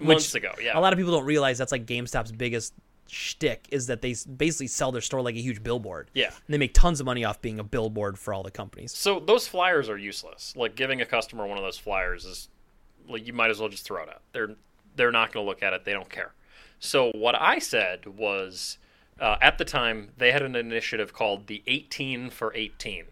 Months 0.01 0.34
ago. 0.34 0.53
Yeah, 0.61 0.78
A 0.78 0.80
lot 0.80 0.92
of 0.92 0.98
people 0.98 1.12
don't 1.12 1.24
realize 1.24 1.59
that's 1.59 1.72
like 1.72 1.86
GameStop's 1.86 2.32
biggest 2.32 2.74
shtick 3.11 3.66
is 3.70 3.88
that 3.88 4.03
they 4.03 4.14
basically 4.36 4.68
sell 4.68 4.92
their 4.92 5.01
store 5.01 5.20
like 5.20 5.34
a 5.34 5.40
huge 5.40 5.62
billboard. 5.62 6.11
Yeah. 6.14 6.28
And 6.28 6.34
they 6.48 6.59
make 6.59 6.74
tons 6.74 7.01
of 7.01 7.07
money 7.07 7.24
off 7.24 7.40
being 7.42 7.59
a 7.59 7.64
billboard 7.64 8.18
for 8.18 8.32
all 8.32 8.42
the 8.42 8.51
companies. 8.51 8.92
So 8.92 9.20
those 9.20 9.48
flyers 9.48 9.88
are 9.88 9.98
useless. 9.98 10.55
Like 10.57 10.76
giving 10.76 11.01
a 11.01 11.07
customer 11.07 11.46
one 11.46 11.59
of 11.59 11.64
those 11.64 11.78
flyers 11.78 12.24
is 12.24 12.48
like 13.09 13.26
you 13.26 13.32
might 13.32 13.51
as 13.51 13.59
well 13.59 13.68
just 13.68 13.84
throw 13.84 14.03
it 14.03 14.09
out. 14.09 14.22
They're 14.32 14.55
they're 14.96 15.12
not 15.12 15.32
going 15.32 15.44
to 15.44 15.48
look 15.48 15.62
at 15.62 15.72
it. 15.72 15.84
They 15.84 15.92
don't 15.92 16.11
care. 16.11 16.32
So 16.78 17.11
what 17.14 17.34
I 17.40 17.59
said 17.59 18.07
was 18.07 18.78
uh, 19.20 19.36
at 19.40 19.59
the 19.59 19.64
time 19.64 20.11
they 20.16 20.32
had 20.32 20.42
an 20.42 20.57
initiative 20.57 21.12
called 21.12 21.46
the 21.46 21.62
18 21.66 22.30
for 22.30 22.53
18, 22.55 23.05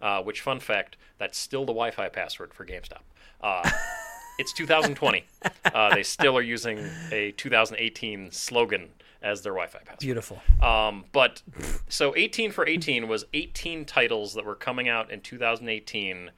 uh, 0.00 0.22
which 0.22 0.40
fun 0.40 0.60
fact 0.60 0.96
that's 1.18 1.38
still 1.38 1.62
the 1.62 1.72
Wi-Fi 1.72 2.08
password 2.08 2.54
for 2.54 2.64
GameStop. 2.64 3.02
Uh, 3.40 3.68
it's 4.40 4.52
2020. 4.52 5.24
Uh, 5.74 5.94
they 5.94 6.02
still 6.02 6.36
are 6.36 6.42
using 6.42 6.78
a 7.12 7.32
2018 7.32 8.30
slogan 8.32 8.88
as 9.22 9.42
their 9.42 9.52
Wi-Fi 9.52 9.78
password. 9.78 10.00
Beautiful. 10.00 10.42
Um, 10.60 11.04
but 11.12 11.42
so 11.88 12.16
18 12.16 12.50
for 12.50 12.66
18 12.66 13.06
was 13.06 13.24
18 13.34 13.84
titles 13.84 14.34
that 14.34 14.44
were 14.44 14.54
coming 14.54 14.88
out 14.88 15.10
in 15.10 15.20
2018 15.20 16.30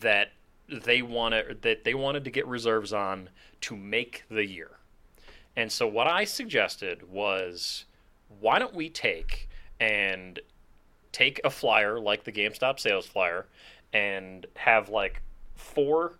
that 0.00 0.32
they 0.68 1.02
wanted 1.02 1.62
that 1.62 1.84
they 1.84 1.94
wanted 1.94 2.24
to 2.24 2.30
get 2.30 2.46
reserves 2.46 2.92
on 2.92 3.30
to 3.62 3.76
make 3.76 4.24
the 4.30 4.44
year. 4.44 4.70
And 5.56 5.72
so 5.72 5.86
what 5.86 6.06
I 6.06 6.24
suggested 6.24 7.10
was 7.10 7.86
why 8.40 8.58
don't 8.58 8.74
we 8.74 8.88
take 8.88 9.48
and 9.80 10.38
take 11.12 11.40
a 11.44 11.50
flyer 11.50 11.98
like 11.98 12.24
the 12.24 12.32
GameStop 12.32 12.78
sales 12.78 13.06
flyer 13.06 13.46
and 13.92 14.46
have 14.54 14.90
like 14.90 15.22
four 15.54 16.18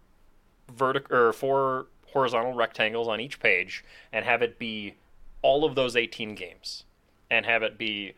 vertical 0.74 1.16
or 1.16 1.32
four 1.32 1.86
horizontal 2.12 2.54
rectangles 2.54 3.08
on 3.08 3.20
each 3.20 3.40
page 3.40 3.84
and 4.12 4.24
have 4.24 4.42
it 4.42 4.58
be 4.58 4.94
all 5.42 5.64
of 5.64 5.74
those 5.74 5.96
18 5.96 6.34
games 6.34 6.84
and 7.30 7.44
have 7.46 7.62
it 7.62 7.76
be 7.78 8.14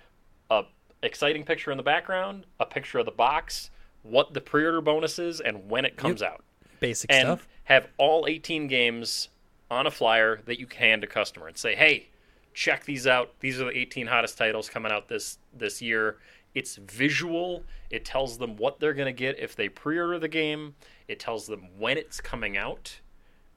a 0.50 0.64
exciting 1.02 1.44
picture 1.44 1.70
in 1.70 1.76
the 1.76 1.82
background, 1.82 2.44
a 2.60 2.66
picture 2.66 2.98
of 2.98 3.04
the 3.06 3.12
box, 3.12 3.70
what 4.02 4.34
the 4.34 4.40
pre-order 4.40 4.80
bonus 4.80 5.18
is 5.18 5.40
and 5.40 5.68
when 5.70 5.84
it 5.84 5.96
comes 5.96 6.22
out. 6.22 6.44
Basic 6.80 7.12
And 7.12 7.26
stuff. 7.26 7.48
have 7.64 7.88
all 7.98 8.26
18 8.28 8.66
games 8.68 9.28
on 9.70 9.86
a 9.86 9.90
flyer 9.90 10.40
that 10.46 10.58
you 10.58 10.66
can 10.66 10.80
hand 10.80 11.04
a 11.04 11.06
customer 11.06 11.48
and 11.48 11.56
say, 11.56 11.74
"Hey, 11.74 12.08
check 12.54 12.84
these 12.84 13.06
out. 13.06 13.34
These 13.40 13.60
are 13.60 13.64
the 13.64 13.76
18 13.76 14.06
hottest 14.06 14.38
titles 14.38 14.68
coming 14.68 14.92
out 14.92 15.08
this 15.08 15.38
this 15.52 15.82
year." 15.82 16.18
It's 16.54 16.76
visual. 16.76 17.64
It 17.90 18.04
tells 18.04 18.38
them 18.38 18.56
what 18.56 18.80
they're 18.80 18.94
going 18.94 19.06
to 19.06 19.12
get 19.12 19.38
if 19.38 19.54
they 19.54 19.68
pre-order 19.68 20.18
the 20.18 20.28
game. 20.28 20.74
It 21.08 21.18
tells 21.18 21.46
them 21.46 21.68
when 21.78 21.96
it's 21.96 22.20
coming 22.20 22.56
out, 22.56 23.00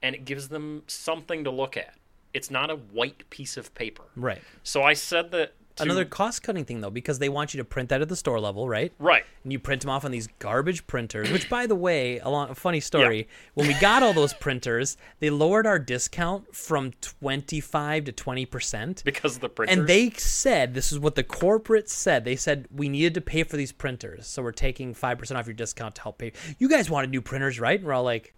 and 0.02 0.14
it 0.14 0.24
gives 0.24 0.48
them 0.48 0.82
something 0.86 1.44
to 1.44 1.50
look 1.50 1.76
at. 1.76 1.94
It's 2.34 2.50
not 2.50 2.70
a 2.70 2.76
white 2.76 3.28
piece 3.30 3.56
of 3.56 3.74
paper. 3.74 4.04
Right. 4.16 4.40
So 4.62 4.82
I 4.82 4.94
said 4.94 5.30
that 5.32 5.52
Another 5.82 6.04
cost 6.04 6.42
cutting 6.42 6.64
thing 6.64 6.80
though, 6.80 6.90
because 6.90 7.18
they 7.18 7.28
want 7.28 7.54
you 7.54 7.58
to 7.58 7.64
print 7.64 7.88
that 7.90 8.00
at 8.00 8.08
the 8.08 8.16
store 8.16 8.40
level, 8.40 8.68
right? 8.68 8.92
right. 8.98 9.24
and 9.42 9.52
you 9.52 9.58
print 9.58 9.82
them 9.82 9.90
off 9.90 10.04
on 10.04 10.10
these 10.10 10.28
garbage 10.38 10.86
printers. 10.86 11.30
Which, 11.30 11.48
by 11.48 11.66
the 11.66 11.74
way, 11.74 12.18
along 12.18 12.50
a 12.50 12.54
funny 12.54 12.80
story, 12.80 13.28
when 13.54 13.66
we 13.66 13.74
got 13.74 14.02
all 14.02 14.12
those 14.12 14.32
printers, 14.34 14.96
they 15.20 15.30
lowered 15.30 15.66
our 15.66 15.78
discount 15.78 16.54
from 16.54 16.92
twenty 17.00 17.60
five 17.60 18.04
to 18.04 18.12
twenty 18.12 18.46
percent. 18.46 19.02
Because 19.04 19.36
of 19.36 19.40
the 19.40 19.48
printers. 19.48 19.78
And 19.78 19.88
they 19.88 20.10
said 20.10 20.74
this 20.74 20.92
is 20.92 20.98
what 20.98 21.14
the 21.14 21.24
corporate 21.24 21.88
said. 21.88 22.24
They 22.24 22.36
said 22.36 22.68
we 22.74 22.88
needed 22.88 23.14
to 23.14 23.20
pay 23.20 23.42
for 23.44 23.56
these 23.56 23.72
printers, 23.72 24.26
so 24.26 24.42
we're 24.42 24.52
taking 24.52 24.94
five 24.94 25.18
percent 25.18 25.38
off 25.38 25.46
your 25.46 25.54
discount 25.54 25.96
to 25.96 26.02
help 26.02 26.18
pay. 26.18 26.32
You 26.58 26.68
guys 26.68 26.88
wanted 26.90 27.10
new 27.10 27.22
printers, 27.22 27.58
right? 27.60 27.78
And 27.78 27.86
we're 27.86 27.94
all 27.94 28.02
like, 28.04 28.34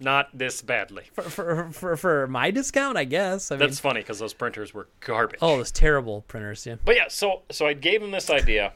not 0.00 0.28
this 0.36 0.62
badly. 0.62 1.04
for 1.12 1.22
for 1.22 1.70
for, 1.72 1.96
for 1.96 2.26
my 2.26 2.50
discount, 2.50 2.96
I 2.96 3.04
guess. 3.04 3.50
I 3.50 3.54
mean, 3.56 3.60
That's 3.60 3.80
funny 3.80 4.00
because 4.00 4.18
those 4.18 4.34
printers 4.34 4.72
were 4.74 4.88
garbage. 5.00 5.38
oh, 5.42 5.56
those 5.56 5.70
terrible 5.72 6.22
printers. 6.22 6.64
Yeah. 6.66 6.76
But 6.84 6.96
yeah, 6.96 7.08
so 7.08 7.42
so 7.50 7.66
I 7.66 7.72
gave 7.72 8.02
him 8.02 8.10
this 8.10 8.30
idea. 8.30 8.72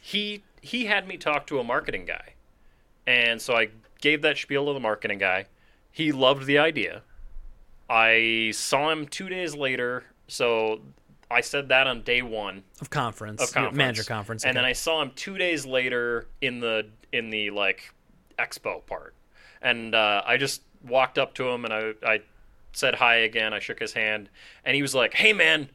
He 0.00 0.42
he 0.60 0.86
had 0.86 1.06
me 1.06 1.16
talk 1.16 1.46
to 1.48 1.58
a 1.58 1.64
marketing 1.64 2.04
guy, 2.04 2.34
and 3.06 3.40
so 3.40 3.54
I 3.54 3.68
gave 4.00 4.22
that 4.22 4.38
spiel 4.38 4.66
to 4.66 4.72
the 4.72 4.80
marketing 4.80 5.18
guy. 5.18 5.46
He 5.90 6.12
loved 6.12 6.46
the 6.46 6.58
idea. 6.58 7.02
I 7.90 8.50
saw 8.54 8.90
him 8.90 9.06
two 9.06 9.28
days 9.28 9.54
later, 9.56 10.04
so 10.26 10.80
I 11.30 11.40
said 11.40 11.68
that 11.70 11.86
on 11.86 12.02
day 12.02 12.22
one 12.22 12.62
Of 12.80 12.90
conference, 12.90 13.42
of 13.42 13.52
conference, 13.52 13.76
manager 13.76 14.04
conference, 14.04 14.44
and 14.44 14.56
then. 14.56 14.64
I 14.64 14.72
saw 14.72 15.00
him 15.02 15.12
two 15.16 15.38
days 15.38 15.64
later 15.66 16.26
in 16.40 16.60
the 16.60 16.86
in 17.12 17.30
the 17.30 17.50
like 17.50 17.92
expo 18.38 18.84
part, 18.86 19.14
and 19.62 19.94
uh, 19.94 20.22
I 20.26 20.36
just 20.36 20.62
walked 20.86 21.18
up 21.18 21.34
to 21.34 21.48
him 21.48 21.64
and 21.64 21.74
I 21.74 21.92
I 22.04 22.20
said 22.72 22.96
hi 22.96 23.16
again. 23.16 23.52
I 23.52 23.58
shook 23.58 23.80
his 23.80 23.92
hand, 23.92 24.28
and 24.64 24.74
he 24.74 24.82
was 24.82 24.94
like, 24.94 25.14
"Hey 25.14 25.32
man, 25.32 25.70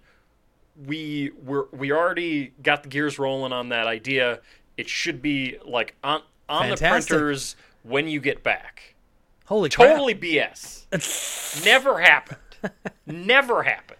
we 0.86 1.32
we're 1.44 1.66
we 1.72 1.92
already 1.92 2.54
got 2.62 2.84
the 2.84 2.90
gears 2.90 3.20
rolling 3.20 3.54
on 3.54 3.70
that 3.70 3.88
idea. 3.88 4.40
It 4.78 4.90
should 4.90 5.22
be 5.22 5.58
like 5.66 5.96
on 6.04 6.22
on 6.50 6.70
the 6.70 6.78
printers 6.78 7.56
when 7.84 8.08
you 8.08 8.20
get 8.20 8.44
back." 8.44 8.96
Holy 9.46 9.70
crap! 9.70 9.90
Totally 9.90 10.16
BS. 10.16 11.66
Never 11.66 12.00
happened. 12.00 12.40
Never 13.06 13.64
happened. 13.64 14.00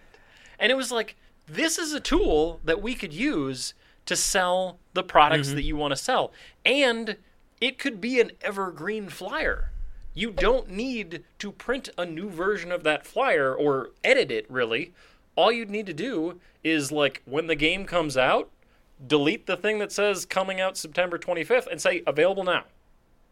And 0.58 0.72
it 0.72 0.74
was 0.76 0.90
like, 0.90 1.16
this 1.46 1.78
is 1.78 1.92
a 1.92 2.00
tool 2.00 2.60
that 2.64 2.80
we 2.80 2.94
could 2.94 3.12
use 3.12 3.74
to 4.06 4.16
sell 4.16 4.78
the 4.94 5.02
products 5.02 5.52
that 5.52 5.62
you 5.62 5.76
want 5.76 5.92
to 5.92 5.96
sell. 5.96 6.32
And 6.64 7.16
it 7.60 7.78
could 7.78 8.00
be 8.00 8.20
an 8.20 8.32
evergreen 8.42 9.08
flyer. 9.08 9.70
You 10.14 10.30
don't 10.30 10.70
need 10.70 11.24
to 11.38 11.52
print 11.52 11.90
a 11.98 12.06
new 12.06 12.30
version 12.30 12.70
of 12.70 12.84
that 12.84 13.06
flyer 13.06 13.54
or 13.54 13.90
edit 14.02 14.30
it, 14.30 14.46
really. 14.48 14.92
All 15.36 15.50
you'd 15.50 15.70
need 15.70 15.86
to 15.86 15.92
do 15.92 16.40
is, 16.62 16.92
like, 16.92 17.22
when 17.24 17.48
the 17.48 17.56
game 17.56 17.84
comes 17.84 18.16
out, 18.16 18.50
delete 19.04 19.46
the 19.46 19.56
thing 19.56 19.80
that 19.80 19.90
says 19.90 20.24
coming 20.24 20.60
out 20.60 20.76
September 20.76 21.18
25th 21.18 21.66
and 21.66 21.80
say 21.80 22.02
available 22.06 22.44
now. 22.44 22.64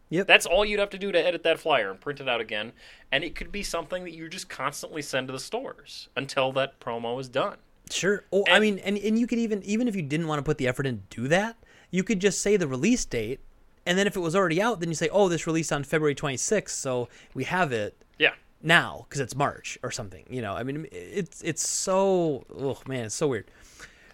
Yep. 0.09 0.27
That's 0.27 0.45
all 0.45 0.63
you'd 0.65 0.79
have 0.79 0.89
to 0.91 0.99
do 0.99 1.11
to 1.11 1.25
edit 1.25 1.43
that 1.43 1.59
flyer 1.59 1.89
and 1.89 1.99
print 1.99 2.19
it 2.19 2.29
out 2.29 2.41
again. 2.41 2.73
And 3.11 3.23
it 3.23 3.33
could 3.33 3.51
be 3.51 3.63
something 3.63 4.03
that 4.03 4.13
you 4.13 4.29
just 4.29 4.49
constantly 4.49 5.01
send 5.01 5.27
to 5.27 5.31
the 5.31 5.39
stores 5.39 6.09
until 6.15 6.51
that 6.51 6.79
promo 6.79 7.19
is 7.19 7.29
done. 7.29 7.57
Sure. 7.89 8.23
Oh, 8.31 8.43
I 8.49 8.59
mean, 8.59 8.79
and, 8.79 8.97
and 8.97 9.17
you 9.17 9.25
could 9.27 9.39
even 9.39 9.63
even 9.63 9.87
if 9.87 9.95
you 9.95 10.01
didn't 10.01 10.27
want 10.27 10.39
to 10.39 10.43
put 10.43 10.57
the 10.57 10.67
effort 10.67 10.85
in 10.85 11.03
to 11.09 11.21
do 11.21 11.27
that, 11.29 11.57
you 11.89 12.03
could 12.03 12.19
just 12.19 12.41
say 12.41 12.57
the 12.57 12.67
release 12.67 13.05
date, 13.05 13.39
and 13.85 13.97
then 13.97 14.07
if 14.07 14.15
it 14.15 14.19
was 14.19 14.35
already 14.35 14.61
out, 14.61 14.79
then 14.79 14.89
you 14.89 14.95
say, 14.95 15.09
oh, 15.11 15.27
this 15.29 15.45
released 15.47 15.71
on 15.73 15.83
February 15.83 16.15
26th, 16.15 16.69
so 16.69 17.09
we 17.33 17.43
have 17.45 17.71
it 17.71 18.01
Yeah. 18.19 18.31
now 18.61 19.05
because 19.07 19.19
it's 19.21 19.35
March 19.35 19.77
or 19.83 19.91
something. 19.91 20.25
You 20.29 20.41
know, 20.41 20.53
I 20.53 20.63
mean, 20.63 20.87
it's 20.91 21.41
it's 21.41 21.67
so 21.67 22.45
oh 22.57 22.77
man, 22.87 23.05
it's 23.05 23.15
so 23.15 23.27
weird. 23.27 23.45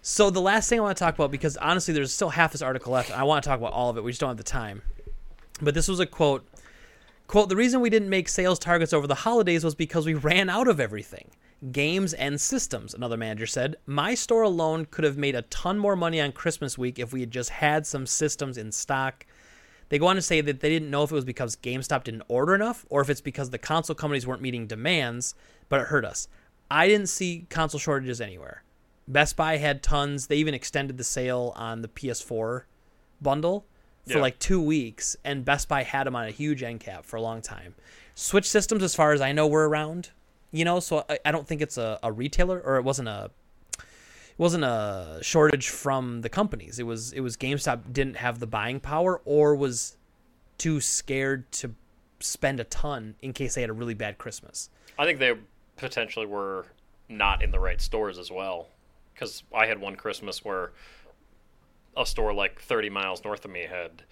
So 0.02 0.30
the 0.30 0.40
last 0.40 0.68
thing 0.68 0.78
I 0.80 0.82
want 0.82 0.96
to 0.96 1.04
talk 1.04 1.14
about 1.14 1.30
because 1.30 1.56
honestly, 1.58 1.92
there's 1.94 2.12
still 2.12 2.30
half 2.30 2.52
this 2.52 2.62
article 2.62 2.92
left, 2.92 3.10
and 3.10 3.20
I 3.20 3.24
want 3.24 3.42
to 3.44 3.48
talk 3.50 3.58
about 3.58 3.72
all 3.72 3.90
of 3.90 3.96
it. 3.96 4.04
We 4.04 4.10
just 4.12 4.20
don't 4.20 4.30
have 4.30 4.36
the 4.38 4.42
time. 4.42 4.82
But 5.60 5.74
this 5.74 5.88
was 5.88 6.00
a 6.00 6.06
quote. 6.06 6.46
Quote, 7.26 7.48
the 7.48 7.54
reason 7.56 7.80
we 7.80 7.90
didn't 7.90 8.08
make 8.08 8.28
sales 8.28 8.58
targets 8.58 8.92
over 8.92 9.06
the 9.06 9.14
holidays 9.14 9.62
was 9.62 9.74
because 9.76 10.04
we 10.04 10.14
ran 10.14 10.48
out 10.50 10.66
of 10.66 10.80
everything. 10.80 11.30
Games 11.70 12.12
and 12.14 12.40
systems, 12.40 12.92
another 12.94 13.16
manager 13.18 13.46
said. 13.46 13.76
My 13.86 14.14
store 14.14 14.42
alone 14.42 14.86
could 14.90 15.04
have 15.04 15.16
made 15.18 15.34
a 15.36 15.42
ton 15.42 15.78
more 15.78 15.94
money 15.94 16.20
on 16.20 16.32
Christmas 16.32 16.76
week 16.78 16.98
if 16.98 17.12
we 17.12 17.20
had 17.20 17.30
just 17.30 17.50
had 17.50 17.86
some 17.86 18.06
systems 18.06 18.56
in 18.58 18.72
stock. 18.72 19.26
They 19.90 19.98
go 19.98 20.06
on 20.06 20.16
to 20.16 20.22
say 20.22 20.40
that 20.40 20.60
they 20.60 20.68
didn't 20.70 20.90
know 20.90 21.02
if 21.02 21.10
it 21.10 21.14
was 21.14 21.24
because 21.24 21.56
GameStop 21.56 22.04
didn't 22.04 22.22
order 22.28 22.54
enough 22.54 22.86
or 22.88 23.00
if 23.02 23.10
it's 23.10 23.20
because 23.20 23.50
the 23.50 23.58
console 23.58 23.94
companies 23.94 24.26
weren't 24.26 24.40
meeting 24.40 24.66
demands, 24.66 25.34
but 25.68 25.80
it 25.80 25.88
hurt 25.88 26.04
us. 26.04 26.26
I 26.70 26.86
didn't 26.88 27.08
see 27.08 27.46
console 27.50 27.78
shortages 27.80 28.20
anywhere. 28.20 28.62
Best 29.08 29.36
Buy 29.36 29.56
had 29.58 29.82
tons. 29.82 30.28
They 30.28 30.36
even 30.36 30.54
extended 30.54 30.96
the 30.96 31.04
sale 31.04 31.52
on 31.56 31.82
the 31.82 31.88
PS4 31.88 32.62
bundle 33.20 33.66
for 34.06 34.14
Yeah. 34.14 34.20
like 34.22 34.38
two 34.38 34.60
weeks, 34.62 35.16
and 35.24 35.44
Best 35.44 35.68
Buy 35.68 35.82
had 35.82 36.06
them 36.06 36.14
on 36.16 36.26
a 36.26 36.30
huge 36.30 36.62
end 36.62 36.80
cap 36.80 37.04
for 37.04 37.16
a 37.16 37.20
long 37.22 37.42
time. 37.42 37.74
Switch 38.14 38.48
systems, 38.48 38.82
as 38.82 38.94
far 38.94 39.12
as 39.12 39.20
I 39.20 39.32
know, 39.32 39.46
were 39.46 39.68
around. 39.68 40.10
You 40.52 40.64
know, 40.64 40.78
so 40.80 41.04
I, 41.08 41.18
I 41.24 41.32
don't 41.32 41.46
think 41.46 41.60
it's 41.60 41.76
a, 41.78 41.98
a 42.02 42.10
retailer 42.12 42.60
or 42.60 42.76
it 42.76 42.82
wasn't 42.82 43.08
a 43.08 43.30
wasn't 44.40 44.64
a 44.64 45.18
shortage 45.20 45.68
from 45.68 46.22
the 46.22 46.30
companies. 46.30 46.78
It 46.78 46.84
was 46.84 47.12
it 47.12 47.20
was 47.20 47.36
GameStop 47.36 47.92
didn't 47.92 48.16
have 48.16 48.38
the 48.38 48.46
buying 48.46 48.80
power 48.80 49.20
or 49.26 49.54
was 49.54 49.98
too 50.56 50.80
scared 50.80 51.52
to 51.52 51.74
spend 52.20 52.58
a 52.58 52.64
ton 52.64 53.16
in 53.20 53.34
case 53.34 53.54
they 53.54 53.60
had 53.60 53.68
a 53.68 53.74
really 53.74 53.92
bad 53.92 54.16
Christmas. 54.16 54.70
I 54.98 55.04
think 55.04 55.18
they 55.18 55.34
potentially 55.76 56.24
were 56.24 56.64
not 57.06 57.42
in 57.42 57.50
the 57.50 57.60
right 57.60 57.82
stores 57.82 58.16
as 58.16 58.30
well. 58.30 58.68
Because 59.12 59.42
I 59.54 59.66
had 59.66 59.78
one 59.78 59.94
Christmas 59.94 60.42
where 60.42 60.72
a 61.94 62.06
store 62.06 62.32
like 62.32 62.62
30 62.62 62.88
miles 62.88 63.22
north 63.22 63.44
of 63.44 63.50
me 63.50 63.66
had 63.66 64.04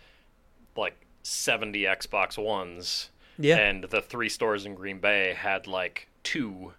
like 0.76 1.06
70 1.22 1.84
Xbox 1.84 2.36
Ones. 2.36 3.08
Yeah. 3.38 3.56
And 3.56 3.84
the 3.84 4.02
three 4.02 4.28
stores 4.28 4.66
in 4.66 4.74
Green 4.74 4.98
Bay 4.98 5.32
had 5.32 5.66
like 5.66 6.08
two. 6.22 6.74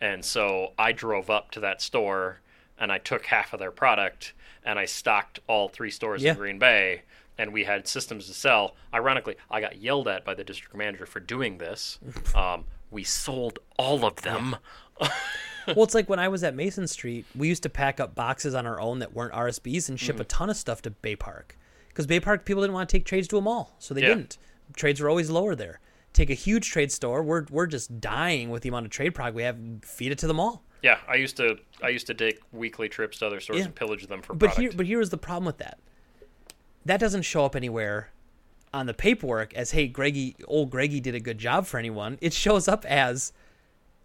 And 0.00 0.24
so 0.24 0.72
I 0.78 0.92
drove 0.92 1.28
up 1.28 1.50
to 1.50 1.60
that 1.60 1.82
store 1.82 2.40
and 2.78 2.90
I 2.92 2.98
took 2.98 3.26
half 3.26 3.52
of 3.52 3.60
their 3.60 3.70
product 3.70 4.32
and 4.64 4.78
I 4.78 4.84
stocked 4.86 5.40
all 5.46 5.68
three 5.68 5.90
stores 5.90 6.22
Yeah. 6.22 6.32
in 6.32 6.36
Green 6.38 6.58
Bay 6.58 7.02
and 7.36 7.52
we 7.52 7.64
had 7.64 7.86
systems 7.88 8.26
to 8.28 8.34
sell. 8.34 8.76
Ironically, 8.92 9.36
I 9.50 9.60
got 9.60 9.76
yelled 9.78 10.06
at 10.08 10.24
by 10.24 10.34
the 10.34 10.44
district 10.44 10.76
manager 10.76 11.06
for 11.06 11.20
doing 11.20 11.58
this. 11.58 11.98
Um, 12.34 12.64
we 12.90 13.02
sold 13.04 13.58
all 13.76 14.04
of 14.04 14.22
them. 14.22 14.56
well, 15.00 15.82
it's 15.82 15.94
like 15.96 16.08
when 16.08 16.18
I 16.20 16.28
was 16.28 16.44
at 16.44 16.54
Mason 16.54 16.86
Street, 16.86 17.24
we 17.34 17.48
used 17.48 17.62
to 17.64 17.68
pack 17.70 17.98
up 18.00 18.14
boxes 18.14 18.54
on 18.54 18.66
our 18.66 18.80
own 18.80 19.00
that 19.00 19.12
weren't 19.14 19.32
RSBs 19.34 19.88
and 19.88 19.98
Mm. 19.98 20.00
ship 20.00 20.20
a 20.20 20.24
ton 20.24 20.48
of 20.50 20.56
stuff 20.56 20.82
to 20.82 20.90
Bay 20.90 21.16
Park. 21.16 21.56
Because 21.88 22.06
Bay 22.06 22.20
Park 22.20 22.44
people 22.44 22.62
didn't 22.62 22.74
want 22.74 22.88
to 22.88 22.96
take 22.96 23.04
trades 23.04 23.26
to 23.28 23.36
a 23.38 23.40
mall, 23.40 23.74
so 23.78 23.94
they 23.94 24.02
Yeah. 24.02 24.08
didn't. 24.08 24.38
Trades 24.76 25.00
were 25.00 25.08
always 25.08 25.30
lower 25.30 25.54
there. 25.54 25.80
Take 26.12 26.30
a 26.30 26.34
huge 26.34 26.70
trade 26.70 26.92
store, 26.92 27.22
we're 27.22 27.44
we're 27.50 27.66
just 27.66 28.00
dying 28.00 28.50
with 28.50 28.62
the 28.62 28.68
amount 28.68 28.86
of 28.86 28.92
trade 28.92 29.10
product 29.14 29.34
we 29.34 29.42
have. 29.42 29.58
Feed 29.82 30.12
it 30.12 30.18
to 30.18 30.26
the 30.28 30.34
mall. 30.34 30.62
Yeah, 30.84 30.98
I 31.08 31.14
used 31.14 31.38
to 31.38 31.56
I 31.82 31.88
used 31.88 32.06
to 32.08 32.14
take 32.14 32.40
weekly 32.52 32.90
trips 32.90 33.18
to 33.20 33.26
other 33.26 33.40
stores 33.40 33.60
Yeah. 33.60 33.64
and 33.64 33.74
pillage 33.74 34.06
them 34.06 34.20
for 34.20 34.34
But 34.34 34.48
product. 34.50 34.60
here, 34.60 34.72
but 34.76 34.84
here 34.84 35.00
is 35.00 35.08
the 35.08 35.16
problem 35.16 35.46
with 35.46 35.56
that. 35.56 35.78
That 36.84 37.00
doesn't 37.00 37.22
show 37.22 37.46
up 37.46 37.56
anywhere 37.56 38.10
on 38.74 38.84
the 38.84 38.92
paperwork 38.92 39.54
as, 39.54 39.70
"Hey, 39.70 39.86
Greggy, 39.88 40.36
old 40.44 40.68
Greggy 40.70 41.00
did 41.00 41.14
a 41.14 41.20
good 41.20 41.38
job 41.38 41.66
for 41.66 41.78
anyone." 41.78 42.18
It 42.20 42.34
shows 42.34 42.68
up 42.68 42.84
as, 42.84 43.32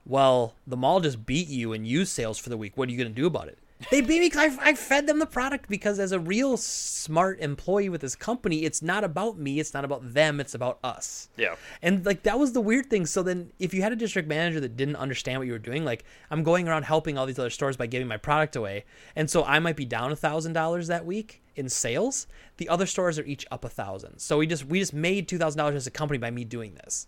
"Well, 0.06 0.56
the 0.66 0.78
mall 0.78 1.02
just 1.02 1.26
beat 1.26 1.50
you 1.50 1.74
in 1.74 1.84
used 1.84 2.14
sales 2.14 2.40
for 2.40 2.48
the 2.48 2.56
week. 2.56 2.78
What 2.78 2.88
are 2.88 2.92
you 2.94 2.98
going 2.98 3.14
to 3.14 3.22
do 3.22 3.28
about 3.28 3.50
it?" 3.50 3.58
They 3.92 4.02
beat 4.02 4.20
me 4.20 4.28
because 4.28 4.58
I, 4.58 4.70
I 4.72 4.74
fed 4.74 5.08
them 5.08 5.20
the 5.20 5.26
product 5.26 5.70
because 5.70 6.00
as 6.00 6.12
a 6.12 6.20
real 6.20 6.58
smart 6.58 7.40
employee 7.40 7.88
with 7.88 8.02
this 8.02 8.16
company, 8.16 8.64
it's 8.66 8.82
not 8.82 9.04
about 9.06 9.38
me, 9.38 9.60
it's 9.60 9.74
not 9.74 9.86
about 9.86 10.14
them, 10.14 10.40
it's 10.40 10.54
about 10.54 10.80
us. 10.84 11.30
yeah. 11.38 11.56
And 11.82 12.06
like 12.06 12.24
that 12.24 12.38
was 12.38 12.52
the 12.52 12.62
weird 12.62 12.90
thing. 12.90 13.06
So 13.06 13.24
then 13.24 13.52
if 13.58 13.74
you 13.74 13.82
had 13.82 13.94
a 13.94 13.96
district 13.96 14.28
manager 14.28 14.60
that 14.60 14.76
didn't 14.76 14.98
understand 14.98 15.40
what 15.40 15.48
you 15.48 15.54
were 15.54 15.60
doing, 15.60 15.86
like 15.86 16.04
I'm 16.30 16.44
going 16.44 16.68
around 16.68 16.84
helping 16.84 17.18
all 17.18 17.26
these 17.26 17.40
other 17.40 17.50
stores 17.50 17.78
by 17.78 17.88
giving 17.88 18.08
my 18.08 18.18
product 18.18 18.56
away. 18.56 18.84
And 19.16 19.30
so 19.30 19.44
I 19.46 19.60
might 19.60 19.78
be 19.78 19.86
down 19.86 20.12
a 20.12 20.16
thousand 20.16 20.54
dollars 20.54 20.88
that 20.88 21.06
week 21.06 21.42
in 21.56 21.70
sales. 21.70 22.28
The 22.58 22.68
other 22.68 22.86
stores 22.86 23.18
are 23.18 23.24
each 23.24 23.46
up 23.50 23.64
a 23.64 23.70
thousand. 23.70 24.20
So 24.20 24.38
we 24.40 24.48
just 24.48 24.66
we 24.66 24.80
just 24.80 24.94
made 24.94 25.28
two 25.28 25.38
thousand 25.38 25.58
dollars 25.58 25.76
as 25.76 25.88
a 25.88 25.92
company 25.92 26.18
by 26.18 26.32
me 26.32 26.44
doing 26.44 26.76
this. 26.76 27.08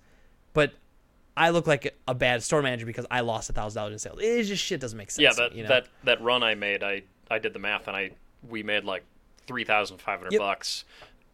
But 0.53 0.73
I 1.41 1.49
look 1.49 1.67
like 1.67 1.97
a 2.07 2.13
bad 2.15 2.43
store 2.43 2.61
manager 2.61 2.85
because 2.85 3.05
I 3.09 3.21
lost 3.21 3.49
a 3.49 3.53
thousand 3.53 3.79
dollars 3.81 3.93
in 3.93 3.99
sales. 3.99 4.19
It 4.21 4.43
just 4.43 4.63
shit 4.63 4.79
doesn't 4.79 4.97
make 4.97 5.11
sense. 5.11 5.23
Yeah, 5.23 5.33
that 5.43 5.55
you 5.55 5.63
know? 5.63 5.69
that 5.69 5.87
that 6.03 6.21
run 6.21 6.43
I 6.43 6.55
made, 6.55 6.83
I 6.83 7.03
I 7.29 7.39
did 7.39 7.53
the 7.53 7.59
math 7.59 7.87
and 7.87 7.95
I 7.97 8.11
we 8.47 8.63
made 8.63 8.83
like 8.83 9.03
3500 9.47 10.31
Yep. 10.33 10.39
bucks 10.39 10.85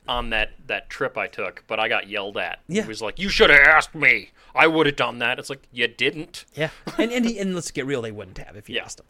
on 0.08 0.30
that 0.30 0.52
that 0.68 0.90
trip 0.90 1.18
I 1.18 1.28
took, 1.28 1.64
but 1.68 1.80
I 1.80 1.88
got 1.90 2.08
yelled 2.08 2.38
at. 2.38 2.60
Yeah. 2.68 2.84
He 2.84 2.88
was 2.88 3.02
like, 3.02 3.20
"You 3.20 3.30
should 3.30 3.50
have 3.50 3.60
asked 3.68 3.94
me. 3.94 4.32
I 4.56 4.66
would 4.68 4.86
have 4.86 4.96
done 4.96 5.20
that." 5.20 5.38
It's 5.40 5.50
like, 5.50 5.64
"You 5.72 5.88
didn't." 5.88 6.46
Yeah, 6.56 6.70
and 6.98 7.12
and, 7.12 7.26
he, 7.26 7.38
and 7.40 7.54
let's 7.54 7.72
get 7.72 7.86
real, 7.86 8.02
they 8.02 8.12
wouldn't 8.12 8.38
have 8.38 8.56
if 8.56 8.70
you 8.70 8.76
Yeah. 8.78 8.84
asked 8.86 8.98
them. 8.98 9.06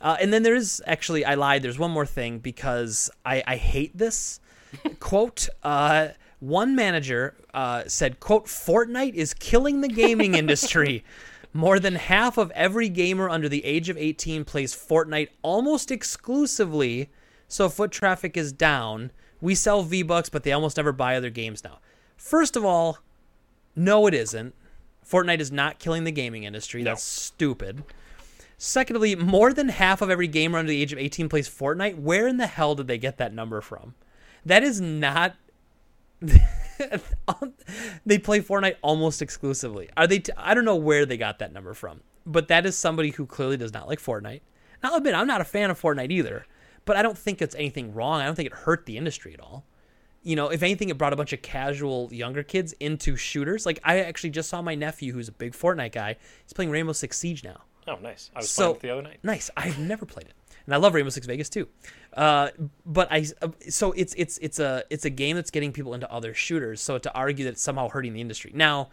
Uh, 0.00 0.16
and 0.20 0.32
then 0.32 0.42
there 0.42 0.54
is 0.54 0.82
actually, 0.86 1.24
I 1.24 1.34
lied. 1.34 1.62
There's 1.62 1.78
one 1.78 1.90
more 1.90 2.04
thing 2.04 2.38
because 2.38 3.10
I 3.24 3.42
I 3.46 3.56
hate 3.56 3.96
this 3.96 4.40
quote. 5.00 5.48
Uh, 5.62 6.08
one 6.40 6.76
manager 6.76 7.34
uh, 7.54 7.84
said, 7.86 8.20
"quote 8.20 8.46
Fortnite 8.46 9.14
is 9.14 9.32
killing 9.34 9.80
the 9.80 9.88
gaming 9.88 10.34
industry." 10.42 11.04
More 11.56 11.78
than 11.78 11.94
half 11.94 12.36
of 12.36 12.50
every 12.50 12.88
gamer 12.88 13.30
under 13.30 13.48
the 13.48 13.64
age 13.64 13.88
of 13.88 13.96
18 13.96 14.44
plays 14.44 14.74
Fortnite 14.74 15.28
almost 15.40 15.92
exclusively, 15.92 17.10
so 17.46 17.68
foot 17.68 17.92
traffic 17.92 18.36
is 18.36 18.52
down. 18.52 19.12
We 19.40 19.54
sell 19.54 19.84
V 19.84 20.02
Bucks, 20.02 20.28
but 20.28 20.42
they 20.42 20.50
almost 20.50 20.76
never 20.76 20.90
buy 20.90 21.16
other 21.16 21.30
games 21.30 21.62
now. 21.62 21.78
First 22.16 22.56
of 22.56 22.64
all, 22.64 22.98
no, 23.76 24.08
it 24.08 24.14
isn't. 24.14 24.52
Fortnite 25.08 25.38
is 25.38 25.52
not 25.52 25.78
killing 25.78 26.02
the 26.04 26.10
gaming 26.10 26.42
industry. 26.42 26.82
That's 26.82 27.02
stupid. 27.02 27.84
Secondly, 28.56 29.14
more 29.14 29.52
than 29.52 29.68
half 29.68 30.00
of 30.00 30.10
every 30.10 30.26
gamer 30.26 30.58
under 30.58 30.70
the 30.70 30.80
age 30.80 30.92
of 30.92 30.98
18 30.98 31.28
plays 31.28 31.48
Fortnite. 31.48 31.98
Where 31.98 32.26
in 32.26 32.38
the 32.38 32.46
hell 32.46 32.74
did 32.74 32.86
they 32.86 32.98
get 32.98 33.18
that 33.18 33.34
number 33.34 33.60
from? 33.60 33.94
That 34.44 34.62
is 34.62 34.80
not. 34.80 35.36
Um, 37.28 37.54
they 38.04 38.18
play 38.18 38.40
Fortnite 38.40 38.76
almost 38.82 39.22
exclusively. 39.22 39.88
Are 39.96 40.06
they? 40.06 40.18
T- 40.18 40.32
I 40.36 40.52
don't 40.54 40.64
know 40.66 40.76
where 40.76 41.06
they 41.06 41.16
got 41.16 41.38
that 41.38 41.52
number 41.52 41.72
from, 41.74 42.02
but 42.26 42.48
that 42.48 42.66
is 42.66 42.76
somebody 42.76 43.10
who 43.10 43.24
clearly 43.26 43.56
does 43.56 43.72
not 43.72 43.88
like 43.88 43.98
Fortnite. 43.98 44.40
I'll 44.82 44.96
admit, 44.96 45.14
I'm 45.14 45.26
not 45.26 45.40
a 45.40 45.44
fan 45.44 45.70
of 45.70 45.80
Fortnite 45.80 46.10
either, 46.10 46.46
but 46.84 46.96
I 46.96 47.02
don't 47.02 47.16
think 47.16 47.40
it's 47.40 47.54
anything 47.54 47.94
wrong. 47.94 48.20
I 48.20 48.26
don't 48.26 48.34
think 48.34 48.46
it 48.48 48.52
hurt 48.54 48.84
the 48.86 48.96
industry 48.98 49.32
at 49.34 49.40
all 49.40 49.64
you 50.26 50.36
know, 50.36 50.48
if 50.48 50.62
anything, 50.62 50.88
it 50.88 50.96
brought 50.96 51.12
a 51.12 51.16
bunch 51.16 51.34
of 51.34 51.42
casual 51.42 52.08
younger 52.10 52.42
kids 52.42 52.72
into 52.80 53.14
shooters. 53.14 53.66
Like 53.66 53.78
I 53.84 54.00
actually 54.00 54.30
just 54.30 54.48
saw 54.48 54.62
my 54.62 54.74
nephew, 54.74 55.12
who's 55.12 55.28
a 55.28 55.32
big 55.32 55.52
Fortnite 55.52 55.92
guy. 55.92 56.16
He's 56.42 56.54
playing 56.54 56.70
Rainbow 56.70 56.92
Six 56.94 57.18
Siege 57.18 57.44
now. 57.44 57.60
Oh, 57.86 57.96
nice. 57.96 58.30
I 58.34 58.38
was 58.38 58.48
So- 58.48 58.62
playing 58.72 58.76
it 58.76 58.80
the 58.80 58.90
other 58.90 59.02
night. 59.02 59.18
Nice. 59.22 59.50
I've 59.54 59.78
never 59.78 60.06
played 60.06 60.24
it, 60.28 60.32
and 60.66 60.74
I 60.74 60.78
love 60.78 60.94
Rainbow 60.94 61.10
Six 61.10 61.26
Vegas 61.26 61.48
too. 61.48 61.68
Uh, 62.16 62.48
but 62.86 63.08
I 63.10 63.26
uh, 63.42 63.48
so 63.68 63.92
it's 63.92 64.14
it's 64.16 64.38
it's 64.38 64.58
a 64.58 64.84
it's 64.90 65.04
a 65.04 65.10
game 65.10 65.36
that's 65.36 65.50
getting 65.50 65.72
people 65.72 65.94
into 65.94 66.10
other 66.10 66.34
shooters. 66.34 66.80
So 66.80 66.98
to 66.98 67.12
argue 67.14 67.44
that 67.44 67.52
it's 67.52 67.62
somehow 67.62 67.88
hurting 67.88 68.12
the 68.12 68.20
industry 68.20 68.52
now, 68.54 68.90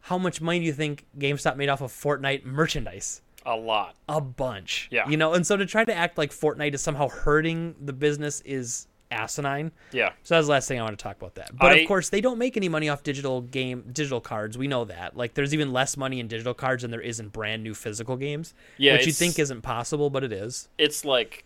how 0.00 0.18
much 0.18 0.40
money 0.40 0.60
do 0.60 0.64
you 0.64 0.72
think 0.72 1.06
GameStop 1.18 1.56
made 1.56 1.68
off 1.68 1.80
of 1.80 1.90
Fortnite 1.92 2.44
merchandise? 2.44 3.22
A 3.44 3.56
lot. 3.56 3.94
A 4.08 4.20
bunch. 4.20 4.88
Yeah. 4.90 5.08
You 5.08 5.16
know, 5.16 5.34
and 5.34 5.46
so 5.46 5.56
to 5.56 5.66
try 5.66 5.84
to 5.84 5.94
act 5.94 6.18
like 6.18 6.30
Fortnite 6.30 6.74
is 6.74 6.82
somehow 6.82 7.08
hurting 7.08 7.76
the 7.80 7.92
business 7.92 8.40
is 8.40 8.88
asinine. 9.10 9.70
Yeah. 9.92 10.10
So 10.22 10.34
that's 10.34 10.46
the 10.46 10.50
last 10.52 10.68
thing 10.68 10.80
I 10.80 10.82
want 10.82 10.98
to 10.98 11.02
talk 11.02 11.16
about 11.16 11.34
that. 11.36 11.56
But 11.56 11.72
I- 11.72 11.76
of 11.80 11.88
course, 11.88 12.08
they 12.08 12.20
don't 12.20 12.38
make 12.38 12.56
any 12.56 12.68
money 12.68 12.88
off 12.88 13.02
digital 13.02 13.40
game 13.42 13.84
digital 13.92 14.20
cards. 14.20 14.58
We 14.58 14.66
know 14.68 14.84
that. 14.86 15.16
Like, 15.16 15.34
there's 15.34 15.54
even 15.54 15.72
less 15.72 15.96
money 15.96 16.18
in 16.20 16.28
digital 16.28 16.54
cards 16.54 16.82
than 16.82 16.90
there 16.90 17.00
is 17.00 17.20
in 17.20 17.28
brand 17.28 17.62
new 17.62 17.74
physical 17.74 18.16
games. 18.16 18.54
Yeah, 18.78 18.94
which 18.94 19.06
you 19.06 19.12
think 19.12 19.38
isn't 19.38 19.62
possible, 19.62 20.10
but 20.10 20.24
it 20.24 20.32
is. 20.32 20.68
It's 20.78 21.04
like 21.04 21.44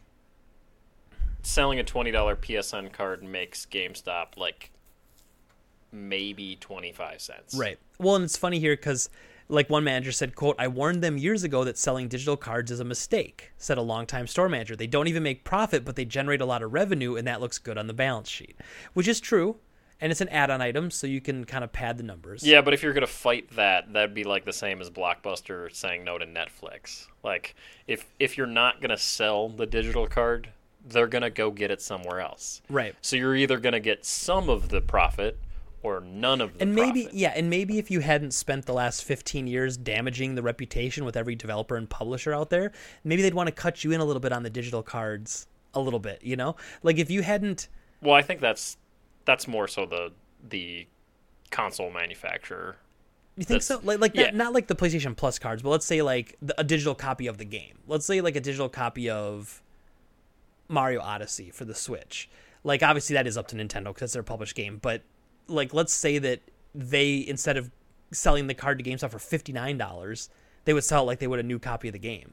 selling 1.43 1.79
a 1.79 1.85
twenty 1.85 2.11
dollar 2.11 2.37
PSN 2.37 2.93
card 2.93 3.23
makes 3.23 3.67
GameStop 3.67 4.37
like 4.37 4.71
maybe 5.93 6.57
twenty 6.61 6.93
five 6.93 7.21
cents. 7.21 7.55
Right. 7.55 7.79
Well, 7.99 8.17
and 8.17 8.25
it's 8.25 8.37
funny 8.37 8.59
here 8.59 8.75
because, 8.77 9.11
like 9.51 9.69
one 9.69 9.85
manager 9.85 10.13
said, 10.13 10.35
"quote 10.35 10.57
I 10.59 10.69
warned 10.69 11.03
them 11.03 11.19
years 11.19 11.43
ago 11.43 11.65
that 11.65 11.77
selling 11.77 12.09
digital 12.09 12.37
cards 12.37 12.71
is 12.71 12.81
a 12.81 12.85
mistake," 12.85 13.53
said 13.59 13.79
a 13.79 13.83
longtime 13.83 14.27
store 14.27 14.49
manager. 14.49 14.77
They 14.77 14.87
don't 14.87 15.09
even 15.09 15.23
make 15.23 15.45
profit, 15.45 15.85
but 15.85 15.97
they 15.97 16.05
generate 16.05 16.41
a 16.41 16.47
lot 16.47 16.63
of 16.63 16.73
revenue, 16.73 17.17
and 17.17 17.27
that 17.27 17.41
looks 17.41 17.59
good 17.59 17.77
on 17.77 17.87
the 17.87 17.93
balance 17.93 18.29
sheet, 18.29 18.57
which 18.95 19.09
is 19.09 19.21
true. 19.21 19.57
And 20.03 20.11
it's 20.11 20.23
an 20.23 20.31
add-on 20.31 20.63
item, 20.63 20.91
so 20.91 21.07
you 21.07 21.21
can 21.21 21.45
kind 21.45 21.63
of 21.63 21.73
pad 21.73 21.99
the 21.99 22.03
numbers. 22.03 22.43
Yeah, 22.43 22.63
but 22.63 22.73
if 22.73 22.83
you're 22.83 22.95
gonna 22.95 23.07
fight 23.07 23.55
that, 23.57 23.93
that'd 23.93 24.15
be 24.15 24.25
like 24.25 24.47
the 24.47 24.53
same 24.53 24.81
as 24.81 24.89
Blockbuster 24.89 25.71
saying 25.75 26.05
no 26.05 26.17
to 26.17 26.25
Netflix. 26.25 27.07
Like 27.23 27.55
if 27.87 28.07
if 28.19 28.39
you're 28.39 28.47
not 28.47 28.81
gonna 28.81 28.97
sell 28.97 29.51
the 29.51 29.67
digital 29.67 30.07
card, 30.07 30.49
they're 30.83 31.07
gonna 31.07 31.29
go 31.29 31.51
get 31.51 31.71
it 31.71 31.83
somewhere 31.83 32.21
else. 32.21 32.63
Right. 32.71 32.95
So 33.03 33.17
you're 33.17 33.37
either 33.37 33.59
gonna 33.59 33.81
get 33.81 34.07
some 34.07 34.49
of 34.49 34.71
the 34.71 34.81
profit 34.81 35.39
or 35.83 36.01
none 36.01 36.41
of 36.41 36.55
the 36.55 36.63
And 36.63 36.75
maybe 36.75 37.03
profit. 37.05 37.19
yeah, 37.19 37.33
and 37.35 37.49
maybe 37.49 37.79
if 37.79 37.91
you 37.91 38.01
hadn't 38.01 38.33
spent 38.33 38.67
the 38.67 38.73
last 38.75 39.05
15 39.05 39.47
years 39.47 39.77
damaging 39.77 40.35
the 40.35 40.43
reputation 40.43 41.05
with 41.05 41.17
every 41.17 41.35
developer 41.35 41.77
and 41.77 41.89
publisher 41.89 42.33
out 42.35 42.51
there, 42.51 42.73
maybe 43.05 43.23
they'd 43.23 43.35
want 43.35 43.47
to 43.49 43.55
cut 43.55 43.83
you 43.85 43.93
in 43.93 44.01
a 44.01 44.05
little 44.05 44.21
bit 44.21 44.33
on 44.33 44.43
the 44.43 44.51
digital 44.51 44.83
cards 44.83 45.47
a 45.75 45.81
little 45.81 46.01
bit, 46.01 46.23
you 46.23 46.37
know? 46.37 46.57
Like 46.83 46.99
if 46.99 47.11
you 47.11 47.23
hadn't 47.23 47.69
Well, 48.03 48.15
I 48.15 48.23
think 48.23 48.41
that's 48.41 48.77
that's 49.25 49.47
more 49.49 49.69
so 49.69 49.87
the 49.87 50.13
the 50.49 50.87
console 51.51 51.91
manufacturer. 51.91 52.77
You 53.37 53.45
think 53.45 53.63
That's- 53.63 53.67
so? 53.67 53.81
Like, 53.83 54.01
like 54.01 54.15
yeah. 54.15 54.25
not, 54.27 54.35
not 54.35 54.53
like 54.53 54.67
the 54.67 54.75
PlayStation 54.75 55.17
Plus 55.17 55.39
cards, 55.39 55.63
but 55.63 55.71
let's 55.71 55.87
say 55.87 56.03
like 56.03 56.37
the, 56.43 56.59
a 56.61 56.65
digital 56.65 56.95
copy 56.95 57.27
of 57.27 57.39
the 57.39 57.45
game. 57.45 57.79
Let's 57.87 58.05
say 58.05 58.21
like 58.21 58.37
a 58.37 58.41
digital 58.41 58.69
copy 58.69 59.09
of 59.09 59.63
Mario 60.69 61.01
Odyssey 61.01 61.51
for 61.51 61.65
the 61.65 61.75
Switch. 61.75 62.29
Like, 62.65 62.83
obviously 62.83 63.15
that 63.15 63.27
is 63.27 63.39
up 63.39 63.49
to 63.49 63.57
Nintendo 63.57 63.85
because 63.87 64.03
it's 64.03 64.13
their 64.13 64.23
published 64.23 64.55
game. 64.55 64.79
But 64.83 65.03
like, 65.51 65.75
let's 65.75 65.93
say 65.93 66.19
that 66.19 66.41
they 66.75 67.25
instead 67.27 67.57
of 67.57 67.71
selling 68.13 68.47
the 68.47 68.55
card 68.55 68.79
to 68.79 68.85
GameStop 68.85 69.11
for 69.11 69.19
fifty 69.19 69.53
nine 69.53 69.77
dollars, 69.79 70.29
they 70.65 70.73
would 70.75 70.85
sell 70.85 71.03
it 71.03 71.07
like 71.07 71.19
they 71.19 71.27
would 71.27 71.41
a 71.41 71.43
new 71.45 71.59
copy 71.59 71.89
of 71.89 71.93
the 71.93 71.99
game. 71.99 72.33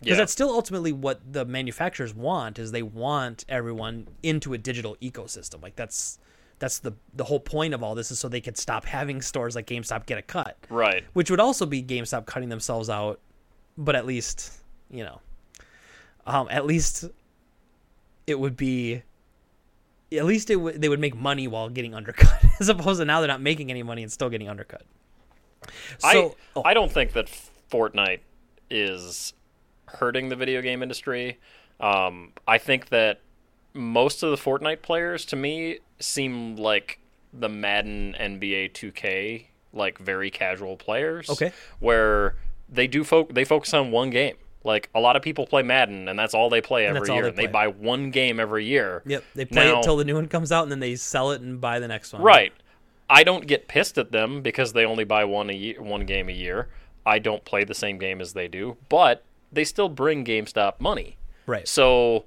Because 0.00 0.16
Yeah. 0.16 0.22
that's 0.22 0.32
still 0.32 0.50
ultimately 0.50 0.92
what 0.92 1.20
the 1.32 1.44
manufacturers 1.44 2.14
want 2.14 2.58
is 2.58 2.70
they 2.72 2.82
want 2.82 3.44
everyone 3.48 4.06
into 4.22 4.52
a 4.54 4.58
digital 4.58 4.96
ecosystem. 5.02 5.62
Like 5.62 5.76
that's 5.76 6.18
that's 6.60 6.78
the 6.80 6.92
the 7.14 7.24
whole 7.24 7.40
point 7.40 7.72
of 7.74 7.82
all 7.82 7.94
this 7.94 8.10
is 8.10 8.18
so 8.18 8.28
they 8.28 8.40
could 8.40 8.56
stop 8.56 8.84
having 8.84 9.22
stores 9.22 9.54
like 9.54 9.66
GameStop 9.66 10.06
get 10.06 10.18
a 10.18 10.22
cut 10.22 10.56
Right. 10.68 11.04
which 11.12 11.30
would 11.30 11.40
also 11.40 11.66
be 11.66 11.82
GameStop 11.82 12.26
cutting 12.26 12.48
themselves 12.48 12.90
out, 12.90 13.20
but 13.76 13.94
at 13.96 14.06
least 14.06 14.52
you 14.90 15.04
know, 15.04 15.20
um, 16.26 16.48
at 16.50 16.64
least 16.66 17.04
it 18.26 18.38
would 18.38 18.56
be, 18.56 19.02
at 20.12 20.24
least 20.24 20.50
it 20.50 20.56
would 20.56 20.80
they 20.80 20.88
would 20.88 21.00
make 21.00 21.16
money 21.16 21.46
while 21.48 21.68
getting 21.68 21.94
undercut, 21.94 22.42
as 22.60 22.68
opposed 22.68 23.00
to 23.00 23.04
now 23.04 23.20
they're 23.20 23.28
not 23.28 23.40
making 23.40 23.70
any 23.70 23.82
money 23.82 24.02
and 24.02 24.12
still 24.12 24.30
getting 24.30 24.48
undercut. 24.48 24.82
So, 25.98 26.08
I 26.08 26.34
oh, 26.56 26.62
I 26.64 26.74
don't 26.74 26.90
think 26.90 27.12
that 27.12 27.28
Fortnite 27.70 28.20
is 28.70 29.32
hurting 29.86 30.28
the 30.28 30.36
video 30.36 30.62
game 30.62 30.82
industry. 30.82 31.38
Um, 31.80 32.32
I 32.46 32.58
think 32.58 32.88
that 32.88 33.20
most 33.74 34.22
of 34.22 34.30
the 34.30 34.36
Fortnite 34.36 34.82
players, 34.82 35.24
to 35.26 35.36
me, 35.36 35.78
seem 36.00 36.56
like 36.56 37.00
the 37.32 37.48
Madden 37.48 38.16
NBA 38.18 38.72
2K, 38.72 39.46
like 39.72 39.98
very 39.98 40.30
casual 40.30 40.76
players. 40.76 41.28
Okay. 41.28 41.52
Where 41.78 42.36
they 42.68 42.86
do 42.86 43.04
fo- 43.04 43.28
they 43.30 43.44
focus 43.44 43.74
on 43.74 43.90
one 43.90 44.10
game. 44.10 44.36
Like 44.64 44.90
a 44.94 45.00
lot 45.00 45.16
of 45.16 45.22
people 45.22 45.46
play 45.46 45.62
Madden, 45.62 46.08
and 46.08 46.18
that's 46.18 46.34
all 46.34 46.50
they 46.50 46.60
play 46.60 46.86
every 46.86 47.12
year. 47.12 47.22
they 47.22 47.28
and 47.28 47.38
they 47.38 47.46
buy 47.46 47.68
one 47.68 48.10
game 48.10 48.40
every 48.40 48.64
year. 48.64 49.02
yep, 49.06 49.24
they 49.34 49.44
play 49.44 49.66
Now- 49.70 49.80
it 49.80 49.82
till 49.84 49.96
the 49.96 50.04
new 50.04 50.14
one 50.16 50.26
comes 50.28 50.50
out, 50.52 50.64
and 50.64 50.72
then 50.72 50.80
they 50.80 50.96
sell 50.96 51.30
it 51.30 51.40
and 51.40 51.60
buy 51.60 51.78
the 51.78 51.88
next 51.88 52.12
one. 52.12 52.22
Right. 52.22 52.52
I 53.10 53.24
don't 53.24 53.46
get 53.46 53.68
pissed 53.68 53.96
at 53.96 54.12
them 54.12 54.42
because 54.42 54.72
they 54.74 54.84
only 54.84 55.04
buy 55.04 55.24
one 55.24 55.48
a 55.48 55.54
year, 55.54 55.80
one 55.80 56.04
game 56.04 56.28
a 56.28 56.32
year. 56.32 56.68
I 57.06 57.18
don't 57.18 57.42
play 57.44 57.64
the 57.64 57.74
same 57.74 57.96
game 57.98 58.20
as 58.20 58.34
they 58.34 58.48
do, 58.48 58.76
but 58.90 59.24
they 59.50 59.64
still 59.64 59.88
bring 59.88 60.24
GameStop 60.24 60.74
money. 60.80 61.16
right. 61.46 61.66
So 61.66 62.26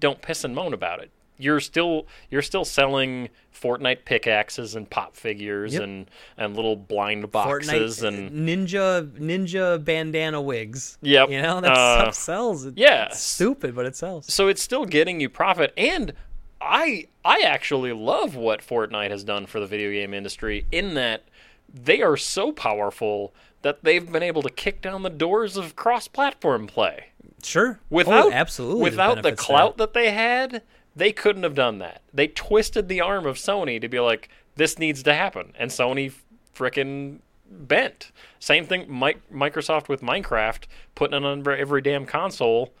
don't 0.00 0.20
piss 0.22 0.42
and 0.44 0.54
moan 0.54 0.72
about 0.74 1.00
it. 1.00 1.10
You're 1.40 1.60
still 1.60 2.06
you're 2.30 2.42
still 2.42 2.64
selling 2.64 3.28
Fortnite 3.54 4.04
pickaxes 4.04 4.74
and 4.74 4.88
pop 4.88 5.16
figures 5.16 5.74
Yep. 5.74 5.82
and 5.82 6.10
and 6.36 6.56
little 6.56 6.76
blind 6.76 7.30
boxes 7.30 8.00
Fortnite 8.00 8.06
and 8.08 8.48
ninja 8.48 9.10
ninja 9.18 9.82
bandana 9.84 10.40
wigs. 10.40 10.98
Yep. 11.02 11.30
you 11.30 11.42
know 11.42 11.60
that 11.60 11.72
Uh, 11.72 12.00
stuff 12.02 12.14
sells. 12.14 12.64
It's 12.66 12.76
yeah. 12.78 13.08
stupid, 13.10 13.74
but 13.74 13.86
it 13.86 13.96
sells. 13.96 14.32
so 14.32 14.48
it's 14.48 14.62
still 14.62 14.84
getting 14.86 15.20
you 15.20 15.28
profit 15.28 15.72
and 15.76 16.12
I 16.60 17.06
I 17.24 17.40
actually 17.40 17.92
love 17.92 18.36
what 18.36 18.60
Fortnite 18.60 19.10
has 19.10 19.24
done 19.24 19.46
for 19.46 19.60
the 19.60 19.66
video 19.66 19.90
game 19.90 20.12
industry 20.14 20.66
in 20.70 20.94
that 20.94 21.24
they 21.72 22.02
are 22.02 22.16
so 22.16 22.52
powerful 22.52 23.32
that 23.62 23.84
they've 23.84 24.10
been 24.10 24.22
able 24.22 24.42
to 24.42 24.50
kick 24.50 24.80
down 24.82 25.02
the 25.02 25.10
doors 25.10 25.56
of 25.58 25.76
cross-platform 25.76 26.66
play. 26.66 27.06
Sure, 27.42 27.78
Without 27.90 28.26
oh, 28.26 28.32
absolutely, 28.32 28.82
without 28.82 29.16
the 29.16 29.22
there. 29.22 29.36
clout 29.36 29.76
that 29.76 29.92
they 29.94 30.10
had, 30.10 30.62
they 30.96 31.12
couldn't 31.12 31.42
have 31.44 31.54
done 31.54 31.78
that. 31.78 32.02
They 32.12 32.26
twisted 32.28 32.88
the 32.88 33.00
arm 33.00 33.26
of 33.26 33.36
Sony 33.36 33.80
to 33.80 33.88
be 33.88 34.00
like 34.00 34.28
this 34.56 34.78
needs 34.78 35.02
to 35.04 35.14
happen 35.14 35.52
and 35.58 35.70
Sony 35.70 36.12
frickin' 36.54 37.20
bent. 37.50 38.12
Same 38.38 38.64
thing 38.66 38.86
Mi- 38.88 39.16
Microsoft 39.32 39.88
with 39.88 40.02
Minecraft 40.02 40.64
putting 40.94 41.22
it 41.22 41.26
on 41.26 41.46
every 41.48 41.80
damn 41.82 42.06
console 42.06 42.72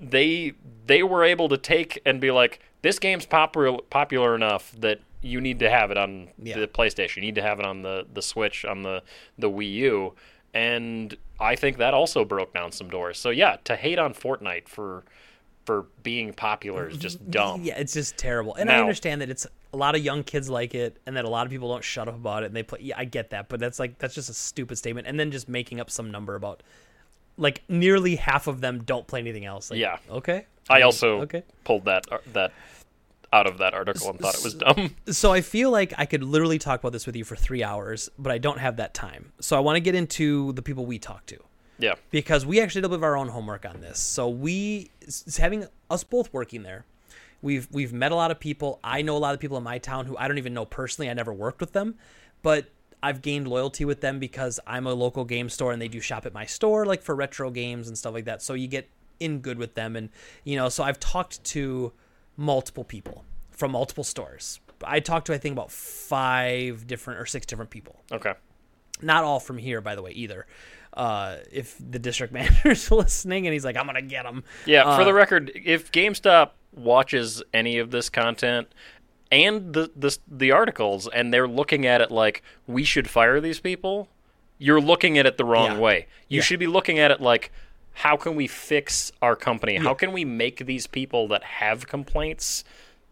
they 0.00 0.52
they 0.86 1.02
were 1.02 1.24
able 1.24 1.48
to 1.48 1.56
take 1.58 2.00
and 2.06 2.20
be 2.20 2.30
like, 2.30 2.60
this 2.82 2.98
game's 2.98 3.26
popular 3.26 3.78
popular 3.90 4.34
enough 4.34 4.72
that 4.78 5.00
you 5.20 5.40
need 5.40 5.58
to 5.58 5.68
have 5.68 5.90
it 5.90 5.96
on 5.98 6.28
Yeah. 6.40 6.58
the 6.60 6.68
PlayStation. 6.68 7.16
You 7.16 7.22
need 7.22 7.34
to 7.34 7.42
have 7.42 7.58
it 7.58 7.66
on 7.66 7.82
the 7.82 8.06
the 8.12 8.22
Switch, 8.22 8.64
on 8.64 8.82
the 8.82 9.02
the 9.36 9.50
Wii 9.50 9.72
U, 9.74 10.14
and 10.54 11.16
I 11.40 11.56
think 11.56 11.78
that 11.78 11.94
also 11.94 12.24
broke 12.24 12.54
down 12.54 12.70
some 12.72 12.88
doors. 12.88 13.18
So 13.18 13.30
yeah, 13.30 13.56
to 13.64 13.74
hate 13.76 13.98
on 13.98 14.14
Fortnite 14.14 14.68
for 14.68 15.04
for 15.68 15.84
being 16.02 16.32
popular 16.32 16.88
is 16.88 16.96
just 16.96 17.30
dumb. 17.30 17.62
Yeah, 17.62 17.76
it's 17.78 17.92
just 17.92 18.16
terrible. 18.16 18.54
And 18.54 18.70
I 18.70 18.80
understand 18.80 19.20
that 19.20 19.28
it's 19.28 19.46
a 19.74 19.76
lot 19.76 19.94
of 19.94 20.02
young 20.02 20.24
kids 20.24 20.48
like 20.48 20.74
it, 20.74 20.96
and 21.04 21.14
that 21.18 21.26
a 21.26 21.28
lot 21.28 21.44
of 21.46 21.50
people 21.52 21.68
don't 21.68 21.84
shut 21.84 22.08
up 22.08 22.14
about 22.14 22.42
it, 22.42 22.46
and 22.46 22.56
they 22.56 22.62
play. 22.62 22.78
Yeah, 22.80 22.94
I 22.96 23.04
get 23.04 23.28
that, 23.30 23.50
but 23.50 23.60
that's 23.60 23.78
like 23.78 23.98
that's 23.98 24.14
just 24.14 24.30
a 24.30 24.34
stupid 24.34 24.78
statement. 24.78 25.06
And 25.06 25.20
then 25.20 25.30
just 25.30 25.46
making 25.46 25.78
up 25.78 25.90
some 25.90 26.10
number 26.10 26.34
about, 26.36 26.62
like 27.36 27.62
nearly 27.68 28.16
half 28.16 28.46
of 28.46 28.62
them 28.62 28.82
don't 28.84 29.06
play 29.06 29.20
anything 29.20 29.44
else. 29.44 29.70
Like, 29.70 29.78
Yeah. 29.78 29.98
Okay. 30.10 30.46
I 30.70 30.80
also 30.82 31.20
Okay. 31.22 31.42
pulled 31.64 31.84
that 31.84 32.10
uh, 32.10 32.18
that 32.32 32.52
out 33.30 33.46
of 33.46 33.58
that 33.58 33.74
article 33.74 34.08
and 34.08 34.18
thought 34.18 34.34
it 34.36 34.42
was 34.42 34.54
dumb. 34.54 34.94
So 35.10 35.30
I 35.32 35.42
feel 35.42 35.70
like 35.70 35.92
I 35.98 36.06
could 36.06 36.22
literally 36.24 36.58
talk 36.58 36.80
about 36.80 36.92
this 36.94 37.04
with 37.04 37.14
you 37.14 37.24
for 37.24 37.36
three 37.36 37.62
hours, 37.62 38.08
but 38.18 38.32
I 38.32 38.38
don't 38.38 38.58
have 38.58 38.76
that 38.76 38.94
time. 38.94 39.32
So 39.38 39.54
I 39.54 39.60
want 39.60 39.76
to 39.76 39.80
get 39.80 39.94
into 39.94 40.54
the 40.54 40.62
people 40.62 40.86
we 40.86 40.98
talk 40.98 41.26
to. 41.26 41.36
Yeah. 41.78 41.94
because 42.10 42.44
we 42.44 42.60
actually 42.60 42.80
did 42.82 42.86
a 42.86 42.88
bit 42.90 42.96
of 42.96 43.02
our 43.04 43.16
own 43.16 43.28
homework 43.28 43.64
on 43.64 43.80
this. 43.80 43.98
So 44.00 44.28
we, 44.28 44.90
having 45.38 45.66
us 45.90 46.04
both 46.04 46.32
working 46.32 46.62
there, 46.62 46.84
we've 47.42 47.68
we've 47.70 47.92
met 47.92 48.10
a 48.12 48.14
lot 48.16 48.30
of 48.30 48.40
people. 48.40 48.80
I 48.82 49.02
know 49.02 49.16
a 49.16 49.18
lot 49.18 49.34
of 49.34 49.40
people 49.40 49.56
in 49.56 49.62
my 49.62 49.78
town 49.78 50.06
who 50.06 50.16
I 50.16 50.26
don't 50.28 50.38
even 50.38 50.54
know 50.54 50.64
personally. 50.64 51.08
I 51.10 51.14
never 51.14 51.32
worked 51.32 51.60
with 51.60 51.72
them, 51.72 51.94
but 52.42 52.66
I've 53.02 53.22
gained 53.22 53.46
loyalty 53.46 53.84
with 53.84 54.00
them 54.00 54.18
because 54.18 54.58
I'm 54.66 54.86
a 54.86 54.92
local 54.94 55.24
game 55.24 55.48
store 55.48 55.72
and 55.72 55.80
they 55.80 55.86
do 55.88 56.00
shop 56.00 56.26
at 56.26 56.34
my 56.34 56.46
store, 56.46 56.84
like 56.84 57.00
for 57.02 57.14
retro 57.14 57.50
games 57.50 57.86
and 57.86 57.96
stuff 57.96 58.12
like 58.12 58.24
that. 58.24 58.42
So 58.42 58.54
you 58.54 58.66
get 58.66 58.88
in 59.20 59.38
good 59.38 59.58
with 59.58 59.74
them, 59.74 59.94
and 59.94 60.08
you 60.44 60.56
know. 60.56 60.68
So 60.68 60.82
I've 60.82 60.98
talked 60.98 61.42
to 61.44 61.92
multiple 62.36 62.84
people 62.84 63.24
from 63.50 63.70
multiple 63.72 64.04
stores. 64.04 64.58
I 64.84 65.00
talked 65.00 65.26
to 65.26 65.34
I 65.34 65.38
think 65.38 65.52
about 65.54 65.70
five 65.72 66.86
different 66.86 67.20
or 67.20 67.26
six 67.26 67.46
different 67.46 67.70
people 67.70 67.96
Okay. 68.12 68.32
not 69.02 69.24
all 69.24 69.40
from 69.40 69.58
here 69.58 69.80
by 69.80 69.96
the 69.96 70.02
way 70.02 70.12
either 70.12 70.46
uh 70.98 71.36
if 71.50 71.76
the 71.78 71.98
district 71.98 72.32
manager's 72.38 72.90
listening 73.02 73.46
and 73.46 73.52
he's 73.54 73.64
like 73.64 73.76
i'm 73.76 73.86
gonna 73.86 74.02
get 74.02 74.26
him. 74.26 74.44
Yeah, 74.66 74.82
for 74.96 75.02
Uh, 75.02 75.04
the 75.04 75.14
record, 75.14 75.50
if 75.54 75.90
GameStop 75.92 76.50
watches 76.72 77.42
any 77.54 77.78
of 77.78 77.90
this 77.90 78.10
content 78.10 78.68
and 79.32 79.72
the, 79.72 79.90
the 79.96 80.16
the 80.30 80.50
articles 80.50 81.08
and 81.08 81.32
they're 81.32 81.48
looking 81.48 81.86
at 81.86 82.00
it 82.00 82.10
like 82.10 82.42
we 82.66 82.84
should 82.84 83.08
fire 83.08 83.40
these 83.40 83.60
people, 83.60 84.08
you're 84.58 84.80
looking 84.80 85.16
at 85.18 85.24
it 85.26 85.36
the 85.38 85.44
wrong 85.44 85.72
Yeah. 85.72 85.78
way. 85.78 86.06
You 86.28 86.36
Yeah. 86.38 86.42
should 86.42 86.58
be 86.60 86.66
looking 86.66 86.98
at 86.98 87.10
it 87.10 87.20
like 87.20 87.50
how 87.94 88.16
can 88.16 88.36
we 88.36 88.46
fix 88.46 89.10
our 89.22 89.34
company? 89.34 89.76
How 89.76 89.92
can 89.94 90.12
we 90.12 90.24
make 90.24 90.66
these 90.66 90.86
people 90.86 91.26
that 91.28 91.42
have 91.42 91.86
complaints 91.88 92.62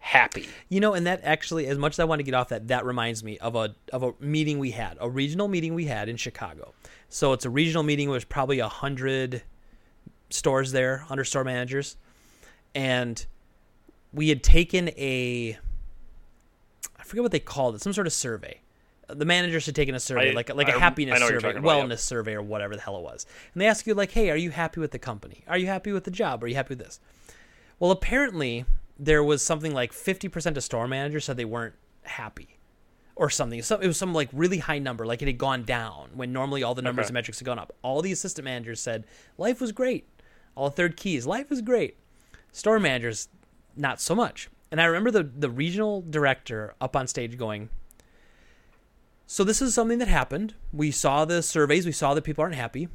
happy? 0.06 0.46
you 0.68 0.78
know 0.80 0.94
and 0.94 1.06
that 1.06 1.20
actually 1.24 1.66
as 1.66 1.76
much 1.78 1.94
as 1.94 1.98
i 1.98 2.04
want 2.04 2.18
to 2.20 2.22
get 2.22 2.32
off 2.34 2.48
that 2.48 2.68
that 2.68 2.84
reminds 2.84 3.24
me 3.24 3.38
of 3.38 3.54
a 3.56 3.74
of 3.92 4.02
a 4.02 4.12
meeting 4.20 4.58
we 4.58 4.70
had 4.70 4.96
a 5.00 5.08
regional 5.10 5.48
meeting 5.48 5.74
we 5.74 5.86
had 5.86 6.08
in 6.08 6.16
chicago 6.16 6.72
so 7.08 7.32
it's 7.32 7.44
a 7.44 7.50
regional 7.50 7.82
meeting 7.82 8.08
with 8.08 8.28
probably 8.28 8.58
a 8.60 8.68
hundred 8.68 9.42
stores 10.30 10.72
there 10.72 10.98
100 10.98 11.24
store 11.24 11.44
managers 11.44 11.96
and 12.74 13.26
we 14.12 14.28
had 14.28 14.42
taken 14.42 14.88
a 14.90 15.58
I 16.98 17.02
forget 17.02 17.22
what 17.22 17.32
they 17.32 17.40
called 17.40 17.74
it, 17.76 17.82
some 17.82 17.92
sort 17.92 18.06
of 18.06 18.12
survey. 18.12 18.60
The 19.08 19.24
managers 19.24 19.66
had 19.66 19.76
taken 19.76 19.94
a 19.94 20.00
survey, 20.00 20.30
I- 20.30 20.34
like 20.34 20.52
like 20.54 20.68
I- 20.68 20.72
a 20.74 20.78
happiness 20.78 21.20
survey, 21.20 21.50
about, 21.50 21.62
wellness 21.62 21.90
yep. 21.90 21.98
survey, 22.00 22.34
or 22.34 22.42
whatever 22.42 22.74
the 22.74 22.82
hell 22.82 22.96
it 22.96 23.02
was. 23.02 23.26
And 23.54 23.60
they 23.62 23.66
ask 23.66 23.86
you 23.86 23.94
like, 23.94 24.10
"Hey, 24.10 24.30
are 24.30 24.36
you 24.36 24.50
happy 24.50 24.80
with 24.80 24.90
the 24.90 24.98
company? 24.98 25.44
Are 25.46 25.56
you 25.58 25.66
happy 25.66 25.92
with 25.92 26.04
the 26.04 26.10
job? 26.10 26.42
Are 26.42 26.48
you 26.48 26.56
happy 26.56 26.70
with 26.74 26.80
this?" 26.84 26.98
Well, 27.78 27.90
apparently 27.92 28.64
there 28.98 29.22
was 29.22 29.42
something 29.42 29.72
like 29.74 29.92
fifty 29.92 30.28
percent 30.28 30.56
of 30.56 30.64
store 30.64 30.88
managers 30.88 31.24
said 31.24 31.36
they 31.36 31.44
weren't 31.44 31.74
happy, 32.02 32.58
or 33.14 33.28
something. 33.30 33.60
So 33.62 33.78
it 33.78 33.86
was 33.86 33.96
some 33.96 34.14
like 34.14 34.28
really 34.32 34.58
high 34.58 34.78
number, 34.78 35.06
like 35.06 35.22
it 35.22 35.26
had 35.28 35.38
gone 35.38 35.64
down 35.64 36.10
when 36.14 36.32
normally 36.32 36.62
all 36.62 36.74
the 36.74 36.82
numbers 36.82 37.04
Okay. 37.04 37.08
and 37.08 37.14
metrics 37.14 37.38
had 37.38 37.46
gone 37.46 37.58
up. 37.58 37.74
All 37.82 38.02
the 38.02 38.12
assistant 38.12 38.44
managers 38.44 38.80
said 38.80 39.04
life 39.38 39.60
was 39.60 39.72
great. 39.72 40.06
All 40.54 40.70
third 40.70 40.96
keys, 40.96 41.26
life 41.26 41.50
was 41.50 41.60
great. 41.60 41.96
Store 42.52 42.78
managers, 42.80 43.28
not 43.76 44.00
so 44.00 44.14
much. 44.14 44.48
And 44.70 44.80
I 44.80 44.84
remember 44.86 45.10
the 45.10 45.22
the 45.24 45.50
regional 45.50 46.02
director 46.08 46.74
up 46.80 46.96
on 46.96 47.06
stage 47.06 47.36
going, 47.36 47.68
"So 49.26 49.44
this 49.44 49.60
is 49.60 49.74
something 49.74 49.98
that 49.98 50.08
happened. 50.08 50.54
We 50.72 50.90
saw 50.90 51.24
the 51.24 51.42
surveys. 51.42 51.84
We 51.86 51.92
saw 51.92 52.14
that 52.14 52.22
people 52.22 52.42
aren't 52.42 52.54
happy. 52.54 52.88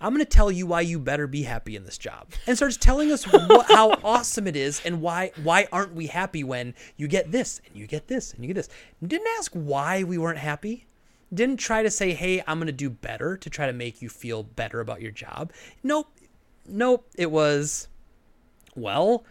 I'm 0.00 0.12
going 0.12 0.24
to 0.24 0.30
tell 0.30 0.50
you 0.50 0.66
why 0.66 0.82
you 0.82 0.98
better 0.98 1.26
be 1.26 1.42
happy 1.42 1.76
in 1.76 1.84
this 1.84 1.98
job." 1.98 2.28
And 2.46 2.56
starts 2.56 2.76
telling 2.76 3.10
us 3.12 3.24
what, 3.24 3.66
how 3.70 3.90
awesome 4.04 4.46
it 4.46 4.56
is 4.56 4.80
and 4.84 5.00
why 5.00 5.32
why 5.42 5.68
aren't 5.72 5.94
we 5.94 6.06
happy 6.06 6.44
when 6.44 6.74
you 6.96 7.08
get 7.08 7.32
this 7.32 7.60
and 7.66 7.76
you 7.76 7.86
get 7.86 8.08
this 8.08 8.32
and 8.32 8.44
you 8.44 8.48
get 8.48 8.54
this. 8.54 8.68
Didn't 9.06 9.28
ask 9.38 9.52
why 9.52 10.02
we 10.02 10.18
weren't 10.18 10.38
happy. 10.38 10.86
Didn't 11.32 11.58
try 11.58 11.82
to 11.82 11.90
say, 11.90 12.12
"Hey, 12.12 12.42
I'm 12.46 12.58
going 12.58 12.66
to 12.66 12.72
do 12.72 12.90
better" 12.90 13.36
to 13.36 13.50
try 13.50 13.66
to 13.66 13.72
make 13.72 14.02
you 14.02 14.08
feel 14.08 14.42
better 14.42 14.80
about 14.80 15.02
your 15.02 15.12
job. 15.12 15.52
Nope. 15.82 16.08
Nope. 16.66 17.06
It 17.16 17.30
was 17.30 17.88
well, 18.74 19.24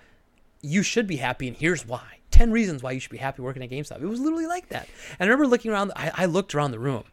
you 0.61 0.83
should 0.83 1.07
be 1.07 1.17
happy, 1.17 1.47
and 1.47 1.57
here's 1.57 1.85
why. 1.87 2.17
10 2.31 2.51
reasons 2.51 2.83
why 2.83 2.91
you 2.91 2.99
should 2.99 3.11
be 3.11 3.17
happy 3.17 3.41
working 3.41 3.63
at 3.63 3.69
GameStop. 3.69 4.01
It 4.01 4.05
was 4.05 4.19
literally 4.19 4.45
like 4.45 4.69
that. 4.69 4.87
And 5.17 5.27
I 5.27 5.31
remember 5.31 5.47
looking 5.47 5.71
around, 5.71 5.91
I, 5.95 6.11
I 6.13 6.25
looked 6.25 6.53
around 6.53 6.71
the 6.71 6.79
room, 6.79 7.03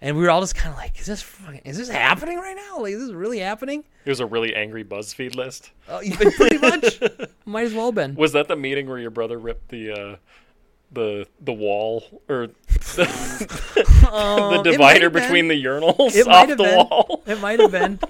and 0.00 0.16
we 0.16 0.22
were 0.22 0.30
all 0.30 0.40
just 0.40 0.54
kind 0.54 0.72
of 0.72 0.78
like, 0.78 0.98
is 1.00 1.06
this 1.06 1.22
fucking, 1.22 1.62
is 1.64 1.76
this 1.78 1.88
happening 1.88 2.38
right 2.38 2.56
now? 2.56 2.80
Like, 2.80 2.92
is 2.94 3.00
this 3.06 3.12
really 3.14 3.38
happening? 3.40 3.84
It 4.04 4.08
was 4.10 4.20
a 4.20 4.26
really 4.26 4.54
angry 4.54 4.84
BuzzFeed 4.84 5.34
list. 5.34 5.70
Uh, 5.88 6.00
pretty 6.12 6.58
much. 6.58 7.00
Might 7.44 7.66
as 7.66 7.74
well 7.74 7.86
have 7.86 7.94
been. 7.94 8.14
Was 8.14 8.32
that 8.32 8.48
the 8.48 8.56
meeting 8.56 8.88
where 8.88 8.98
your 8.98 9.10
brother 9.10 9.38
ripped 9.38 9.68
the 9.68 9.90
uh, 9.92 10.16
the 10.92 11.26
the 11.40 11.52
wall 11.52 12.22
or 12.28 12.48
the, 12.66 14.08
Um, 14.10 14.54
the 14.64 14.70
divider 14.72 15.10
between 15.10 15.48
the 15.48 15.64
urinals 15.64 16.16
It 16.16 16.26
off 16.26 16.48
the 16.48 16.56
been. 16.56 16.76
wall? 16.76 17.22
It 17.26 17.40
might 17.40 17.60
have 17.60 17.70
been. 17.72 17.98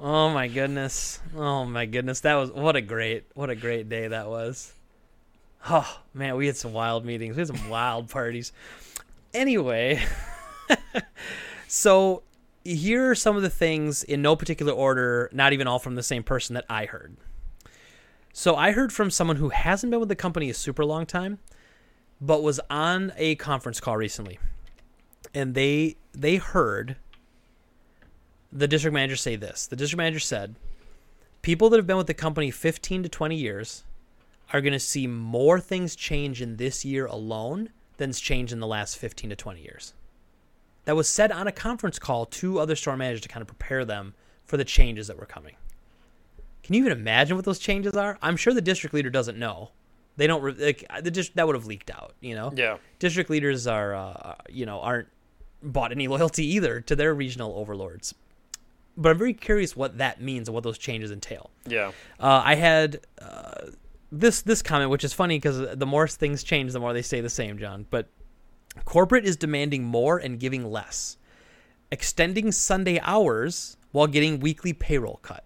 Oh 0.00 0.30
my 0.30 0.46
goodness. 0.46 1.18
Oh 1.36 1.64
my 1.64 1.84
goodness. 1.84 2.20
That 2.20 2.34
was 2.36 2.52
what 2.52 2.76
a 2.76 2.80
great 2.80 3.24
what 3.34 3.50
a 3.50 3.56
great 3.56 3.88
day 3.88 4.06
that 4.06 4.28
was. 4.28 4.72
Oh 5.68 5.98
man, 6.14 6.36
we 6.36 6.46
had 6.46 6.56
some 6.56 6.72
wild 6.72 7.04
meetings. 7.04 7.34
We 7.34 7.40
had 7.40 7.48
some 7.48 7.68
wild 7.68 8.08
parties. 8.08 8.52
Anyway, 9.34 10.00
so 11.68 12.22
here 12.64 13.10
are 13.10 13.14
some 13.14 13.36
of 13.36 13.42
the 13.42 13.50
things 13.50 14.02
in 14.04 14.22
no 14.22 14.36
particular 14.36 14.72
order, 14.72 15.30
not 15.32 15.52
even 15.52 15.66
all 15.66 15.78
from 15.78 15.94
the 15.94 16.02
same 16.02 16.22
person 16.22 16.54
that 16.54 16.64
I 16.68 16.86
heard. 16.86 17.16
So 18.32 18.54
I 18.54 18.72
heard 18.72 18.92
from 18.92 19.10
someone 19.10 19.36
who 19.36 19.48
hasn't 19.48 19.90
been 19.90 20.00
with 20.00 20.08
the 20.08 20.16
company 20.16 20.50
a 20.50 20.54
super 20.54 20.84
long 20.84 21.06
time, 21.06 21.38
but 22.20 22.42
was 22.42 22.60
on 22.70 23.12
a 23.16 23.34
conference 23.36 23.80
call 23.80 23.96
recently. 23.96 24.38
And 25.34 25.54
they 25.54 25.96
they 26.12 26.36
heard 26.36 26.96
the 28.52 28.68
district 28.68 28.94
manager 28.94 29.16
say 29.16 29.36
this. 29.36 29.66
The 29.66 29.76
district 29.76 29.98
manager 29.98 30.20
said, 30.20 30.54
"People 31.42 31.68
that 31.70 31.78
have 31.78 31.86
been 31.86 31.96
with 31.96 32.06
the 32.06 32.14
company 32.14 32.50
15 32.50 33.02
to 33.02 33.08
20 33.08 33.34
years 33.34 33.84
are 34.52 34.60
going 34.60 34.72
to 34.72 34.78
see 34.78 35.06
more 35.06 35.60
things 35.60 35.96
change 35.96 36.40
in 36.40 36.56
this 36.56 36.84
year 36.84 37.06
alone 37.06 37.70
than's 37.96 38.20
changed 38.20 38.52
in 38.52 38.60
the 38.60 38.66
last 38.66 38.96
15 38.96 39.30
to 39.30 39.36
20 39.36 39.62
years." 39.62 39.94
That 40.88 40.96
was 40.96 41.06
said 41.06 41.30
on 41.32 41.46
a 41.46 41.52
conference 41.52 41.98
call 41.98 42.24
to 42.24 42.58
other 42.60 42.74
store 42.74 42.96
managers 42.96 43.20
to 43.20 43.28
kind 43.28 43.42
of 43.42 43.46
prepare 43.46 43.84
them 43.84 44.14
for 44.46 44.56
the 44.56 44.64
changes 44.64 45.08
that 45.08 45.18
were 45.18 45.26
coming. 45.26 45.54
Can 46.62 46.74
you 46.74 46.80
even 46.80 46.92
imagine 46.92 47.36
what 47.36 47.44
those 47.44 47.58
changes 47.58 47.92
are? 47.94 48.16
I'm 48.22 48.38
sure 48.38 48.54
the 48.54 48.62
district 48.62 48.94
leader 48.94 49.10
doesn't 49.10 49.38
know. 49.38 49.72
They 50.16 50.26
don't 50.26 50.58
like 50.58 50.86
the 51.02 51.10
dis- 51.10 51.28
that 51.34 51.46
would 51.46 51.56
have 51.56 51.66
leaked 51.66 51.90
out, 51.90 52.14
you 52.22 52.34
know 52.34 52.54
Yeah. 52.56 52.78
district 53.00 53.28
leaders 53.28 53.66
are 53.66 53.94
uh, 53.94 54.36
you 54.48 54.64
know 54.64 54.80
aren't 54.80 55.08
bought 55.62 55.92
any 55.92 56.08
loyalty 56.14 56.46
either 56.54 56.80
to 56.80 56.96
their 56.96 57.12
regional 57.12 57.52
overlords 57.58 58.14
but 58.96 59.10
i'm 59.10 59.18
very 59.18 59.34
curious 59.34 59.76
what 59.76 59.98
that 59.98 60.22
means 60.22 60.48
and 60.48 60.54
what 60.54 60.64
those 60.64 60.78
changes 60.78 61.10
entail 61.10 61.50
Yeah. 61.66 61.92
uh, 62.18 62.40
i 62.46 62.54
had 62.54 63.00
uh, 63.20 63.66
this 64.10 64.40
this 64.40 64.62
comment 64.62 64.90
which 64.90 65.04
is 65.04 65.12
funny 65.12 65.36
because 65.36 65.76
the 65.76 65.86
more 65.86 66.08
things 66.08 66.42
change 66.42 66.72
the 66.72 66.80
more 66.80 66.94
they 66.94 67.02
stay 67.02 67.20
the 67.20 67.28
same 67.28 67.58
john 67.58 67.84
but 67.90 68.08
corporate 68.84 69.24
is 69.24 69.36
demanding 69.36 69.84
more 69.84 70.18
and 70.18 70.40
giving 70.40 70.70
less. 70.70 71.16
Extending 71.90 72.52
sunday 72.52 73.00
hours 73.00 73.76
while 73.92 74.06
getting 74.06 74.40
weekly 74.40 74.72
payroll 74.72 75.18
cut. 75.22 75.44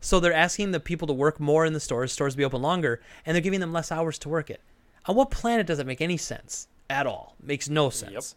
So 0.00 0.18
they're 0.18 0.32
asking 0.32 0.72
the 0.72 0.80
people 0.80 1.06
to 1.08 1.12
work 1.14 1.38
more 1.38 1.64
in 1.66 1.74
the 1.74 1.80
stores 1.80 2.12
stores 2.12 2.32
to 2.34 2.38
be 2.38 2.44
open 2.44 2.62
longer 2.62 3.00
and 3.24 3.34
they're 3.34 3.42
giving 3.42 3.60
them 3.60 3.72
less 3.72 3.92
hours 3.92 4.18
to 4.20 4.28
work 4.28 4.50
it. 4.50 4.60
On 5.06 5.14
what 5.16 5.30
planet 5.30 5.66
does 5.66 5.78
it 5.78 5.86
make 5.86 6.00
any 6.00 6.16
sense 6.16 6.68
at 6.88 7.06
all? 7.06 7.36
Makes 7.42 7.68
no 7.68 7.90
sense. 7.90 8.34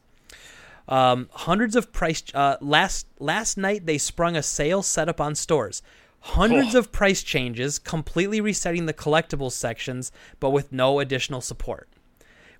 Um, 0.87 1.29
hundreds 1.31 1.75
of 1.75 1.91
price 1.91 2.21
uh, 2.35 2.57
last 2.61 3.07
last 3.19 3.57
night 3.57 3.85
they 3.87 3.97
sprung 3.97 4.35
a 4.35 4.43
sale 4.43 4.83
set 4.83 5.09
up 5.09 5.19
on 5.19 5.33
stores. 5.33 5.81
Hundreds 6.19 6.75
Oh. 6.75 6.79
of 6.79 6.91
price 6.91 7.23
changes 7.23 7.79
completely 7.79 8.41
resetting 8.41 8.85
the 8.85 8.93
collectibles 8.93 9.53
sections 9.53 10.11
but 10.39 10.51
with 10.51 10.71
no 10.71 10.99
additional 10.99 11.41
support 11.41 11.87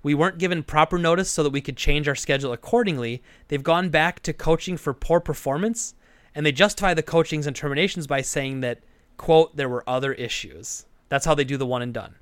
we 0.06 0.14
weren't 0.14 0.38
given 0.38 0.62
proper 0.62 1.00
notice 1.00 1.32
so 1.32 1.42
that 1.42 1.50
we 1.50 1.62
could 1.62 1.76
change 1.76 2.08
our 2.08 2.14
schedule 2.14 2.54
accordingly 2.54 3.24
they've 3.48 3.64
gone 3.64 3.90
back 3.90 4.22
to 4.22 4.32
coaching 4.32 4.78
for 4.78 4.94
poor 4.94 5.20
performance 5.20 5.96
and 6.36 6.46
they 6.46 6.52
justify 6.52 6.94
the 6.94 7.02
coachings 7.02 7.48
and 7.48 7.56
terminations 7.56 8.06
by 8.06 8.22
saying 8.22 8.62
that 8.62 8.80
quote 9.18 9.56
there 9.56 9.68
were 9.68 9.84
other 9.90 10.14
issues 10.14 10.86
that's 11.10 11.26
how 11.26 11.34
they 11.34 11.44
do 11.44 11.58
the 11.58 11.66
one 11.66 11.82
and 11.82 11.94
done 11.94 12.14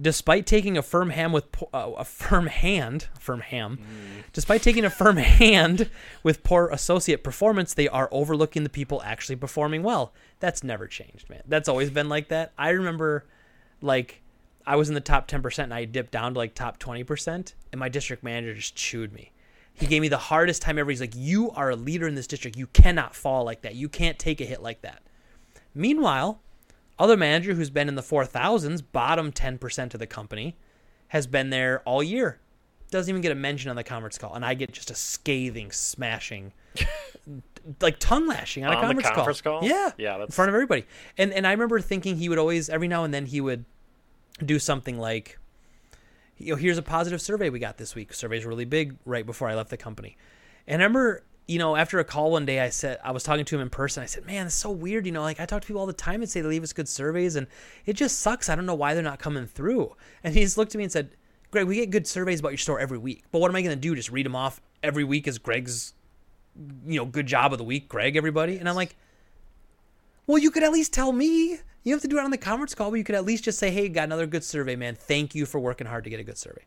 despite 0.00 0.46
taking 0.46 0.76
a 0.76 0.82
firm 0.82 1.10
hand 1.10 1.32
with 1.32 1.50
po- 1.52 1.68
uh, 1.72 1.92
a 1.96 2.04
firm 2.04 2.46
hand, 2.46 3.08
firm 3.18 3.40
ham, 3.40 3.78
despite 4.32 4.62
taking 4.62 4.84
a 4.84 4.90
firm 4.90 5.16
hand 5.40 5.90
with 6.22 6.44
poor 6.44 6.68
associate 6.68 7.24
performance, 7.24 7.74
they 7.74 7.88
are 7.88 8.08
overlooking 8.12 8.62
the 8.62 8.68
people 8.68 9.02
actually 9.04 9.36
performing 9.36 9.82
well. 9.82 10.12
That's 10.40 10.62
never 10.62 10.86
changed, 10.86 11.28
man. 11.28 11.42
That's 11.46 11.68
always 11.68 11.90
been 11.90 12.08
like 12.08 12.28
that. 12.28 12.52
I 12.56 12.70
remember, 12.70 13.26
like, 13.80 14.22
I 14.68 14.76
was 14.76 14.90
in 14.90 14.94
the 14.94 15.00
top 15.00 15.26
ten 15.26 15.40
percent 15.40 15.66
and 15.66 15.74
I 15.74 15.86
dipped 15.86 16.12
down 16.12 16.34
to 16.34 16.38
like 16.38 16.54
top 16.54 16.78
twenty 16.78 17.02
percent, 17.02 17.54
and 17.72 17.78
my 17.78 17.88
district 17.88 18.22
manager 18.22 18.54
just 18.54 18.76
chewed 18.76 19.14
me. 19.14 19.32
He 19.72 19.86
gave 19.86 20.02
me 20.02 20.08
the 20.08 20.18
hardest 20.18 20.60
time 20.60 20.78
ever. 20.78 20.90
He's 20.90 21.00
like, 21.00 21.14
"You 21.16 21.50
are 21.52 21.70
a 21.70 21.76
leader 21.76 22.06
in 22.06 22.14
this 22.14 22.26
district. 22.26 22.56
You 22.56 22.66
cannot 22.66 23.14
fall 23.14 23.44
like 23.44 23.62
that. 23.62 23.76
You 23.76 23.88
can't 23.88 24.18
take 24.18 24.42
a 24.42 24.44
hit 24.44 24.62
like 24.62 24.82
that." 24.82 25.02
Meanwhile, 25.74 26.42
other 26.98 27.16
manager 27.16 27.54
who's 27.54 27.70
been 27.70 27.88
in 27.88 27.94
the 27.94 28.02
4000s, 28.02 28.82
bottom 28.92 29.32
10% 29.32 29.94
of 29.94 30.00
the 30.00 30.06
company, 30.06 30.56
has 31.08 31.26
been 31.26 31.50
there 31.50 31.80
all 31.84 32.02
year. 32.02 32.40
Doesn't 32.90 33.08
even 33.10 33.22
get 33.22 33.32
a 33.32 33.36
mention 33.36 33.70
on 33.70 33.76
the 33.76 33.84
conference 33.84 34.18
call. 34.18 34.34
And 34.34 34.44
I 34.44 34.54
get 34.54 34.72
just 34.72 34.90
a 34.90 34.94
scathing, 34.94 35.70
smashing, 35.70 36.52
like 37.80 37.98
tongue 37.98 38.26
lashing 38.26 38.64
on, 38.64 38.72
a 38.72 38.76
On 38.76 38.80
the 38.80 38.86
conference, 38.86 39.14
conference 39.14 39.40
call? 39.40 39.62
Yeah. 39.62 39.92
Yeah, 39.98 40.22
In 40.22 40.28
front 40.28 40.48
of 40.48 40.54
everybody. 40.54 40.84
And, 41.16 41.32
and 41.32 41.46
I 41.46 41.52
remember 41.52 41.80
thinking 41.80 42.16
he 42.16 42.28
would 42.28 42.38
always, 42.38 42.68
every 42.68 42.88
now 42.88 43.04
and 43.04 43.14
then, 43.14 43.26
he 43.26 43.40
would 43.40 43.64
do 44.44 44.58
something 44.58 44.98
like, 44.98 45.38
you 46.36 46.52
know, 46.52 46.56
here's 46.56 46.78
a 46.78 46.82
positive 46.82 47.20
survey 47.20 47.50
we 47.50 47.58
got 47.58 47.78
this 47.78 47.94
week. 47.94 48.12
Surveys 48.12 48.44
really 48.44 48.64
big 48.64 48.96
right 49.04 49.26
before 49.26 49.48
I 49.48 49.54
left 49.54 49.70
the 49.70 49.76
company. 49.76 50.16
And 50.66 50.82
I 50.82 50.84
remember, 50.84 51.24
you 51.46 51.58
know, 51.58 51.76
after 51.76 51.98
a 51.98 52.04
call 52.04 52.30
one 52.30 52.46
day, 52.46 52.60
I 52.60 52.68
said, 52.68 52.98
I 53.02 53.10
was 53.10 53.22
talking 53.22 53.44
to 53.44 53.56
him 53.56 53.62
in 53.62 53.70
person. 53.70 54.02
I 54.02 54.06
said, 54.06 54.26
man, 54.26 54.46
it's 54.46 54.54
so 54.54 54.70
weird. 54.70 55.06
You 55.06 55.12
know, 55.12 55.22
like 55.22 55.40
I 55.40 55.46
talk 55.46 55.62
to 55.62 55.66
people 55.66 55.80
all 55.80 55.86
the 55.86 55.92
time 55.92 56.20
and 56.20 56.30
say 56.30 56.40
they 56.40 56.48
leave 56.48 56.62
us 56.62 56.72
good 56.72 56.88
surveys, 56.88 57.36
and 57.36 57.46
it 57.86 57.94
just 57.94 58.20
sucks. 58.20 58.48
I 58.48 58.54
don't 58.54 58.66
know 58.66 58.74
why 58.74 58.94
they're 58.94 59.02
not 59.02 59.18
coming 59.18 59.46
through. 59.46 59.96
And 60.22 60.34
he 60.34 60.42
just 60.42 60.58
looked 60.58 60.74
at 60.74 60.78
me 60.78 60.84
and 60.84 60.92
said, 60.92 61.10
Greg, 61.50 61.66
we 61.66 61.76
get 61.76 61.90
good 61.90 62.06
surveys 62.06 62.40
about 62.40 62.50
your 62.50 62.58
store 62.58 62.78
every 62.78 62.98
week, 62.98 63.24
but 63.32 63.40
what 63.40 63.50
am 63.50 63.56
I 63.56 63.62
going 63.62 63.74
to 63.74 63.80
do? 63.80 63.94
Just 63.94 64.10
read 64.10 64.26
them 64.26 64.36
off 64.36 64.60
every 64.82 65.04
week 65.04 65.26
as 65.26 65.38
Greg's, 65.38 65.94
you 66.86 66.98
know, 66.98 67.06
good 67.06 67.26
job 67.26 67.52
of 67.52 67.58
the 67.58 67.64
week, 67.64 67.88
Greg, 67.88 68.16
everybody? 68.16 68.58
And 68.58 68.68
I'm 68.68 68.76
like, 68.76 68.94
well, 70.26 70.36
you 70.36 70.50
could 70.50 70.62
at 70.62 70.72
least 70.72 70.92
tell 70.92 71.10
me. 71.10 71.58
You 71.84 71.92
have 71.94 72.02
to 72.02 72.08
do 72.08 72.18
it 72.18 72.24
on 72.24 72.30
the 72.30 72.38
conference 72.38 72.74
call, 72.74 72.90
but 72.90 72.96
you 72.96 73.04
could 73.04 73.14
at 73.14 73.24
least 73.24 73.44
just 73.44 73.58
say, 73.58 73.70
"Hey, 73.70 73.88
got 73.88 74.04
another 74.04 74.26
good 74.26 74.44
survey, 74.44 74.76
man. 74.76 74.94
Thank 74.94 75.34
you 75.34 75.46
for 75.46 75.58
working 75.58 75.86
hard 75.86 76.04
to 76.04 76.10
get 76.10 76.20
a 76.20 76.24
good 76.24 76.38
survey." 76.38 76.62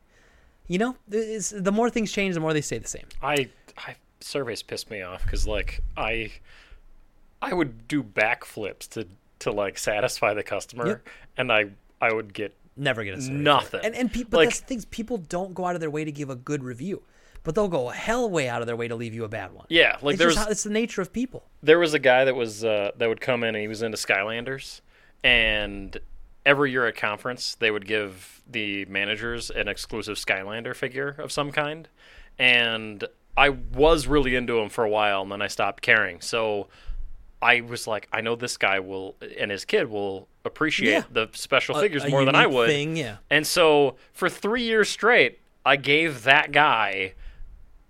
You 0.68 0.78
know, 0.80 0.96
the 1.08 1.72
more 1.74 1.90
things 1.90 2.12
change, 2.12 2.34
the 2.34 2.40
more 2.40 2.54
they 2.54 2.62
stay 2.62 2.78
the 2.78 2.88
same. 2.88 3.06
I, 3.22 3.50
I 3.78 3.96
surveys 4.22 4.64
pissed 4.64 4.90
me 4.90 5.02
off 5.02 5.24
because 5.24 5.46
like 5.48 5.82
I, 5.98 6.32
I 7.42 7.54
would 7.54 7.88
do 7.88 8.04
backflips 8.04 8.88
to 8.90 9.08
to 9.40 9.52
like 9.52 9.78
satisfy 9.78 10.34
the 10.34 10.44
customer, 10.44 10.88
Yep. 10.88 11.10
and 11.38 11.52
I 11.52 11.66
I 12.02 12.14
would 12.14 12.34
get 12.34 12.56
Never 12.78 13.04
get 13.04 13.18
a 13.18 13.22
survey. 13.22 13.34
Nothing. 13.36 13.82
And 13.84 13.94
and 13.96 14.12
people, 14.12 14.40
Like- 14.40 14.48
that's 14.50 14.62
the 14.62 14.66
things. 14.68 14.86
People 14.86 15.18
don't 15.18 15.54
go 15.54 15.66
out 15.66 15.76
of 15.76 15.82
their 15.82 15.90
way 15.92 16.06
to 16.06 16.12
give 16.12 16.30
a 16.30 16.36
good 16.36 16.64
review, 16.64 17.04
but 17.44 17.54
they'll 17.54 17.68
go 17.68 17.90
a 17.90 17.94
hell 17.94 18.30
way 18.30 18.48
out 18.48 18.62
of 18.62 18.66
their 18.68 18.78
way 18.78 18.88
to 18.88 18.96
leave 18.96 19.14
you 19.14 19.26
a 19.26 19.28
bad 19.30 19.52
one. 19.54 19.66
yeah 19.70 19.98
like 20.02 20.14
it's 20.14 20.20
there's 20.20 20.38
how, 20.38 20.48
it's 20.48 20.64
the 20.64 20.70
nature 20.70 21.02
of 21.02 21.12
people. 21.12 21.44
there 21.62 21.80
was 21.80 21.94
a 21.94 22.00
guy 22.00 22.24
that 22.24 22.36
was 22.36 22.64
uh, 22.64 22.92
that 22.98 23.10
would 23.10 23.20
come 23.20 23.44
in 23.44 23.50
and 23.56 23.62
he 23.62 23.68
was 23.68 23.82
into 23.82 23.98
Skylanders, 23.98 24.80
and 25.24 25.98
every 26.46 26.72
year 26.72 26.88
at 26.88 26.96
conference 26.96 27.56
they 27.56 27.70
would 27.70 27.86
give 27.86 28.42
the 28.50 28.86
managers 28.86 29.50
an 29.52 29.68
exclusive 29.68 30.18
Skylander 30.18 30.76
figure 30.76 31.16
of 31.20 31.32
some 31.32 31.52
kind, 31.52 31.88
and 32.40 33.04
I 33.38 33.50
was 33.50 34.08
really 34.08 34.36
into 34.36 34.60
him 34.60 34.70
for 34.70 34.84
a 34.84 34.90
while, 34.90 35.22
and 35.22 35.32
then 35.32 35.42
I 35.42 35.48
stopped 35.48 35.82
caring. 35.82 36.20
So 36.22 36.68
I 37.42 37.62
was 37.62 37.88
like, 37.88 38.08
I 38.12 38.22
know 38.22 38.36
this 38.36 38.58
guy 38.58 38.80
will 38.80 39.16
and 39.40 39.50
his 39.52 39.64
kid 39.66 39.90
will 39.90 40.28
appreciate 40.44 40.92
Yeah. 40.92 41.04
the 41.12 41.30
special 41.34 41.78
A- 41.78 41.82
figures 41.82 42.04
a 42.04 42.10
more 42.10 42.26
than 42.26 42.36
I 42.36 42.46
would. 42.48 42.68
Thing, 42.70 42.98
yeah. 42.98 43.18
And 43.30 43.48
so 43.48 43.96
for 44.14 44.30
three 44.30 44.64
years 44.64 44.90
straight, 44.90 45.40
I 45.66 45.76
gave 45.76 46.24
that 46.24 46.52
guy 46.52 47.14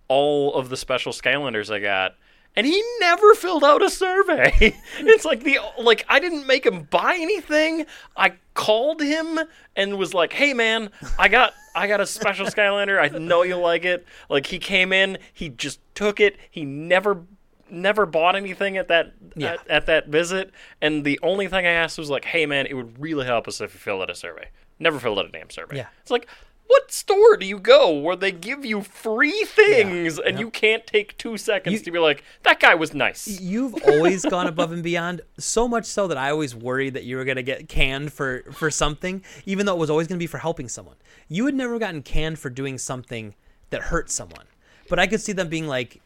all 0.08 0.53
of 0.56 0.70
the 0.70 0.78
special 0.78 1.12
Skylanders 1.14 1.74
I 1.74 1.80
got. 1.80 2.16
And 2.56 2.68
he 2.68 2.84
never 2.99 3.34
filled 3.34 3.64
out 3.64 3.82
a 3.82 3.90
survey. 3.90 4.53
it's 4.99 5.23
like 5.26 5.44
the 5.44 5.60
like 5.80 6.06
I 6.10 6.19
didn't 6.19 6.45
make 6.48 6.65
him 6.65 6.84
buy 6.84 7.18
anything. 7.19 7.86
I 8.18 8.34
called 8.53 9.02
him 9.02 9.40
and 9.76 9.98
was 9.98 10.14
like, 10.14 10.34
"Hey 10.34 10.53
man, 10.53 10.90
I 11.18 11.30
got 11.30 11.53
I 11.76 11.88
got 11.88 12.02
a 12.02 12.06
special 12.06 12.45
Skylander. 12.48 12.99
I 13.02 13.18
know 13.18 13.44
you 13.44 13.56
like 13.56 13.86
it." 13.86 14.06
Like 14.30 14.48
he 14.48 14.60
came 14.60 14.91
in, 14.91 15.18
he 15.34 15.48
just 15.49 15.80
took 15.95 16.19
it. 16.19 16.38
He 16.49 16.65
never 16.65 17.23
never 17.69 18.06
bought 18.06 18.36
anything 18.36 18.76
at 18.76 18.90
that 18.90 19.14
Yeah. 19.36 19.53
at, 19.53 19.68
at 19.69 19.86
that 19.86 20.07
visit. 20.10 20.52
And 20.82 21.06
the 21.06 21.18
only 21.23 21.48
thing 21.48 21.65
I 21.65 21.72
asked 21.72 21.98
was 21.98 22.10
like, 22.10 22.26
"Hey 22.26 22.45
man, 22.45 22.65
it 22.65 22.73
would 22.73 22.99
really 22.99 23.26
help 23.26 23.48
us 23.48 23.61
if 23.61 23.73
you 23.73 23.80
filled 23.80 24.02
out 24.02 24.10
a 24.10 24.15
survey." 24.15 24.49
Never 24.78 24.99
filled 24.99 25.19
out 25.19 25.26
a 25.26 25.30
damn 25.30 25.49
survey. 25.52 25.78
Yeah. 25.78 25.88
It's 26.02 26.10
like, 26.11 26.28
what 26.72 26.91
store 26.91 27.38
do 27.38 27.45
you 27.45 27.60
go 27.60 27.91
where 27.91 28.15
they 28.15 28.31
give 28.31 28.64
you 28.65 28.81
free 28.81 29.43
things 29.45 30.18
and 30.19 30.39
you 30.39 30.49
can't 30.49 30.88
take 30.88 31.18
two 31.18 31.38
seconds 31.38 31.73
You- 31.73 31.80
to 31.85 31.91
be 31.91 31.99
like, 31.99 32.23
that 32.43 32.60
guy 32.60 32.76
was 32.76 32.93
nice? 32.93 33.27
You've 33.41 33.76
always 33.85 34.23
gone 34.26 34.48
above 34.48 34.72
and 34.72 34.81
beyond, 34.84 35.22
so 35.38 35.68
much 35.68 35.85
so 35.85 36.07
that 36.07 36.18
I 36.18 36.30
always 36.31 36.56
worried 36.56 36.93
that 36.93 37.03
you 37.03 37.18
were 37.18 37.26
gonna 37.26 37.43
get 37.43 37.68
canned 37.68 38.14
for 38.14 38.43
for 38.52 38.72
something, 38.72 39.23
even 39.45 39.65
though 39.65 39.76
it 39.76 39.80
was 39.80 39.89
always 39.89 40.07
gonna 40.07 40.19
be 40.19 40.27
for 40.27 40.38
helping 40.39 40.68
someone. 40.69 40.95
You 41.27 41.45
had 41.45 41.56
never 41.56 41.77
gotten 41.80 42.02
canned 42.03 42.39
for 42.39 42.49
doing 42.49 42.77
something 42.77 43.35
that 43.69 43.84
hurt 43.84 44.10
someone, 44.10 44.45
but 44.89 44.99
I 44.99 45.07
could 45.07 45.22
see 45.22 45.31
them 45.34 45.48
being 45.49 45.68
like, 45.68 46.02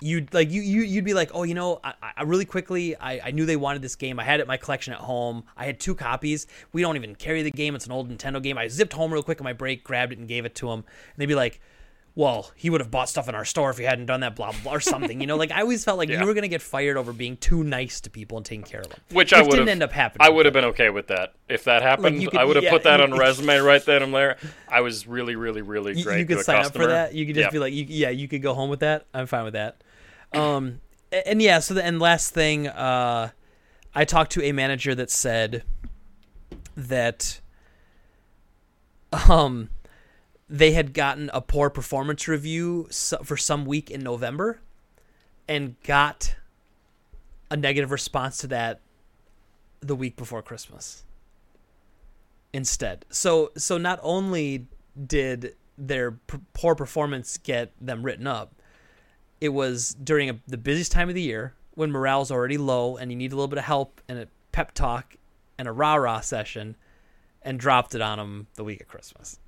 you 0.00 0.26
like 0.32 0.50
you 0.50 0.62
you 0.62 0.82
you'd 0.82 1.04
be 1.04 1.14
like, 1.14 1.30
oh, 1.34 1.42
you 1.42 1.54
know, 1.54 1.80
I, 1.84 1.94
I 2.16 2.22
really 2.22 2.44
quickly 2.44 2.96
I, 2.96 3.20
I 3.26 3.30
knew 3.32 3.44
they 3.46 3.56
wanted 3.56 3.82
this 3.82 3.96
game. 3.96 4.18
I 4.18 4.24
had 4.24 4.40
it 4.40 4.44
in 4.44 4.48
my 4.48 4.56
collection 4.56 4.92
at 4.92 5.00
home. 5.00 5.44
I 5.56 5.66
had 5.66 5.78
two 5.80 5.94
copies. 5.94 6.46
We 6.72 6.82
don't 6.82 6.96
even 6.96 7.14
carry 7.14 7.42
the 7.42 7.50
game. 7.50 7.74
It's 7.74 7.86
an 7.86 7.92
old 7.92 8.10
Nintendo 8.10 8.42
game. 8.42 8.56
I 8.58 8.68
zipped 8.68 8.92
home 8.92 9.12
real 9.12 9.22
quick 9.22 9.40
on 9.40 9.44
my 9.44 9.52
break, 9.52 9.84
grabbed 9.84 10.12
it, 10.12 10.18
and 10.18 10.26
gave 10.28 10.44
it 10.44 10.54
to 10.56 10.66
them. 10.68 10.78
And 10.80 10.84
they'd 11.18 11.26
be 11.26 11.34
like. 11.34 11.60
Well, 12.16 12.50
he 12.56 12.70
would 12.70 12.80
have 12.80 12.90
bought 12.90 13.08
stuff 13.08 13.28
in 13.28 13.36
our 13.36 13.44
store 13.44 13.70
if 13.70 13.78
he 13.78 13.84
hadn't 13.84 14.06
done 14.06 14.20
that, 14.20 14.34
blah 14.34 14.52
blah, 14.64 14.72
or 14.74 14.80
something. 14.80 15.20
You 15.20 15.28
know, 15.28 15.36
like 15.36 15.52
I 15.52 15.60
always 15.60 15.84
felt 15.84 15.96
like 15.96 16.08
Yeah. 16.08 16.20
you 16.20 16.26
were 16.26 16.34
gonna 16.34 16.48
get 16.48 16.60
fired 16.60 16.96
over 16.96 17.12
being 17.12 17.36
too 17.36 17.62
nice 17.62 18.00
to 18.00 18.10
people 18.10 18.36
and 18.36 18.44
taking 18.44 18.64
care 18.64 18.80
of 18.80 18.88
them, 18.88 18.98
Which 19.12 19.32
I 19.32 19.40
would 19.42 19.52
didn't 19.52 19.68
end 19.68 19.82
up 19.84 19.92
happening. 19.92 20.26
I 20.26 20.28
would 20.28 20.44
have 20.44 20.52
been 20.52 20.64
okay 20.66 20.90
with 20.90 21.06
that 21.06 21.34
if 21.48 21.64
that 21.64 21.82
happened. 21.82 22.20
you 22.20 22.28
could- 22.28 22.40
I 22.40 22.44
would 22.44 22.56
have 22.56 22.64
yeah, 22.64 22.72
put 22.72 22.82
that 22.82 23.00
on 23.00 23.16
resume 23.16 23.56
right 23.60 23.82
then 23.84 24.02
and 24.02 24.12
there. 24.12 24.38
I 24.68 24.80
was 24.80 25.06
really, 25.06 25.36
really, 25.36 25.62
really 25.62 26.02
great. 26.02 26.18
you 26.18 26.26
to 26.26 26.34
could 26.34 26.44
sign 26.44 26.56
up 26.56 26.62
customer. 26.64 26.84
for 26.86 26.90
that. 26.90 27.14
You 27.14 27.26
could 27.26 27.36
just 27.36 27.46
Yeah. 27.46 27.50
be 27.52 27.58
like, 27.60 27.72
you, 27.72 27.86
yeah, 27.88 28.10
you 28.10 28.26
could 28.26 28.42
go 28.42 28.54
home 28.54 28.70
with 28.70 28.80
that. 28.80 29.06
I'm 29.14 29.26
fine 29.26 29.44
with 29.44 29.54
that. 29.54 29.80
Um, 30.32 30.80
and 31.26 31.42
yeah. 31.42 31.58
So 31.58 31.74
the 31.74 31.84
and 31.84 32.00
last 32.00 32.32
thing, 32.32 32.68
uh, 32.68 33.30
I 33.94 34.04
talked 34.04 34.32
to 34.32 34.42
a 34.44 34.52
manager 34.52 34.94
that 34.94 35.10
said 35.10 35.64
that, 36.76 37.40
um, 39.28 39.70
they 40.48 40.72
had 40.72 40.94
gotten 40.94 41.30
a 41.32 41.40
poor 41.40 41.70
performance 41.70 42.26
review 42.26 42.88
for 43.24 43.36
some 43.36 43.64
week 43.64 43.90
in 43.90 44.02
November, 44.02 44.60
and 45.48 45.80
got 45.82 46.36
a 47.50 47.56
negative 47.56 47.90
response 47.90 48.38
to 48.38 48.46
that 48.48 48.80
the 49.80 49.96
week 49.96 50.16
before 50.16 50.42
Christmas 50.42 51.04
instead. 52.52 53.04
So 53.10 53.50
so 53.56 53.78
not 53.78 53.98
only 54.02 54.66
did 55.06 55.54
their 55.78 56.12
p- 56.12 56.38
poor 56.52 56.74
performance 56.74 57.38
get 57.38 57.72
them 57.80 58.02
written 58.04 58.26
up, 58.26 58.59
it 59.40 59.50
was 59.50 59.94
during 59.94 60.30
a, 60.30 60.40
the 60.46 60.58
busiest 60.58 60.92
time 60.92 61.08
of 61.08 61.14
the 61.14 61.22
year 61.22 61.54
when 61.74 61.90
morale's 61.90 62.30
already 62.30 62.58
low 62.58 62.96
and 62.96 63.10
you 63.10 63.16
need 63.16 63.32
a 63.32 63.36
little 63.36 63.48
bit 63.48 63.58
of 63.58 63.64
help 63.64 64.00
and 64.08 64.18
a 64.18 64.28
pep 64.52 64.72
talk 64.72 65.16
and 65.58 65.66
a 65.68 65.72
rah 65.72 65.94
rah 65.94 66.20
session, 66.20 66.76
and 67.42 67.58
dropped 67.60 67.94
it 67.94 68.00
on 68.02 68.18
them 68.18 68.46
the 68.54 68.64
week 68.64 68.80
of 68.80 68.88
Christmas. 68.88 69.38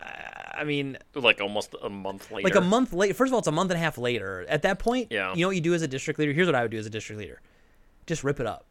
I 0.00 0.64
mean, 0.64 0.96
like 1.14 1.40
almost 1.40 1.74
a 1.82 1.88
month 1.90 2.30
later. 2.30 2.44
like 2.48 2.54
a 2.56 2.60
month 2.60 2.92
late. 2.92 3.14
First 3.16 3.30
of 3.30 3.34
all, 3.34 3.38
it's 3.40 3.48
a 3.48 3.52
month 3.52 3.70
and 3.70 3.76
a 3.78 3.82
half 3.82 3.98
later. 3.98 4.44
At 4.48 4.62
that 4.62 4.78
point, 4.78 5.08
Yeah. 5.10 5.34
you 5.34 5.42
know 5.42 5.48
what 5.48 5.56
you 5.56 5.60
do 5.62 5.74
as 5.74 5.82
a 5.82 5.88
district 5.88 6.18
leader? 6.18 6.32
Here's 6.32 6.46
what 6.46 6.54
I 6.54 6.62
would 6.62 6.70
do 6.70 6.78
as 6.78 6.86
a 6.86 6.90
district 6.90 7.18
leader: 7.20 7.40
just 8.06 8.24
rip 8.24 8.40
it 8.40 8.46
up, 8.46 8.66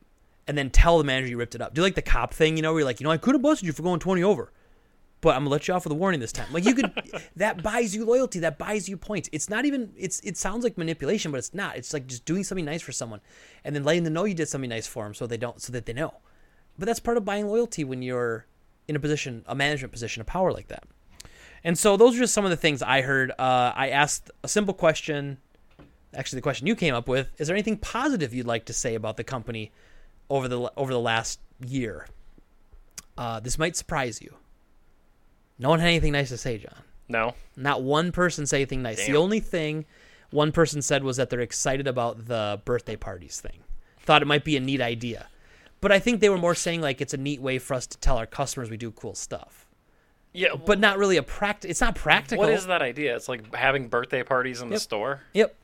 and 0.47 0.57
then 0.57 0.69
tell 0.69 0.97
the 0.97 1.03
manager 1.03 1.27
you 1.29 1.37
ripped 1.37 1.55
it 1.55 1.61
up. 1.61 1.73
Do 1.73 1.81
like 1.81 1.95
the 1.95 2.01
cop 2.01 2.33
thing, 2.33 2.55
you 2.57 2.63
know, 2.63 2.71
where 2.73 2.79
you're 2.79 2.85
like, 2.85 2.99
you 2.99 3.03
know, 3.03 3.11
I 3.11 3.17
could 3.17 3.35
have 3.35 3.41
busted 3.41 3.65
you 3.67 3.73
for 3.73 3.83
going 3.83 3.99
20 3.99 4.23
over, 4.23 4.51
but 5.21 5.35
I'm 5.35 5.41
gonna 5.41 5.49
let 5.49 5.67
you 5.67 5.73
off 5.73 5.83
with 5.83 5.91
a 5.91 5.95
warning 5.95 6.19
this 6.19 6.31
time. 6.31 6.47
Like 6.51 6.65
you 6.65 6.75
could, 6.75 6.91
that 7.35 7.63
buys 7.63 7.95
you 7.95 8.05
loyalty, 8.05 8.39
that 8.39 8.57
buys 8.57 8.87
you 8.87 8.97
points. 8.97 9.29
It's 9.31 9.49
not 9.49 9.65
even. 9.65 9.91
It's 9.97 10.19
it 10.21 10.37
sounds 10.37 10.63
like 10.63 10.77
manipulation, 10.77 11.31
but 11.31 11.37
it's 11.37 11.53
not. 11.53 11.77
It's 11.77 11.93
like 11.93 12.07
just 12.07 12.25
doing 12.25 12.43
something 12.43 12.65
nice 12.65 12.81
for 12.81 12.91
someone, 12.91 13.21
and 13.63 13.75
then 13.75 13.83
letting 13.83 14.03
them 14.03 14.13
know 14.13 14.25
you 14.25 14.35
did 14.35 14.47
something 14.47 14.69
nice 14.69 14.87
for 14.87 15.03
them, 15.03 15.13
so 15.13 15.25
they 15.25 15.37
don't, 15.37 15.61
so 15.61 15.73
that 15.73 15.85
they 15.85 15.93
know. 15.93 16.15
But 16.77 16.85
that's 16.85 16.99
part 16.99 17.17
of 17.17 17.25
buying 17.25 17.47
loyalty 17.47 17.83
when 17.83 18.01
you're 18.01 18.45
in 18.87 18.95
a 18.95 18.99
position, 18.99 19.43
a 19.47 19.55
management 19.55 19.91
position 19.91 20.21
of 20.21 20.27
power 20.27 20.51
like 20.51 20.67
that. 20.67 20.83
And 21.63 21.77
so 21.77 21.97
those 21.97 22.15
are 22.15 22.19
just 22.19 22.33
some 22.33 22.45
of 22.45 22.51
the 22.51 22.57
things 22.57 22.81
I 22.81 23.01
heard. 23.01 23.31
Uh, 23.31 23.73
I 23.75 23.89
asked 23.89 24.29
a 24.43 24.47
simple 24.47 24.73
question. 24.73 25.39
Actually, 26.15 26.37
the 26.37 26.43
question 26.43 26.67
you 26.67 26.75
came 26.75 26.93
up 26.93 27.07
with: 27.07 27.29
Is 27.39 27.47
there 27.47 27.55
anything 27.55 27.77
positive 27.77 28.33
you'd 28.33 28.45
like 28.45 28.65
to 28.65 28.73
say 28.73 28.95
about 28.95 29.17
the 29.17 29.23
company 29.23 29.71
over 30.29 30.47
the 30.47 30.71
over 30.77 30.93
the 30.93 30.99
last 30.99 31.39
year? 31.65 32.07
Uh, 33.17 33.39
this 33.39 33.57
might 33.57 33.75
surprise 33.75 34.21
you. 34.21 34.35
No 35.59 35.69
one 35.69 35.79
had 35.79 35.87
anything 35.87 36.11
nice 36.13 36.29
to 36.29 36.37
say, 36.37 36.57
John. 36.57 36.73
no. 37.07 37.33
Not 37.55 37.81
one 37.81 38.11
person 38.11 38.45
said 38.45 38.57
anything 38.57 38.81
nice. 38.83 39.05
The 39.07 39.15
only 39.15 39.39
thing 39.39 39.85
one 40.29 40.51
person 40.51 40.81
said 40.81 41.03
was 41.03 41.17
that 41.17 41.29
they're 41.31 41.39
excited 41.39 41.87
about 41.87 42.27
the 42.27 42.61
birthday 42.65 42.95
parties 42.95 43.39
thing. 43.41 43.59
Thought 43.99 44.21
it 44.21 44.25
might 44.25 44.43
be 44.43 44.55
a 44.55 44.59
neat 44.59 44.79
idea. 44.81 45.27
But 45.81 45.91
I 45.91 45.99
think 45.99 46.21
they 46.21 46.29
were 46.29 46.37
more 46.37 46.53
saying 46.55 46.81
like 46.81 47.01
it's 47.01 47.13
a 47.13 47.17
neat 47.17 47.41
way 47.41 47.57
for 47.59 47.73
us 47.73 47.87
to 47.87 47.97
tell 47.97 48.17
our 48.17 48.25
customers 48.27 48.69
we 48.69 48.77
do 48.77 48.91
cool 48.91 49.15
stuff. 49.15 49.65
Yeah, 50.33 50.49
But 50.63 50.79
not 50.79 50.99
really 50.99 51.17
a 51.17 51.23
pract 51.23 51.65
it's 51.65 51.81
not 51.81 51.95
practical. 51.95 52.43
what 52.45 52.53
is 52.53 52.67
that 52.67 52.81
idea? 52.83 53.15
It's 53.15 53.27
like 53.27 53.55
having 53.55 53.87
birthday 53.87 54.21
parties 54.21 54.61
in 54.61 54.69
the 54.69 54.79
store. 54.79 55.21
Yep. 55.33 55.55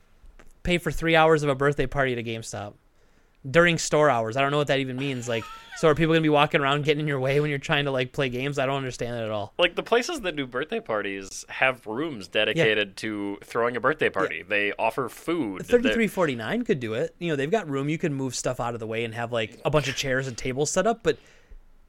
Pay 0.63 0.77
for 0.79 0.91
three 0.91 1.15
hours 1.15 1.43
of 1.43 1.49
a 1.49 1.55
birthday 1.55 1.85
party 1.85 2.13
at 2.13 2.17
a 2.17 2.23
GameStop 2.23 2.73
during 3.49 3.77
store 3.77 4.09
hours. 4.09 4.37
I 4.37 4.41
don't 4.41 4.51
know 4.51 4.57
what 4.57 4.67
that 4.67 4.79
even 4.79 4.95
means. 4.95 5.27
Like, 5.27 5.43
so 5.77 5.87
are 5.89 5.95
people 5.95 6.13
gonna 6.13 6.21
be 6.21 6.29
walking 6.29 6.61
around 6.61 6.85
getting 6.85 7.01
in 7.01 7.07
your 7.07 7.19
way 7.19 7.39
when 7.39 7.49
you're 7.49 7.59
trying 7.59 7.85
to 7.85 7.91
like 7.91 8.11
play 8.13 8.29
games? 8.29 8.59
I 8.59 8.65
don't 8.65 8.77
understand 8.77 9.15
that 9.15 9.23
at 9.23 9.31
all. 9.31 9.53
Like 9.57 9.75
the 9.75 9.83
places 9.83 10.21
that 10.21 10.35
do 10.35 10.45
birthday 10.47 10.79
parties 10.79 11.45
have 11.49 11.85
rooms 11.87 12.27
dedicated 12.27 12.95
to 12.97 13.37
throwing 13.43 13.75
a 13.75 13.79
birthday 13.79 14.09
party. 14.09 14.43
They 14.43 14.71
offer 14.79 15.09
food. 15.09 15.65
Thirty 15.65 15.91
three 15.93 16.07
forty 16.07 16.35
nine 16.35 16.63
could 16.63 16.79
do 16.79 16.93
it. 16.93 17.15
You 17.19 17.29
know, 17.29 17.35
they've 17.35 17.51
got 17.51 17.69
room. 17.69 17.89
You 17.89 17.97
can 17.97 18.13
move 18.13 18.35
stuff 18.35 18.59
out 18.59 18.73
of 18.73 18.79
the 18.79 18.87
way 18.87 19.03
and 19.03 19.13
have 19.13 19.31
like 19.31 19.59
a 19.65 19.69
bunch 19.69 19.87
of 19.87 19.95
chairs 19.95 20.27
and 20.27 20.37
tables 20.37 20.71
set 20.71 20.87
up. 20.87 21.01
But 21.03 21.17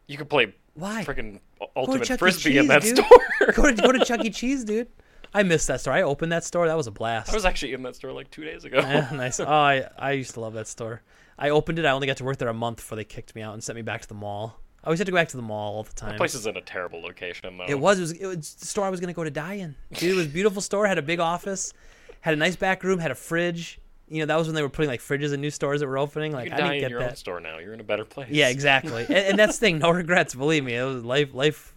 You 0.07 0.17
could 0.17 0.29
play 0.31 0.55
why? 0.75 1.05
freaking 1.05 1.41
ultimate 1.77 2.19
frisbee 2.19 2.59
in 2.59 2.65
Cheese, 2.65 2.69
that 2.69 2.83
dude. 2.83 2.97
store. 2.97 3.53
go 3.55 3.71
to 3.71 3.83
go 3.83 3.93
to 3.93 4.05
Chuck 4.05 4.25
E. 4.25 4.31
Cheese, 4.31 4.65
dude. 4.65 4.89
I 5.33 5.43
missed 5.43 5.67
that 5.67 5.81
store. 5.81 5.93
I 5.95 6.03
opened 6.03 6.31
that 6.33 6.45
store. 6.45 6.69
That 6.69 6.77
was 6.77 6.87
a 6.87 6.93
blast. 6.93 7.31
I 7.31 7.35
was 7.35 7.45
actually 7.45 7.73
in 7.73 7.83
that 7.83 7.97
store 7.97 8.13
like 8.13 8.31
two 8.31 8.45
days 8.45 8.65
ago. 8.65 8.79
Yeah, 8.79 9.11
nice. 9.13 9.41
Oh, 9.41 9.47
I, 9.47 9.89
I 9.99 10.13
used 10.13 10.35
to 10.35 10.41
love 10.41 10.55
that 10.55 10.69
store. 10.69 11.03
I 11.39 11.51
opened 11.51 11.79
it. 11.79 11.85
I 11.85 11.91
only 11.91 12.07
got 12.07 12.17
to 12.19 12.25
work 12.25 12.39
there 12.39 12.49
a 12.49 12.55
month 12.55 12.77
before 12.79 12.97
they 12.97 13.05
kicked 13.05 13.35
me 13.35 13.43
out 13.43 13.55
and 13.55 13.63
sent 13.63 13.77
me 13.77 13.83
back 13.83 14.03
to 14.03 14.09
the 14.09 14.15
mall. 14.15 14.61
I 14.83 14.89
always 14.89 14.99
had 14.99 15.07
to 15.07 15.13
go 15.13 15.17
back 15.17 15.29
to 15.29 15.37
the 15.37 15.43
mall 15.43 15.77
all 15.77 15.83
the 15.83 15.93
time. 15.95 16.13
The 16.13 16.19
place 16.19 16.35
is 16.35 16.47
in 16.47 16.57
a 16.57 16.61
terrible 16.61 17.01
location 17.01 17.57
though. 17.57 17.65
It 17.67 17.79
was. 17.81 17.99
It 17.99 18.03
was, 18.03 18.13
it 18.13 18.27
was 18.27 18.55
the 18.55 18.67
store 18.67 18.85
I 18.85 18.91
was 18.91 19.01
going 19.01 19.09
to 19.09 19.15
go 19.17 19.25
to 19.25 19.31
die 19.31 19.55
in. 19.55 19.75
Dude, 19.95 20.13
it 20.13 20.15
was 20.17 20.27
a 20.27 20.29
beautiful 20.29 20.61
store. 20.61 20.87
Had 20.87 20.99
a 20.99 21.03
big 21.03 21.21
office. 21.21 21.73
Had 22.21 22.35
a 22.35 22.37
nice 22.37 22.55
back 22.57 22.85
room. 22.85 22.99
Had 22.99 23.11
a 23.11 23.15
fridge. 23.15 23.81
You 24.09 24.21
know, 24.21 24.27
that 24.27 24.37
was 24.37 24.47
when 24.47 24.55
they 24.55 24.61
were 24.63 24.69
putting 24.69 24.91
like 24.91 25.01
fridges 25.01 25.33
in 25.33 25.41
new 25.41 25.51
stores 25.51 25.81
that 25.81 25.87
were 25.87 25.97
opening. 25.97 26.33
Like 26.33 26.49
You 26.51 26.55
I 26.55 26.57
didn't 26.57 26.81
get 26.81 26.91
your 26.91 27.01
that. 27.01 27.11
own 27.11 27.17
store 27.17 27.41
now. 27.41 27.57
You're 27.59 27.73
in 27.73 27.81
a 27.81 27.85
better 27.85 28.05
place. 28.05 28.29
Yeah, 28.31 28.49
exactly. 28.51 29.05
and, 29.09 29.17
and 29.17 29.39
that's 29.39 29.57
the 29.59 29.67
thing. 29.67 29.79
No 29.79 29.91
regrets. 29.91 30.35
Believe 30.35 30.63
me, 30.65 30.75
it 30.75 30.85
was 30.85 31.03
life. 31.05 31.33
Life. 31.33 31.75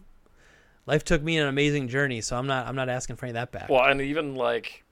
Life 0.85 1.03
took 1.05 1.21
me 1.23 1.37
an 1.37 1.47
amazing 1.47 1.87
journey. 1.87 2.19
So 2.21 2.37
I'm 2.37 2.47
not. 2.47 2.67
I'm 2.67 2.75
not 2.75 2.89
asking 2.89 3.15
for 3.15 3.25
any 3.25 3.31
of 3.31 3.35
that 3.35 3.51
back. 3.53 3.69
Well, 3.69 3.85
and 3.85 4.01
even 4.01 4.35
like, 4.35 4.83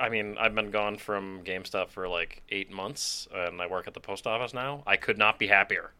I 0.00 0.08
mean, 0.08 0.36
I've 0.40 0.54
been 0.54 0.70
gone 0.70 0.96
from 0.96 1.42
GameStop 1.44 1.90
for 1.90 2.08
like 2.08 2.42
eight 2.48 2.72
months, 2.72 3.28
and 3.32 3.60
I 3.60 3.66
work 3.66 3.86
at 3.86 3.94
the 3.94 4.00
post 4.00 4.26
office 4.26 4.54
now. 4.54 4.82
I 4.86 4.96
could 4.96 5.18
not 5.18 5.38
be 5.38 5.46
happier. 5.46 5.92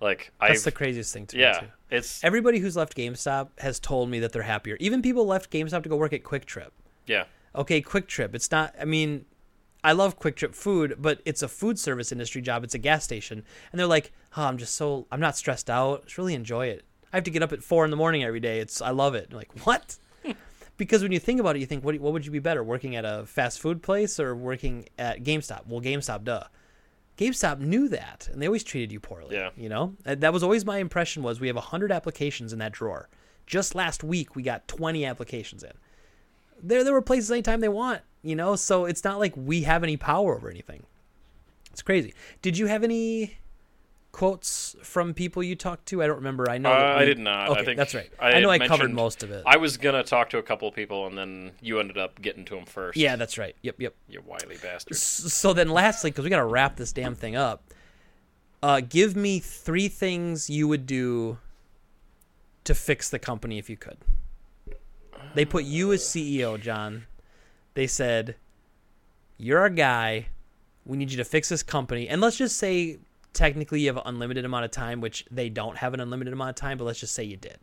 Like, 0.00 0.32
that's 0.40 0.60
I've 0.60 0.64
the 0.64 0.72
craziest 0.72 1.12
thing 1.12 1.26
to 1.26 1.36
me 1.36 1.42
yeah, 1.42 1.62
it's 1.90 2.24
Everybody 2.24 2.58
who's 2.58 2.76
left 2.76 2.96
GameStop 2.96 3.50
has 3.58 3.78
told 3.78 4.10
me 4.10 4.18
that 4.20 4.32
they're 4.32 4.42
happier. 4.42 4.76
Even 4.80 5.00
people 5.00 5.26
left 5.26 5.50
GameStop 5.50 5.82
to 5.84 5.88
go 5.88 5.96
work 5.96 6.12
at 6.12 6.24
Kwik 6.24 6.44
Trip. 6.44 6.72
yeah. 7.06 7.24
okay, 7.54 7.80
Kwik 7.80 8.08
Trip. 8.08 8.34
It's 8.34 8.50
not. 8.50 8.74
I 8.80 8.84
mean, 8.84 9.26
I 9.84 9.92
love 9.92 10.18
Kwik 10.18 10.36
Trip 10.36 10.54
food, 10.54 10.96
but 10.98 11.20
it's 11.24 11.42
a 11.42 11.48
food 11.48 11.78
service 11.78 12.10
industry 12.12 12.42
job. 12.42 12.64
It's 12.64 12.74
a 12.74 12.78
gas 12.78 13.04
station, 13.04 13.44
and 13.70 13.78
they're 13.78 13.86
like, 13.86 14.12
"Oh, 14.36 14.44
I'm 14.44 14.58
just 14.58 14.74
so 14.74 15.06
I'm 15.12 15.20
not 15.20 15.36
stressed 15.36 15.70
out. 15.70 16.04
Just 16.06 16.18
really 16.18 16.34
enjoy 16.34 16.66
it. 16.66 16.84
I 17.12 17.16
have 17.16 17.24
to 17.24 17.30
get 17.30 17.42
up 17.42 17.52
at 17.52 17.62
four 17.62 17.84
in 17.84 17.90
the 17.90 17.96
morning 17.96 18.24
every 18.24 18.40
day. 18.40 18.58
It's 18.60 18.80
I 18.80 18.90
love 18.90 19.14
it." 19.14 19.28
I'm 19.30 19.36
like, 19.36 19.52
what? 19.64 19.96
Because 20.76 21.02
when 21.02 21.12
you 21.12 21.18
think 21.18 21.40
about 21.40 21.56
it, 21.56 21.60
you 21.60 21.66
think, 21.66 21.84
what 21.84 21.98
what 22.00 22.12
would 22.12 22.26
you 22.26 22.32
be 22.32 22.38
better, 22.38 22.62
working 22.62 22.96
at 22.96 23.04
a 23.04 23.24
fast 23.26 23.60
food 23.60 23.82
place 23.82 24.18
or 24.18 24.34
working 24.34 24.88
at 24.98 25.22
GameStop? 25.22 25.66
Well, 25.66 25.80
GameStop, 25.80 26.24
duh. 26.24 26.44
GameStop 27.18 27.58
knew 27.60 27.88
that, 27.88 28.28
and 28.32 28.40
they 28.40 28.46
always 28.46 28.64
treated 28.64 28.90
you 28.90 28.98
poorly. 28.98 29.36
Yeah. 29.36 29.50
You 29.56 29.68
know, 29.68 29.94
Uh, 30.06 30.14
that 30.16 30.32
was 30.32 30.42
always 30.42 30.64
my 30.64 30.78
impression. 30.78 31.22
Was 31.22 31.40
we 31.40 31.46
have 31.48 31.56
hundred 31.56 31.92
applications 31.92 32.52
in 32.52 32.58
that 32.60 32.72
drawer. 32.72 33.08
Just 33.46 33.74
last 33.74 34.02
week, 34.02 34.34
we 34.34 34.42
got 34.42 34.66
twenty 34.66 35.04
applications 35.04 35.62
in. 35.62 35.72
There, 36.62 36.84
there 36.84 36.92
were 36.92 37.02
places 37.02 37.30
anytime 37.30 37.60
they 37.60 37.68
want. 37.68 38.00
You 38.22 38.36
know, 38.36 38.56
so 38.56 38.84
it's 38.84 39.04
not 39.04 39.18
like 39.18 39.34
we 39.36 39.62
have 39.62 39.82
any 39.82 39.96
power 39.96 40.36
over 40.36 40.48
anything. 40.48 40.84
It's 41.72 41.82
crazy. 41.82 42.14
Did 42.40 42.56
you 42.56 42.66
have 42.66 42.84
any 42.84 43.36
quotes 44.12 44.76
from 44.82 45.14
people 45.14 45.42
you 45.42 45.56
talked 45.56 45.86
to? 45.86 46.02
I 46.02 46.06
don't 46.06 46.16
remember. 46.16 46.48
I 46.50 46.58
know. 46.58 46.70
Uh, 46.70 46.78
that 46.78 46.98
I 46.98 47.04
did 47.04 47.18
not. 47.18 47.48
I 47.48 47.52
Okay, 47.52 47.64
think 47.64 47.76
that's 47.78 47.94
right. 47.94 48.10
I 48.18 48.32
I, 48.34 48.40
know 48.40 48.50
I 48.50 48.58
covered 48.58 48.92
most 48.92 49.22
of 49.22 49.30
it. 49.30 49.42
I 49.46 49.56
was 49.56 49.76
gonna 49.78 50.04
talk 50.04 50.30
to 50.30 50.38
a 50.38 50.42
couple 50.42 50.68
of 50.68 50.74
people, 50.74 51.06
and 51.06 51.16
then 51.16 51.52
you 51.60 51.80
ended 51.80 51.98
up 51.98 52.20
getting 52.20 52.44
to 52.46 52.54
them 52.54 52.66
first. 52.66 52.96
yeah, 52.98 53.16
that's 53.16 53.38
right. 53.38 53.56
Yep, 53.62 53.80
yep. 53.80 53.94
you 54.08 54.22
wily 54.24 54.58
bastard. 54.62 54.96
So 54.96 55.52
then, 55.52 55.68
lastly, 55.68 56.10
because 56.10 56.24
we 56.24 56.30
got 56.30 56.38
to 56.40 56.44
wrap 56.44 56.76
this 56.76 56.92
damn 56.92 57.14
thing 57.14 57.36
up, 57.36 57.64
uh, 58.62 58.80
give 58.80 59.16
me 59.16 59.40
three 59.40 59.88
things 59.88 60.48
you 60.50 60.68
would 60.68 60.86
do 60.86 61.38
to 62.64 62.74
fix 62.74 63.08
the 63.08 63.18
company 63.18 63.58
if 63.58 63.68
you 63.68 63.76
could. 63.76 63.98
They 65.34 65.44
put 65.44 65.64
you 65.64 65.92
as 65.92 66.02
CEO, 66.02 66.60
John. 66.60 67.06
They 67.74 67.86
said, 67.86 68.36
"You're 69.38 69.60
our 69.60 69.70
guy. 69.70 70.26
We 70.84 70.98
need 70.98 71.10
you 71.10 71.16
to 71.16 71.24
fix 71.24 71.48
this 71.48 71.62
company." 71.62 72.08
And 72.08 72.20
let's 72.20 72.36
just 72.36 72.56
say, 72.56 72.98
technically, 73.32 73.80
you 73.80 73.88
have 73.88 73.96
an 73.96 74.02
unlimited 74.06 74.44
amount 74.44 74.64
of 74.64 74.70
time, 74.70 75.00
which 75.00 75.24
they 75.30 75.48
don't 75.48 75.76
have 75.78 75.94
an 75.94 76.00
unlimited 76.00 76.32
amount 76.32 76.50
of 76.50 76.56
time. 76.56 76.78
But 76.78 76.84
let's 76.84 77.00
just 77.00 77.14
say 77.14 77.24
you 77.24 77.36
did. 77.36 77.58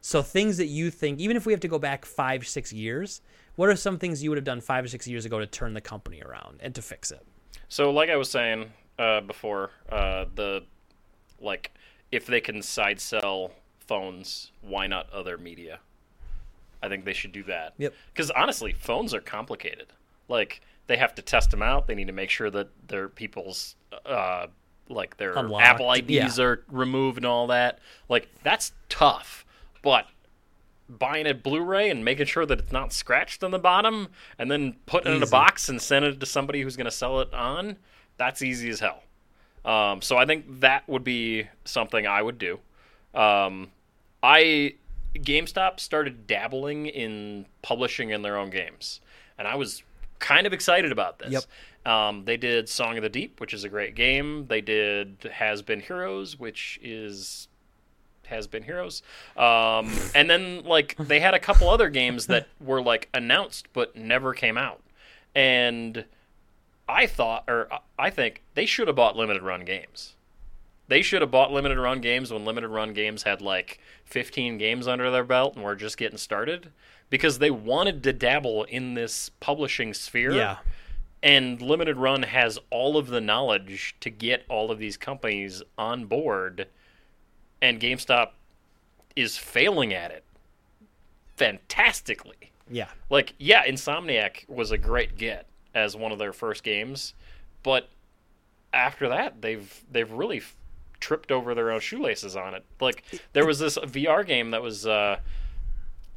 So 0.00 0.22
things 0.22 0.58
that 0.58 0.66
you 0.66 0.90
think, 0.90 1.18
even 1.18 1.36
if 1.36 1.46
we 1.46 1.52
have 1.52 1.60
to 1.60 1.68
go 1.68 1.78
back 1.78 2.04
five, 2.04 2.46
six 2.46 2.72
years, 2.72 3.22
what 3.56 3.68
are 3.70 3.76
some 3.76 3.98
things 3.98 4.22
you 4.22 4.30
would 4.30 4.36
have 4.36 4.44
done 4.44 4.60
five 4.60 4.84
or 4.84 4.88
six 4.88 5.06
years 5.06 5.24
ago 5.24 5.38
to 5.38 5.46
turn 5.46 5.72
the 5.72 5.80
company 5.80 6.22
around 6.22 6.60
and 6.60 6.74
to 6.74 6.82
fix 6.82 7.10
it? 7.10 7.24
So, 7.68 7.90
like 7.90 8.10
I 8.10 8.16
was 8.16 8.30
saying 8.30 8.70
uh, 8.98 9.22
before, 9.22 9.70
uh, 9.90 10.26
the 10.34 10.64
like 11.40 11.72
if 12.12 12.26
they 12.26 12.40
can 12.40 12.62
side 12.62 13.00
sell 13.00 13.52
phones, 13.80 14.52
why 14.60 14.86
not 14.86 15.10
other 15.10 15.38
media? 15.38 15.80
I 16.82 16.88
think 16.88 17.04
they 17.04 17.12
should 17.14 17.32
do 17.32 17.42
that. 17.44 17.74
Yep. 17.78 17.94
Because 18.12 18.30
honestly, 18.30 18.72
phones 18.72 19.14
are 19.14 19.20
complicated. 19.20 19.86
Like 20.28 20.60
they 20.86 20.96
have 20.96 21.14
to 21.14 21.22
test 21.22 21.50
them 21.50 21.62
out. 21.62 21.86
They 21.86 21.94
need 21.94 22.08
to 22.08 22.12
make 22.12 22.30
sure 22.30 22.50
that 22.50 22.68
their 22.88 23.08
people's 23.08 23.76
uh, 24.04 24.48
like 24.88 25.16
their 25.16 25.32
Unlocked, 25.32 25.64
Apple 25.64 25.92
IDs 25.92 26.10
yeah. 26.10 26.44
are 26.44 26.64
removed 26.70 27.18
and 27.18 27.26
all 27.26 27.46
that. 27.48 27.78
Like 28.08 28.28
that's 28.42 28.72
tough. 28.88 29.44
But 29.82 30.06
buying 30.88 31.26
a 31.26 31.34
Blu-ray 31.34 31.90
and 31.90 32.04
making 32.04 32.26
sure 32.26 32.46
that 32.46 32.58
it's 32.58 32.72
not 32.72 32.92
scratched 32.92 33.42
on 33.42 33.50
the 33.50 33.58
bottom, 33.58 34.08
and 34.38 34.50
then 34.50 34.76
putting 34.86 35.12
it 35.12 35.16
in 35.16 35.22
a 35.22 35.26
box 35.26 35.68
and 35.68 35.80
sending 35.80 36.12
it 36.12 36.20
to 36.20 36.26
somebody 36.26 36.62
who's 36.62 36.76
going 36.76 36.86
to 36.86 36.90
sell 36.90 37.20
it 37.20 37.32
on, 37.32 37.76
that's 38.16 38.42
easy 38.42 38.70
as 38.70 38.80
hell. 38.80 39.02
Um, 39.64 40.02
so 40.02 40.16
I 40.16 40.26
think 40.26 40.60
that 40.60 40.86
would 40.88 41.04
be 41.04 41.48
something 41.64 42.06
I 42.06 42.20
would 42.20 42.38
do. 42.38 42.60
Um, 43.14 43.70
I 44.22 44.74
GameStop 45.16 45.80
started 45.80 46.26
dabbling 46.26 46.86
in 46.86 47.46
publishing 47.62 48.10
in 48.10 48.22
their 48.22 48.36
own 48.36 48.50
games, 48.50 49.00
and 49.38 49.48
I 49.48 49.54
was 49.54 49.82
kind 50.18 50.46
of 50.46 50.52
excited 50.52 50.92
about 50.92 51.18
this. 51.18 51.32
Yep. 51.32 51.44
Um, 51.86 52.24
they 52.24 52.36
did 52.36 52.68
Song 52.68 52.96
of 52.96 53.02
the 53.02 53.08
Deep, 53.08 53.40
which 53.40 53.52
is 53.52 53.64
a 53.64 53.68
great 53.68 53.94
game. 53.94 54.46
They 54.46 54.60
did 54.60 55.30
Has 55.34 55.62
Been 55.62 55.80
Heroes, 55.80 56.38
which 56.38 56.78
is 56.82 57.48
has 58.26 58.46
been 58.46 58.62
heroes 58.62 59.02
um, 59.36 59.92
and 60.14 60.30
then 60.30 60.64
like 60.64 60.96
they 60.96 61.20
had 61.20 61.34
a 61.34 61.38
couple 61.38 61.68
other 61.68 61.90
games 61.90 62.26
that 62.26 62.48
were 62.58 62.80
like 62.80 63.08
announced 63.12 63.68
but 63.74 63.94
never 63.94 64.32
came 64.32 64.56
out 64.56 64.80
and 65.34 66.06
i 66.88 67.06
thought 67.06 67.44
or 67.46 67.68
i 67.98 68.08
think 68.08 68.42
they 68.54 68.64
should 68.64 68.86
have 68.86 68.96
bought 68.96 69.14
limited 69.14 69.42
run 69.42 69.62
games 69.62 70.14
they 70.88 71.02
should 71.02 71.22
have 71.22 71.30
bought 71.30 71.52
limited 71.52 71.78
run 71.78 72.00
games 72.00 72.32
when 72.32 72.44
limited 72.46 72.68
run 72.68 72.92
games 72.92 73.22
had 73.22 73.40
like 73.40 73.78
15 74.04 74.58
games 74.58 74.86
under 74.86 75.10
their 75.10 75.24
belt 75.24 75.54
and 75.54 75.64
were 75.64 75.76
just 75.76 75.96
getting 75.96 76.18
started 76.18 76.72
because 77.10 77.38
they 77.38 77.50
wanted 77.50 78.02
to 78.02 78.12
dabble 78.12 78.64
in 78.64 78.94
this 78.94 79.28
publishing 79.40 79.92
sphere 79.94 80.32
Yeah. 80.32 80.56
And 81.24 81.60
limited 81.60 81.96
run 81.96 82.22
has 82.22 82.58
all 82.70 82.96
of 82.96 83.08
the 83.08 83.20
knowledge 83.20 83.96
to 84.00 84.10
get 84.10 84.44
all 84.48 84.70
of 84.70 84.78
these 84.78 84.96
companies 84.96 85.62
on 85.76 86.04
board 86.04 86.68
and 87.64 87.80
GameStop 87.80 88.30
is 89.16 89.38
failing 89.38 89.94
at 89.94 90.10
it 90.10 90.22
fantastically. 91.36 92.52
Yeah. 92.70 92.88
Like, 93.08 93.34
yeah, 93.38 93.64
Insomniac 93.66 94.48
was 94.48 94.70
a 94.70 94.78
great 94.78 95.16
get 95.16 95.46
as 95.74 95.96
one 95.96 96.12
of 96.12 96.18
their 96.18 96.34
first 96.34 96.62
games, 96.62 97.14
but 97.62 97.88
after 98.72 99.08
that, 99.08 99.40
they've 99.40 99.84
they've 99.90 100.10
really 100.10 100.38
f- 100.38 100.56
tripped 101.00 101.32
over 101.32 101.54
their 101.54 101.70
own 101.70 101.80
shoelaces 101.80 102.36
on 102.36 102.54
it. 102.54 102.64
Like, 102.80 103.02
there 103.32 103.46
was 103.46 103.58
this 103.58 103.78
VR 103.78 104.26
game 104.26 104.50
that 104.50 104.62
was 104.62 104.86
uh, 104.86 105.18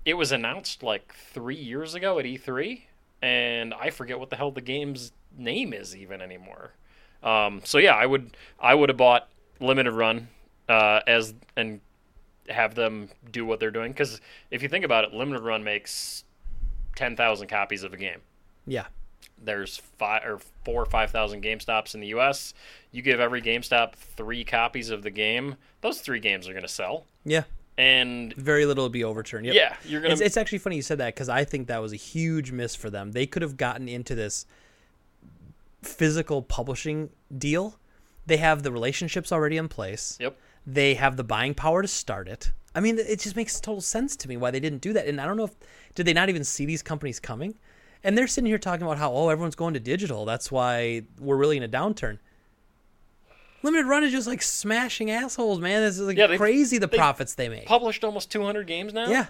it 0.06 0.16
was 0.16 0.32
announced 0.32 0.84
like 0.84 1.14
three 1.14 1.56
years 1.56 1.96
ago 1.96 2.20
at 2.20 2.26
E3, 2.26 2.82
and 3.22 3.73
I 3.73 3.89
forget 3.89 4.19
what 4.19 4.30
the 4.30 4.35
hell 4.35 4.52
the 4.52 4.61
game's 4.61 5.11
name 5.38 5.73
is 5.73 5.95
even 5.95 6.22
anymore. 6.22 6.72
Um, 7.23 7.61
so 7.64 7.77
yeah, 7.77 7.95
I 7.95 8.06
would 8.06 8.38
I 8.60 8.76
would 8.76 8.89
have 8.89 8.98
bought 8.98 9.30
limited 9.60 9.91
run 9.94 10.30
uh, 10.69 11.02
as 11.07 11.34
and 11.56 11.81
have 12.49 12.76
them 12.76 13.10
do 13.31 13.45
what 13.45 13.60
they're 13.60 13.72
doing 13.72 13.91
because 13.91 14.22
if 14.52 14.61
you 14.61 14.69
think 14.69 14.85
about 14.85 15.03
it, 15.03 15.14
limited 15.14 15.41
run 15.41 15.64
makes 15.64 16.23
ten 16.95 17.15
thousand 17.15 17.48
copies 17.48 17.84
of 17.84 17.94
a 17.94 17.98
game. 17.98 18.19
Yeah. 18.65 18.85
There's 19.39 19.77
five 19.77 20.23
or 20.26 20.39
four 20.65 20.81
or 20.81 20.85
five 20.85 21.11
thousand 21.11 21.44
GameStops 21.44 21.94
in 21.94 22.02
the 22.02 22.07
U.S. 22.07 22.53
You 22.91 23.02
give 23.02 23.19
every 23.19 23.41
GameStop 23.41 23.94
three 23.94 24.44
copies 24.44 24.89
of 24.89 25.03
the 25.03 25.11
game; 25.11 25.56
those 25.81 26.02
three 26.02 26.19
games 26.19 26.48
are 26.48 26.53
going 26.53 26.64
to 26.64 26.69
sell, 26.69 27.06
Yeah. 27.23 27.44
And 27.78 28.34
Very 28.34 28.66
little 28.66 28.86
will 28.86 28.90
be 28.90 29.04
overturned. 29.04 29.45
Yep. 29.45 29.56
yeah, 29.56 29.76
you're 29.86 30.02
going 30.02 30.12
It's, 30.12 30.22
it's 30.22 30.38
actually 30.38 30.58
funny 30.58 30.78
you 30.78 30.82
said 30.82 30.98
that 30.98 31.14
because 31.14 31.30
I 31.30 31.44
think 31.44 31.68
that 31.68 31.82
was 31.82 31.94
a 31.94 31.98
huge 31.98 32.52
miss 32.52 32.76
for 32.76 32.90
them. 32.90 33.12
They 33.12 33.26
could 33.26 33.41
have 33.41 33.58
gotten 33.58 33.88
into 33.88 34.16
this 34.16 34.45
physical 35.82 36.41
publishing 36.41 37.10
deal. 37.38 37.80
They 38.26 38.38
have 38.38 38.64
the 38.64 38.72
relationships 38.72 39.32
already 39.32 39.58
in 39.58 39.68
place. 39.68 40.18
Yep. 40.20 40.38
They 40.66 40.95
have 40.95 41.18
the 41.18 41.24
buying 41.24 41.54
power 41.54 41.82
to 41.82 41.88
start 41.88 42.28
it. 42.28 42.52
I 42.76 42.80
mean, 42.80 42.99
it 42.99 43.20
just 43.20 43.36
makes 43.36 43.60
total 43.60 43.82
sense 43.82 44.16
to 44.18 44.28
me 44.28 44.38
why 44.38 44.52
they 44.52 44.60
didn't 44.60 44.82
do 44.82 44.94
that. 44.94 45.08
And 45.08 45.22
I 45.22 45.26
don't 45.26 45.38
know 45.38 45.45
if 45.45 45.56
did 45.95 46.06
they 46.06 46.14
not 46.14 46.30
even 46.30 46.44
see 46.44 46.66
these 46.66 46.84
companies 46.84 47.20
coming? 47.20 47.56
And 48.04 48.18
they're 48.18 48.28
sitting 48.28 48.48
here 48.48 48.60
talking 48.60 48.86
about 48.86 48.98
how 48.98 49.12
oh 49.12 49.30
everyone's 49.30 49.56
going 49.56 49.74
to 49.76 49.80
digital. 49.80 50.26
That's 50.26 50.52
why 50.52 51.04
we're 51.20 51.38
really 51.38 51.58
in 51.58 51.64
a 51.64 51.70
downturn. 51.70 52.20
Limited 53.64 53.88
Run 53.88 54.04
is 54.04 54.12
just 54.12 54.28
like 54.28 54.42
smashing 54.42 55.10
assholes, 55.12 55.60
man. 55.60 55.82
This 55.82 55.96
is 56.00 56.08
like 56.08 56.18
Yeah, 56.18 56.36
crazy 56.38 56.78
the 56.78 56.88
profits 56.88 57.36
they 57.36 57.50
make. 57.50 57.66
Published 57.66 58.04
almost 58.04 58.32
200 58.32 58.68
games 58.68 58.94
now. 58.94 59.10
yeah. 59.10 59.28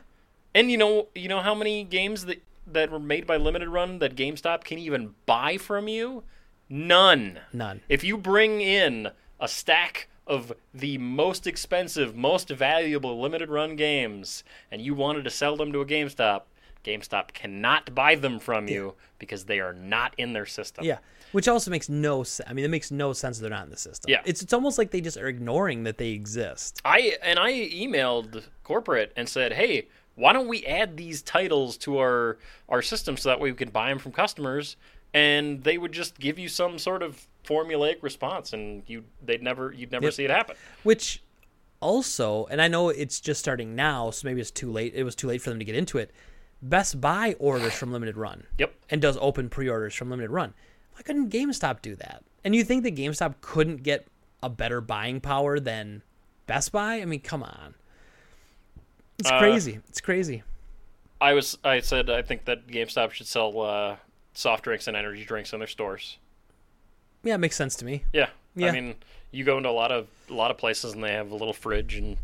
And 0.53 0.71
you 0.71 0.77
know, 0.77 1.07
you 1.13 1.29
know 1.29 1.41
how 1.41 1.53
many 1.55 1.83
games 1.83 2.25
that 2.25 2.41
that 2.65 2.91
were 2.91 2.99
made 2.99 3.25
by 3.25 3.37
Limited 3.37 3.69
Run 3.69 3.99
that 3.99 4.15
GameStop 4.15 4.63
can 4.65 4.77
even 4.77 5.13
buy 5.25 5.57
from 5.57 5.87
you? 5.87 6.23
None. 6.69 7.39
None. 7.53 7.81
If 7.87 8.03
you 8.03 8.17
bring 8.17 8.59
in 8.61 9.09
a 9.39 9.47
stack 9.47 10.09
of 10.25 10.51
the 10.73 10.97
most 10.97 11.47
expensive, 11.47 12.15
most 12.15 12.49
valuable 12.49 13.21
limited 13.21 13.49
run 13.49 13.75
games 13.77 14.43
and 14.69 14.81
you 14.81 14.93
wanted 14.93 15.23
to 15.23 15.29
sell 15.29 15.55
them 15.55 15.71
to 15.71 15.79
a 15.79 15.85
GameStop, 15.85 16.41
GameStop 16.83 17.31
cannot 17.33 17.95
buy 17.95 18.15
them 18.15 18.39
from 18.39 18.67
you 18.67 18.95
because 19.19 19.45
they 19.45 19.59
are 19.61 19.73
not 19.73 20.13
in 20.17 20.33
their 20.33 20.45
system. 20.45 20.83
Yeah, 20.83 20.97
which 21.31 21.47
also 21.47 21.69
makes 21.71 21.89
no 21.89 22.23
sense. 22.23 22.49
I 22.49 22.53
mean, 22.53 22.65
it 22.65 22.69
makes 22.69 22.91
no 22.91 23.13
sense 23.13 23.39
they're 23.39 23.49
not 23.49 23.65
in 23.65 23.69
the 23.71 23.77
system. 23.77 24.09
Yeah. 24.09 24.21
it's 24.25 24.41
it's 24.41 24.53
almost 24.53 24.77
like 24.77 24.91
they 24.91 25.01
just 25.01 25.17
are 25.17 25.27
ignoring 25.27 25.83
that 25.83 25.97
they 25.97 26.09
exist. 26.09 26.81
I 26.85 27.17
and 27.23 27.37
I 27.39 27.51
emailed 27.53 28.43
corporate 28.63 29.11
and 29.15 29.27
said, 29.27 29.53
"Hey, 29.53 29.87
why 30.15 30.33
don't 30.33 30.47
we 30.47 30.65
add 30.65 30.97
these 30.97 31.21
titles 31.21 31.77
to 31.79 31.97
our 31.99 32.37
our 32.69 32.81
system 32.81 33.17
so 33.17 33.29
that 33.29 33.39
way 33.39 33.51
we 33.51 33.57
can 33.57 33.69
buy 33.69 33.89
them 33.89 33.99
from 33.99 34.11
customers?" 34.11 34.75
And 35.13 35.63
they 35.63 35.77
would 35.77 35.93
just 35.93 36.19
give 36.19 36.37
you 36.37 36.49
some 36.49 36.77
sort 36.77 37.01
of 37.01 37.27
formulaic 37.45 38.03
response, 38.03 38.51
and 38.53 38.83
you 38.87 39.05
they'd 39.25 39.41
never 39.41 39.71
you'd 39.73 39.91
never 39.91 40.05
Yep. 40.05 40.13
see 40.13 40.25
it 40.25 40.29
happen. 40.31 40.55
Which 40.83 41.21
also, 41.79 42.45
and 42.49 42.61
I 42.61 42.67
know 42.67 42.89
it's 42.89 43.19
just 43.19 43.39
starting 43.39 43.75
now, 43.75 44.09
so 44.11 44.27
maybe 44.27 44.41
it's 44.41 44.51
too 44.51 44.71
late. 44.71 44.93
It 44.95 45.03
was 45.03 45.15
too 45.15 45.27
late 45.27 45.41
for 45.41 45.49
them 45.49 45.59
to 45.59 45.65
get 45.65 45.75
into 45.75 45.97
it. 45.97 46.11
Best 46.61 46.99
Buy 46.99 47.35
orders 47.39 47.73
from 47.77 47.91
Limited 47.91 48.17
Run. 48.17 48.43
Yep. 48.57 48.73
and 48.89 49.01
does 49.01 49.17
open 49.21 49.49
pre-orders 49.49 49.93
from 49.93 50.09
Limited 50.09 50.31
Run. 50.31 50.53
Why 50.97 51.03
couldn't 51.03 51.29
GameStop 51.29 51.83
do 51.83 51.95
that? 51.97 52.23
And 52.43 52.55
you 52.55 52.63
think 52.63 52.81
that 52.83 52.95
GameStop 52.95 53.35
couldn't 53.41 53.83
get 53.83 54.07
a 54.41 54.49
better 54.49 54.81
buying 54.81 55.21
power 55.21 55.59
than 55.59 56.01
Best 56.47 56.71
Buy? 56.71 56.95
I 57.01 57.05
mean, 57.05 57.19
come 57.19 57.43
on. 57.43 57.75
It's 59.19 59.29
Uh, 59.29 59.37
crazy. 59.37 59.79
It's 59.89 60.01
crazy. 60.01 60.41
I 61.21 61.33
was 61.33 61.57
I 61.63 61.79
said 61.81 62.09
I 62.09 62.21
think 62.23 62.45
that 62.45 62.67
GameStop 62.67 63.11
should 63.11 63.27
sell 63.27 63.61
uh, 63.61 63.95
soft 64.33 64.63
drinks 64.63 64.87
and 64.87 64.97
energy 64.97 65.23
drinks 65.23 65.53
in 65.53 65.59
their 65.59 65.67
stores. 65.67 66.17
Yeah, 67.23 67.35
it 67.35 67.39
makes 67.39 67.55
sense 67.55 67.75
to 67.77 67.85
me. 67.85 68.03
Yeah. 68.13 68.29
Yeah. 68.55 68.67
I 68.67 68.71
mean, 68.71 68.95
you 69.31 69.43
go 69.43 69.57
into 69.57 69.69
a 69.69 69.71
lot 69.71 69.91
of 69.91 70.07
a 70.29 70.33
lot 70.33 70.49
of 70.51 70.57
places 70.57 70.93
and 70.93 71.03
they 71.03 71.13
have 71.13 71.29
a 71.31 71.35
little 71.35 71.53
fridge 71.53 71.95
and 71.95 72.17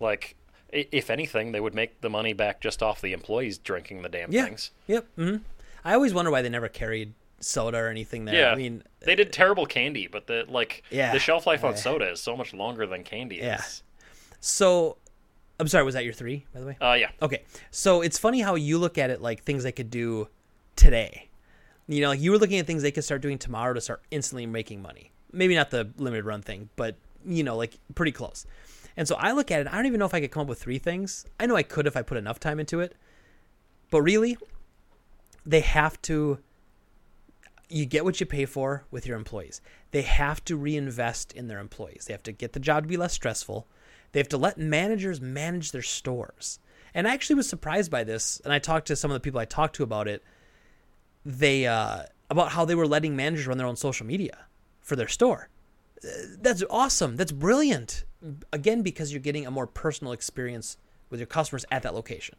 like 0.00 0.34
if 0.70 1.08
anything, 1.08 1.52
they 1.52 1.60
would 1.60 1.74
make 1.74 2.02
the 2.02 2.10
money 2.10 2.34
back 2.34 2.60
just 2.60 2.82
off 2.82 3.00
the 3.00 3.14
employees 3.14 3.56
drinking 3.56 4.02
the 4.02 4.08
damn 4.10 4.30
Yeah. 4.30 4.44
things. 4.44 4.70
Yep. 4.86 5.06
Mm-hmm. 5.16 5.42
I 5.84 5.94
always 5.94 6.12
wonder 6.12 6.30
why 6.30 6.42
they 6.42 6.50
never 6.50 6.68
carried 6.68 7.14
soda 7.40 7.78
or 7.78 7.88
anything 7.88 8.24
there. 8.24 8.34
Yeah. 8.34 8.50
I 8.52 8.54
mean, 8.56 8.82
They 9.00 9.14
did 9.14 9.32
terrible 9.32 9.66
candy, 9.66 10.06
but 10.08 10.26
the 10.26 10.44
like 10.48 10.82
Yeah. 10.90 11.12
the 11.12 11.18
shelf 11.18 11.46
life 11.46 11.64
on 11.64 11.76
soda 11.76 12.10
is 12.10 12.20
so 12.20 12.36
much 12.36 12.52
longer 12.52 12.86
than 12.86 13.04
candy 13.04 13.36
Yeah. 13.36 13.58
is. 13.60 13.82
so 14.40 14.96
I'm 15.60 15.66
sorry, 15.68 15.84
was 15.84 15.94
that 15.94 16.04
your 16.04 16.12
three, 16.12 16.46
by 16.54 16.60
the 16.60 16.66
way? 16.66 16.76
Uh, 16.80 16.92
yeah. 16.94 17.10
Okay, 17.20 17.42
so 17.72 18.00
it's 18.00 18.16
funny 18.18 18.40
how 18.40 18.54
you 18.54 18.78
look 18.78 18.96
at 18.98 19.10
it 19.10 19.20
like 19.20 19.42
things 19.42 19.64
they 19.64 19.72
could 19.72 19.90
do 19.90 20.28
today. 20.76 21.28
You 21.88 22.00
know, 22.00 22.08
like 22.10 22.20
you 22.20 22.30
were 22.30 22.38
looking 22.38 22.58
at 22.58 22.66
things 22.66 22.82
they 22.82 22.92
could 22.92 23.02
start 23.04 23.22
doing 23.22 23.38
tomorrow 23.38 23.72
to 23.74 23.80
start 23.80 24.02
instantly 24.10 24.46
making 24.46 24.82
money. 24.82 25.10
Maybe 25.32 25.54
not 25.56 25.70
the 25.70 25.90
limited 25.96 26.24
run 26.24 26.42
thing, 26.42 26.68
but 26.76 26.94
you 27.26 27.42
know, 27.42 27.56
like 27.56 27.74
pretty 27.96 28.12
close. 28.12 28.46
And 28.96 29.08
so 29.08 29.16
I 29.16 29.32
look 29.32 29.50
at 29.50 29.60
it. 29.60 29.66
I 29.66 29.76
don't 29.76 29.86
even 29.86 29.98
know 29.98 30.06
if 30.06 30.14
I 30.14 30.20
could 30.20 30.30
come 30.30 30.42
up 30.42 30.48
with 30.48 30.60
three 30.60 30.78
things. 30.78 31.24
I 31.40 31.46
know 31.46 31.56
I 31.56 31.62
could 31.62 31.86
if 31.86 31.96
I 31.96 32.02
put 32.02 32.16
enough 32.18 32.38
time 32.38 32.60
into 32.60 32.78
it, 32.80 32.94
but 33.90 34.02
really, 34.02 34.36
they 35.46 35.60
have 35.60 36.00
to. 36.02 36.38
You 37.68 37.84
get 37.84 38.04
what 38.04 38.20
you 38.20 38.26
pay 38.26 38.46
for 38.46 38.84
with 38.90 39.06
your 39.06 39.16
employees. 39.16 39.60
They 39.90 40.02
have 40.02 40.44
to 40.46 40.56
reinvest 40.56 41.32
in 41.32 41.48
their 41.48 41.58
employees. 41.58 42.04
They 42.06 42.14
have 42.14 42.22
to 42.24 42.32
get 42.32 42.52
the 42.52 42.60
job 42.60 42.84
to 42.84 42.88
be 42.88 42.96
less 42.96 43.12
stressful. 43.12 43.66
They 44.12 44.20
have 44.20 44.28
to 44.28 44.38
let 44.38 44.58
managers 44.58 45.20
manage 45.20 45.72
their 45.72 45.82
stores. 45.82 46.58
And 46.94 47.06
I 47.06 47.12
actually 47.12 47.36
was 47.36 47.48
surprised 47.48 47.90
by 47.90 48.04
this, 48.04 48.40
and 48.44 48.52
I 48.52 48.58
talked 48.58 48.86
to 48.86 48.96
some 48.96 49.10
of 49.10 49.14
the 49.14 49.20
people 49.20 49.38
I 49.38 49.44
talked 49.44 49.76
to 49.76 49.82
about 49.82 50.08
it. 50.08 50.24
They 51.24 51.66
uh, 51.66 52.04
about 52.30 52.52
how 52.52 52.64
they 52.64 52.74
were 52.74 52.86
letting 52.86 53.14
managers 53.16 53.46
run 53.46 53.58
their 53.58 53.66
own 53.66 53.76
social 53.76 54.06
media 54.06 54.46
for 54.80 54.96
their 54.96 55.08
store. 55.08 55.48
Uh, 56.02 56.08
That's 56.40 56.64
awesome. 56.70 57.16
That's 57.16 57.32
brilliant. 57.32 58.04
Again, 58.52 58.82
because 58.82 59.12
you're 59.12 59.20
getting 59.20 59.46
a 59.46 59.50
more 59.50 59.66
personal 59.66 60.12
experience 60.12 60.78
with 61.10 61.20
your 61.20 61.26
customers 61.26 61.64
at 61.70 61.82
that 61.82 61.94
location. 61.94 62.36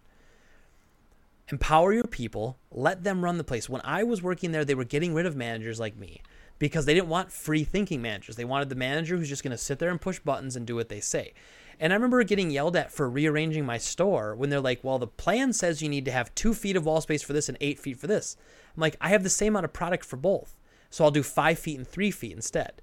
Empower 1.52 1.94
your 1.94 2.04
people, 2.04 2.60
let 2.72 3.04
them 3.04 3.24
run 3.24 3.38
the 3.38 3.44
place. 3.44 3.68
When 3.68 3.82
I 3.84 4.04
was 4.04 4.22
working 4.22 4.52
there, 4.52 4.64
they 4.64 4.76
were 4.76 4.84
getting 4.84 5.14
rid 5.14 5.26
of 5.26 5.36
managers 5.36 5.80
like 5.80 5.98
me 5.98 6.22
because 6.60 6.86
they 6.86 6.94
didn't 6.94 7.10
want 7.10 7.32
free 7.32 7.64
thinking 7.64 8.02
managers. 8.02 8.36
They 8.36 8.46
wanted 8.46 8.70
the 8.70 8.76
manager 8.76 9.18
who's 9.18 9.30
just 9.30 9.44
going 9.44 9.52
to 9.52 9.58
sit 9.58 9.80
there 9.80 9.90
and 9.90 10.00
push 10.00 10.20
buttons 10.20 10.56
and 10.56 10.68
do 10.68 10.76
what 10.76 10.90
they 10.90 11.00
say. 11.00 11.34
And 11.80 11.94
I 11.94 11.96
remember 11.96 12.22
getting 12.24 12.52
yelled 12.52 12.76
at 12.76 12.92
for 12.92 13.10
rearranging 13.10 13.66
my 13.66 13.78
store 13.78 14.36
when 14.36 14.50
they're 14.50 14.60
like, 14.60 14.84
well, 14.84 15.00
the 15.00 15.08
plan 15.08 15.54
says 15.54 15.82
you 15.82 15.90
need 15.90 16.06
to 16.06 16.12
have 16.12 16.36
two 16.36 16.54
feet 16.54 16.76
of 16.76 16.86
wall 16.86 17.00
space 17.02 17.24
for 17.24 17.34
this 17.34 17.48
and 17.48 17.58
eight 17.62 17.80
feet 17.80 17.98
for 17.98 18.08
this. 18.08 18.36
I'm 18.76 18.82
like, 18.82 18.98
I 19.00 19.10
have 19.10 19.24
the 19.24 19.30
same 19.30 19.54
amount 19.54 19.66
of 19.66 19.74
product 19.74 20.04
for 20.04 20.18
both. 20.18 20.60
So 20.90 21.04
I'll 21.04 21.12
do 21.12 21.24
five 21.24 21.58
feet 21.58 21.78
and 21.78 21.88
three 21.88 22.12
feet 22.12 22.34
instead. 22.34 22.82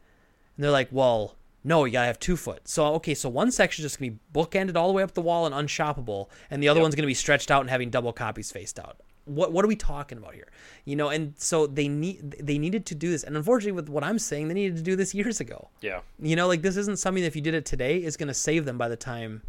And 0.57 0.65
they're 0.65 0.71
like, 0.71 0.89
well, 0.91 1.37
no, 1.67 1.85
you 1.85 1.91
gotta 1.93 2.07
have 2.07 2.21
two 2.21 2.37
foot. 2.37 2.69
So 2.69 2.87
okay, 2.95 3.13
so 3.13 3.29
one 3.29 3.51
section 3.51 3.85
is 3.85 3.91
just 3.91 3.99
gonna 4.01 4.13
be 4.13 4.19
bookended 4.33 4.77
all 4.77 4.87
the 4.87 4.95
way 4.95 5.03
up 5.03 5.15
the 5.15 5.21
wall 5.21 5.47
and 5.47 5.55
unshoppable, 5.55 6.29
and 6.49 6.63
the 6.63 6.69
other 6.69 6.79
Yep. 6.79 6.83
one's 6.85 6.95
gonna 6.95 7.07
be 7.09 7.15
stretched 7.15 7.51
out 7.51 7.61
and 7.61 7.69
having 7.69 7.91
double 7.91 8.13
copies 8.13 8.53
faced 8.53 8.79
out. 8.79 9.01
What 9.25 9.53
what 9.53 9.65
are 9.65 9.69
we 9.69 9.75
talking 9.75 10.17
about 10.17 10.35
here? 10.35 10.47
You 10.85 10.95
know, 10.95 11.09
and 11.09 11.35
so 11.37 11.67
they 11.67 11.89
need 11.89 12.37
they 12.41 12.57
needed 12.57 12.87
to 12.87 12.95
do 12.95 13.11
this, 13.11 13.25
and 13.25 13.37
unfortunately, 13.37 13.73
with 13.73 13.89
what 13.89 14.05
I'm 14.05 14.21
saying, 14.21 14.47
they 14.47 14.55
needed 14.55 14.77
to 14.77 14.83
do 14.83 14.95
this 14.95 15.13
years 15.13 15.41
ago. 15.41 15.71
Yeah. 15.81 16.03
You 16.21 16.37
know, 16.37 16.47
like 16.47 16.63
this 16.63 16.77
isn't 16.77 17.01
something 17.01 17.23
that 17.23 17.27
if 17.27 17.35
you 17.35 17.43
did 17.43 17.55
it 17.55 17.67
today 17.67 17.97
is 18.03 18.17
gonna 18.17 18.33
save 18.35 18.65
them 18.65 18.79
by 18.79 18.89
the 18.89 18.97
time 18.97 19.43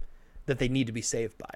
that 0.47 0.57
they 0.57 0.67
need 0.67 0.87
to 0.87 0.93
be 0.93 1.03
saved 1.03 1.37
by. 1.37 1.53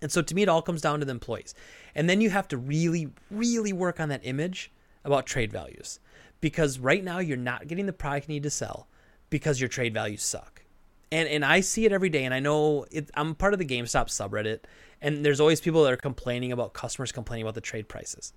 And 0.00 0.10
so 0.10 0.22
to 0.22 0.34
me, 0.34 0.42
it 0.42 0.48
all 0.48 0.62
comes 0.62 0.80
down 0.80 1.00
to 1.00 1.04
the 1.04 1.10
employees. 1.12 1.54
And 1.94 2.08
then 2.08 2.20
you 2.22 2.30
have 2.30 2.48
to 2.48 2.56
really, 2.56 3.10
really 3.30 3.72
work 3.72 4.00
on 4.00 4.08
that 4.08 4.20
image 4.24 4.70
about 5.04 5.26
trade 5.26 5.52
values. 5.52 5.98
Because 6.40 6.78
right 6.78 7.02
now, 7.02 7.18
you're 7.18 7.36
not 7.36 7.66
getting 7.66 7.86
the 7.86 7.92
product 7.92 8.28
you 8.28 8.34
need 8.34 8.44
to 8.44 8.50
sell 8.50 8.86
because 9.30 9.60
your 9.60 9.68
trade 9.68 9.94
values 9.94 10.22
suck. 10.22 10.62
And, 11.10 11.28
and 11.28 11.44
I 11.44 11.60
see 11.60 11.84
it 11.84 11.92
every 11.92 12.10
day. 12.10 12.24
And 12.24 12.34
I 12.34 12.40
know 12.40 12.86
it, 12.90 13.10
I'm 13.14 13.34
part 13.34 13.52
of 13.52 13.58
the 13.58 13.66
GameStop 13.66 14.08
subreddit. 14.08 14.60
And 15.00 15.24
there's 15.24 15.40
always 15.40 15.60
people 15.60 15.84
that 15.84 15.92
are 15.92 15.96
complaining 15.96 16.52
about 16.52 16.72
customers 16.72 17.12
complaining 17.12 17.44
about 17.44 17.54
the 17.54 17.60
trade 17.60 17.88
prices. 17.88 18.32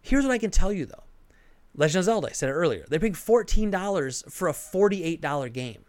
Here's 0.00 0.24
what 0.24 0.32
I 0.32 0.38
can 0.38 0.50
tell 0.50 0.72
you, 0.72 0.86
though 0.86 1.02
Legend 1.74 2.00
of 2.00 2.04
Zelda, 2.04 2.28
I 2.28 2.32
said 2.32 2.48
it 2.48 2.52
earlier. 2.52 2.84
They're 2.88 3.00
paying 3.00 3.12
$14 3.12 4.30
for 4.30 4.48
a 4.48 4.52
$48 4.52 5.52
game. 5.52 5.84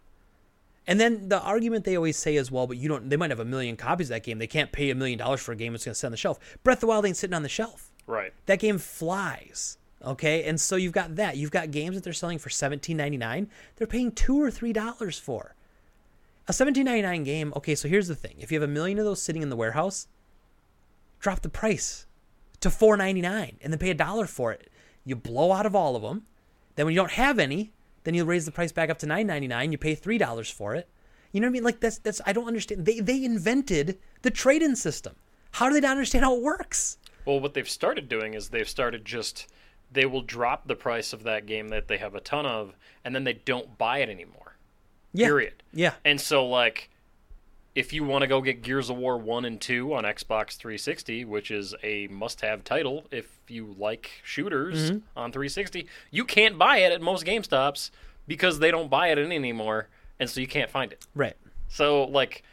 And 0.88 1.00
then 1.00 1.28
the 1.28 1.42
argument 1.42 1.84
they 1.84 1.98
always 1.98 2.18
say 2.18 2.36
is, 2.36 2.50
well, 2.50 2.66
but 2.66 2.78
you 2.78 2.88
don't. 2.88 3.10
They 3.10 3.18
might 3.18 3.30
have 3.30 3.42
a 3.42 3.46
million 3.46 3.76
copies 3.76 4.08
of 4.08 4.16
that 4.16 4.24
game. 4.24 4.40
They 4.40 4.48
can't 4.48 4.72
pay 4.72 4.90
a 4.90 4.96
million 4.96 5.20
dollars 5.20 5.42
for 5.42 5.52
a 5.52 5.56
game 5.56 5.74
that's 5.74 5.84
going 5.84 5.94
to 5.94 6.00
sit 6.00 6.08
on 6.08 6.12
the 6.12 6.18
shelf. 6.18 6.40
Breath 6.64 6.78
of 6.78 6.82
the 6.82 6.88
Wild 6.88 7.06
ain't 7.06 7.18
sitting 7.18 7.34
on 7.34 7.44
the 7.44 7.50
shelf. 7.50 7.92
Right. 8.06 8.34
That 8.46 8.60
game 8.60 8.78
flies. 8.78 9.78
Okay, 10.08 10.46
and 10.46 10.60
so 10.60 10.78
you've 10.78 10.94
got 10.94 11.18
that. 11.18 11.36
You've 11.36 11.52
got 11.52 11.70
games 11.70 11.96
that 11.96 12.04
they're 12.04 12.14
selling 12.14 12.40
for 12.40 12.50
seventeen 12.50 12.96
ninety 12.96 13.18
nine. 13.18 13.50
They're 13.76 13.86
paying 13.86 14.14
two 14.14 14.42
or 14.42 14.50
three 14.50 14.72
dollars 14.72 15.20
for 15.20 15.54
a 16.48 16.54
seventeen 16.54 16.86
ninety 16.86 17.02
nine 17.02 17.26
game. 17.26 17.52
Okay, 17.58 17.76
so 17.76 17.90
here's 17.90 18.08
the 18.08 18.16
thing: 18.16 18.36
if 18.40 18.52
you 18.52 18.60
have 18.60 18.70
a 18.70 18.72
million 18.72 19.00
of 19.00 19.06
those 19.06 19.22
sitting 19.22 19.42
in 19.42 19.50
the 19.50 19.58
warehouse, 19.58 20.08
drop 21.20 21.42
the 21.42 21.50
price 21.50 22.06
to 22.62 22.70
four 22.70 22.96
ninety 22.96 23.22
nine, 23.22 23.58
and 23.62 23.74
then 23.74 23.80
pay 23.80 23.90
a 23.90 23.94
dollar 23.94 24.28
for 24.28 24.54
it. 24.54 24.70
You 25.04 25.18
blow 25.18 25.52
out 25.52 25.66
of 25.66 25.76
all 25.76 25.98
of 25.98 26.02
them. 26.02 26.26
Then 26.76 26.86
when 26.86 26.96
you 26.96 27.02
don't 27.02 27.12
have 27.12 27.38
any, 27.38 27.74
then 28.06 28.14
you 28.14 28.24
raise 28.24 28.46
the 28.46 28.52
price 28.52 28.72
back 28.72 28.90
up 28.90 29.00
to 29.00 29.06
nine 29.06 29.28
ninety 29.28 29.48
nine. 29.48 29.74
You 29.74 29.78
pay 29.78 29.94
three 29.94 30.18
dollars 30.18 30.50
for 30.50 30.74
it. 30.74 30.88
You 31.34 31.42
know 31.42 31.48
what 31.48 31.52
I 31.52 31.54
mean? 31.54 31.64
Like 31.64 31.82
that's 31.82 31.98
that's 31.98 32.22
I 32.26 32.32
don't 32.32 32.48
understand. 32.48 32.86
They 32.86 33.02
they 33.02 33.26
invented 33.26 34.00
the 34.22 34.32
trade-in 34.32 34.78
system. 34.78 35.16
How 35.52 35.68
do 35.68 35.74
they 35.74 35.82
not 35.82 35.92
understand 35.92 36.24
how 36.24 36.36
it 36.38 36.42
works? 36.42 36.98
Well, 37.26 37.42
what 37.42 37.54
they've 37.54 37.70
started 37.70 38.08
doing 38.08 38.36
is 38.36 38.50
they've 38.50 38.70
started 38.70 39.04
just 39.04 39.48
they 39.92 40.06
will 40.06 40.22
drop 40.22 40.68
the 40.68 40.76
price 40.76 41.14
of 41.14 41.24
that 41.24 41.46
game 41.46 41.70
that 41.70 41.88
they 41.88 41.98
have 41.98 42.16
a 42.16 42.20
ton 42.20 42.46
of, 42.46 42.76
and 43.04 43.16
then 43.16 43.24
they 43.24 43.34
don't 43.34 43.78
buy 43.78 44.00
it 44.00 44.10
anymore. 44.10 44.56
Yeah. 45.14 45.28
Period. 45.28 45.64
Yeah. 45.74 45.94
And 46.04 46.20
so, 46.20 46.46
like, 46.48 46.90
if 47.76 47.94
you 47.94 48.04
want 48.04 48.24
to 48.24 48.28
go 48.28 48.42
get 48.42 48.62
Gears 48.64 48.90
of 48.90 48.98
War 48.98 49.18
1 49.18 49.46
and 49.46 49.62
2 49.62 49.94
on 49.94 50.04
Xbox 50.04 50.58
360, 50.58 51.26
which 51.26 51.52
is 51.52 51.74
a 51.84 52.08
must 52.08 52.42
have 52.42 52.64
title 52.64 53.06
if 53.12 53.38
you 53.48 53.76
like 53.78 54.10
shooters 54.24 54.92
Mm-hmm. 54.92 54.98
on 55.20 55.32
360, 55.32 55.88
you 56.12 56.26
can't 56.26 56.58
buy 56.58 56.78
it 56.78 56.92
at 56.92 57.02
most 57.02 57.26
GameStops 57.26 57.92
because 58.28 58.60
they 58.60 58.72
don't 58.72 58.90
buy 58.90 59.08
it 59.10 59.18
anymore, 59.18 59.88
and 60.20 60.30
so 60.30 60.42
you 60.42 60.48
can't 60.48 60.70
find 60.70 60.92
it. 60.92 61.06
Right. 61.16 61.36
So, 61.70 62.04
like, 62.06 62.44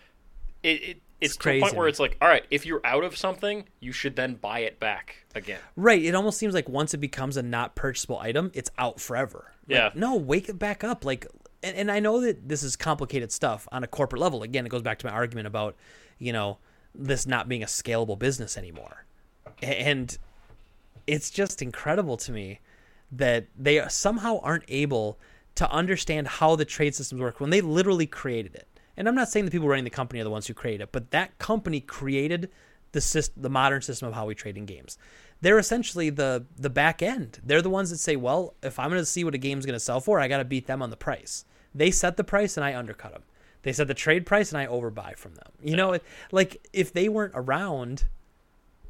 it, 0.63 0.83
it 0.83 0.97
it's, 1.21 1.35
It's 1.35 1.43
to 1.45 1.51
a 1.51 1.61
point 1.61 1.75
where 1.75 1.89
it's 1.89 2.01
like, 2.01 2.17
all 2.21 2.29
right, 2.29 2.45
if 2.51 2.67
you're 2.67 2.81
out 2.85 3.05
of 3.05 3.17
something, 3.17 3.65
you 3.81 3.93
should 3.93 4.17
then 4.17 4.35
buy 4.35 4.61
it 4.61 4.79
back 4.81 5.25
again. 5.35 5.61
Right. 5.77 6.03
It 6.03 6.15
almost 6.15 6.39
seems 6.39 6.55
like 6.55 6.69
once 6.69 6.93
it 6.93 6.99
becomes 6.99 7.37
a 7.37 7.43
not 7.43 7.75
purchasable 7.75 8.19
item, 8.19 8.51
it's 8.55 8.71
out 8.79 9.01
forever. 9.01 9.53
Like, 9.69 9.77
Yeah. 9.77 9.91
no, 9.95 10.17
wake 10.17 10.49
it 10.49 10.59
back 10.59 10.85
up. 10.85 11.05
Like, 11.05 11.27
and, 11.63 11.77
and 11.77 11.91
I 11.91 12.01
know 12.01 12.21
that 12.21 12.49
this 12.49 12.63
is 12.63 12.77
complicated 12.77 13.33
stuff 13.33 13.67
on 13.73 13.83
a 13.85 13.87
corporate 13.87 14.21
level. 14.21 14.43
Again, 14.43 14.67
it 14.67 14.69
goes 14.69 14.83
back 14.83 14.99
to 14.99 15.07
my 15.07 15.13
argument 15.13 15.47
about, 15.47 15.77
you 16.19 16.33
know, 16.33 16.59
this 16.95 17.27
not 17.27 17.49
being 17.49 17.63
a 17.63 17.67
scalable 17.67 18.19
business 18.19 18.57
anymore. 18.59 19.05
And 19.63 20.17
it's 21.07 21.31
just 21.31 21.63
incredible 21.63 22.17
to 22.19 22.33
me 22.33 22.61
that 23.13 23.47
they 23.57 23.83
somehow 23.89 24.41
aren't 24.43 24.65
able 24.69 25.19
to 25.55 25.71
understand 25.71 26.27
how 26.27 26.57
the 26.57 26.65
trade 26.65 26.95
systems 26.95 27.21
work 27.21 27.41
when 27.41 27.51
they 27.51 27.61
literally 27.61 28.07
created 28.07 28.55
it. 28.55 28.69
And 28.97 29.09
I'm 29.09 29.15
not 29.15 29.29
saying 29.29 29.45
the 29.45 29.51
people 29.51 29.69
running 29.69 29.85
the 29.85 29.91
company 29.91 30.21
are 30.21 30.25
the 30.25 30.31
ones 30.31 30.47
who 30.47 30.55
created 30.55 30.83
it, 30.83 30.93
but 30.93 31.11
that 31.11 31.39
company 31.39 31.81
created 31.81 32.51
the 32.93 33.01
system, 33.01 33.43
the 33.43 33.51
modern 33.51 33.83
system 33.83 34.09
of 34.09 34.15
how 34.15 34.27
we 34.27 34.35
trade 34.35 34.57
in 34.57 34.67
games. 34.67 34.97
They're 35.41 35.59
essentially 35.59 36.11
the 36.11 36.47
the 36.57 36.71
back 36.71 37.03
end. 37.03 37.41
They're 37.45 37.61
the 37.61 37.71
ones 37.71 37.91
that 37.91 37.99
say, 37.99 38.17
well, 38.17 38.55
if 38.63 38.79
I'm 38.79 38.89
going 38.89 39.03
to 39.03 39.07
see 39.07 39.25
what 39.25 39.35
a 39.35 39.39
game's 39.39 39.67
going 39.67 39.75
to 39.75 39.81
sell 39.81 40.01
for, 40.01 40.21
I 40.21 40.29
got 40.29 40.39
to 40.39 40.45
beat 40.45 40.67
them 40.67 40.81
on 40.81 40.91
the 40.91 40.97
price. 40.97 41.45
They 41.75 41.91
set 41.91 42.17
the 42.17 42.25
price 42.25 42.57
and 42.57 42.65
I 42.65 42.75
undercut 42.75 43.13
them. 43.13 43.25
They 43.63 43.73
set 43.73 43.89
the 43.89 43.95
trade 43.95 44.27
price 44.27 44.53
and 44.53 44.59
I 44.59 44.67
overbuy 44.67 45.17
from 45.17 45.35
them. 45.35 45.51
You 45.63 45.77
know, 45.77 45.99
like 46.31 46.67
if 46.73 46.93
they 46.93 47.09
weren't 47.09 47.33
around, 47.35 48.05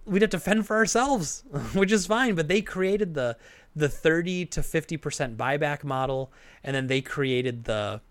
we'd 0.04 0.22
have 0.22 0.30
to 0.32 0.38
fend 0.38 0.66
for 0.66 0.76
ourselves, 0.76 1.44
which 1.72 1.90
is 1.90 2.06
fine. 2.06 2.34
But 2.34 2.48
they 2.48 2.60
created 2.60 3.14
the 3.14 3.36
the 3.74 3.88
thirty 3.88 4.44
to 4.46 4.62
fifty 4.62 4.96
percent 4.96 5.36
buyback 5.36 5.82
model, 5.82 6.30
and 6.62 6.76
then 6.76 6.88
they 6.88 7.00
created 7.00 7.64
the 7.64 8.02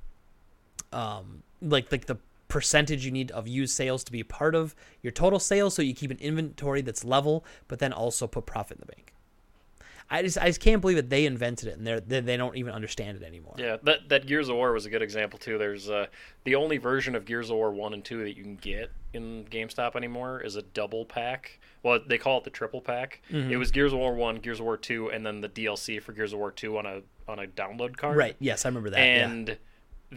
um 0.94 1.44
like 1.62 1.92
like 1.92 2.06
the 2.06 2.18
percentage 2.48 3.04
you 3.04 3.12
need 3.12 3.32
of 3.32 3.48
used 3.48 3.76
sales 3.76 4.04
to 4.04 4.12
be 4.12 4.22
part 4.22 4.54
of 4.54 4.76
your 5.02 5.12
total 5.12 5.40
sales, 5.40 5.74
so 5.74 5.82
you 5.82 5.96
keep 5.96 6.12
an 6.12 6.20
inventory 6.20 6.82
that's 6.82 7.04
level, 7.04 7.44
but 7.68 7.80
then 7.80 7.92
also 7.92 8.28
put 8.28 8.46
profit 8.46 8.78
in 8.78 8.82
the 8.82 8.94
bank. 8.94 9.14
I 10.10 10.22
just 10.22 10.38
I 10.38 10.48
just 10.48 10.60
can't 10.60 10.82
believe 10.82 10.98
that 10.98 11.10
they 11.10 11.26
invented 11.26 11.70
it 11.70 11.78
and 11.78 11.88
they're, 11.88 12.00
they 12.00 12.20
they 12.20 12.38
don't 12.38 12.56
even 12.56 12.74
understand 12.74 13.18
it 13.18 13.26
anymore. 13.26 13.56
Yeah, 13.58 13.78
that 13.84 14.10
that 14.10 14.28
Gears 14.28 14.50
of 14.50 14.56
War 14.56 14.72
was 14.72 14.86
a 14.86 14.90
good 14.90 15.02
example 15.02 15.40
too. 15.40 15.58
There's 15.58 15.90
uh, 15.90 16.06
the 16.44 16.54
only 16.54 16.78
version 16.78 17.16
of 17.16 17.26
Gears 17.26 17.50
of 17.50 17.56
War 17.56 17.72
one 17.72 17.94
and 17.94 18.06
two 18.06 18.24
that 18.24 18.38
you 18.38 18.44
can 18.44 18.58
get 18.58 18.92
in 19.14 19.46
GameStop 19.46 19.96
anymore 19.96 20.42
is 20.42 20.56
a 20.56 20.62
double 20.62 21.06
pack. 21.06 21.60
Well, 21.82 22.00
they 22.06 22.18
call 22.18 22.38
it 22.38 22.44
the 22.44 22.50
triple 22.50 22.82
pack. 22.82 23.22
Mm-hmm. 23.32 23.52
It 23.52 23.58
was 23.58 23.72
Gears 23.72 23.94
of 23.94 24.00
War 24.00 24.14
one, 24.14 24.36
Gears 24.36 24.60
of 24.60 24.66
War 24.66 24.78
two, 24.78 25.10
and 25.10 25.26
then 25.26 25.42
the 25.42 25.50
DLC 25.50 26.02
for 26.02 26.12
Gears 26.14 26.34
of 26.34 26.40
War 26.40 26.52
two 26.52 26.78
on 26.78 26.86
a 26.86 27.02
on 27.28 27.40
a 27.40 27.48
download 27.48 27.98
card. 27.98 28.18
Right? 28.18 28.36
Yes, 28.40 28.66
I 28.66 28.70
remember 28.70 28.92
that. 28.92 29.00
yeah. 29.48 29.56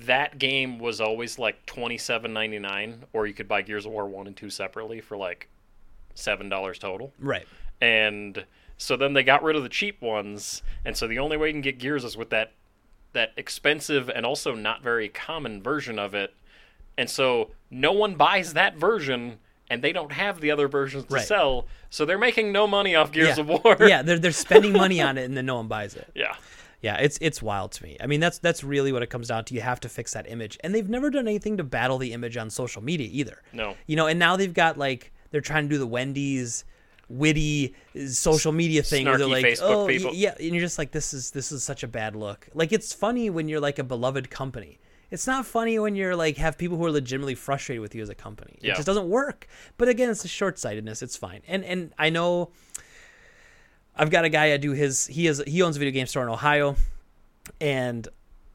That 0.05 0.39
game 0.39 0.79
was 0.79 1.01
always 1.01 1.39
like 1.39 1.65
twenty 1.67 1.97
seven 1.99 2.33
ninety 2.33 2.59
nine, 2.59 3.05
or 3.13 3.27
you 3.27 3.33
could 3.35 3.49
buy 3.49 3.63
Gears 3.63 3.87
of 3.87 3.93
War 3.93 4.07
one 4.07 4.27
and 4.27 4.37
two 4.37 4.51
separately 4.51 5.01
for 5.01 5.17
like 5.17 5.49
seven 6.15 6.49
dollars 6.49 6.79
total 6.79 7.13
Right. 7.19 7.47
and 7.81 8.45
so 8.79 8.97
then 8.97 9.13
they 9.13 9.23
got 9.23 9.43
rid 9.43 9.55
of 9.55 9.63
the 9.63 9.69
cheap 9.69 10.01
ones 10.01 10.63
and 10.85 10.97
so 10.97 11.07
the 11.07 11.19
only 11.19 11.37
way 11.37 11.49
you 11.49 11.53
can 11.53 11.61
get 11.61 11.79
gears 11.79 12.05
is 12.05 12.17
with 12.17 12.31
that 12.31 12.53
that 13.13 13.33
expensive 13.37 14.09
and 14.09 14.25
also 14.25 14.55
not 14.55 14.83
very 14.83 15.09
common 15.11 15.63
version 15.63 15.99
of 15.99 16.15
it 16.15 16.33
and 16.97 17.11
so 17.11 17.51
no 17.71 17.93
one 17.93 18.15
buys 18.15 18.55
that 18.55 18.77
version 18.77 19.39
and 19.69 19.83
they 19.83 19.93
don't 19.93 20.13
have 20.13 20.41
the 20.41 20.51
other 20.51 20.69
versions 20.69 21.05
to 21.05 21.15
Right. 21.17 21.27
sell, 21.27 21.67
so 21.91 22.07
they're 22.07 22.17
making 22.17 22.51
no 22.53 22.67
money 22.67 22.95
off 22.95 23.13
Gears 23.13 23.37
yeah. 23.37 23.43
of 23.43 23.49
War. 23.65 23.77
yeah, 23.81 24.01
they're 24.01 24.19
they're 24.19 24.31
spending 24.33 24.73
money 24.73 25.03
on 25.09 25.19
it 25.19 25.25
and 25.25 25.37
then 25.37 25.45
no 25.45 25.57
one 25.57 25.69
buys 25.69 25.95
it. 25.97 26.09
yeah, 26.15 26.35
Yeah, 26.83 26.97
it's 26.99 27.19
it's 27.21 27.41
wild 27.43 27.73
to 27.73 27.83
me. 27.83 27.97
I 28.01 28.07
mean, 28.07 28.21
that's 28.21 28.39
that's 28.39 28.63
really 28.63 28.93
what 28.93 29.03
it 29.03 29.09
comes 29.11 29.29
down 29.29 29.45
to. 29.47 29.55
You 29.55 29.61
have 29.63 29.81
to 29.81 29.89
fix 29.89 30.13
that 30.13 30.31
image, 30.31 30.59
and 30.63 30.75
they've 30.75 30.89
never 30.89 31.11
done 31.11 31.27
anything 31.27 31.57
to 31.57 31.65
battle 31.65 31.99
the 31.99 32.13
image 32.13 32.37
on 32.37 32.51
social 32.51 32.83
media 32.83 33.09
either. 33.11 33.43
No. 33.53 33.77
you 33.87 33.97
know, 33.97 34.07
and 34.07 34.19
now 34.19 34.37
they've 34.37 34.53
got 34.55 34.77
like 34.79 35.13
they're 35.31 35.41
trying 35.41 35.65
to 35.69 35.75
do 35.75 35.79
the 35.79 35.87
Wendy's 35.87 36.65
witty 37.09 37.75
uh, 37.99 38.07
social 38.07 38.53
media 38.53 38.83
thing 38.83 39.07
where 39.07 39.19
they're 39.19 39.27
like, 39.29 39.45
Facebook 39.45 39.61
oh 39.63 39.87
people." 39.87 40.13
yeah, 40.15 40.35
and 40.39 40.51
you're 40.51 40.61
just 40.61 40.79
like, 40.79 40.91
this 40.93 41.15
is 41.15 41.31
this 41.31 41.53
is 41.53 41.63
such 41.63 41.83
a 41.83 41.89
bad 41.89 42.17
look. 42.17 42.49
Like 42.55 42.73
it's 42.73 42.93
funny 42.93 43.31
when 43.31 43.49
you're 43.49 43.61
like 43.61 43.79
a 43.79 43.85
beloved 43.85 44.31
company. 44.31 44.79
It's 45.09 45.27
not 45.27 45.47
funny 45.47 45.79
when 45.79 45.95
you're 45.95 46.17
like 46.17 46.37
have 46.39 46.59
people 46.59 46.77
who 46.77 46.85
are 46.85 46.91
legitimately 46.91 47.37
frustrated 47.37 47.81
with 47.81 47.95
you 47.95 48.03
as 48.03 48.09
a 48.09 48.15
company. 48.15 48.55
It 48.61 48.65
Yeah. 48.69 48.75
just 48.75 48.87
doesn't 48.87 49.09
work. 49.09 49.47
But 49.77 49.89
again, 49.89 50.11
it's 50.11 50.25
a 50.25 50.29
short 50.29 50.59
sightedness. 50.59 51.01
It's 51.01 51.17
fine. 51.17 51.43
And 51.47 51.65
and 51.65 51.93
I 51.97 52.11
know 52.11 52.51
I've 53.97 54.11
got 54.11 54.25
a 54.25 54.29
guy 54.29 54.53
I 54.53 54.57
do 54.57 54.73
his 54.73 55.07
he 55.07 55.27
has 55.27 55.43
he 55.47 55.63
owns 55.63 55.77
a 55.77 55.79
video 55.79 55.93
game 55.93 56.07
store 56.07 56.23
in 56.23 56.29
Ohio 56.29 56.77
and 57.61 58.07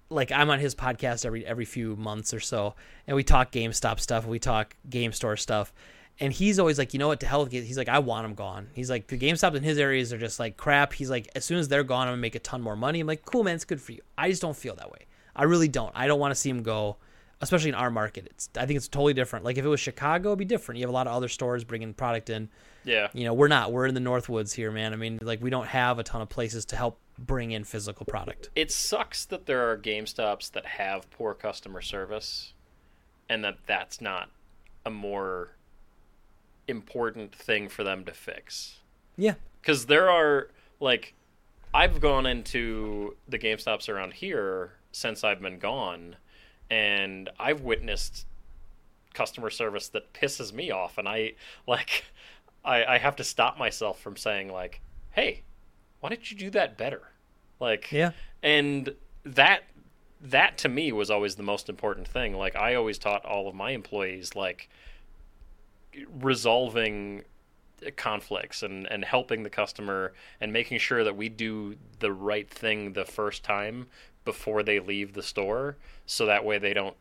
like 0.09 0.31
I'm 0.31 0.49
on 0.49 0.59
his 0.59 0.76
podcast 0.76 1.26
every 1.26 1.45
every 1.45 1.65
few 1.65 1.95
months 1.95 2.34
or 2.34 2.39
so 2.39 2.76
and 3.07 3.15
we 3.15 3.23
talk 3.23 3.51
GameStop 3.51 3.99
stuff, 3.99 4.26
we 4.26 4.39
talk 4.39 4.76
game 4.89 5.13
store 5.13 5.38
stuff. 5.38 5.73
And 6.19 6.31
he's 6.31 6.59
always 6.59 6.77
like, 6.77 6.93
you 6.93 6.99
know 6.99 7.07
what, 7.07 7.19
to 7.22 7.26
hell 7.26 7.43
with 7.43 7.53
it. 7.53 7.63
He's 7.63 7.77
like, 7.77 7.89
I 7.89 7.97
want 7.97 8.26
them 8.26 8.35
gone. 8.35 8.68
He's 8.76 8.91
like, 8.91 9.07
the 9.07 9.18
GameStops 9.18 9.55
in 9.55 9.63
his 9.63 9.80
areas 9.80 10.13
are 10.13 10.19
just 10.19 10.39
like 10.39 10.55
crap. 10.55 10.93
He's 10.93 11.09
like, 11.09 11.27
as 11.34 11.45
soon 11.45 11.57
as 11.57 11.68
they're 11.68 11.84
gone, 11.84 12.07
I'm 12.07 12.11
gonna 12.11 12.22
make 12.22 12.35
a 12.35 12.39
ton 12.39 12.61
more 12.61 12.76
money. 12.76 12.99
I'm 12.99 13.07
like, 13.07 13.26
cool, 13.26 13.43
man, 13.43 13.55
it's 13.55 13.65
good 13.65 13.81
for 13.81 13.93
you. 13.93 14.01
I 14.18 14.30
just 14.30 14.41
don't 14.41 14.55
feel 14.55 14.76
that 14.76 14.91
way. 14.91 15.07
I 15.35 15.43
really 15.43 15.69
don't. 15.69 15.91
I 15.95 16.07
don't 16.07 16.19
want 16.19 16.31
to 16.31 16.35
see 16.35 16.49
him 16.49 16.61
go, 16.61 16.97
especially 17.41 17.69
in 17.69 17.76
our 17.76 17.89
market. 17.89 18.27
It's 18.27 18.49
I 18.57 18.65
think 18.65 18.77
it's 18.77 18.88
totally 18.88 19.13
different. 19.13 19.45
Like 19.45 19.57
if 19.57 19.65
it 19.65 19.68
was 19.68 19.80
Chicago, 19.80 20.30
it'd 20.30 20.39
be 20.39 20.45
different. 20.45 20.80
You 20.80 20.84
have 20.84 20.89
a 20.89 20.93
lot 20.93 21.07
of 21.07 21.13
other 21.13 21.27
stores 21.27 21.63
bringing 21.63 21.93
product 21.93 22.30
in 22.30 22.49
yeah. 22.84 23.07
you 23.13 23.26
know 23.26 23.34
we're 23.34 23.47
not 23.47 23.72
we're 23.72 23.85
in 23.85 23.93
the 23.93 23.99
northwoods 24.01 24.53
here 24.53 24.72
man 24.72 24.93
i 24.93 24.95
mean 24.95 25.19
like 25.22 25.41
we 25.41 25.49
don't 25.49 25.68
have 25.68 25.99
a 25.99 26.03
ton 26.03 26.22
of 26.22 26.30
places 26.30 26.65
to 26.65 26.76
help 26.76 26.97
bring 27.19 27.51
in 27.51 27.63
physical 27.63 28.05
product 28.05 28.49
It 28.55 28.72
sucks 28.72 29.26
that 29.26 29.45
there 29.45 29.69
are 29.69 29.77
GameStops 29.77 30.51
that 30.53 30.65
have 30.65 31.09
poor 31.11 31.35
customer 31.35 31.81
service, 31.81 32.53
and 33.30 33.43
that 33.43 33.57
that's 33.68 34.01
not 34.01 34.30
a 34.84 34.89
more 34.89 35.51
important 36.68 37.35
thing 37.35 37.69
for 37.69 37.84
them 37.84 38.05
to 38.05 38.13
fix. 38.13 38.80
yeah 39.18 39.35
because 39.61 39.85
there 39.85 40.09
are 40.09 40.47
like 40.80 41.13
I've 41.73 42.01
gone 42.01 42.26
into 42.26 43.15
the 43.30 43.39
GameStops 43.39 43.88
around 43.88 44.13
here 44.13 44.73
since 44.91 45.23
I've 45.23 45.41
been 45.41 45.59
gone, 45.59 46.18
and 46.72 47.30
I've 47.39 47.61
witnessed 47.61 48.26
customer 49.14 49.52
service 49.52 49.89
that 49.89 50.14
pisses 50.14 50.52
me 50.52 50.72
off, 50.72 50.98
and 50.98 51.07
I 51.07 51.34
like 51.68 52.06
I, 52.65 52.84
I 52.85 52.98
have 52.98 53.15
to 53.18 53.23
stop 53.23 53.60
myself 53.60 54.02
from 54.02 54.18
saying 54.18 54.52
like, 54.52 54.81
"Hey, 55.11 55.43
why 55.99 56.10
didn't 56.10 56.31
you 56.31 56.38
do 56.38 56.49
that 56.52 56.77
better?" 56.77 57.03
Like, 57.60 57.91
yeah 57.91 58.11
and 58.43 58.93
that 59.23 59.64
that 60.22 60.57
to 60.60 60.69
me 60.69 60.91
was 60.91 61.10
always 61.10 61.35
the 61.35 61.43
most 61.43 61.69
important 61.69 62.07
thing 62.07 62.35
like 62.35 62.56
i 62.56 62.76
always 62.76 62.98
taught 62.98 63.26
all 63.26 63.48
of 63.48 63.56
my 63.56 63.72
employees 63.72 64.35
like 64.35 64.69
resolving 66.22 67.23
conflicts 67.95 68.61
and 68.61 68.85
and 68.91 69.03
helping 69.03 69.43
the 69.43 69.49
customer 69.49 70.14
and 70.39 70.53
making 70.53 70.77
sure 70.77 71.03
that 71.03 71.18
we 71.18 71.27
do 71.27 71.76
the 71.99 72.11
right 72.11 72.49
thing 72.49 72.93
the 72.93 73.06
first 73.06 73.43
time 73.43 73.88
before 74.26 74.64
they 74.64 74.80
leave 74.80 75.14
the 75.14 75.23
store 75.23 75.77
so 76.06 76.26
that 76.26 76.45
way 76.45 76.57
they 76.57 76.73
don't 76.73 76.95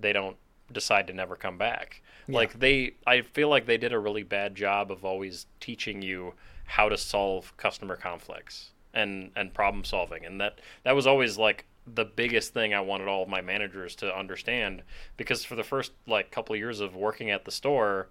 they 0.00 0.12
don't 0.12 0.36
decide 0.72 1.06
to 1.06 1.12
never 1.12 1.34
come 1.34 1.58
back 1.58 2.02
like 2.28 2.58
they 2.58 2.94
i 3.06 3.22
feel 3.22 3.48
like 3.48 3.66
they 3.66 3.78
did 3.78 3.92
a 3.92 3.98
really 3.98 4.22
bad 4.22 4.54
job 4.54 4.90
of 4.90 5.04
always 5.04 5.46
teaching 5.60 6.02
you 6.02 6.34
how 6.64 6.88
to 6.88 6.96
solve 6.96 7.56
customer 7.56 7.96
conflicts 7.96 8.70
and 8.92 9.30
and 9.34 9.54
problem 9.54 9.82
solving 9.84 10.24
and 10.24 10.40
that 10.40 10.60
that 10.84 10.94
was 10.94 11.06
always 11.06 11.38
like 11.38 11.64
the 11.94 12.04
biggest 12.04 12.52
thing 12.52 12.74
i 12.74 12.80
wanted 12.80 13.08
all 13.08 13.22
of 13.22 13.28
my 13.28 13.40
managers 13.40 13.94
to 13.96 14.14
understand 14.14 14.82
because 15.16 15.44
for 15.44 15.54
the 15.54 15.64
first 15.64 15.92
like 16.06 16.30
couple 16.30 16.54
of 16.54 16.58
years 16.58 16.80
of 16.80 16.94
working 16.94 17.30
at 17.30 17.44
the 17.44 17.50
store 17.50 18.08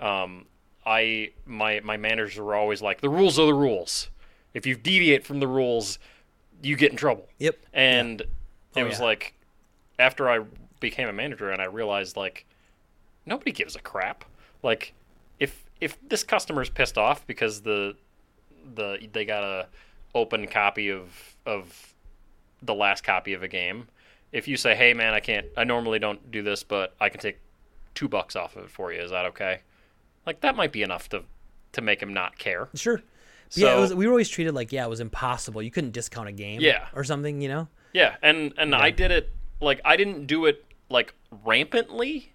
um, 0.00 0.46
I 0.84 1.30
my 1.46 1.80
my 1.80 1.96
managers 1.96 2.38
were 2.38 2.54
always 2.54 2.82
like 2.82 3.00
the 3.00 3.08
rules 3.08 3.38
are 3.38 3.46
the 3.46 3.54
rules. 3.54 4.08
If 4.54 4.66
you 4.66 4.74
deviate 4.74 5.24
from 5.24 5.40
the 5.40 5.46
rules, 5.46 5.98
you 6.62 6.76
get 6.76 6.90
in 6.90 6.96
trouble. 6.96 7.28
yep 7.38 7.58
And 7.72 8.22
Oh, 8.76 8.80
it 8.80 8.84
was 8.84 8.98
yeah. 8.98 9.04
like 9.06 9.34
after 9.98 10.28
I 10.30 10.40
became 10.78 11.08
a 11.08 11.12
manager 11.12 11.50
and 11.50 11.60
I 11.60 11.64
realized 11.66 12.16
like 12.16 12.46
nobody 13.26 13.52
gives 13.52 13.74
a 13.76 13.80
crap. 13.80 14.24
Like 14.62 14.92
if 15.38 15.64
if 15.80 15.96
this 16.08 16.22
customer's 16.22 16.70
pissed 16.70 16.96
off 16.98 17.26
because 17.26 17.62
the 17.62 17.96
the 18.74 19.08
they 19.12 19.24
got 19.24 19.42
a 19.42 19.66
open 20.14 20.46
copy 20.46 20.88
of 20.90 21.34
of 21.46 21.94
the 22.62 22.74
last 22.74 23.02
copy 23.04 23.32
of 23.32 23.42
a 23.42 23.48
game, 23.48 23.88
if 24.32 24.46
you 24.46 24.56
say, 24.56 24.74
"Hey 24.76 24.94
man, 24.94 25.14
I 25.14 25.20
can't 25.20 25.46
I 25.56 25.64
normally 25.64 25.98
don't 25.98 26.30
do 26.30 26.42
this, 26.42 26.62
but 26.62 26.94
I 27.00 27.08
can 27.08 27.20
take 27.20 27.38
2 27.94 28.06
bucks 28.08 28.36
off 28.36 28.54
of 28.56 28.64
it 28.64 28.70
for 28.70 28.92
you. 28.92 29.00
Is 29.00 29.10
that 29.10 29.24
okay?" 29.26 29.60
Like 30.26 30.40
that 30.42 30.54
might 30.54 30.70
be 30.72 30.82
enough 30.82 31.08
to 31.10 31.24
to 31.72 31.80
make 31.80 32.00
him 32.02 32.12
not 32.14 32.38
care. 32.38 32.68
sure 32.74 33.02
But 33.50 33.56
yeah 33.58 33.76
it 33.76 33.80
was, 33.80 33.94
we 33.94 34.06
were 34.06 34.12
always 34.12 34.28
treated 34.28 34.54
like 34.54 34.72
yeah 34.72 34.84
it 34.84 34.88
was 34.88 35.00
impossible 35.00 35.60
you 35.62 35.70
couldn't 35.70 35.92
discount 35.92 36.28
a 36.28 36.32
game 36.32 36.60
Yeah. 36.60 36.86
or 36.94 37.04
something 37.04 37.40
you 37.40 37.48
know 37.48 37.68
Yeah, 37.92 38.16
and 38.22 38.52
and 38.56 38.74
I 38.74 38.90
did 38.90 39.10
it 39.10 39.30
like 39.60 39.80
I 39.84 39.96
didn't 39.96 40.26
do 40.26 40.46
it 40.46 40.64
like 40.88 41.14
rampantly, 41.44 42.32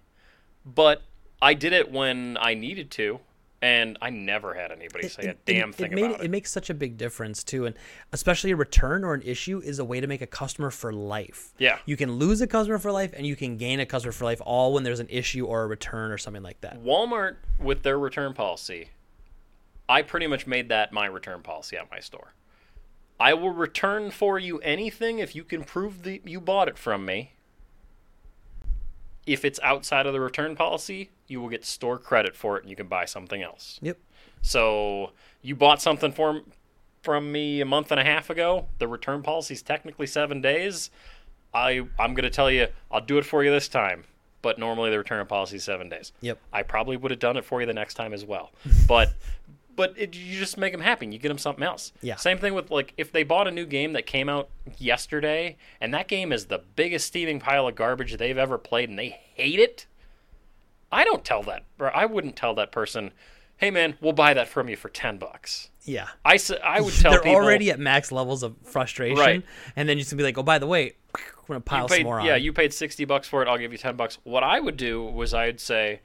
but 0.64 1.02
I 1.42 1.54
did 1.54 1.72
it 1.72 1.90
when 1.90 2.36
I 2.40 2.54
needed 2.54 2.90
to, 2.92 3.20
and 3.60 3.98
I 4.00 4.10
never 4.10 4.54
had 4.54 4.70
anybody 4.72 5.08
say 5.08 5.24
a 5.28 5.34
damn 5.44 5.72
thing 5.72 5.94
made, 5.94 6.04
about 6.04 6.20
it 6.20 6.24
it. 6.26 6.30
makes 6.30 6.50
such 6.50 6.70
a 6.70 6.74
big 6.74 6.96
difference 6.98 7.42
too 7.44 7.64
and 7.66 7.74
especially 8.12 8.50
a 8.52 8.56
return 8.56 9.02
or 9.04 9.12
an 9.14 9.22
issue 9.22 9.60
is 9.64 9.78
a 9.78 9.84
way 9.84 10.00
to 10.00 10.06
make 10.06 10.20
a 10.22 10.26
customer 10.26 10.70
for 10.70 10.92
life 10.92 11.52
Yeah. 11.58 11.78
you 11.86 11.96
can 11.96 12.12
lose 12.12 12.40
a 12.42 12.46
customer 12.46 12.78
for 12.78 12.92
life 12.92 13.12
and 13.16 13.26
you 13.26 13.34
can 13.36 13.56
gain 13.56 13.80
a 13.80 13.86
customer 13.86 14.12
for 14.12 14.24
life 14.24 14.40
all 14.44 14.72
when 14.74 14.82
there's 14.84 15.00
an 15.00 15.08
issue 15.10 15.46
or 15.46 15.62
a 15.62 15.66
return 15.66 16.10
or 16.10 16.18
something 16.18 16.42
like 16.42 16.60
that 16.60 16.82
Walmart 16.82 17.36
with 17.58 17.82
their 17.82 17.98
return 17.98 18.34
policy, 18.34 18.88
I 19.88 20.02
pretty 20.02 20.26
much 20.26 20.46
made 20.46 20.68
that 20.68 20.92
my 20.92 21.06
return 21.06 21.42
policy 21.42 21.76
at 21.76 21.90
my 21.90 22.00
store. 22.00 22.32
I 23.18 23.34
will 23.34 23.50
return 23.50 24.10
for 24.10 24.38
you 24.38 24.58
anything 24.58 25.18
if 25.18 25.34
you 25.34 25.44
can 25.44 25.64
prove 25.64 26.02
that 26.02 26.26
you 26.28 26.40
bought 26.40 26.68
it 26.68 26.76
from 26.76 27.04
me. 27.04 27.32
If 29.26 29.44
it's 29.44 29.58
outside 29.62 30.06
of 30.06 30.12
the 30.12 30.20
return 30.20 30.54
policy, 30.54 31.10
you 31.26 31.40
will 31.40 31.48
get 31.48 31.64
store 31.64 31.98
credit 31.98 32.36
for 32.36 32.56
it 32.56 32.62
and 32.62 32.70
you 32.70 32.76
can 32.76 32.86
buy 32.86 33.04
something 33.06 33.42
else. 33.42 33.78
yep 33.82 33.98
So 34.42 35.10
you 35.42 35.56
bought 35.56 35.80
something 35.80 36.12
from 36.12 36.44
from 37.02 37.30
me 37.30 37.60
a 37.60 37.64
month 37.64 37.92
and 37.92 38.00
a 38.00 38.04
half 38.04 38.30
ago. 38.30 38.66
The 38.78 38.88
return 38.88 39.22
policy 39.22 39.54
is 39.54 39.62
technically 39.62 40.06
seven 40.06 40.40
days. 40.40 40.90
I 41.54 41.86
I'm 41.98 42.14
gonna 42.14 42.30
tell 42.30 42.50
you 42.50 42.68
I'll 42.90 43.00
do 43.00 43.18
it 43.18 43.24
for 43.24 43.42
you 43.42 43.50
this 43.50 43.68
time, 43.68 44.04
but 44.42 44.58
normally 44.58 44.90
the 44.90 44.98
return 44.98 45.26
policy 45.26 45.56
is 45.56 45.64
seven 45.64 45.88
days. 45.88 46.12
Yep. 46.20 46.38
I 46.52 46.62
probably 46.62 46.96
would 46.96 47.10
have 47.10 47.20
done 47.20 47.36
it 47.36 47.44
for 47.44 47.60
you 47.60 47.66
the 47.66 47.72
next 47.72 47.94
time 47.94 48.12
as 48.12 48.24
well, 48.24 48.52
but 48.86 49.14
but 49.76 49.94
it, 49.96 50.16
you 50.16 50.38
just 50.38 50.56
make 50.58 50.72
them 50.72 50.80
happy. 50.80 51.06
and 51.06 51.12
You 51.12 51.20
get 51.20 51.28
them 51.28 51.38
something 51.38 51.62
else. 51.62 51.92
Yeah. 52.02 52.16
Same 52.16 52.38
thing 52.38 52.54
with 52.54 52.70
like 52.70 52.94
if 52.96 53.12
they 53.12 53.22
bought 53.22 53.46
a 53.46 53.50
new 53.50 53.66
game 53.66 53.92
that 53.92 54.06
came 54.06 54.28
out 54.28 54.48
yesterday, 54.78 55.56
and 55.80 55.94
that 55.94 56.08
game 56.08 56.32
is 56.32 56.46
the 56.46 56.58
biggest 56.74 57.06
steaming 57.06 57.38
pile 57.40 57.68
of 57.68 57.74
garbage 57.74 58.16
they've 58.16 58.38
ever 58.38 58.58
played, 58.58 58.88
and 58.88 58.98
they 58.98 59.10
hate 59.34 59.60
it. 59.60 59.86
I 60.90 61.04
don't 61.04 61.24
tell 61.24 61.42
that, 61.44 61.64
or 61.78 61.94
I 61.94 62.06
wouldn't 62.06 62.36
tell 62.36 62.54
that 62.54 62.72
person, 62.72 63.12
"Hey 63.56 63.70
man, 63.70 63.96
we'll 64.00 64.12
buy 64.12 64.34
that 64.34 64.48
from 64.48 64.68
you 64.68 64.76
for 64.76 64.88
ten 64.88 65.18
bucks." 65.18 65.70
yeah 65.88 66.08
I, 66.24 66.36
I 66.64 66.80
would 66.80 66.92
tell 67.00 67.12
they're 67.12 67.20
people 67.22 67.36
already 67.36 67.70
at 67.70 67.78
max 67.78 68.10
levels 68.10 68.42
of 68.42 68.56
frustration 68.64 69.18
Right. 69.18 69.44
and 69.76 69.88
then 69.88 69.98
you 69.98 70.02
just 70.02 70.16
be 70.16 70.24
like 70.24 70.36
oh 70.36 70.42
by 70.42 70.58
the 70.58 70.66
way 70.66 70.94
i'm 71.16 71.22
gonna 71.46 71.60
pile 71.60 71.86
paid, 71.86 71.98
some 71.98 72.02
more 72.06 72.18
on 72.18 72.26
yeah, 72.26 72.34
you 72.34 72.52
paid 72.52 72.72
sixty 72.74 73.04
bucks 73.04 73.28
for 73.28 73.40
it. 73.42 73.46
I'll 73.48 73.56
give 73.58 73.70
you 73.72 73.78
ten 73.78 73.94
bucks. 73.96 74.18
What 74.24 74.42
I 74.42 74.58
would 74.60 74.76
do 74.76 75.04
was 75.04 75.32
I'd 75.34 75.60
say, 75.60 76.00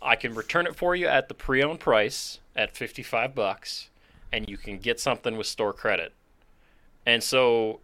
I 0.00 0.14
can 0.16 0.34
return 0.34 0.66
it 0.66 0.76
for 0.76 0.94
you 0.94 1.06
at 1.08 1.26
the 1.28 1.34
pre-owned 1.34 1.80
price 1.80 2.38
at 2.56 2.76
fifty-five 2.76 3.34
bucks, 3.34 3.90
and 4.32 4.48
you 4.48 4.56
can 4.56 4.78
get 4.78 4.98
something 5.00 5.36
with 5.36 5.46
store 5.46 5.72
credit. 5.72 6.12
And 7.06 7.22
so 7.22 7.80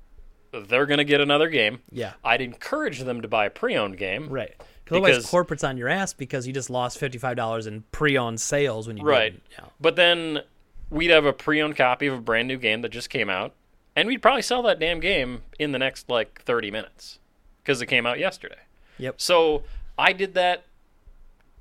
they're 0.53 0.87
gonna 0.87 1.05
get 1.05 1.21
another 1.21 1.49
game. 1.49 1.81
yeah 1.91 2.15
I'd 2.25 2.41
encourage 2.41 3.01
them 3.01 3.21
to 3.23 3.29
buy 3.29 3.47
a 3.47 3.51
pre-owned 3.51 3.99
game. 3.99 4.29
Right. 4.29 4.55
'Cause 4.59 4.67
Otherwise, 4.99 5.17
Because- 5.17 5.31
corporate's 5.31 5.65
on 5.65 5.77
your 5.77 5.89
ass 5.89 6.13
because 6.13 6.47
you 6.47 6.53
just 6.53 6.71
lost 6.71 6.99
fifty 6.99 7.19
five 7.19 7.37
dollars 7.37 7.67
in 7.67 7.83
pre 7.93 8.17
owned 8.17 8.41
sales 8.41 8.87
when 8.87 8.97
you 8.97 9.05
Right. 9.05 9.41
Yeah. 9.53 9.65
But 9.81 9.97
then 9.97 10.43
we'd 10.91 11.11
have 11.11 11.25
a 11.27 11.33
pre-owned 11.33 11.77
copy 11.77 12.07
of 12.07 12.15
a 12.15 12.21
brand 12.21 12.47
new 12.49 12.57
game 12.57 12.83
that 12.83 12.91
just 12.91 13.11
came 13.11 13.29
out, 13.29 13.53
and 13.97 14.07
we'd 14.07 14.23
probably 14.23 14.43
sell 14.43 14.63
that 14.63 14.79
damn 14.79 15.01
game 15.01 15.43
in 15.59 15.73
the 15.73 15.79
next 15.81 16.09
like 16.09 16.41
30 16.43 16.71
minutes 16.71 17.19
because 17.63 17.83
it 17.83 17.87
came 17.87 18.07
out 18.07 18.19
yesterday. 18.21 18.61
Yep. 18.99 19.21
So 19.21 19.65
I 19.99 20.13
did 20.13 20.35
that 20.35 20.65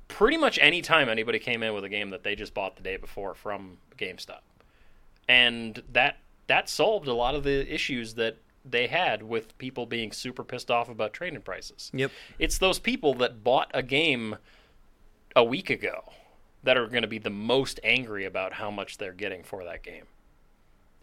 pretty 0.08 0.36
much 0.36 0.58
any 0.60 0.82
time 0.82 1.08
anybody 1.08 1.38
came 1.38 1.62
in 1.62 1.74
with 1.74 1.84
a 1.84 1.88
game 1.88 2.10
that 2.10 2.22
they 2.22 2.34
just 2.34 2.54
bought 2.54 2.76
the 2.76 2.82
day 2.82 2.96
before 2.96 3.34
from 3.34 3.78
GameStop, 3.98 4.40
and 5.28 5.82
that 5.92 6.18
that 6.46 6.68
solved 6.68 7.08
a 7.08 7.14
lot 7.14 7.34
of 7.34 7.42
the 7.42 7.72
issues 7.72 8.14
that 8.14 8.36
they 8.64 8.86
had 8.86 9.22
with 9.22 9.56
people 9.58 9.86
being 9.86 10.12
super 10.12 10.44
pissed 10.44 10.70
off 10.70 10.88
about 10.88 11.12
trading 11.12 11.40
prices. 11.40 11.90
Yep. 11.94 12.10
It's 12.38 12.58
those 12.58 12.78
people 12.78 13.14
that 13.14 13.42
bought 13.44 13.70
a 13.74 13.82
game 13.82 14.36
a 15.34 15.44
week 15.44 15.70
ago 15.70 16.12
that 16.62 16.76
are 16.76 16.86
going 16.88 17.02
to 17.02 17.08
be 17.08 17.18
the 17.18 17.30
most 17.30 17.78
angry 17.84 18.24
about 18.24 18.54
how 18.54 18.70
much 18.70 18.98
they're 18.98 19.12
getting 19.12 19.42
for 19.44 19.64
that 19.64 19.82
game. 19.82 20.04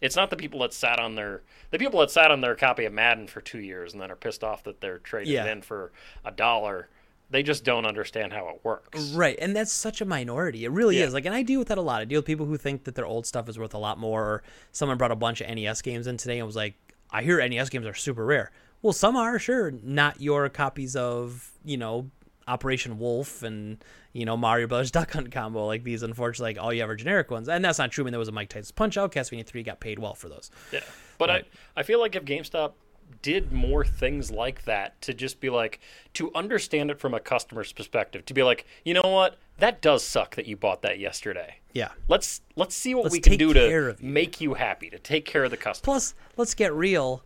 It's 0.01 0.17
not 0.17 0.29
the 0.29 0.35
people 0.35 0.59
that 0.61 0.73
sat 0.73 0.99
on 0.99 1.15
their 1.15 1.41
the 1.71 1.79
people 1.79 1.99
that 2.01 2.11
sat 2.11 2.31
on 2.31 2.41
their 2.41 2.55
copy 2.55 2.83
of 2.85 2.91
Madden 2.91 3.27
for 3.27 3.39
two 3.39 3.59
years 3.59 3.93
and 3.93 4.01
then 4.01 4.11
are 4.11 4.15
pissed 4.17 4.43
off 4.43 4.63
that 4.63 4.81
they're 4.81 4.99
trading 4.99 5.33
Yeah. 5.33 5.45
it 5.45 5.51
in 5.51 5.61
for 5.61 5.91
a 6.25 6.31
dollar. 6.31 6.89
They 7.29 7.41
just 7.43 7.63
don't 7.63 7.85
understand 7.85 8.31
how 8.31 8.49
it 8.49 8.59
works. 8.63 9.11
Right, 9.13 9.37
and 9.41 9.55
that's 9.55 9.71
such 9.71 10.01
a 10.01 10.05
minority. 10.05 10.65
It 10.65 10.69
really 10.71 10.99
Yeah. 10.99 11.05
is. 11.05 11.13
Like, 11.13 11.25
and 11.25 11.33
I 11.33 11.41
deal 11.41 11.57
with 11.59 11.69
that 11.69 11.77
a 11.79 11.81
lot. 11.81 12.01
I 12.01 12.05
deal 12.05 12.19
with 12.19 12.25
people 12.27 12.45
who 12.45 12.57
think 12.57 12.83
that 12.83 12.93
their 12.95 13.05
old 13.07 13.25
stuff 13.25 13.49
is 13.49 13.57
worth 13.57 13.73
a 13.73 13.79
lot 13.79 13.97
more. 13.97 14.23
Or 14.23 14.43
someone 14.71 14.97
brought 14.97 15.11
a 15.11 15.15
bunch 15.15 15.41
of 15.41 15.47
NES 15.47 15.81
games 15.81 16.05
in 16.05 16.17
today 16.17 16.37
and 16.37 16.45
was 16.45 16.55
like, 16.55 16.75
"I 17.09 17.23
hear 17.23 17.39
NES 17.39 17.69
games 17.69 17.85
are 17.87 17.93
super 17.95 18.23
rare." 18.25 18.51
Well, 18.83 18.93
some 18.93 19.15
are 19.15 19.39
sure, 19.39 19.71
not 19.71 20.21
your 20.21 20.47
copies 20.49 20.95
of 20.95 21.51
you 21.65 21.77
know 21.77 22.11
Operation 22.47 22.99
Wolf 22.99 23.41
and 23.41 23.83
you 24.11 24.25
know 24.25 24.35
Mario 24.37 24.67
Brothers 24.67 24.91
Duck 24.91 25.11
Hunt 25.13 25.31
combo 25.31 25.65
like 25.65 25.83
these. 25.83 26.03
Unfortunately, 26.03 26.53
like 26.53 26.61
all 26.63 26.71
you 26.73 26.81
have 26.81 26.89
are 26.89 26.95
generic 26.95 27.31
ones, 27.31 27.47
and 27.49 27.63
that's 27.65 27.79
not 27.79 27.91
true. 27.91 28.03
I 28.03 28.05
mean, 28.05 28.11
there 28.11 28.19
was 28.19 28.27
a 28.27 28.33
Mike 28.33 28.49
Tyson's 28.49 28.71
Punch 28.71 28.97
Out, 28.97 29.11
Castlevania 29.13 29.45
Three 29.45 29.63
got 29.63 29.79
paid 29.79 29.97
well 29.97 30.13
for 30.13 30.29
those. 30.29 30.51
Yeah. 30.71 30.81
But 31.17 31.29
Right. 31.29 31.45
I, 31.75 31.79
I 31.79 31.83
feel 31.83 31.99
like 31.99 32.15
if 32.15 32.25
GameStop 32.25 32.73
did 33.21 33.51
more 33.51 33.85
things 33.85 34.31
like 34.31 34.65
that 34.65 34.99
to 35.01 35.13
just 35.13 35.39
be 35.39 35.49
like 35.49 35.79
to 36.13 36.33
understand 36.33 36.91
it 36.91 36.99
from 36.99 37.13
a 37.13 37.19
customer's 37.19 37.71
perspective, 37.71 38.25
to 38.25 38.33
be 38.33 38.43
like, 38.43 38.65
you 38.83 38.93
know 38.93 39.01
what, 39.03 39.37
that 39.59 39.81
does 39.81 40.03
suck 40.03 40.35
that 40.35 40.47
you 40.47 40.57
bought 40.57 40.81
that 40.81 40.99
yesterday. 40.99 41.57
Yeah. 41.73 41.89
Let's 42.07 42.41
let's 42.55 42.75
see 42.75 42.95
what 42.95 43.05
Let's 43.05 43.13
we 43.13 43.19
can 43.19 43.37
do 43.37 43.53
to 43.53 43.69
you. 43.69 43.95
make 43.99 44.41
you 44.41 44.55
happy, 44.55 44.89
to 44.89 44.99
take 44.99 45.25
care 45.25 45.43
of 45.43 45.51
the 45.51 45.57
customer. 45.57 45.85
Plus, 45.85 46.15
let's 46.37 46.53
get 46.53 46.73
real. 46.73 47.23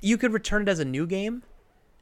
You 0.00 0.16
could 0.18 0.32
return 0.32 0.62
it 0.62 0.68
as 0.68 0.78
a 0.78 0.84
new 0.84 1.06
game. 1.06 1.42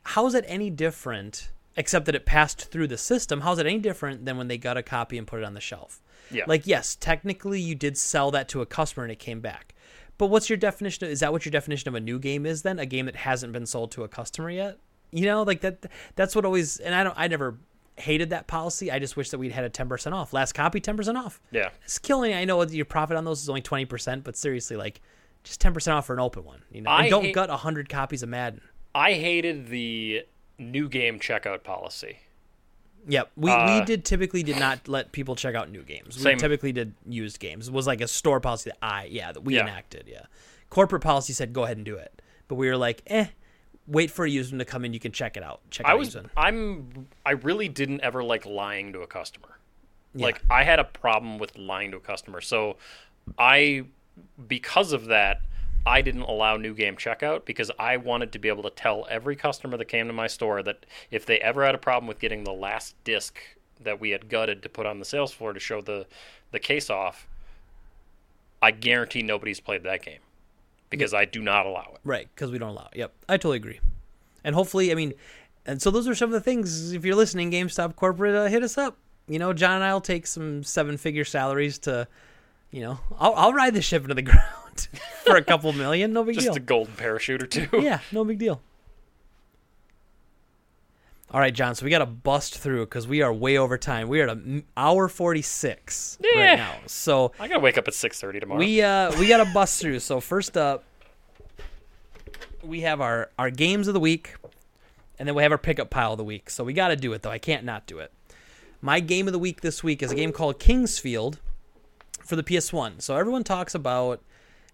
How 0.05 0.27
is 0.27 0.35
it 0.35 0.45
any 0.47 0.69
different, 0.69 1.51
except 1.77 2.07
that 2.07 2.15
it 2.15 2.27
passed 2.27 2.71
through 2.71 2.89
the 2.89 2.99
system? 2.99 3.41
How 3.41 3.53
is 3.53 3.59
it 3.59 3.67
any 3.67 3.79
different 3.79 4.27
than 4.27 4.37
when 4.37 4.49
they 4.49 4.59
got 4.59 4.77
a 4.77 4.83
copy 4.83 5.17
and 5.17 5.27
put 5.27 5.41
it 5.41 5.45
on 5.45 5.55
the 5.55 5.61
shelf? 5.61 6.03
Yeah. 6.31 6.45
Like, 6.47 6.67
yes, 6.67 6.97
technically 6.97 7.61
you 7.61 7.75
did 7.75 7.97
sell 7.97 8.31
that 8.33 8.49
to 8.51 8.61
a 8.61 8.67
customer 8.67 9.05
and 9.05 9.13
it 9.13 9.19
came 9.19 9.41
back. 9.41 9.75
But 10.19 10.27
what's 10.27 10.49
your 10.49 10.57
definition? 10.57 11.07
Of, 11.07 11.11
is 11.11 11.21
that 11.21 11.33
what 11.33 11.45
your 11.45 11.51
definition 11.51 11.89
of 11.89 11.95
a 11.95 12.01
new 12.01 12.19
game 12.19 12.47
is 12.47 12.63
then? 12.63 12.79
A 12.79 12.87
game 12.87 13.07
that 13.07 13.17
hasn't 13.17 13.53
been 13.53 13.67
sold 13.67 13.91
to 13.93 14.05
a 14.05 14.09
customer 14.09 14.51
yet? 14.51 14.79
You 15.11 15.27
know, 15.27 15.43
like 15.43 15.61
that. 15.61 15.87
That's 16.17 16.35
what 16.35 16.45
always. 16.45 16.79
And 16.79 16.95
I 16.95 17.05
don't. 17.05 17.15
I 17.17 17.29
never 17.29 17.59
hated 17.97 18.31
that 18.31 18.47
policy. 18.47 18.91
I 18.91 18.99
just 18.99 19.17
wish 19.17 19.31
that 19.31 19.39
we'd 19.39 19.53
had 19.53 19.65
a 19.65 19.71
ten 19.71 19.89
percent 19.89 20.15
off. 20.15 20.33
Last 20.33 20.53
copy, 20.53 20.81
ten 20.81 20.97
percent 20.97 21.17
off 21.17 21.41
yeah. 21.51 21.71
it's 21.85 21.99
killing. 21.99 22.35
I 22.35 22.45
know 22.45 22.63
your 22.63 22.85
profit 22.85 23.17
on 23.17 23.25
those 23.25 23.43
is 23.43 23.49
only 23.49 23.63
twenty 23.63 23.85
percent, 23.85 24.25
but 24.25 24.37
seriously, 24.37 24.77
like 24.77 25.01
just 25.43 25.61
ten 25.61 25.73
percent 25.73 25.97
off 25.97 26.07
for 26.07 26.15
an 26.15 26.21
open 26.21 26.45
one. 26.45 26.63
You 26.71 26.83
know, 26.83 26.91
I 26.91 27.03
and 27.03 27.11
don't 27.11 27.25
hate- 27.25 27.35
gut 27.35 27.51
hundred 27.51 27.89
copies 27.89 28.23
of 28.23 28.29
Madden. 28.29 28.63
I 28.95 29.15
hated 29.15 29.69
the 29.69 30.25
new 30.59 30.89
game 30.89 31.19
checkout 31.19 31.65
policy. 31.65 32.19
Yep, 33.07 33.33
we, 33.37 33.51
Uh, 33.51 33.79
we 33.81 33.85
did 33.85 34.05
typically 34.05 34.43
did 34.43 34.59
not 34.59 34.89
let 34.89 35.13
people 35.13 35.37
check 35.37 35.55
out 35.55 35.71
new 35.71 35.83
games. 35.83 36.17
We 36.17 36.23
Same. 36.23 36.39
typically 36.39 36.73
did 36.73 36.95
used 37.07 37.39
games. 37.39 37.69
It 37.69 37.75
was 37.75 37.87
like 37.87 38.01
a 38.01 38.09
store 38.09 38.41
policy 38.41 38.71
that 38.71 38.79
I 38.83 39.05
yeah 39.05 39.33
that 39.33 39.43
we 39.43 39.57
Yeah. 39.57 39.63
enacted. 39.63 40.05
Yeah, 40.07 40.27
corporate 40.71 41.03
policy 41.03 41.33
said 41.33 41.53
go 41.53 41.65
ahead 41.65 41.77
and 41.77 41.85
do 41.85 41.97
it, 41.97 42.23
but 42.49 42.55
we 42.55 42.69
were 42.69 42.77
like 42.77 43.03
eh, 43.07 43.27
wait 43.87 44.11
for 44.11 44.25
a 44.25 44.31
used 44.31 44.53
one 44.53 44.59
to 44.59 44.65
come 44.65 44.85
in. 44.85 44.95
You 44.95 45.01
can 45.01 45.13
check 45.13 45.37
it 45.37 45.43
out. 45.43 45.61
Check 45.71 45.87
I 45.87 45.93
out 45.93 45.99
was 45.99 46.09
used 46.09 46.17
one. 46.17 46.31
I'm 46.37 47.09
I 47.27 47.33
really 47.33 47.69
didn't 47.69 48.01
ever 48.01 48.23
like 48.25 48.47
lying 48.47 48.93
to 48.95 49.01
a 49.01 49.07
customer. 49.07 49.59
Yeah. 50.15 50.27
Like 50.27 50.43
I 50.49 50.65
had 50.65 50.79
a 50.79 50.85
problem 50.85 51.39
with 51.39 51.59
lying 51.59 51.91
to 51.91 51.99
a 51.99 52.01
customer. 52.01 52.41
So 52.41 52.77
I 53.39 53.85
because 54.49 54.93
of 54.93 55.07
that 55.07 55.41
I 55.87 56.01
didn't 56.01 56.23
allow 56.23 56.57
new 56.57 56.75
game 56.75 56.97
checkout 56.97 57.45
because 57.45 57.71
I 57.79 57.99
wanted 57.99 58.33
to 58.33 58.39
be 58.39 58.49
able 58.49 58.63
to 58.63 58.71
tell 58.71 59.07
every 59.11 59.37
customer 59.37 59.77
that 59.77 59.85
came 59.87 60.07
to 60.07 60.13
my 60.13 60.27
store 60.27 60.63
that 60.63 60.87
if 61.11 61.27
they 61.27 61.39
ever 61.41 61.65
had 61.65 61.75
a 61.75 61.79
problem 61.79 62.07
with 62.07 62.19
getting 62.19 62.45
the 62.45 62.53
last 62.53 62.95
disc 63.05 63.39
that 63.83 64.01
we 64.01 64.11
had 64.11 64.29
gutted 64.29 64.63
to 64.63 64.69
put 64.69 64.87
on 64.87 64.99
the 64.99 65.05
sales 65.05 65.33
floor 65.33 65.53
to 65.53 65.61
show 65.61 65.81
the 65.81 66.07
the 66.53 66.59
case 66.59 66.89
off, 66.89 67.27
I 68.63 68.71
guarantee 68.71 69.23
nobody's 69.23 69.61
played 69.61 69.83
that 69.83 70.03
game 70.03 70.21
because 70.89 71.13
I 71.13 71.25
do 71.25 71.43
not 71.43 71.67
allow 71.67 71.91
it. 71.95 72.01
Right, 72.05 72.29
because 72.35 72.51
we 72.51 72.59
don't 72.59 72.71
allow 72.71 72.89
it. 72.93 72.99
Yep, 72.99 73.13
I 73.29 73.37
totally 73.37 73.57
agree. 73.57 73.81
And 74.45 74.55
hopefully, 74.55 74.93
I 74.93 74.95
mean, 74.95 75.15
and 75.67 75.83
so 75.83 75.91
those 75.91 76.07
are 76.07 76.15
some 76.15 76.29
of 76.29 76.33
the 76.33 76.41
things. 76.41 76.93
If 76.93 77.05
you're 77.05 77.17
listening, 77.17 77.51
GameStop 77.51 77.97
corporate, 77.97 78.35
uh, 78.35 78.47
hit 78.47 78.63
us 78.63 78.79
up. 78.79 78.97
You 79.27 79.39
know, 79.39 79.53
John 79.53 79.77
and 79.77 79.85
I'll 79.85 80.01
take 80.01 80.27
some 80.27 80.63
seven-figure 80.63 81.25
salaries 81.25 81.79
to, 81.81 82.07
you 82.75 82.81
know, 82.81 82.99
I'll, 83.21 83.35
I'll 83.35 83.53
ride 83.53 83.73
the 83.73 83.81
ship 83.81 84.03
into 84.03 84.15
the 84.17 84.23
ground 84.31 84.89
for 85.23 85.37
a 85.37 85.45
couple 85.45 85.73
million. 85.73 86.13
No 86.13 86.25
big 86.25 86.35
Just 86.35 86.47
deal. 86.47 86.55
Just 86.55 86.63
a 86.63 86.67
golden 86.67 86.95
parachute 86.97 87.41
or 87.41 87.47
two. 87.47 87.69
yeah, 87.81 88.01
no 88.11 88.25
big 88.25 88.39
deal. 88.41 88.61
All 91.31 91.39
right, 91.41 91.55
John. 91.55 91.75
So 91.77 91.85
we 91.85 91.91
got 91.91 91.99
to 92.01 92.07
bust 92.07 92.59
through 92.59 92.87
because 92.87 93.07
we 93.09 93.23
are 93.23 93.33
way 93.33 93.59
over 93.59 93.79
time. 93.79 94.09
We 94.09 94.21
are 94.21 94.29
at 94.29 94.37
an 94.37 94.65
hour 94.77 95.09
forty-six 95.09 96.19
Yeah. 96.21 96.41
right 96.51 96.57
now. 96.59 96.75
So 96.87 97.31
I 97.39 97.47
gotta 97.49 97.61
wake 97.61 97.79
up 97.79 97.87
at 97.89 97.95
six 97.95 98.21
thirty 98.21 98.41
tomorrow. 98.41 98.59
we 98.59 98.83
uh 98.83 99.17
we 99.19 99.29
got 99.29 99.45
to 99.45 99.53
bust 99.53 99.81
through. 99.81 100.01
So 100.01 100.21
first 100.21 100.57
up, 100.57 100.83
we 102.63 102.81
have 102.81 103.01
our 103.01 103.31
our 103.39 103.51
games 103.51 103.89
of 103.89 103.95
the 103.95 104.01
week, 104.01 104.35
and 105.19 105.27
then 105.29 105.35
we 105.37 105.43
have 105.45 105.53
our 105.53 105.59
pickup 105.59 105.91
pile 105.91 106.13
of 106.13 106.19
the 106.19 106.25
week. 106.25 106.51
So 106.51 106.63
we 106.65 106.73
got 106.73 106.89
to 106.89 106.97
do 106.97 107.13
it 107.13 107.23
though. 107.23 107.31
I 107.31 107.39
can't 107.39 107.65
not 107.65 107.87
do 107.87 107.99
it. 107.99 108.13
My 108.81 109.01
game 109.01 109.27
of 109.27 109.33
the 109.33 109.39
week 109.39 109.61
this 109.61 109.83
week 109.83 110.03
is 110.03 110.13
a 110.13 110.15
game 110.17 110.31
called 110.33 110.59
King's 110.61 110.99
Field 110.99 111.41
for 112.25 112.37
the 112.37 112.43
PS1. 112.43 113.03
So 113.03 113.17
everyone 113.17 113.45
talks 113.45 113.75
about 113.75 114.23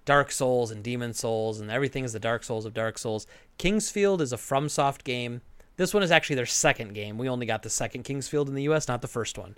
Dark 0.05 0.33
Souls 0.33 0.71
and 0.71 0.83
Demon's 0.83 1.19
Souls 1.19 1.61
and 1.61 1.71
everything 1.71 2.05
is 2.05 2.13
the 2.13 2.21
Dark 2.21 2.45
Souls 2.45 2.65
of 2.65 2.75
Dark 2.75 2.99
Souls. 2.99 3.27
King's 3.59 3.91
Field 3.91 4.23
is 4.23 4.33
a 4.33 4.37
FromSoft 4.37 5.05
game. 5.05 5.43
This 5.77 5.95
one 5.95 6.03
is 6.03 6.11
actually 6.11 6.37
their 6.37 6.47
second 6.47 6.95
game. 6.95 7.19
We 7.19 7.29
only 7.29 7.47
got 7.47 7.63
the 7.63 7.71
second 7.71 8.05
King's 8.05 8.29
Field 8.29 8.49
in 8.49 8.55
the 8.55 8.65
US, 8.65 8.89
not 8.89 9.03
the 9.03 9.09
first 9.09 9.39
one. 9.39 9.57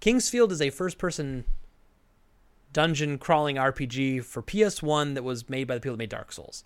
King's 0.00 0.28
Field 0.28 0.52
is 0.52 0.60
a 0.60 0.70
first 0.70 0.98
person 0.98 1.44
dungeon 2.72 3.18
crawling 3.18 3.56
RPG 3.56 4.24
for 4.24 4.42
PS1 4.42 5.14
that 5.14 5.22
was 5.22 5.48
made 5.48 5.64
by 5.64 5.74
the 5.74 5.80
people 5.80 5.94
that 5.94 5.98
made 5.98 6.08
Dark 6.08 6.32
Souls. 6.32 6.64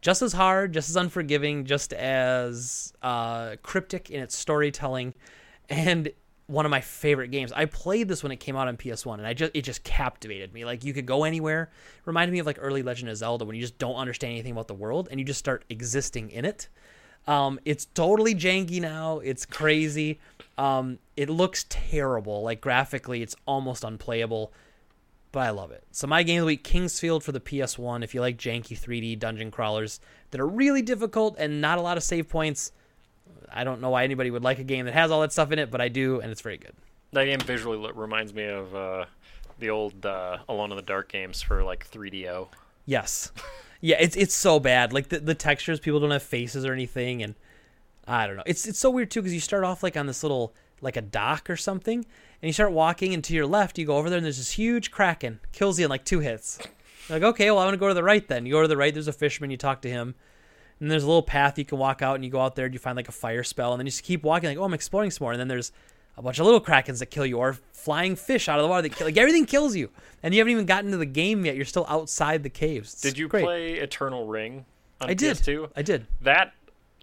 Just 0.00 0.22
as 0.22 0.32
hard, 0.32 0.72
just 0.72 0.88
as 0.88 0.96
unforgiving, 0.96 1.64
just 1.64 1.92
as 1.92 2.92
uh, 3.02 3.56
cryptic 3.62 4.10
in 4.10 4.20
its 4.20 4.36
storytelling, 4.36 5.14
and 5.68 6.10
one 6.52 6.66
of 6.66 6.70
my 6.70 6.80
favorite 6.80 7.30
games. 7.30 7.52
I 7.52 7.64
played 7.64 8.08
this 8.08 8.22
when 8.22 8.30
it 8.30 8.36
came 8.36 8.56
out 8.56 8.68
on 8.68 8.76
PS1, 8.76 9.14
and 9.14 9.26
I 9.26 9.34
just 9.34 9.52
it 9.54 9.62
just 9.62 9.82
captivated 9.84 10.52
me. 10.52 10.64
Like 10.64 10.84
you 10.84 10.92
could 10.92 11.06
go 11.06 11.24
anywhere. 11.24 11.70
Reminded 12.04 12.32
me 12.32 12.38
of 12.38 12.46
like 12.46 12.58
early 12.60 12.82
Legend 12.82 13.10
of 13.10 13.16
Zelda 13.16 13.44
when 13.44 13.56
you 13.56 13.62
just 13.62 13.78
don't 13.78 13.96
understand 13.96 14.32
anything 14.32 14.52
about 14.52 14.68
the 14.68 14.74
world 14.74 15.08
and 15.10 15.18
you 15.18 15.26
just 15.26 15.38
start 15.38 15.64
existing 15.68 16.30
in 16.30 16.44
it. 16.44 16.68
Um, 17.26 17.58
it's 17.64 17.86
totally 17.86 18.34
janky 18.34 18.80
now. 18.80 19.20
It's 19.20 19.46
crazy. 19.46 20.20
Um, 20.58 20.98
it 21.16 21.30
looks 21.30 21.64
terrible. 21.68 22.42
Like 22.42 22.60
graphically, 22.60 23.22
it's 23.22 23.36
almost 23.46 23.84
unplayable 23.84 24.52
but 25.32 25.40
I 25.40 25.50
love 25.50 25.70
it. 25.72 25.82
So 25.90 26.06
my 26.06 26.22
game 26.22 26.40
of 26.40 26.42
the 26.42 26.46
week, 26.48 26.62
King's 26.62 27.00
Field 27.00 27.24
for 27.24 27.32
the 27.32 27.40
PS1. 27.40 28.04
If 28.04 28.14
you 28.14 28.20
like 28.20 28.36
janky 28.36 28.78
3D 28.78 29.18
dungeon 29.18 29.50
crawlers 29.50 29.98
that 30.30 30.40
are 30.40 30.46
really 30.46 30.82
difficult 30.82 31.36
and 31.38 31.62
not 31.62 31.78
a 31.78 31.80
lot 31.80 31.96
of 31.96 32.02
save 32.02 32.28
points, 32.28 32.70
I 33.52 33.64
don't 33.64 33.80
know 33.80 33.90
why 33.90 34.04
anybody 34.04 34.30
would 34.30 34.42
like 34.42 34.58
a 34.58 34.64
game 34.64 34.86
that 34.86 34.94
has 34.94 35.10
all 35.10 35.20
that 35.22 35.32
stuff 35.32 35.52
in 35.52 35.58
it, 35.58 35.70
but 35.70 35.80
I 35.80 35.88
do, 35.88 36.20
and 36.20 36.30
it's 36.30 36.40
very 36.40 36.58
good. 36.58 36.74
That 37.12 37.24
game 37.24 37.40
visually 37.40 37.90
reminds 37.92 38.32
me 38.32 38.44
of 38.44 38.74
uh, 38.74 39.04
the 39.58 39.70
old 39.70 40.04
uh, 40.04 40.38
Alone 40.48 40.70
in 40.70 40.76
the 40.76 40.82
Dark 40.82 41.10
games 41.10 41.42
for 41.42 41.62
like 41.62 41.88
3DO. 41.90 42.48
Yes, 42.86 43.32
yeah, 43.80 43.96
it's 44.00 44.16
it's 44.16 44.34
so 44.34 44.58
bad. 44.58 44.92
Like 44.92 45.08
the 45.08 45.20
the 45.20 45.34
textures, 45.34 45.80
people 45.80 46.00
don't 46.00 46.10
have 46.10 46.22
faces 46.22 46.64
or 46.64 46.72
anything, 46.72 47.22
and 47.22 47.34
I 48.06 48.26
don't 48.26 48.36
know. 48.36 48.42
It's 48.46 48.66
it's 48.66 48.78
so 48.78 48.90
weird 48.90 49.10
too 49.10 49.20
because 49.20 49.34
you 49.34 49.40
start 49.40 49.64
off 49.64 49.82
like 49.82 49.96
on 49.96 50.06
this 50.06 50.22
little 50.22 50.54
like 50.80 50.96
a 50.96 51.02
dock 51.02 51.48
or 51.48 51.56
something, 51.56 51.98
and 51.98 52.48
you 52.48 52.52
start 52.52 52.72
walking, 52.72 53.14
and 53.14 53.22
to 53.24 53.34
your 53.34 53.46
left, 53.46 53.78
you 53.78 53.86
go 53.86 53.96
over 53.96 54.10
there, 54.10 54.16
and 54.18 54.24
there's 54.24 54.38
this 54.38 54.52
huge 54.52 54.90
kraken, 54.90 55.38
kills 55.52 55.78
you 55.78 55.84
in 55.84 55.90
like 55.90 56.04
two 56.04 56.18
hits. 56.18 56.58
You're 57.08 57.20
like, 57.20 57.34
okay, 57.34 57.50
well, 57.50 57.60
I'm 57.60 57.66
gonna 57.66 57.76
go 57.76 57.88
to 57.88 57.94
the 57.94 58.02
right 58.02 58.26
then. 58.26 58.46
You 58.46 58.52
go 58.52 58.62
to 58.62 58.68
the 58.68 58.76
right. 58.76 58.92
There's 58.92 59.08
a 59.08 59.12
fisherman. 59.12 59.50
You 59.50 59.56
talk 59.56 59.82
to 59.82 59.90
him. 59.90 60.14
And 60.82 60.90
there's 60.90 61.04
a 61.04 61.06
little 61.06 61.22
path 61.22 61.58
you 61.58 61.64
can 61.64 61.78
walk 61.78 62.02
out, 62.02 62.16
and 62.16 62.24
you 62.24 62.30
go 62.30 62.40
out 62.40 62.56
there, 62.56 62.66
and 62.66 62.74
you 62.74 62.80
find 62.80 62.96
like 62.96 63.08
a 63.08 63.12
fire 63.12 63.44
spell, 63.44 63.72
and 63.72 63.78
then 63.78 63.86
you 63.86 63.90
just 63.92 64.02
keep 64.02 64.24
walking, 64.24 64.48
like, 64.48 64.58
oh, 64.58 64.64
I'm 64.64 64.74
exploring 64.74 65.12
some 65.12 65.24
more. 65.24 65.30
And 65.32 65.38
then 65.40 65.46
there's 65.46 65.70
a 66.16 66.22
bunch 66.22 66.40
of 66.40 66.44
little 66.44 66.60
krakens 66.60 66.98
that 66.98 67.06
kill 67.06 67.24
you, 67.24 67.38
or 67.38 67.56
flying 67.72 68.16
fish 68.16 68.48
out 68.48 68.58
of 68.58 68.64
the 68.64 68.68
water 68.68 68.82
that 68.82 68.96
kill. 68.96 69.06
Like 69.06 69.16
everything 69.16 69.46
kills 69.46 69.76
you, 69.76 69.90
and 70.24 70.34
you 70.34 70.40
haven't 70.40 70.50
even 70.50 70.66
gotten 70.66 70.90
to 70.90 70.96
the 70.96 71.06
game 71.06 71.44
yet. 71.46 71.54
You're 71.56 71.64
still 71.64 71.86
outside 71.88 72.42
the 72.42 72.50
caves. 72.50 72.92
It's 72.94 73.00
Did 73.02 73.16
you 73.16 73.28
great. 73.28 73.44
play 73.44 73.72
Eternal 73.74 74.26
Ring 74.26 74.66
on 75.00 75.08
I 75.08 75.14
did. 75.14 75.36
PS2? 75.36 75.70
I 75.76 75.82
did. 75.82 76.06
That 76.20 76.52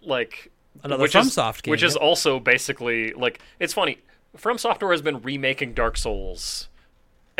like 0.02 0.52
Another 0.84 1.02
which 1.02 1.14
is- 1.16 1.26
FromSoft 1.34 1.62
game, 1.62 1.70
which 1.70 1.82
is 1.82 1.96
also 1.96 2.38
basically 2.38 3.12
like 3.14 3.40
it's 3.58 3.72
funny. 3.72 3.98
From 4.36 4.58
Software 4.58 4.92
has 4.92 5.02
been 5.02 5.20
remaking 5.22 5.72
Dark 5.74 5.96
Souls 5.96 6.68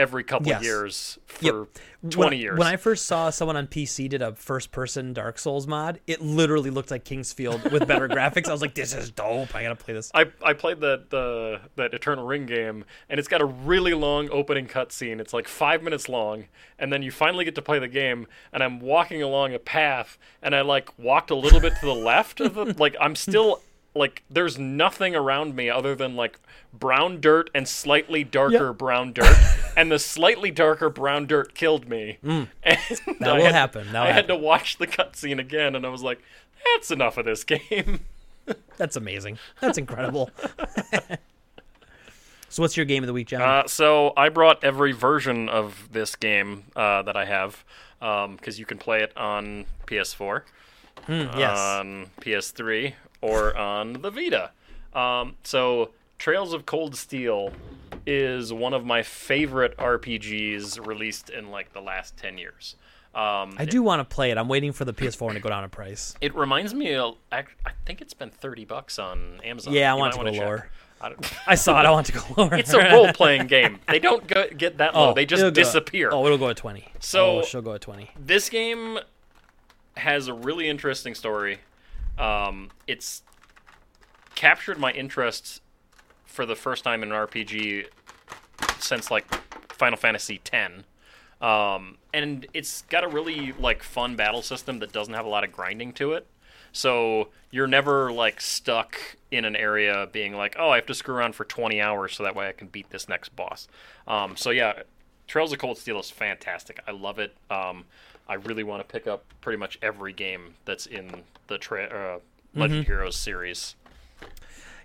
every 0.01 0.25
couple 0.25 0.49
Yes. 0.49 0.61
of 0.61 0.65
years 0.65 1.19
for 1.27 1.45
Yep. 1.45 1.55
twenty 2.11 2.37
when, 2.37 2.41
years. 2.41 2.59
When 2.59 2.67
I 2.67 2.77
first 2.77 3.05
saw 3.05 3.29
someone 3.29 3.57
on 3.57 3.67
PC 3.67 4.09
did 4.09 4.23
a 4.23 4.35
first-person 4.35 5.13
Dark 5.13 5.39
Souls 5.39 5.67
mod, 5.67 6.01
it 6.07 6.23
literally 6.23 6.71
looked 6.71 6.91
like 6.91 7.05
King's 7.05 7.33
Field 7.35 7.71
with 7.71 7.87
better 7.87 8.09
graphics. 8.09 8.49
I 8.49 8.53
was 8.53 8.63
like, 8.63 8.75
"This 8.75 8.95
is 8.95 9.11
dope! 9.11 9.55
I 9.55 9.63
gotta 9.63 9.77
play 9.77 9.93
this." 9.93 10.11
I, 10.15 10.27
I 10.43 10.55
played 10.55 10.81
that 10.81 11.11
the 11.11 11.61
that 11.77 11.93
Eternal 11.93 12.27
Ring 12.27 12.47
game, 12.47 12.85
and 13.11 13.19
it's 13.21 13.29
got 13.29 13.43
a 13.43 13.45
really 13.45 13.93
long 13.93 14.31
opening 14.31 14.67
cutscene. 14.67 15.21
It's 15.21 15.35
like 15.35 15.47
five 15.47 15.83
minutes 15.83 16.09
long, 16.09 16.47
and 16.79 16.91
then 16.93 17.03
you 17.03 17.11
finally 17.11 17.45
get 17.45 17.55
to 17.57 17.63
play 17.63 17.79
the 17.79 17.89
game. 17.89 18.27
And 18.53 18.63
I'm 18.63 18.81
walking 18.81 19.23
along 19.23 19.53
a 19.55 19.59
path, 19.59 20.17
and 20.43 20.55
I 20.55 20.63
like 20.63 20.99
walked 20.99 21.31
a 21.31 21.35
little 21.37 21.61
bit 21.61 21.75
to 21.81 21.87
the 21.87 21.95
left 21.95 22.41
of 22.41 22.55
the 22.55 22.65
like 22.79 22.97
I'm 23.01 23.15
still 23.15 23.61
like 23.95 24.23
there's 24.31 24.59
nothing 24.59 25.15
around 25.17 25.55
me 25.57 25.69
other 25.69 25.95
than 25.95 26.15
like 26.17 26.39
brown 26.73 27.21
dirt 27.21 27.51
and 27.55 27.67
slightly 27.67 28.23
darker 28.25 28.69
Yep. 28.69 28.79
brown 28.79 29.13
dirt, 29.13 29.37
and 29.77 29.91
the 29.91 29.99
slightly 29.99 30.51
darker 30.51 30.89
brown 30.91 31.27
dirt 31.27 31.55
killed 31.55 31.89
me. 31.89 32.19
And 32.23 32.49
That 32.63 33.29
I 33.31 33.33
will 33.37 33.45
had- 33.45 33.55
happen. 33.55 33.93
That 33.93 34.07
I 34.07 34.13
had 34.13 34.29
to 34.29 34.37
watch 34.37 34.79
the 34.79 34.87
cutscene 34.87 35.39
again, 35.41 35.75
and 35.75 35.85
I 35.85 35.89
was 35.89 36.03
like, 36.03 36.21
"That's 36.75 36.91
enough 36.91 37.17
of 37.19 37.25
this 37.25 37.43
game." 37.55 38.01
That's 38.77 38.97
amazing. 38.97 39.39
That's 39.61 39.79
incredible. 39.79 40.31
so, 42.49 42.63
what's 42.63 42.77
your 42.77 42.87
game 42.87 43.03
of 43.03 43.07
the 43.07 43.13
week, 43.13 43.29
John? 43.29 43.43
Uh, 43.43 43.67
so 43.69 44.13
I 44.17 44.29
brought 44.29 44.65
every 44.65 44.93
version 44.93 45.49
of 45.49 45.89
this 45.93 46.17
game 46.17 46.65
uh, 46.75 47.03
that 47.03 47.17
I 47.17 47.25
have 47.27 47.65
because 48.01 48.59
you 48.59 48.67
can 48.67 48.79
play 48.79 49.03
it 49.03 49.17
on 49.17 49.67
PS4, 49.87 50.43
Hmm, 51.07 51.13
yes. 51.39 51.59
on 51.59 52.07
PS3, 52.21 52.95
or 53.21 53.57
on 53.57 53.95
the 53.95 54.11
Vita. 54.11 54.51
Um, 54.95 55.37
so 55.45 55.91
Trails 56.19 56.53
of 56.53 56.67
Cold 56.67 56.97
Steel 56.97 57.53
is 58.07 58.53
one 58.53 58.73
of 58.75 58.85
my 58.85 59.03
favorite 59.03 59.77
RPGs 59.77 60.85
released 60.87 61.31
in 61.31 61.51
like 61.51 61.73
the 61.73 61.81
last 61.81 62.17
ten 62.17 62.39
years. 62.39 62.77
Um, 63.15 63.55
I 63.59 63.65
do 63.69 63.83
want 63.83 63.99
to 64.09 64.15
play 64.15 64.31
it. 64.31 64.39
I'm 64.39 64.49
waiting 64.49 64.71
for 64.73 64.85
the 64.85 64.93
PS4 64.93 65.33
to 65.33 65.41
go 65.41 65.49
down 65.49 65.65
in 65.65 65.71
price. 65.71 66.15
It 66.21 66.33
reminds 66.37 66.73
me. 66.75 66.95
Of, 66.95 67.17
I, 67.33 67.39
I 67.67 67.73
think 67.85 68.01
it's 68.01 68.15
been 68.15 68.31
thirty 68.31 68.65
bucks 68.65 68.99
on 68.99 69.41
Amazon. 69.45 69.73
Yeah, 69.73 69.93
I 69.93 69.97
want 69.97 70.13
to 70.15 70.19
go 70.23 70.31
check. 70.31 70.41
lower. 70.41 70.71
I 71.03 71.09
don't- 71.09 71.33
I 71.47 71.55
saw 71.57 71.81
it. 71.81 71.87
I 71.87 71.91
want 71.91 72.07
to 72.07 72.13
go 72.13 72.21
lower. 72.37 72.55
it's 72.55 72.73
a 72.73 72.79
role 72.91 73.13
playing 73.13 73.47
game. 73.49 73.81
They 73.89 73.99
don't 73.99 74.27
go, 74.27 74.47
get 74.57 74.79
that 74.79 74.95
low. 74.95 75.11
Oh, 75.11 75.15
they 75.15 75.27
just 75.27 75.41
it'll 75.41 75.51
go- 75.51 75.55
disappear. 75.55 76.11
oh, 76.13 76.25
it'll 76.27 76.39
go 76.39 76.51
at 76.51 76.57
20. 76.57 76.87
So- 77.01 77.39
oh, 77.41 77.43
she'll 77.43 77.63
go 77.63 77.75
at 77.75 77.81
20. 77.81 78.11
this 78.19 78.49
game 78.49 78.99
has 79.97 80.29
a 80.29 80.35
really 80.35 80.69
interesting 80.69 81.15
story. 81.15 81.59
Um, 82.21 82.71
it's 82.87 83.23
captured 84.35 84.79
my 84.79 84.93
interest 84.93 85.63
for 86.27 86.47
the 86.47 86.55
first 86.55 86.85
time 86.85 87.03
in 87.03 87.11
an 87.11 87.19
RPG 87.19 87.87
since 88.79 89.11
like 89.11 89.27
Final 89.73 89.97
Fantasy 89.97 90.41
X. 90.53 90.85
Um, 91.41 91.97
and 92.13 92.47
it's 92.53 92.83
got 92.83 93.03
a 93.03 93.09
really 93.09 93.53
like 93.59 93.83
fun 93.83 94.15
battle 94.15 94.43
system 94.43 94.79
that 94.81 94.93
doesn't 94.93 95.15
have 95.15 95.25
a 95.25 95.29
lot 95.29 95.45
of 95.45 95.53
grinding 95.53 95.93
to 95.95 96.13
it. 96.13 96.27
So 96.73 97.29
you're 97.51 97.67
never 97.67 98.13
like 98.13 98.41
stuck 98.41 99.17
in 99.31 99.45
an 99.45 99.57
area 99.57 100.09
being 100.13 100.35
like, 100.35 100.57
oh, 100.59 100.71
I 100.71 100.77
have 100.77 100.87
to 100.87 100.95
screw 100.95 101.15
around 101.15 101.35
for 101.35 101.45
20 101.45 101.81
hours 101.81 102.15
so 102.15 102.23
that 102.23 102.37
way 102.37 102.49
I 102.49 102.53
can 102.53 102.69
beat 102.69 102.91
this 102.91 103.09
next 103.09 103.35
boss. 103.35 103.67
Um, 104.07 104.37
so 104.37 104.51
yeah, 104.51 104.83
Trails 105.27 105.53
of 105.53 105.59
Cold 105.59 105.79
Steel 105.79 105.99
is 105.99 106.11
fantastic. 106.11 106.81
I 106.87 106.93
love 106.93 107.19
it. 107.19 107.35
Um, 107.51 107.85
I 108.31 108.35
really 108.35 108.63
want 108.63 108.87
to 108.87 108.91
pick 108.91 109.07
up 109.07 109.25
pretty 109.41 109.59
much 109.59 109.79
every 109.83 110.13
game 110.13 110.55
that's 110.65 110.87
in 110.87 111.11
the 111.49 111.59
tra- 111.59 111.85
uh, 111.85 112.19
Legend 112.59 112.85
Heroes 112.87 113.17
series. 113.17 113.75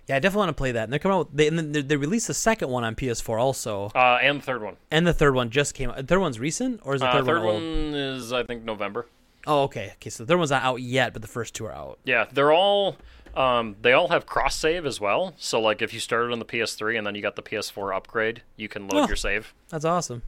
Yeah, 0.08 0.16
I 0.16 0.18
definitely 0.18 0.38
want 0.46 0.48
to 0.50 0.60
play 0.60 0.72
that. 0.72 0.84
And 0.84 0.92
they're 0.92 0.98
coming 1.00 1.18
out. 1.18 1.34
They, 1.36 1.46
and 1.48 1.58
then 1.58 1.86
they- 1.88 1.96
released 1.96 2.26
the 2.26 2.34
second 2.34 2.68
one 2.70 2.84
on 2.84 2.94
PS4 2.94 3.40
also, 3.40 3.90
Uh, 3.94 4.18
and 4.20 4.40
the 4.40 4.44
third 4.44 4.62
one. 4.62 4.76
and 4.90 5.06
the 5.06 5.12
third 5.14 5.34
one 5.34 5.50
just 5.50 5.74
came 5.74 5.90
out. 5.90 5.96
The 5.96 6.02
third 6.02 6.20
one's 6.20 6.38
recent, 6.40 6.80
or 6.84 6.94
is 6.94 7.00
the 7.00 7.08
Uh, 7.08 7.12
third, 7.12 7.24
third 7.26 7.42
one 7.42 7.54
old? 7.54 7.62
one 7.62 7.94
is 7.94 8.32
I 8.32 8.42
think 8.44 8.64
November. 8.64 9.06
Oh, 9.46 9.62
okay. 9.64 9.92
Okay, 9.96 10.10
so 10.10 10.24
the 10.24 10.28
third 10.28 10.38
one's 10.38 10.50
not 10.50 10.64
out 10.64 10.80
yet, 10.80 11.12
but 11.12 11.22
the 11.22 11.28
first 11.28 11.54
two 11.54 11.66
are 11.66 11.72
out. 11.72 11.98
Yeah, 12.04 12.26
they're 12.32 12.52
all 12.52 12.96
um, 13.36 13.76
they 13.82 13.92
all 13.92 14.08
have 14.08 14.24
cross 14.26 14.56
save 14.56 14.86
as 14.86 14.98
well. 15.00 15.34
So 15.38 15.60
like 15.60 15.82
if 15.82 15.92
you 15.92 16.00
started 16.00 16.32
on 16.32 16.38
the 16.40 16.44
PS3 16.44 16.96
and 16.98 17.06
then 17.06 17.14
you 17.14 17.20
got 17.22 17.36
the 17.36 17.42
PS4 17.42 17.94
upgrade, 17.94 18.42
you 18.56 18.66
can 18.68 18.88
load 18.88 19.04
Oh. 19.04 19.06
your 19.08 19.16
save. 19.16 19.52
That's 19.68 19.84
awesome. 19.84 20.22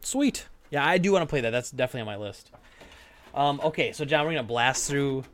Sweet. 0.00 0.46
Yeah, 0.72 0.86
I 0.86 0.96
do 0.96 1.12
want 1.12 1.22
to 1.22 1.26
play 1.26 1.42
that. 1.42 1.50
That's 1.50 1.70
definitely 1.70 2.10
on 2.10 2.18
my 2.18 2.24
list. 2.24 2.50
Um, 3.34 3.60
okay, 3.62 3.92
so 3.92 4.06
John, 4.06 4.24
we're 4.24 4.32
gonna 4.32 4.42
blast 4.42 4.88
through 4.88 5.24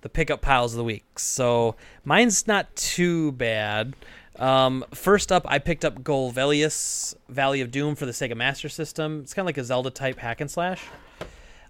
the 0.00 0.08
pickup 0.08 0.40
piles 0.40 0.72
of 0.72 0.78
the 0.78 0.84
week. 0.84 1.18
So 1.18 1.76
mine's 2.04 2.46
not 2.46 2.74
too 2.74 3.32
bad. 3.32 3.94
Um, 4.38 4.82
first 4.94 5.30
up, 5.30 5.44
I 5.46 5.58
picked 5.58 5.84
up 5.84 6.02
Golvellius 6.02 7.14
Valley 7.28 7.60
of 7.60 7.70
Doom 7.70 7.94
for 7.94 8.06
the 8.06 8.12
Sega 8.12 8.34
Master 8.34 8.70
System. 8.70 9.20
It's 9.22 9.34
kind 9.34 9.44
of 9.44 9.46
like 9.46 9.58
a 9.58 9.64
Zelda 9.64 9.90
type 9.90 10.18
hack 10.18 10.40
and 10.40 10.50
slash. 10.50 10.82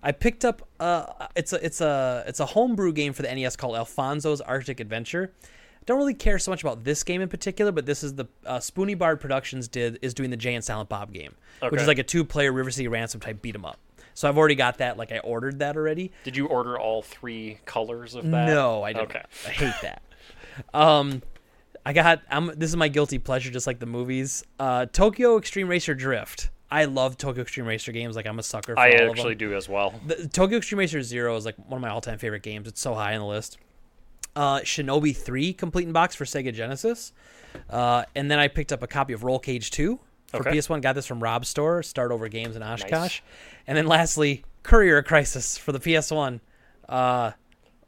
I 0.01 0.13
picked 0.13 0.45
up 0.45 0.69
uh, 0.79 1.27
it's 1.35 1.53
a 1.53 1.65
it's 1.65 1.81
a 1.81 2.23
it's 2.29 2.39
a 2.39 2.47
homebrew 2.47 2.93
game 2.93 3.13
for 3.13 3.23
the 3.23 3.35
NES 3.35 3.57
called 3.57 3.75
Alfonso's 3.75 4.41
Arctic 4.41 4.79
Adventure. 4.79 5.33
Don't 5.87 5.99
really 5.99 6.15
care 6.15 6.39
so 6.39 6.51
much 6.51 6.63
about 6.63 6.85
this 6.85 7.03
game 7.03 7.21
in 7.21 7.29
particular, 7.29 7.73
but 7.73 7.87
this 7.87 8.05
is 8.05 8.15
the 8.15 8.27
uh, 8.47 8.61
Spoony 8.61 8.95
Bard 8.95 9.21
Productions 9.21 9.69
did 9.69 9.99
is 10.03 10.15
doing 10.15 10.31
the 10.31 10.37
Jay 10.37 10.55
and 10.55 10.65
Silent 10.65 10.89
Bob 10.89 11.13
game, 11.13 11.35
which 11.69 11.81
is 11.81 11.89
like 11.89 11.99
a 11.99 12.03
two 12.05 12.25
player 12.25 12.53
River 12.53 12.71
City 12.71 12.89
Ransom 12.89 13.21
type 13.21 13.43
beat 13.43 13.55
'em 13.55 13.65
up. 13.65 13.79
So 14.15 14.29
I've 14.29 14.37
already 14.39 14.55
got 14.55 14.79
that. 14.79 14.97
Like 14.97 15.11
I 15.11 15.19
ordered 15.21 15.59
that 15.61 15.77
already. 15.77 16.13
Did 16.25 16.37
you 16.37 16.47
order 16.47 16.79
all 16.79 17.03
three 17.03 17.59
colors 17.65 18.15
of 18.15 18.25
that? 18.31 18.47
No, 18.47 18.83
I 18.83 18.93
didn't. 18.93 19.11
Okay. 19.11 19.23
I 19.47 19.51
hate 19.51 19.75
that. 19.83 20.03
Um, 20.75 21.23
I 21.85 21.93
got. 21.93 22.21
I'm. 22.31 22.47
This 22.57 22.71
is 22.71 22.77
my 22.77 22.89
guilty 22.89 23.19
pleasure, 23.19 23.51
just 23.51 23.67
like 23.67 23.79
the 23.79 23.87
movies. 23.87 24.45
Uh, 24.59 24.87
Tokyo 24.87 25.39
Extreme 25.39 25.69
Racer 25.69 25.95
Drift. 25.95 26.51
I 26.71 26.85
love 26.87 27.19
Tokyo 27.19 27.43
Extreme 27.43 27.67
Racer 27.67 27.93
games. 27.93 28.17
Like 28.17 28.27
I'm 28.27 28.39
a 28.39 28.43
sucker 28.43 28.75
for 28.75 28.81
I 28.81 28.93
all 28.93 29.11
actually 29.11 29.33
of 29.33 29.39
them. 29.39 29.51
do 29.51 29.57
as 29.57 29.69
well. 29.69 29.95
The, 30.07 30.29
Tokyo 30.29 30.59
Extreme 30.59 30.79
Racer 30.79 31.03
Zero 31.03 31.35
is 31.37 31.45
like 31.45 31.57
one 31.69 31.79
of 31.79 31.83
my 31.83 31.89
all-time 31.91 32.19
favorite 32.19 32.43
games. 32.43 32.69
It's 32.69 32.81
so 32.81 32.95
high 32.95 33.15
on 33.15 33.21
the 33.21 33.27
list. 33.27 33.59
Uh, 34.35 34.61
Shinobi 34.61 35.15
3 35.17 35.53
complete 35.53 35.87
in 35.87 35.93
box 35.93 36.15
for 36.15 36.25
Sega 36.25 36.53
Genesis. 36.55 37.13
Uh, 37.69 38.05
and 38.15 38.31
then 38.31 38.39
I 38.39 38.49
picked 38.49 38.73
up 38.73 38.83
a 38.83 38.87
copy 38.87 39.13
of 39.13 39.25
Roll 39.25 39.39
Cage 39.39 39.71
2 39.71 39.99
for 40.29 40.37
Okay. 40.41 40.51
PS1. 40.57 40.81
Got 40.81 40.95
this 40.95 41.07
from 41.07 41.23
Rob's 41.23 41.49
store, 41.49 41.83
Start 41.83 42.11
Over 42.13 42.29
Games 42.29 42.57
in 42.57 42.63
Oshkosh. 42.63 43.21
And 43.67 43.77
then 43.77 43.87
lastly, 43.87 44.45
Courier 44.63 45.03
Crisis 45.03 45.59
for 45.59 45.73
the 45.73 45.79
PS1. 45.81 46.41
Uh, 46.89 47.33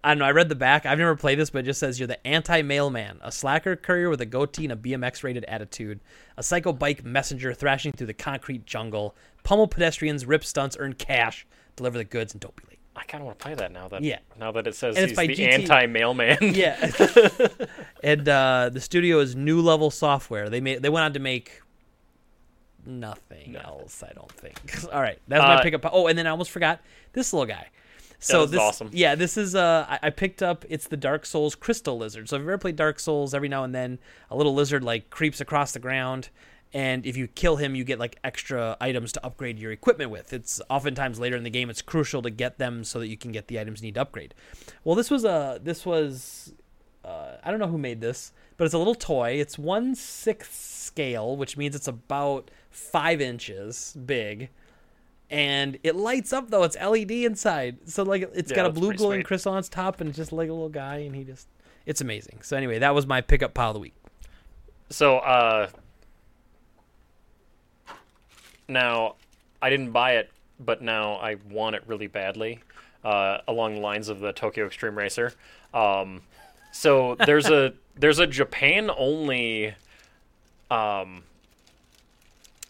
I 0.02 0.10
don't 0.10 0.18
know. 0.18 0.26
I 0.26 0.32
read 0.32 0.50
the 0.50 0.54
back. 0.54 0.84
I've 0.84 0.98
never 0.98 1.16
played 1.16 1.38
this, 1.38 1.48
but 1.48 1.60
it 1.60 1.62
just 1.62 1.80
says 1.80 1.98
you're 1.98 2.06
the 2.06 2.24
anti-mailman, 2.26 3.20
a 3.22 3.32
slacker 3.32 3.74
courier 3.74 4.10
with 4.10 4.20
a 4.20 4.26
goatee 4.26 4.64
and 4.64 4.72
a 4.72 4.76
BMX-rated 4.76 5.44
attitude, 5.44 6.00
a 6.36 6.42
psycho 6.42 6.74
bike 6.74 7.02
messenger 7.02 7.54
thrashing 7.54 7.92
through 7.92 8.08
the 8.08 8.12
concrete 8.12 8.66
jungle, 8.66 9.16
pummel 9.44 9.66
pedestrians, 9.66 10.26
rip 10.26 10.44
stunts, 10.44 10.76
earn 10.78 10.92
cash, 10.92 11.46
deliver 11.76 11.96
the 11.96 12.04
goods, 12.04 12.34
and 12.34 12.40
don't 12.42 12.54
be 12.54 12.64
late. 12.68 12.73
I 12.96 13.02
kind 13.04 13.22
of 13.22 13.26
want 13.26 13.38
to 13.38 13.42
play 13.44 13.54
that 13.54 13.72
now 13.72 13.88
that 13.88 14.02
Yeah. 14.02 14.18
now 14.38 14.52
that 14.52 14.66
it 14.66 14.74
says 14.76 14.96
And 14.96 15.10
it's 15.10 15.18
he's 15.20 15.36
the 15.36 15.42
GT 15.44 15.52
anti-mailman. 15.52 16.38
Yeah. 16.54 16.76
and 18.04 18.28
uh, 18.28 18.70
the 18.72 18.80
studio 18.80 19.18
is 19.18 19.34
New 19.34 19.60
Level 19.60 19.90
Software. 19.90 20.48
They 20.48 20.60
made 20.60 20.82
they 20.82 20.88
went 20.90 21.04
on 21.04 21.12
to 21.14 21.18
make 21.18 21.60
nothing 22.86 23.56
else, 23.56 24.02
I 24.02 24.12
don't 24.12 24.30
think. 24.30 24.60
All 24.92 25.00
right, 25.00 25.18
that's 25.28 25.42
my 25.42 25.56
Uh, 25.56 25.62
pickup. 25.62 25.86
Oh, 25.92 26.06
and 26.06 26.18
then 26.18 26.26
I 26.26 26.30
almost 26.30 26.50
forgot 26.50 26.80
this 27.12 27.32
little 27.32 27.46
guy. 27.46 27.68
So 28.20 28.40
this 28.40 28.44
is 28.46 28.50
this, 28.52 28.60
awesome. 28.60 28.90
Yeah, 28.92 29.14
this 29.16 29.36
is 29.36 29.54
uh, 29.54 29.86
I, 29.88 29.98
I 30.04 30.10
picked 30.10 30.42
up. 30.42 30.64
It's 30.68 30.86
the 30.88 30.96
Dark 30.96 31.26
Souls 31.26 31.54
Crystal 31.54 31.98
Lizard. 31.98 32.28
So 32.28 32.36
if 32.36 32.40
you've 32.40 32.48
ever 32.48 32.58
played 32.58 32.76
Dark 32.76 32.98
Souls, 32.98 33.34
every 33.34 33.48
now 33.48 33.64
and 33.64 33.74
then 33.74 33.98
a 34.30 34.36
little 34.36 34.54
lizard 34.54 34.82
like 34.82 35.10
creeps 35.10 35.40
across 35.40 35.72
the 35.72 35.78
ground, 35.78 36.30
and 36.74 37.06
if 37.06 37.16
you 37.16 37.28
kill 37.28 37.56
him, 37.56 37.74
you 37.74 37.84
get 37.84 37.98
like 37.98 38.18
extra 38.24 38.76
items 38.80 39.12
to 39.12 39.24
upgrade 39.24 39.58
your 39.58 39.70
equipment 39.72 40.10
with. 40.10 40.32
It's 40.32 40.60
oftentimes 40.68 41.18
later 41.20 41.36
in 41.36 41.44
the 41.44 41.50
game. 41.50 41.70
It's 41.70 41.80
crucial 41.80 42.20
to 42.22 42.30
get 42.30 42.58
them 42.58 42.82
so 42.84 42.98
that 42.98 43.06
you 43.06 43.16
can 43.16 43.30
get 43.32 43.46
the 43.46 43.58
items 43.60 43.80
you 43.80 43.86
need 43.86 43.94
to 43.94 44.00
upgrade. 44.02 44.34
Well, 44.82 44.96
this 44.96 45.10
was 45.10 45.24
a 45.24 45.60
this 45.62 45.86
was 45.86 46.52
uh, 47.04 47.36
I 47.44 47.50
don't 47.50 47.60
know 47.60 47.68
who 47.68 47.78
made 47.78 48.00
this, 48.00 48.32
but 48.56 48.64
it's 48.64 48.74
a 48.74 48.78
little 48.78 48.94
toy. 48.96 49.32
It's 49.32 49.56
one 49.56 49.94
sixth 49.94 50.52
scale, 50.54 51.36
which 51.36 51.56
means 51.56 51.76
it's 51.76 51.86
about 51.88 52.50
five 52.70 53.20
inches 53.20 53.96
big, 54.04 54.50
and 55.30 55.78
it 55.84 55.94
lights 55.94 56.32
up 56.32 56.50
though. 56.50 56.64
It's 56.64 56.76
LED 56.76 57.10
inside, 57.12 57.88
so 57.88 58.02
like 58.02 58.28
it's 58.34 58.50
Yeah, 58.50 58.56
got 58.56 58.66
a 58.66 58.70
blue 58.70 58.94
glowing 58.94 59.18
sweet. 59.20 59.26
crystal 59.26 59.52
on 59.52 59.58
its 59.58 59.68
top, 59.68 60.00
and 60.00 60.08
it's 60.08 60.16
just 60.16 60.32
like 60.32 60.48
a 60.48 60.52
little 60.52 60.68
guy, 60.68 60.96
and 60.98 61.14
he 61.14 61.22
just 61.24 61.46
it's 61.86 62.00
amazing. 62.00 62.40
So 62.42 62.56
anyway, 62.56 62.78
that 62.80 62.94
was 62.96 63.06
my 63.06 63.20
pickup 63.20 63.54
pile 63.54 63.70
of 63.70 63.74
the 63.74 63.80
week. 63.80 63.94
So, 64.90 65.18
uh, 65.18 65.68
now 68.68 69.16
I 69.60 69.70
didn't 69.70 69.92
buy 69.92 70.16
it, 70.16 70.30
but 70.60 70.82
now 70.82 71.14
I 71.14 71.36
want 71.50 71.76
it 71.76 71.82
really 71.86 72.06
badly, 72.06 72.60
uh, 73.04 73.38
along 73.48 73.74
the 73.74 73.80
lines 73.80 74.08
of 74.08 74.20
the 74.20 74.32
Tokyo 74.32 74.66
Extreme 74.66 74.96
Racer. 74.96 75.32
Um, 75.72 76.22
so 76.72 77.14
there's 77.26 77.48
a 77.50 77.72
there's 77.96 78.18
a 78.18 78.26
Japan 78.26 78.90
only. 78.96 79.74
Um, 80.70 81.22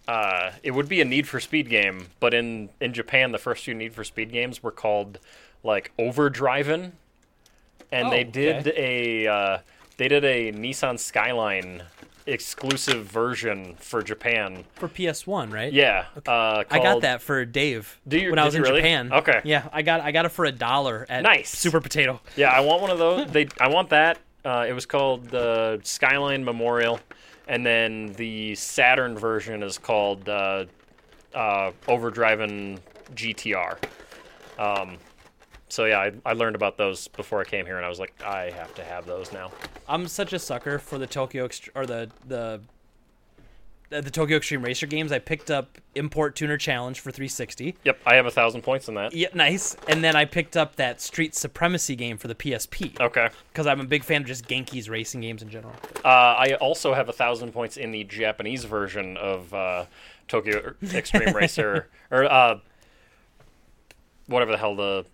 uh, 0.06 0.50
it 0.62 0.72
would 0.72 0.88
be 0.88 1.00
a 1.00 1.04
Need 1.04 1.26
for 1.26 1.40
Speed 1.40 1.70
game, 1.70 2.08
but 2.20 2.34
in 2.34 2.68
in 2.80 2.92
Japan, 2.92 3.32
the 3.32 3.38
first 3.38 3.64
few 3.64 3.74
Need 3.74 3.94
for 3.94 4.04
Speed 4.04 4.30
games 4.32 4.62
were 4.62 4.70
called 4.70 5.18
like 5.62 5.92
Overdriven, 5.98 6.92
and 7.90 8.08
Oh, 8.08 8.10
they 8.10 8.24
did 8.24 8.68
okay. 8.68 9.24
a 9.26 9.32
uh, 9.32 9.58
they 9.96 10.08
did 10.08 10.24
a 10.24 10.52
Nissan 10.52 10.98
Skyline 10.98 11.84
exclusive 12.26 13.04
version 13.06 13.74
for 13.78 14.02
Japan. 14.02 14.64
For 14.74 14.88
PS1, 14.88 15.52
right? 15.52 15.72
Yeah, 15.72 16.06
uh, 16.26 16.64
I 16.70 16.78
got 16.78 17.02
that 17.02 17.20
for 17.22 17.44
Dave 17.44 18.00
Do 18.08 18.18
you- 18.18 18.30
when 18.30 18.38
I 18.38 18.44
was 18.44 18.54
in 18.54 18.62
really? 18.62 18.76
Japan. 18.80 19.12
Okay. 19.12 19.40
Yeah, 19.44 19.68
I 19.72 19.82
got 19.82 20.00
I 20.00 20.10
got 20.12 20.24
it 20.24 20.30
for 20.30 20.44
a 20.44 20.52
dollar 20.52 21.06
at 21.08 21.22
Nice. 21.22 21.50
Super 21.50 21.80
Potato. 21.80 22.20
Yeah, 22.36 22.50
I 22.50 22.60
want 22.60 22.80
one 22.82 22.90
of 22.90 22.98
those. 22.98 23.26
They, 23.32 23.48
I 23.60 23.68
want 23.68 23.90
that. 23.90 24.18
Uh, 24.44 24.66
it 24.68 24.72
was 24.72 24.86
called 24.86 25.28
the 25.28 25.80
Skyline 25.82 26.44
Memorial, 26.44 27.00
and 27.48 27.64
then 27.64 28.12
the 28.14 28.54
Saturn 28.54 29.16
version 29.16 29.62
is 29.62 29.78
called 29.78 30.28
uh, 30.28 30.66
uh, 31.34 31.72
Overdriven 31.88 32.78
GTR. 33.14 33.78
Um, 34.58 34.98
so 35.74 35.86
yeah, 35.86 35.98
I, 35.98 36.12
I 36.24 36.32
learned 36.34 36.54
about 36.54 36.76
those 36.78 37.08
before 37.08 37.40
I 37.40 37.44
came 37.44 37.66
here, 37.66 37.76
and 37.76 37.84
I 37.84 37.88
was 37.88 37.98
like, 37.98 38.12
I 38.24 38.50
have 38.50 38.72
to 38.76 38.84
have 38.84 39.06
those 39.06 39.32
now. 39.32 39.50
I'm 39.88 40.06
such 40.06 40.32
a 40.32 40.38
sucker 40.38 40.78
for 40.78 40.98
the 40.98 41.06
Tokyo 41.08 41.48
Ext- 41.48 41.68
or 41.74 41.84
the 41.84 42.10
the 42.28 42.60
the 43.90 44.10
Tokyo 44.10 44.36
Extreme 44.36 44.62
Racer 44.62 44.86
games. 44.86 45.10
I 45.10 45.18
picked 45.18 45.50
up 45.50 45.78
Import 45.96 46.36
Tuner 46.36 46.56
Challenge 46.56 46.98
for 46.98 47.10
360. 47.10 47.76
Yep, 47.84 48.00
I 48.06 48.14
have 48.14 48.26
a 48.26 48.30
thousand 48.30 48.62
points 48.62 48.88
in 48.88 48.94
that. 48.94 49.14
Yeah, 49.14 49.28
nice. 49.34 49.76
And 49.88 50.02
then 50.02 50.14
I 50.16 50.24
picked 50.24 50.56
up 50.56 50.76
that 50.76 51.00
Street 51.00 51.34
Supremacy 51.34 51.94
game 51.96 52.18
for 52.18 52.28
the 52.28 52.34
PSP 52.34 52.98
Okay. 53.00 53.28
because 53.52 53.66
I'm 53.66 53.80
a 53.80 53.84
big 53.84 54.04
fan 54.04 54.22
of 54.22 54.26
just 54.28 54.46
Genki's 54.48 54.88
racing 54.88 55.20
games 55.22 55.42
in 55.42 55.48
general. 55.48 55.74
Uh, 56.04 56.08
I 56.08 56.54
also 56.60 56.94
have 56.94 57.08
a 57.08 57.12
thousand 57.12 57.52
points 57.52 57.76
in 57.76 57.90
the 57.90 58.04
Japanese 58.04 58.64
version 58.64 59.16
of 59.16 59.52
uh, 59.52 59.86
Tokyo 60.28 60.74
Extreme 60.92 61.34
Racer, 61.36 61.88
or 62.10 62.24
uh, 62.24 62.58
whatever 64.26 64.52
the 64.52 64.58
hell 64.58 64.74
the 64.74 65.04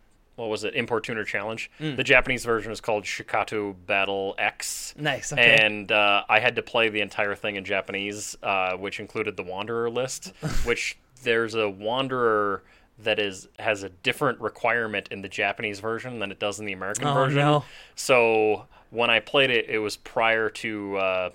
what 0.41 0.49
was 0.49 0.65
it? 0.65 0.75
Import 0.75 1.05
Tuner 1.05 1.23
Challenge. 1.25 1.71
The 1.79 2.03
Japanese 2.03 2.45
version 2.47 2.73
is 2.73 2.81
called 2.81 3.05
Shutokou 3.05 3.75
Battle 3.87 4.35
X. 4.39 4.95
Nice. 4.99 5.33
Okay. 5.35 5.59
And 5.61 5.93
uh, 5.93 6.23
I 6.31 6.41
had 6.41 6.57
to 6.57 6.63
play 6.63 6.89
the 6.89 7.03
entire 7.03 7.35
thing 7.35 7.57
in 7.57 7.65
Japanese, 7.65 8.37
uh, 8.43 8.73
which 8.77 9.01
included 9.01 9.37
the 9.37 9.43
Wanderer 9.43 9.91
list, 9.91 10.33
which 10.65 10.99
there's 11.23 11.55
a 11.55 11.69
Wanderer 11.69 12.63
that 13.01 13.19
is 13.19 13.49
has 13.59 13.83
a 13.83 13.89
different 13.91 14.41
requirement 14.41 15.09
in 15.11 15.21
the 15.23 15.29
Japanese 15.29 15.81
version 15.81 16.19
than 16.21 16.31
it 16.31 16.39
does 16.39 16.59
in 16.59 16.65
the 16.67 16.73
American 16.73 17.07
Oh, 17.07 17.15
version. 17.15 17.39
no. 17.39 17.65
So 17.95 18.67
when 18.91 19.11
I 19.11 19.21
played 19.21 19.51
it, 19.51 19.69
it 19.69 19.79
was 19.79 19.97
prior 19.99 20.49
to 20.51 20.97
uh, 20.97 21.31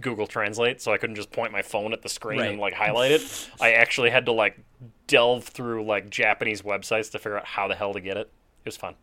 Google 0.00 0.26
Translate, 0.26 0.80
so 0.80 0.92
I 0.92 0.96
couldn't 0.98 1.16
just 1.16 1.30
point 1.32 1.52
my 1.52 1.62
phone 1.62 1.92
at 1.92 2.00
the 2.02 2.08
screen 2.08 2.40
and 2.40 2.58
like 2.58 2.72
highlight 2.74 3.10
it. 3.12 3.50
I 3.60 3.72
actually 3.72 4.10
had 4.10 4.24
to 4.26 4.32
like 4.32 4.58
delve 5.06 5.44
through 5.44 5.84
like 5.86 6.10
Japanese 6.10 6.62
websites 6.62 7.10
to 7.12 7.18
figure 7.18 7.38
out 7.38 7.46
how 7.46 7.68
the 7.68 7.74
hell 7.74 7.92
to 7.94 8.00
get 8.00 8.16
it. 8.18 8.30
It 8.68 8.72
was 8.72 8.76
fun. 8.76 8.94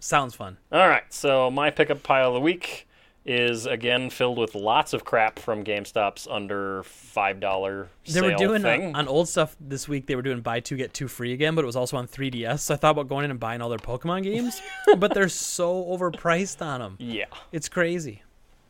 Sounds 0.00 0.34
fun. 0.34 0.58
All 0.72 0.88
right, 0.88 1.04
so 1.12 1.48
my 1.48 1.70
pickup 1.70 2.02
pile 2.02 2.28
of 2.28 2.34
the 2.34 2.40
week 2.40 2.88
is 3.24 3.66
again 3.66 4.10
filled 4.10 4.36
with 4.36 4.56
lots 4.56 4.92
of 4.92 5.04
crap 5.04 5.38
from 5.38 5.62
GameStop's 5.64 6.26
under 6.28 6.82
five 6.82 7.38
dollar 7.38 7.88
They 8.04 8.20
were 8.20 8.34
doing 8.34 8.64
uh, 8.64 8.68
thing. 8.68 8.94
on 8.96 9.06
old 9.06 9.28
stuff 9.28 9.54
this 9.60 9.86
week. 9.88 10.06
They 10.06 10.16
were 10.16 10.22
doing 10.22 10.40
buy 10.40 10.58
two 10.58 10.76
get 10.76 10.92
two 10.92 11.06
free 11.06 11.32
again, 11.32 11.54
but 11.54 11.62
it 11.62 11.66
was 11.66 11.76
also 11.76 11.96
on 11.96 12.08
3DS. 12.08 12.58
So 12.60 12.74
I 12.74 12.76
thought 12.76 12.90
about 12.90 13.08
going 13.08 13.24
in 13.24 13.30
and 13.30 13.38
buying 13.38 13.62
all 13.62 13.68
their 13.68 13.78
Pokemon 13.78 14.24
games, 14.24 14.60
but 14.98 15.14
they're 15.14 15.28
so 15.28 15.84
overpriced 15.84 16.60
on 16.60 16.80
them. 16.80 16.96
yeah, 16.98 17.26
It's 17.52 17.68
crazy. 17.68 18.22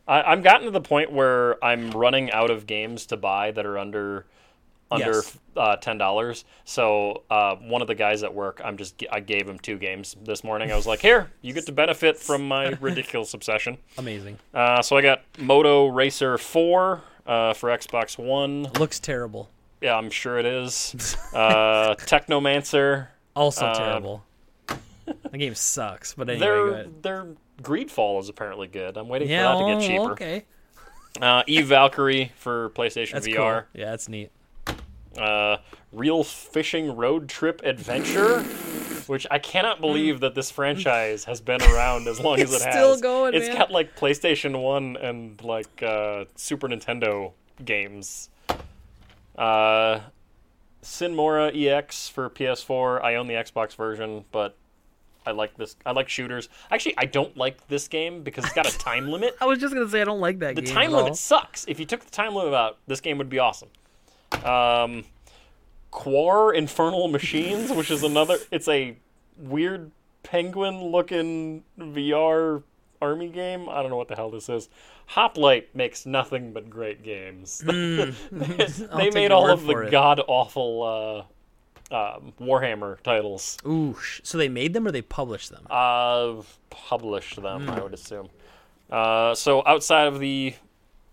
I, 0.07 0.21
I'm 0.21 0.43
gotten 0.43 0.65
to 0.65 0.71
the 0.71 0.81
point 0.81 1.11
where 1.11 1.61
I'm 1.65 1.89
running 1.89 2.31
out 2.31 2.51
of 2.51 2.67
games 2.67 3.07
to 3.07 3.17
buy 3.17 3.49
that 3.51 3.65
are 3.65 3.77
under 3.79 4.27
under 4.91 5.05
Yes. 5.13 5.37
uh, 5.57 5.75
ten 5.77 5.97
dollars. 5.97 6.45
So 6.63 7.23
uh, 7.29 7.55
one 7.55 7.81
of 7.81 7.87
the 7.87 7.95
guys 7.95 8.23
at 8.23 8.33
work, 8.33 8.61
I'm 8.63 8.77
just 8.77 9.03
I 9.11 9.19
gave 9.19 9.47
him 9.49 9.57
two 9.59 9.77
games 9.77 10.15
this 10.23 10.43
morning. 10.43 10.71
I 10.71 10.75
was 10.75 10.85
like, 10.87 10.99
here, 11.01 11.31
you 11.41 11.53
get 11.53 11.65
to 11.65 11.71
benefit 11.71 12.17
from 12.17 12.47
my 12.47 12.67
ridiculous 12.81 13.33
obsession. 13.33 13.77
Amazing. 13.97 14.37
Uh, 14.53 14.81
so 14.81 14.95
I 14.97 15.01
got 15.01 15.23
Moto 15.39 15.87
Racer 15.87 16.37
Four 16.37 17.01
uh, 17.25 17.53
for 17.53 17.69
Xbox 17.69 18.17
One. 18.17 18.63
Looks 18.79 18.99
terrible. 18.99 19.49
Yeah, 19.81 19.95
I'm 19.97 20.09
sure 20.09 20.37
it 20.39 20.45
is. 20.45 21.17
Uh, 21.35 21.95
Technomancer. 21.95 23.07
Also 23.35 23.65
Uh, 23.65 23.73
terrible. 23.75 24.23
the 25.31 25.37
game 25.37 25.53
sucks, 25.55 26.13
but 26.13 26.29
anyway. 26.29 26.45
Their 27.01 27.23
their 27.23 27.27
Greedfall 27.61 28.19
is 28.21 28.29
apparently 28.29 28.67
good. 28.67 28.95
I'm 28.97 29.07
waiting 29.09 29.29
Yeah, 29.29 29.53
for 29.57 29.65
that 29.67 29.73
to 29.81 29.87
get 29.87 29.99
oh, 29.99 30.03
cheaper. 30.03 30.11
okay. 30.13 30.45
Uh, 31.21 31.43
Eve 31.47 31.67
Valkyrie 31.67 32.31
for 32.37 32.69
PlayStation 32.71 33.13
That's 33.13 33.27
VR. 33.27 33.35
cool. 33.35 33.81
Yeah, 33.81 33.91
that's 33.91 34.07
neat. 34.09 34.31
Uh, 35.17 35.57
Real 35.91 36.23
Fishing 36.23 36.95
Road 36.95 37.29
Trip 37.29 37.61
Adventure, 37.63 38.41
which 39.07 39.25
I 39.31 39.39
cannot 39.39 39.79
believe 39.81 40.19
that 40.19 40.35
this 40.35 40.51
franchise 40.51 41.23
has 41.25 41.39
been 41.41 41.61
around 41.71 42.07
as 42.07 42.19
long 42.19 42.39
as 42.39 42.53
it 42.53 42.61
has. 42.61 42.73
still 42.73 42.99
going, 42.99 43.33
It's 43.33 43.47
man. 43.47 43.57
got 43.57 43.71
like 43.71 43.95
PlayStation 43.95 44.61
One 44.61 44.97
and 44.97 45.41
like 45.43 45.81
uh, 45.81 46.25
Super 46.35 46.67
Nintendo 46.67 47.31
games. 47.63 48.29
Uh, 49.37 49.99
Sine 50.81 51.15
Mora 51.15 51.51
EX 51.55 52.07
for 52.09 52.29
PS4. 52.29 53.01
I 53.03 53.15
own 53.15 53.27
the 53.27 53.33
Xbox 53.35 53.75
version, 53.75 54.25
but 54.31 54.55
I 55.25 55.31
like 55.31 55.57
this. 55.57 55.75
I 55.85 55.91
like 55.91 56.09
shooters. 56.09 56.47
Actually, 56.69 56.95
I 56.97 57.05
don't 57.05 57.35
like 57.35 57.67
this 57.67 57.87
game 57.87 58.21
because 58.23 58.45
it's 58.45 58.53
got 58.53 58.67
a 58.71 58.77
time 58.77 59.09
limit. 59.09 59.35
I 59.41 59.45
was 59.45 59.59
just 59.59 59.73
gonna 59.73 59.89
say 59.89 60.01
I 60.01 60.03
don't 60.03 60.19
like 60.19 60.39
that 60.39 60.55
The 60.55 60.61
time 60.61 60.91
limit 60.91 61.15
sucks. 61.15 61.65
If 61.67 61.79
you 61.79 61.85
took 61.85 62.01
the 62.03 62.11
time 62.11 62.35
limit 62.35 62.53
out, 62.53 62.77
this 62.87 63.01
game 63.01 63.17
would 63.17 63.29
be 63.29 63.39
awesome. 63.39 63.69
Um, 64.43 65.05
Quar 65.91 66.53
Infernal 66.53 67.07
Machines, 67.07 67.71
which 67.71 67.91
is 67.91 68.03
another. 68.03 68.37
It's 68.51 68.67
a 68.67 68.97
weird 69.37 69.91
penguin-looking 70.23 71.63
VR 71.79 72.63
army 73.01 73.29
game. 73.29 73.69
I 73.69 73.81
don't 73.81 73.89
know 73.89 73.97
what 73.97 74.07
the 74.07 74.15
hell 74.15 74.31
this 74.31 74.49
is. 74.49 74.69
Hoplite 75.07 75.75
makes 75.75 76.05
nothing 76.05 76.51
but 76.51 76.69
great 76.69 77.03
games. 77.03 77.63
Hmm. 77.65 78.11
I'll 78.91 78.97
they 78.97 79.09
made 79.11 79.31
all 79.31 79.49
of 79.49 79.65
the 79.65 79.87
god 79.91 80.21
awful 80.27 81.27
uh, 81.91 81.95
um, 81.95 82.33
Warhammer 82.41 83.01
titles. 83.03 83.57
Ooh, 83.65 83.95
so 84.23 84.37
they 84.37 84.49
made 84.49 84.73
them 84.73 84.87
or 84.87 84.91
they 84.91 85.01
published 85.01 85.51
them? 85.51 85.65
Uh, 85.69 86.41
published 86.69 87.41
them, 87.41 87.69
I 87.69 87.81
would 87.81 87.93
assume. 87.93 88.29
Uh, 88.89 89.35
so 89.35 89.63
outside 89.65 90.07
of 90.07 90.19
the 90.19 90.55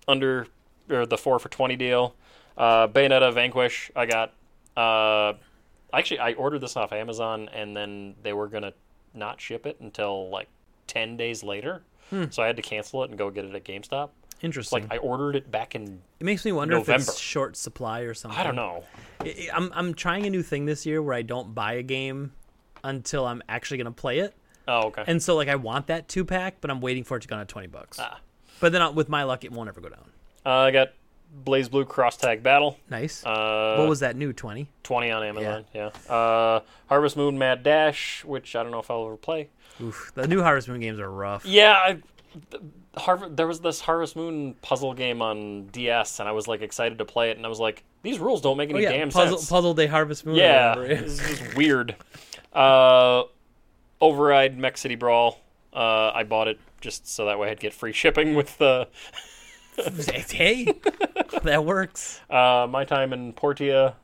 under 0.09 0.47
or 0.90 1.07
the 1.07 1.19
four 1.19 1.39
for 1.39 1.49
twenty 1.49 1.77
deal, 1.77 2.15
uh, 2.56 2.88
Bayonetta 2.88 3.32
Vanquish, 3.32 3.90
I 3.96 4.06
got. 4.06 4.32
Uh, 4.76 5.34
actually, 5.92 6.20
I 6.20 6.32
ordered 6.34 6.60
this 6.60 6.76
off 6.76 6.92
Amazon, 6.92 7.48
and 7.52 7.76
then 7.76 8.14
they 8.22 8.32
were 8.32 8.48
gonna 8.48 8.72
not 9.14 9.40
ship 9.40 9.66
it 9.66 9.78
until 9.80 10.30
like 10.30 10.48
ten 10.86 11.16
days 11.16 11.42
later. 11.42 11.82
So 12.30 12.42
I 12.42 12.46
had 12.46 12.56
to 12.56 12.62
cancel 12.62 13.02
it 13.04 13.08
and 13.08 13.18
go 13.18 13.30
get 13.30 13.46
it 13.46 13.54
at 13.54 13.64
GameStop. 13.64 14.10
Interesting. 14.42 14.82
like 14.82 14.92
I 14.92 14.98
ordered 14.98 15.34
it 15.34 15.50
back 15.50 15.74
in 15.74 16.02
it 16.20 16.24
makes 16.24 16.44
me 16.44 16.52
wonder 16.52 16.74
if 16.76 16.80
November. 16.86 17.02
it's 17.10 17.18
short 17.18 17.56
supply 17.56 18.00
or 18.00 18.12
something. 18.12 18.38
I 18.38 18.42
don't 18.44 18.54
know. 18.56 18.84
I'm 19.54 19.72
I'm 19.74 19.94
trying 19.94 20.26
a 20.26 20.30
new 20.30 20.42
thing 20.42 20.66
this 20.66 20.84
year 20.84 21.00
where 21.00 21.14
I 21.14 21.22
don't 21.22 21.54
buy 21.54 21.74
a 21.74 21.82
game 21.82 22.32
until 22.84 23.24
I'm 23.24 23.42
actually 23.48 23.78
gonna 23.78 23.92
play 23.92 24.18
it, 24.18 24.34
Oh, 24.68 24.88
okay. 24.88 25.04
and 25.06 25.22
so 25.22 25.36
like 25.36 25.48
I 25.48 25.54
want 25.54 25.86
that 25.86 26.06
two 26.08 26.24
pack, 26.26 26.56
but 26.60 26.70
I'm 26.70 26.82
waiting 26.82 27.02
for 27.02 27.16
it 27.16 27.20
to 27.20 27.28
go 27.28 27.36
down 27.36 27.46
to 27.46 27.50
twenty 27.50 27.68
bucks. 27.68 27.98
Ah. 27.98 28.20
But 28.60 28.72
then 28.72 28.94
with 28.94 29.08
my 29.08 29.22
luck, 29.22 29.44
it 29.44 29.52
won't 29.52 29.68
ever 29.70 29.80
go 29.80 29.88
down. 29.88 30.10
Uh, 30.44 30.50
I 30.50 30.70
got 30.70 30.88
BlazBlue 31.44 31.88
Cross 31.88 32.18
Tag 32.18 32.42
Battle. 32.42 32.78
Nice. 32.90 33.24
Uh, 33.24 33.76
what 33.78 33.88
was 33.88 34.00
that 34.00 34.16
new 34.16 34.32
twenty? 34.32 34.68
20 34.82 35.10
on 35.10 35.22
Amazon, 35.22 35.64
yeah. 35.74 35.86
Uh, 36.09 36.60
Harvest 36.88 37.16
Moon 37.16 37.38
Mad 37.38 37.62
Dash, 37.62 38.24
which 38.24 38.54
I 38.56 38.62
don't 38.62 38.72
know 38.72 38.80
if 38.80 38.90
I'll 38.90 39.06
ever 39.06 39.16
play. 39.16 39.48
Oof, 39.80 40.12
the 40.14 40.26
new 40.28 40.42
Harvest 40.42 40.68
Moon 40.68 40.80
games 40.80 40.98
are 41.00 41.10
rough. 41.10 41.46
Yeah, 41.46 41.72
I, 41.72 41.92
th- 43.16 43.30
there 43.30 43.46
was 43.46 43.60
this 43.60 43.80
Harvest 43.80 44.16
Moon 44.16 44.54
puzzle 44.60 44.92
game 44.92 45.22
on 45.22 45.66
DS, 45.68 46.20
and 46.20 46.28
I 46.28 46.32
was 46.32 46.46
like 46.46 46.60
excited 46.60 46.98
to 46.98 47.04
play 47.06 47.30
it, 47.30 47.36
and 47.38 47.46
I 47.46 47.48
was 47.48 47.59
like, 47.60 47.82
these 48.02 48.18
rules 48.18 48.40
don't 48.42 48.56
make 48.59 48.70
Oh 48.70 48.74
any 48.74 48.82
yeah, 48.82 48.90
damn 48.92 49.10
puzzle 49.10 49.38
sense. 49.38 49.48
Puzzle 49.48 49.72
de 49.74 49.86
Harvest 49.86 50.26
Moon. 50.26 50.34
yeah, 50.36 50.74
this 50.76 51.18
is 51.20 51.38
just 51.40 51.56
weird. 51.56 51.96
Uh, 52.52 53.22
Override 54.00 54.59
Mech 54.59 54.76
City 54.76 54.94
Brawl. 54.96 55.40
Uh, 55.72 56.10
I 56.14 56.24
bought 56.24 56.48
it 56.48 56.59
just 56.82 57.06
so 57.09 57.24
that 57.26 57.38
way 57.38 57.50
I'd 57.50 57.60
get 57.60 57.72
free 57.72 57.92
shipping 57.92 58.34
with 58.34 58.59
the 58.59 58.88
hey, 59.77 60.73
that 61.43 61.65
works. 61.65 62.20
uh, 62.31 62.66
my 62.69 62.85
time 62.85 63.12
in 63.12 63.32
Portia. 63.32 63.97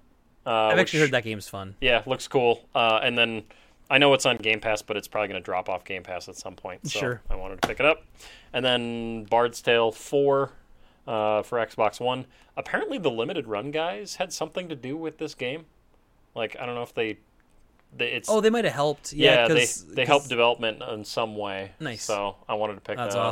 Uh, 0.46 0.50
I've 0.50 0.78
actually 0.78 1.00
heard 1.00 1.10
that 1.10 1.24
game's 1.24 1.48
fun. 1.48 1.74
Yeah, 1.80 2.02
looks 2.06 2.26
cool. 2.26 2.66
Uh, 2.74 3.00
and 3.02 3.18
then 3.18 3.42
I 3.90 3.98
know 3.98 4.14
it's 4.14 4.24
on 4.24 4.36
Game 4.38 4.60
Pass, 4.60 4.80
but 4.80 4.96
it's 4.96 5.08
probably 5.08 5.28
going 5.28 5.40
to 5.40 5.44
drop 5.44 5.68
off 5.68 5.84
Game 5.84 6.02
Pass 6.02 6.28
at 6.28 6.36
some 6.36 6.54
point. 6.54 6.88
So 6.88 6.98
Sure. 6.98 7.22
I 7.28 7.36
wanted 7.36 7.60
to 7.60 7.68
pick 7.68 7.80
it 7.80 7.86
up. 7.86 8.04
And 8.52 8.64
then 8.64 9.24
Bard's 9.24 9.60
Tale 9.60 9.92
4 9.92 10.52
uh, 11.06 11.42
for 11.42 11.58
Xbox 11.58 12.00
One. 12.00 12.26
Apparently, 12.56 12.96
the 12.98 13.10
limited 13.10 13.46
run 13.46 13.70
guys 13.70 14.16
had 14.16 14.32
something 14.32 14.68
to 14.70 14.74
do 14.74 14.96
with 14.96 15.18
this 15.18 15.34
game. 15.34 15.66
Like, 16.34 16.56
I 16.58 16.64
don't 16.66 16.74
know 16.74 16.82
if 16.82 16.94
they. 16.94 17.18
they 17.94 18.12
it's 18.12 18.28
Oh, 18.28 18.40
they 18.40 18.50
might 18.50 18.64
have 18.64 18.74
helped. 18.74 19.12
yeah, 19.12 19.46
Yeah, 19.46 19.54
they 19.54 19.66
they 19.94 20.04
helped 20.06 20.28
development 20.28 20.82
in 20.82 21.04
some 21.04 21.36
way. 21.36 21.72
Nice. 21.78 22.04
So 22.04 22.36
I 22.48 22.54
wanted 22.54 22.74
to 22.76 22.80
pick 22.80 22.96
That's 22.96 23.14
that 23.14 23.20
up. 23.20 23.26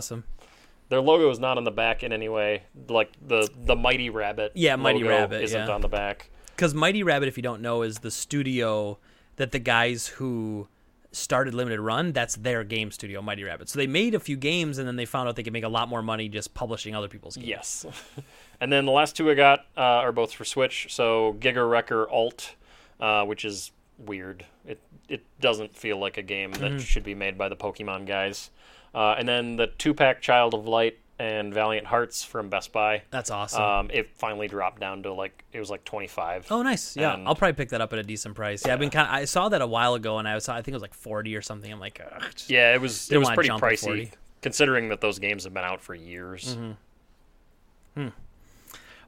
Their 0.89 1.01
logo 1.01 1.31
is 1.31 1.39
not 1.39 1.59
on 1.59 1.65
the 1.65 1.71
back 1.71 2.03
in 2.03 2.13
any 2.13 2.29
way. 2.29 2.65
Like 2.89 3.13
the 3.27 3.49
the 3.65 3.77
Mighty 3.77 4.11
Rabbit. 4.11 4.53
Yeah, 4.55 4.77
Mighty 4.77 5.01
logo 5.01 5.11
Rabbit, 5.11 5.43
isn't 5.43 5.67
yeah. 5.67 5.75
on 5.75 5.81
the 5.81 5.89
back. 5.89 6.31
Because 6.55 6.75
Mighty 6.75 7.03
Rabbit, 7.03 7.29
if 7.29 7.37
you 7.37 7.43
don't 7.43 7.61
know, 7.61 7.83
is 7.83 7.99
the 7.99 8.11
studio 8.11 8.99
that 9.37 9.53
the 9.53 9.59
guys 9.59 10.07
who 10.07 10.69
started 11.13 11.55
Limited 11.55 11.81
Run, 11.81 12.13
that's 12.13 12.37
their 12.37 12.63
game 12.65 12.91
studio, 12.91 13.23
Mighty 13.23 13.45
Rabbit. 13.45 13.69
So 13.69 13.79
they 13.79 13.87
made 13.87 14.15
a 14.15 14.21
few 14.21 14.37
games 14.37 14.79
and 14.79 14.87
then 14.87 14.97
they 14.97 15.05
found 15.05 15.29
out 15.29 15.37
they 15.37 15.43
could 15.43 15.53
make 15.53 15.65
a 15.65 15.69
lot 15.69 15.89
more 15.89 16.03
money 16.03 16.29
just 16.29 16.55
publishing 16.55 16.95
other 16.95 17.09
people's 17.09 17.37
games. 17.37 17.49
Yes. 17.49 17.87
and 18.61 18.73
then 18.73 18.87
the 18.87 18.93
last 18.93 19.17
two 19.17 19.31
I 19.31 19.35
got 19.35 19.61
uh, 19.77 19.81
are 19.81 20.13
both 20.13 20.33
for 20.33 20.45
Switch. 20.45 20.87
So 20.91 21.37
Giga 21.41 21.69
Wrecker 21.69 22.09
Alt, 22.09 22.55
uh, 23.01 23.25
which 23.25 23.45
is 23.45 23.73
weird. 23.99 24.45
It 24.67 24.81
it 25.09 25.25
doesn't 25.41 25.77
feel 25.77 25.99
like 25.99 26.19
a 26.19 26.23
game 26.23 26.53
that 26.53 26.81
should 26.81 27.05
be 27.05 27.15
made 27.15 27.39
by 27.39 27.49
the 27.49 27.57
Pokemon 27.57 28.07
guys. 28.07 28.51
Uh, 28.97 29.15
and 29.19 29.29
then 29.29 29.57
the 29.57 29.67
two 29.67 29.93
pack 29.95 30.23
Child 30.23 30.55
of 30.55 30.67
Light 30.67 30.99
and 31.19 31.53
Valiant 31.55 31.87
Hearts 31.87 32.25
from 32.25 32.49
Best 32.49 32.73
Buy. 32.73 33.03
That's 33.11 33.31
awesome. 33.31 33.63
Um, 33.63 33.91
it 33.93 34.11
finally 34.17 34.49
dropped 34.49 34.81
down 34.81 35.03
to 35.05 35.13
like 35.13 35.45
it 35.53 35.59
was 35.61 35.71
like 35.71 35.85
twenty 35.85 36.07
five. 36.07 36.47
oh, 36.51 36.63
nice. 36.63 36.97
Yeah, 36.97 37.15
and- 37.15 37.29
I'll 37.29 37.35
probably 37.35 37.53
pick 37.55 37.69
that 37.71 37.81
up 37.81 37.93
at 37.93 37.99
a 37.99 38.03
decent 38.03 38.35
price. 38.35 38.65
Yeah, 38.67 38.73
I've 38.73 38.79
been 38.79 38.91
kind. 38.91 39.07
of 39.07 39.15
I 39.15 39.25
saw 39.27 39.49
that 39.51 39.61
a 39.63 39.67
while 39.67 39.95
ago, 39.95 40.19
and 40.19 40.27
I 40.27 40.35
was. 40.35 40.49
I 40.49 40.57
think 40.57 40.69
it 40.69 40.73
was 40.75 40.83
like 40.83 40.95
forty 40.95 41.37
or 41.37 41.43
something. 41.43 41.71
I'm 41.71 41.79
like, 41.81 42.01
Yeah, 42.49 42.75
it 42.75 42.81
was 42.81 43.11
it 43.11 43.19
was 43.19 43.31
pretty 43.31 43.51
pricey 43.51 44.13
considering 44.43 44.89
that 44.89 45.01
those 45.01 45.19
games 45.19 45.45
have 45.45 45.53
been 45.55 45.65
out 45.65 45.81
for 45.83 45.95
years. 45.95 46.57
Mm-hmm. 46.57 48.09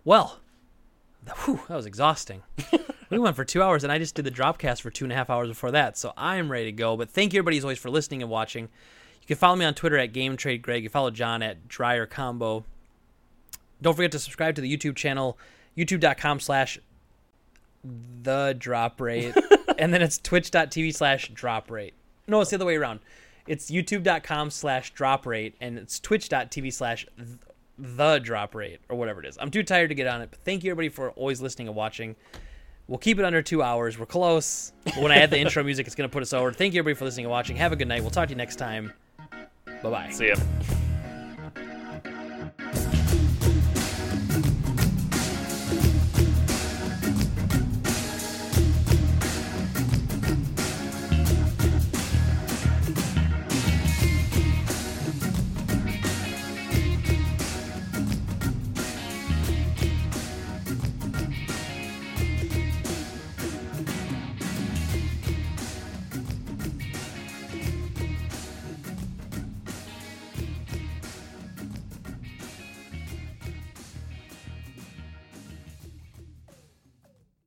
Well, 0.05 0.39
th- 1.27 1.37
whew, 1.39 1.61
that 1.69 1.77
was 1.77 1.87
exhausting. 1.87 2.43
we 3.11 3.19
went 3.19 3.37
for 3.37 3.45
two 3.45 3.63
hours, 3.63 3.85
and 3.85 3.93
I 3.93 3.99
just 3.99 4.15
did 4.15 4.25
the 4.25 4.31
Dropcast 4.31 4.81
for 4.81 4.91
two 4.91 5.05
and 5.05 5.13
a 5.13 5.17
half 5.17 5.29
hours 5.31 5.49
before 5.49 5.71
that, 5.73 5.99
so 5.99 6.13
I 6.17 6.37
am 6.37 6.51
ready 6.51 6.67
to 6.67 6.73
go. 6.73 6.97
But 6.97 7.11
thank 7.11 7.33
you, 7.33 7.39
everybody, 7.39 7.59
as 7.59 7.65
always, 7.65 7.79
for 7.79 7.91
listening 7.91 8.23
and 8.23 8.31
watching. 8.31 8.69
You 9.29 9.37
can 9.37 9.41
follow 9.41 9.57
me 9.57 9.67
on 9.67 9.75
Twitter 9.75 9.99
at 9.99 10.15
Game 10.15 10.39
Trade 10.39 10.63
Greg. 10.63 10.83
You 10.83 10.89
follow 10.89 11.11
John 11.11 11.43
at 11.43 11.69
Dryer 11.69 12.07
Combo. 12.07 12.65
Don't 13.83 13.95
forget 13.95 14.11
to 14.13 14.19
subscribe 14.19 14.55
to 14.55 14.63
the 14.63 14.75
YouTube 14.75 14.97
channel, 14.97 15.39
youtube.com 15.77 16.41
slash 16.41 16.79
the 18.23 18.57
drop 18.59 19.03
rate. 19.03 19.35
and 19.79 19.93
then 19.93 20.01
it's 20.01 20.17
twitch.tv 20.17 20.95
slash 20.95 21.29
drop 21.35 21.71
rate. 21.71 21.93
No, 22.27 22.41
it's 22.41 22.51
the 22.51 22.57
other 22.57 22.65
way 22.65 22.77
around. 22.77 23.01
It's 23.47 23.71
youtube.com 23.71 24.49
slash 24.51 24.95
drop 24.95 25.27
rate, 25.27 25.55
and 25.61 25.79
it's 25.79 26.01
twitch.tv 26.01 26.73
slash 26.73 27.07
the 27.79 28.19
drop 28.21 28.55
rate, 28.55 28.81
or 28.89 28.97
whatever 28.97 29.21
it 29.21 29.27
is. 29.27 29.37
I'm 29.39 29.51
too 29.51 29.63
tired 29.63 29.89
to 29.89 29.95
get 29.95 30.07
on 30.07 30.23
it, 30.23 30.31
but 30.31 30.41
thank 30.41 30.65
you, 30.65 30.71
everybody, 30.71 30.89
for 30.89 31.11
always 31.11 31.43
listening 31.43 31.69
and 31.69 31.77
watching. 31.77 32.17
We'll 32.87 32.97
keep 32.97 33.19
it 33.19 33.27
under 33.27 33.43
two 33.43 33.63
hours. 33.63 33.99
We're 33.99 34.07
close. 34.07 34.73
But 34.85 34.97
when 34.97 35.13
I 35.13 35.17
add 35.17 35.29
the 35.29 35.39
intro 35.41 35.63
music, 35.63 35.87
it's 35.87 35.95
going 35.95 36.09
to 36.09 36.13
put 36.13 36.23
us 36.23 36.33
over. 36.33 36.51
Thank 36.51 36.73
you, 36.73 36.79
everybody, 36.79 36.99
for 36.99 37.05
listening 37.05 37.27
and 37.27 37.31
watching. 37.31 37.57
Have 37.57 37.73
a 37.73 37.77
good 37.77 37.89
night. 37.89 38.01
We'll 38.01 38.11
talk 38.11 38.29
to 38.29 38.33
you 38.33 38.37
next 38.37 38.57
time. 38.57 38.95
Bye 39.83 39.91
bye. 39.91 40.11
See 40.11 40.29
ya. 40.29 40.37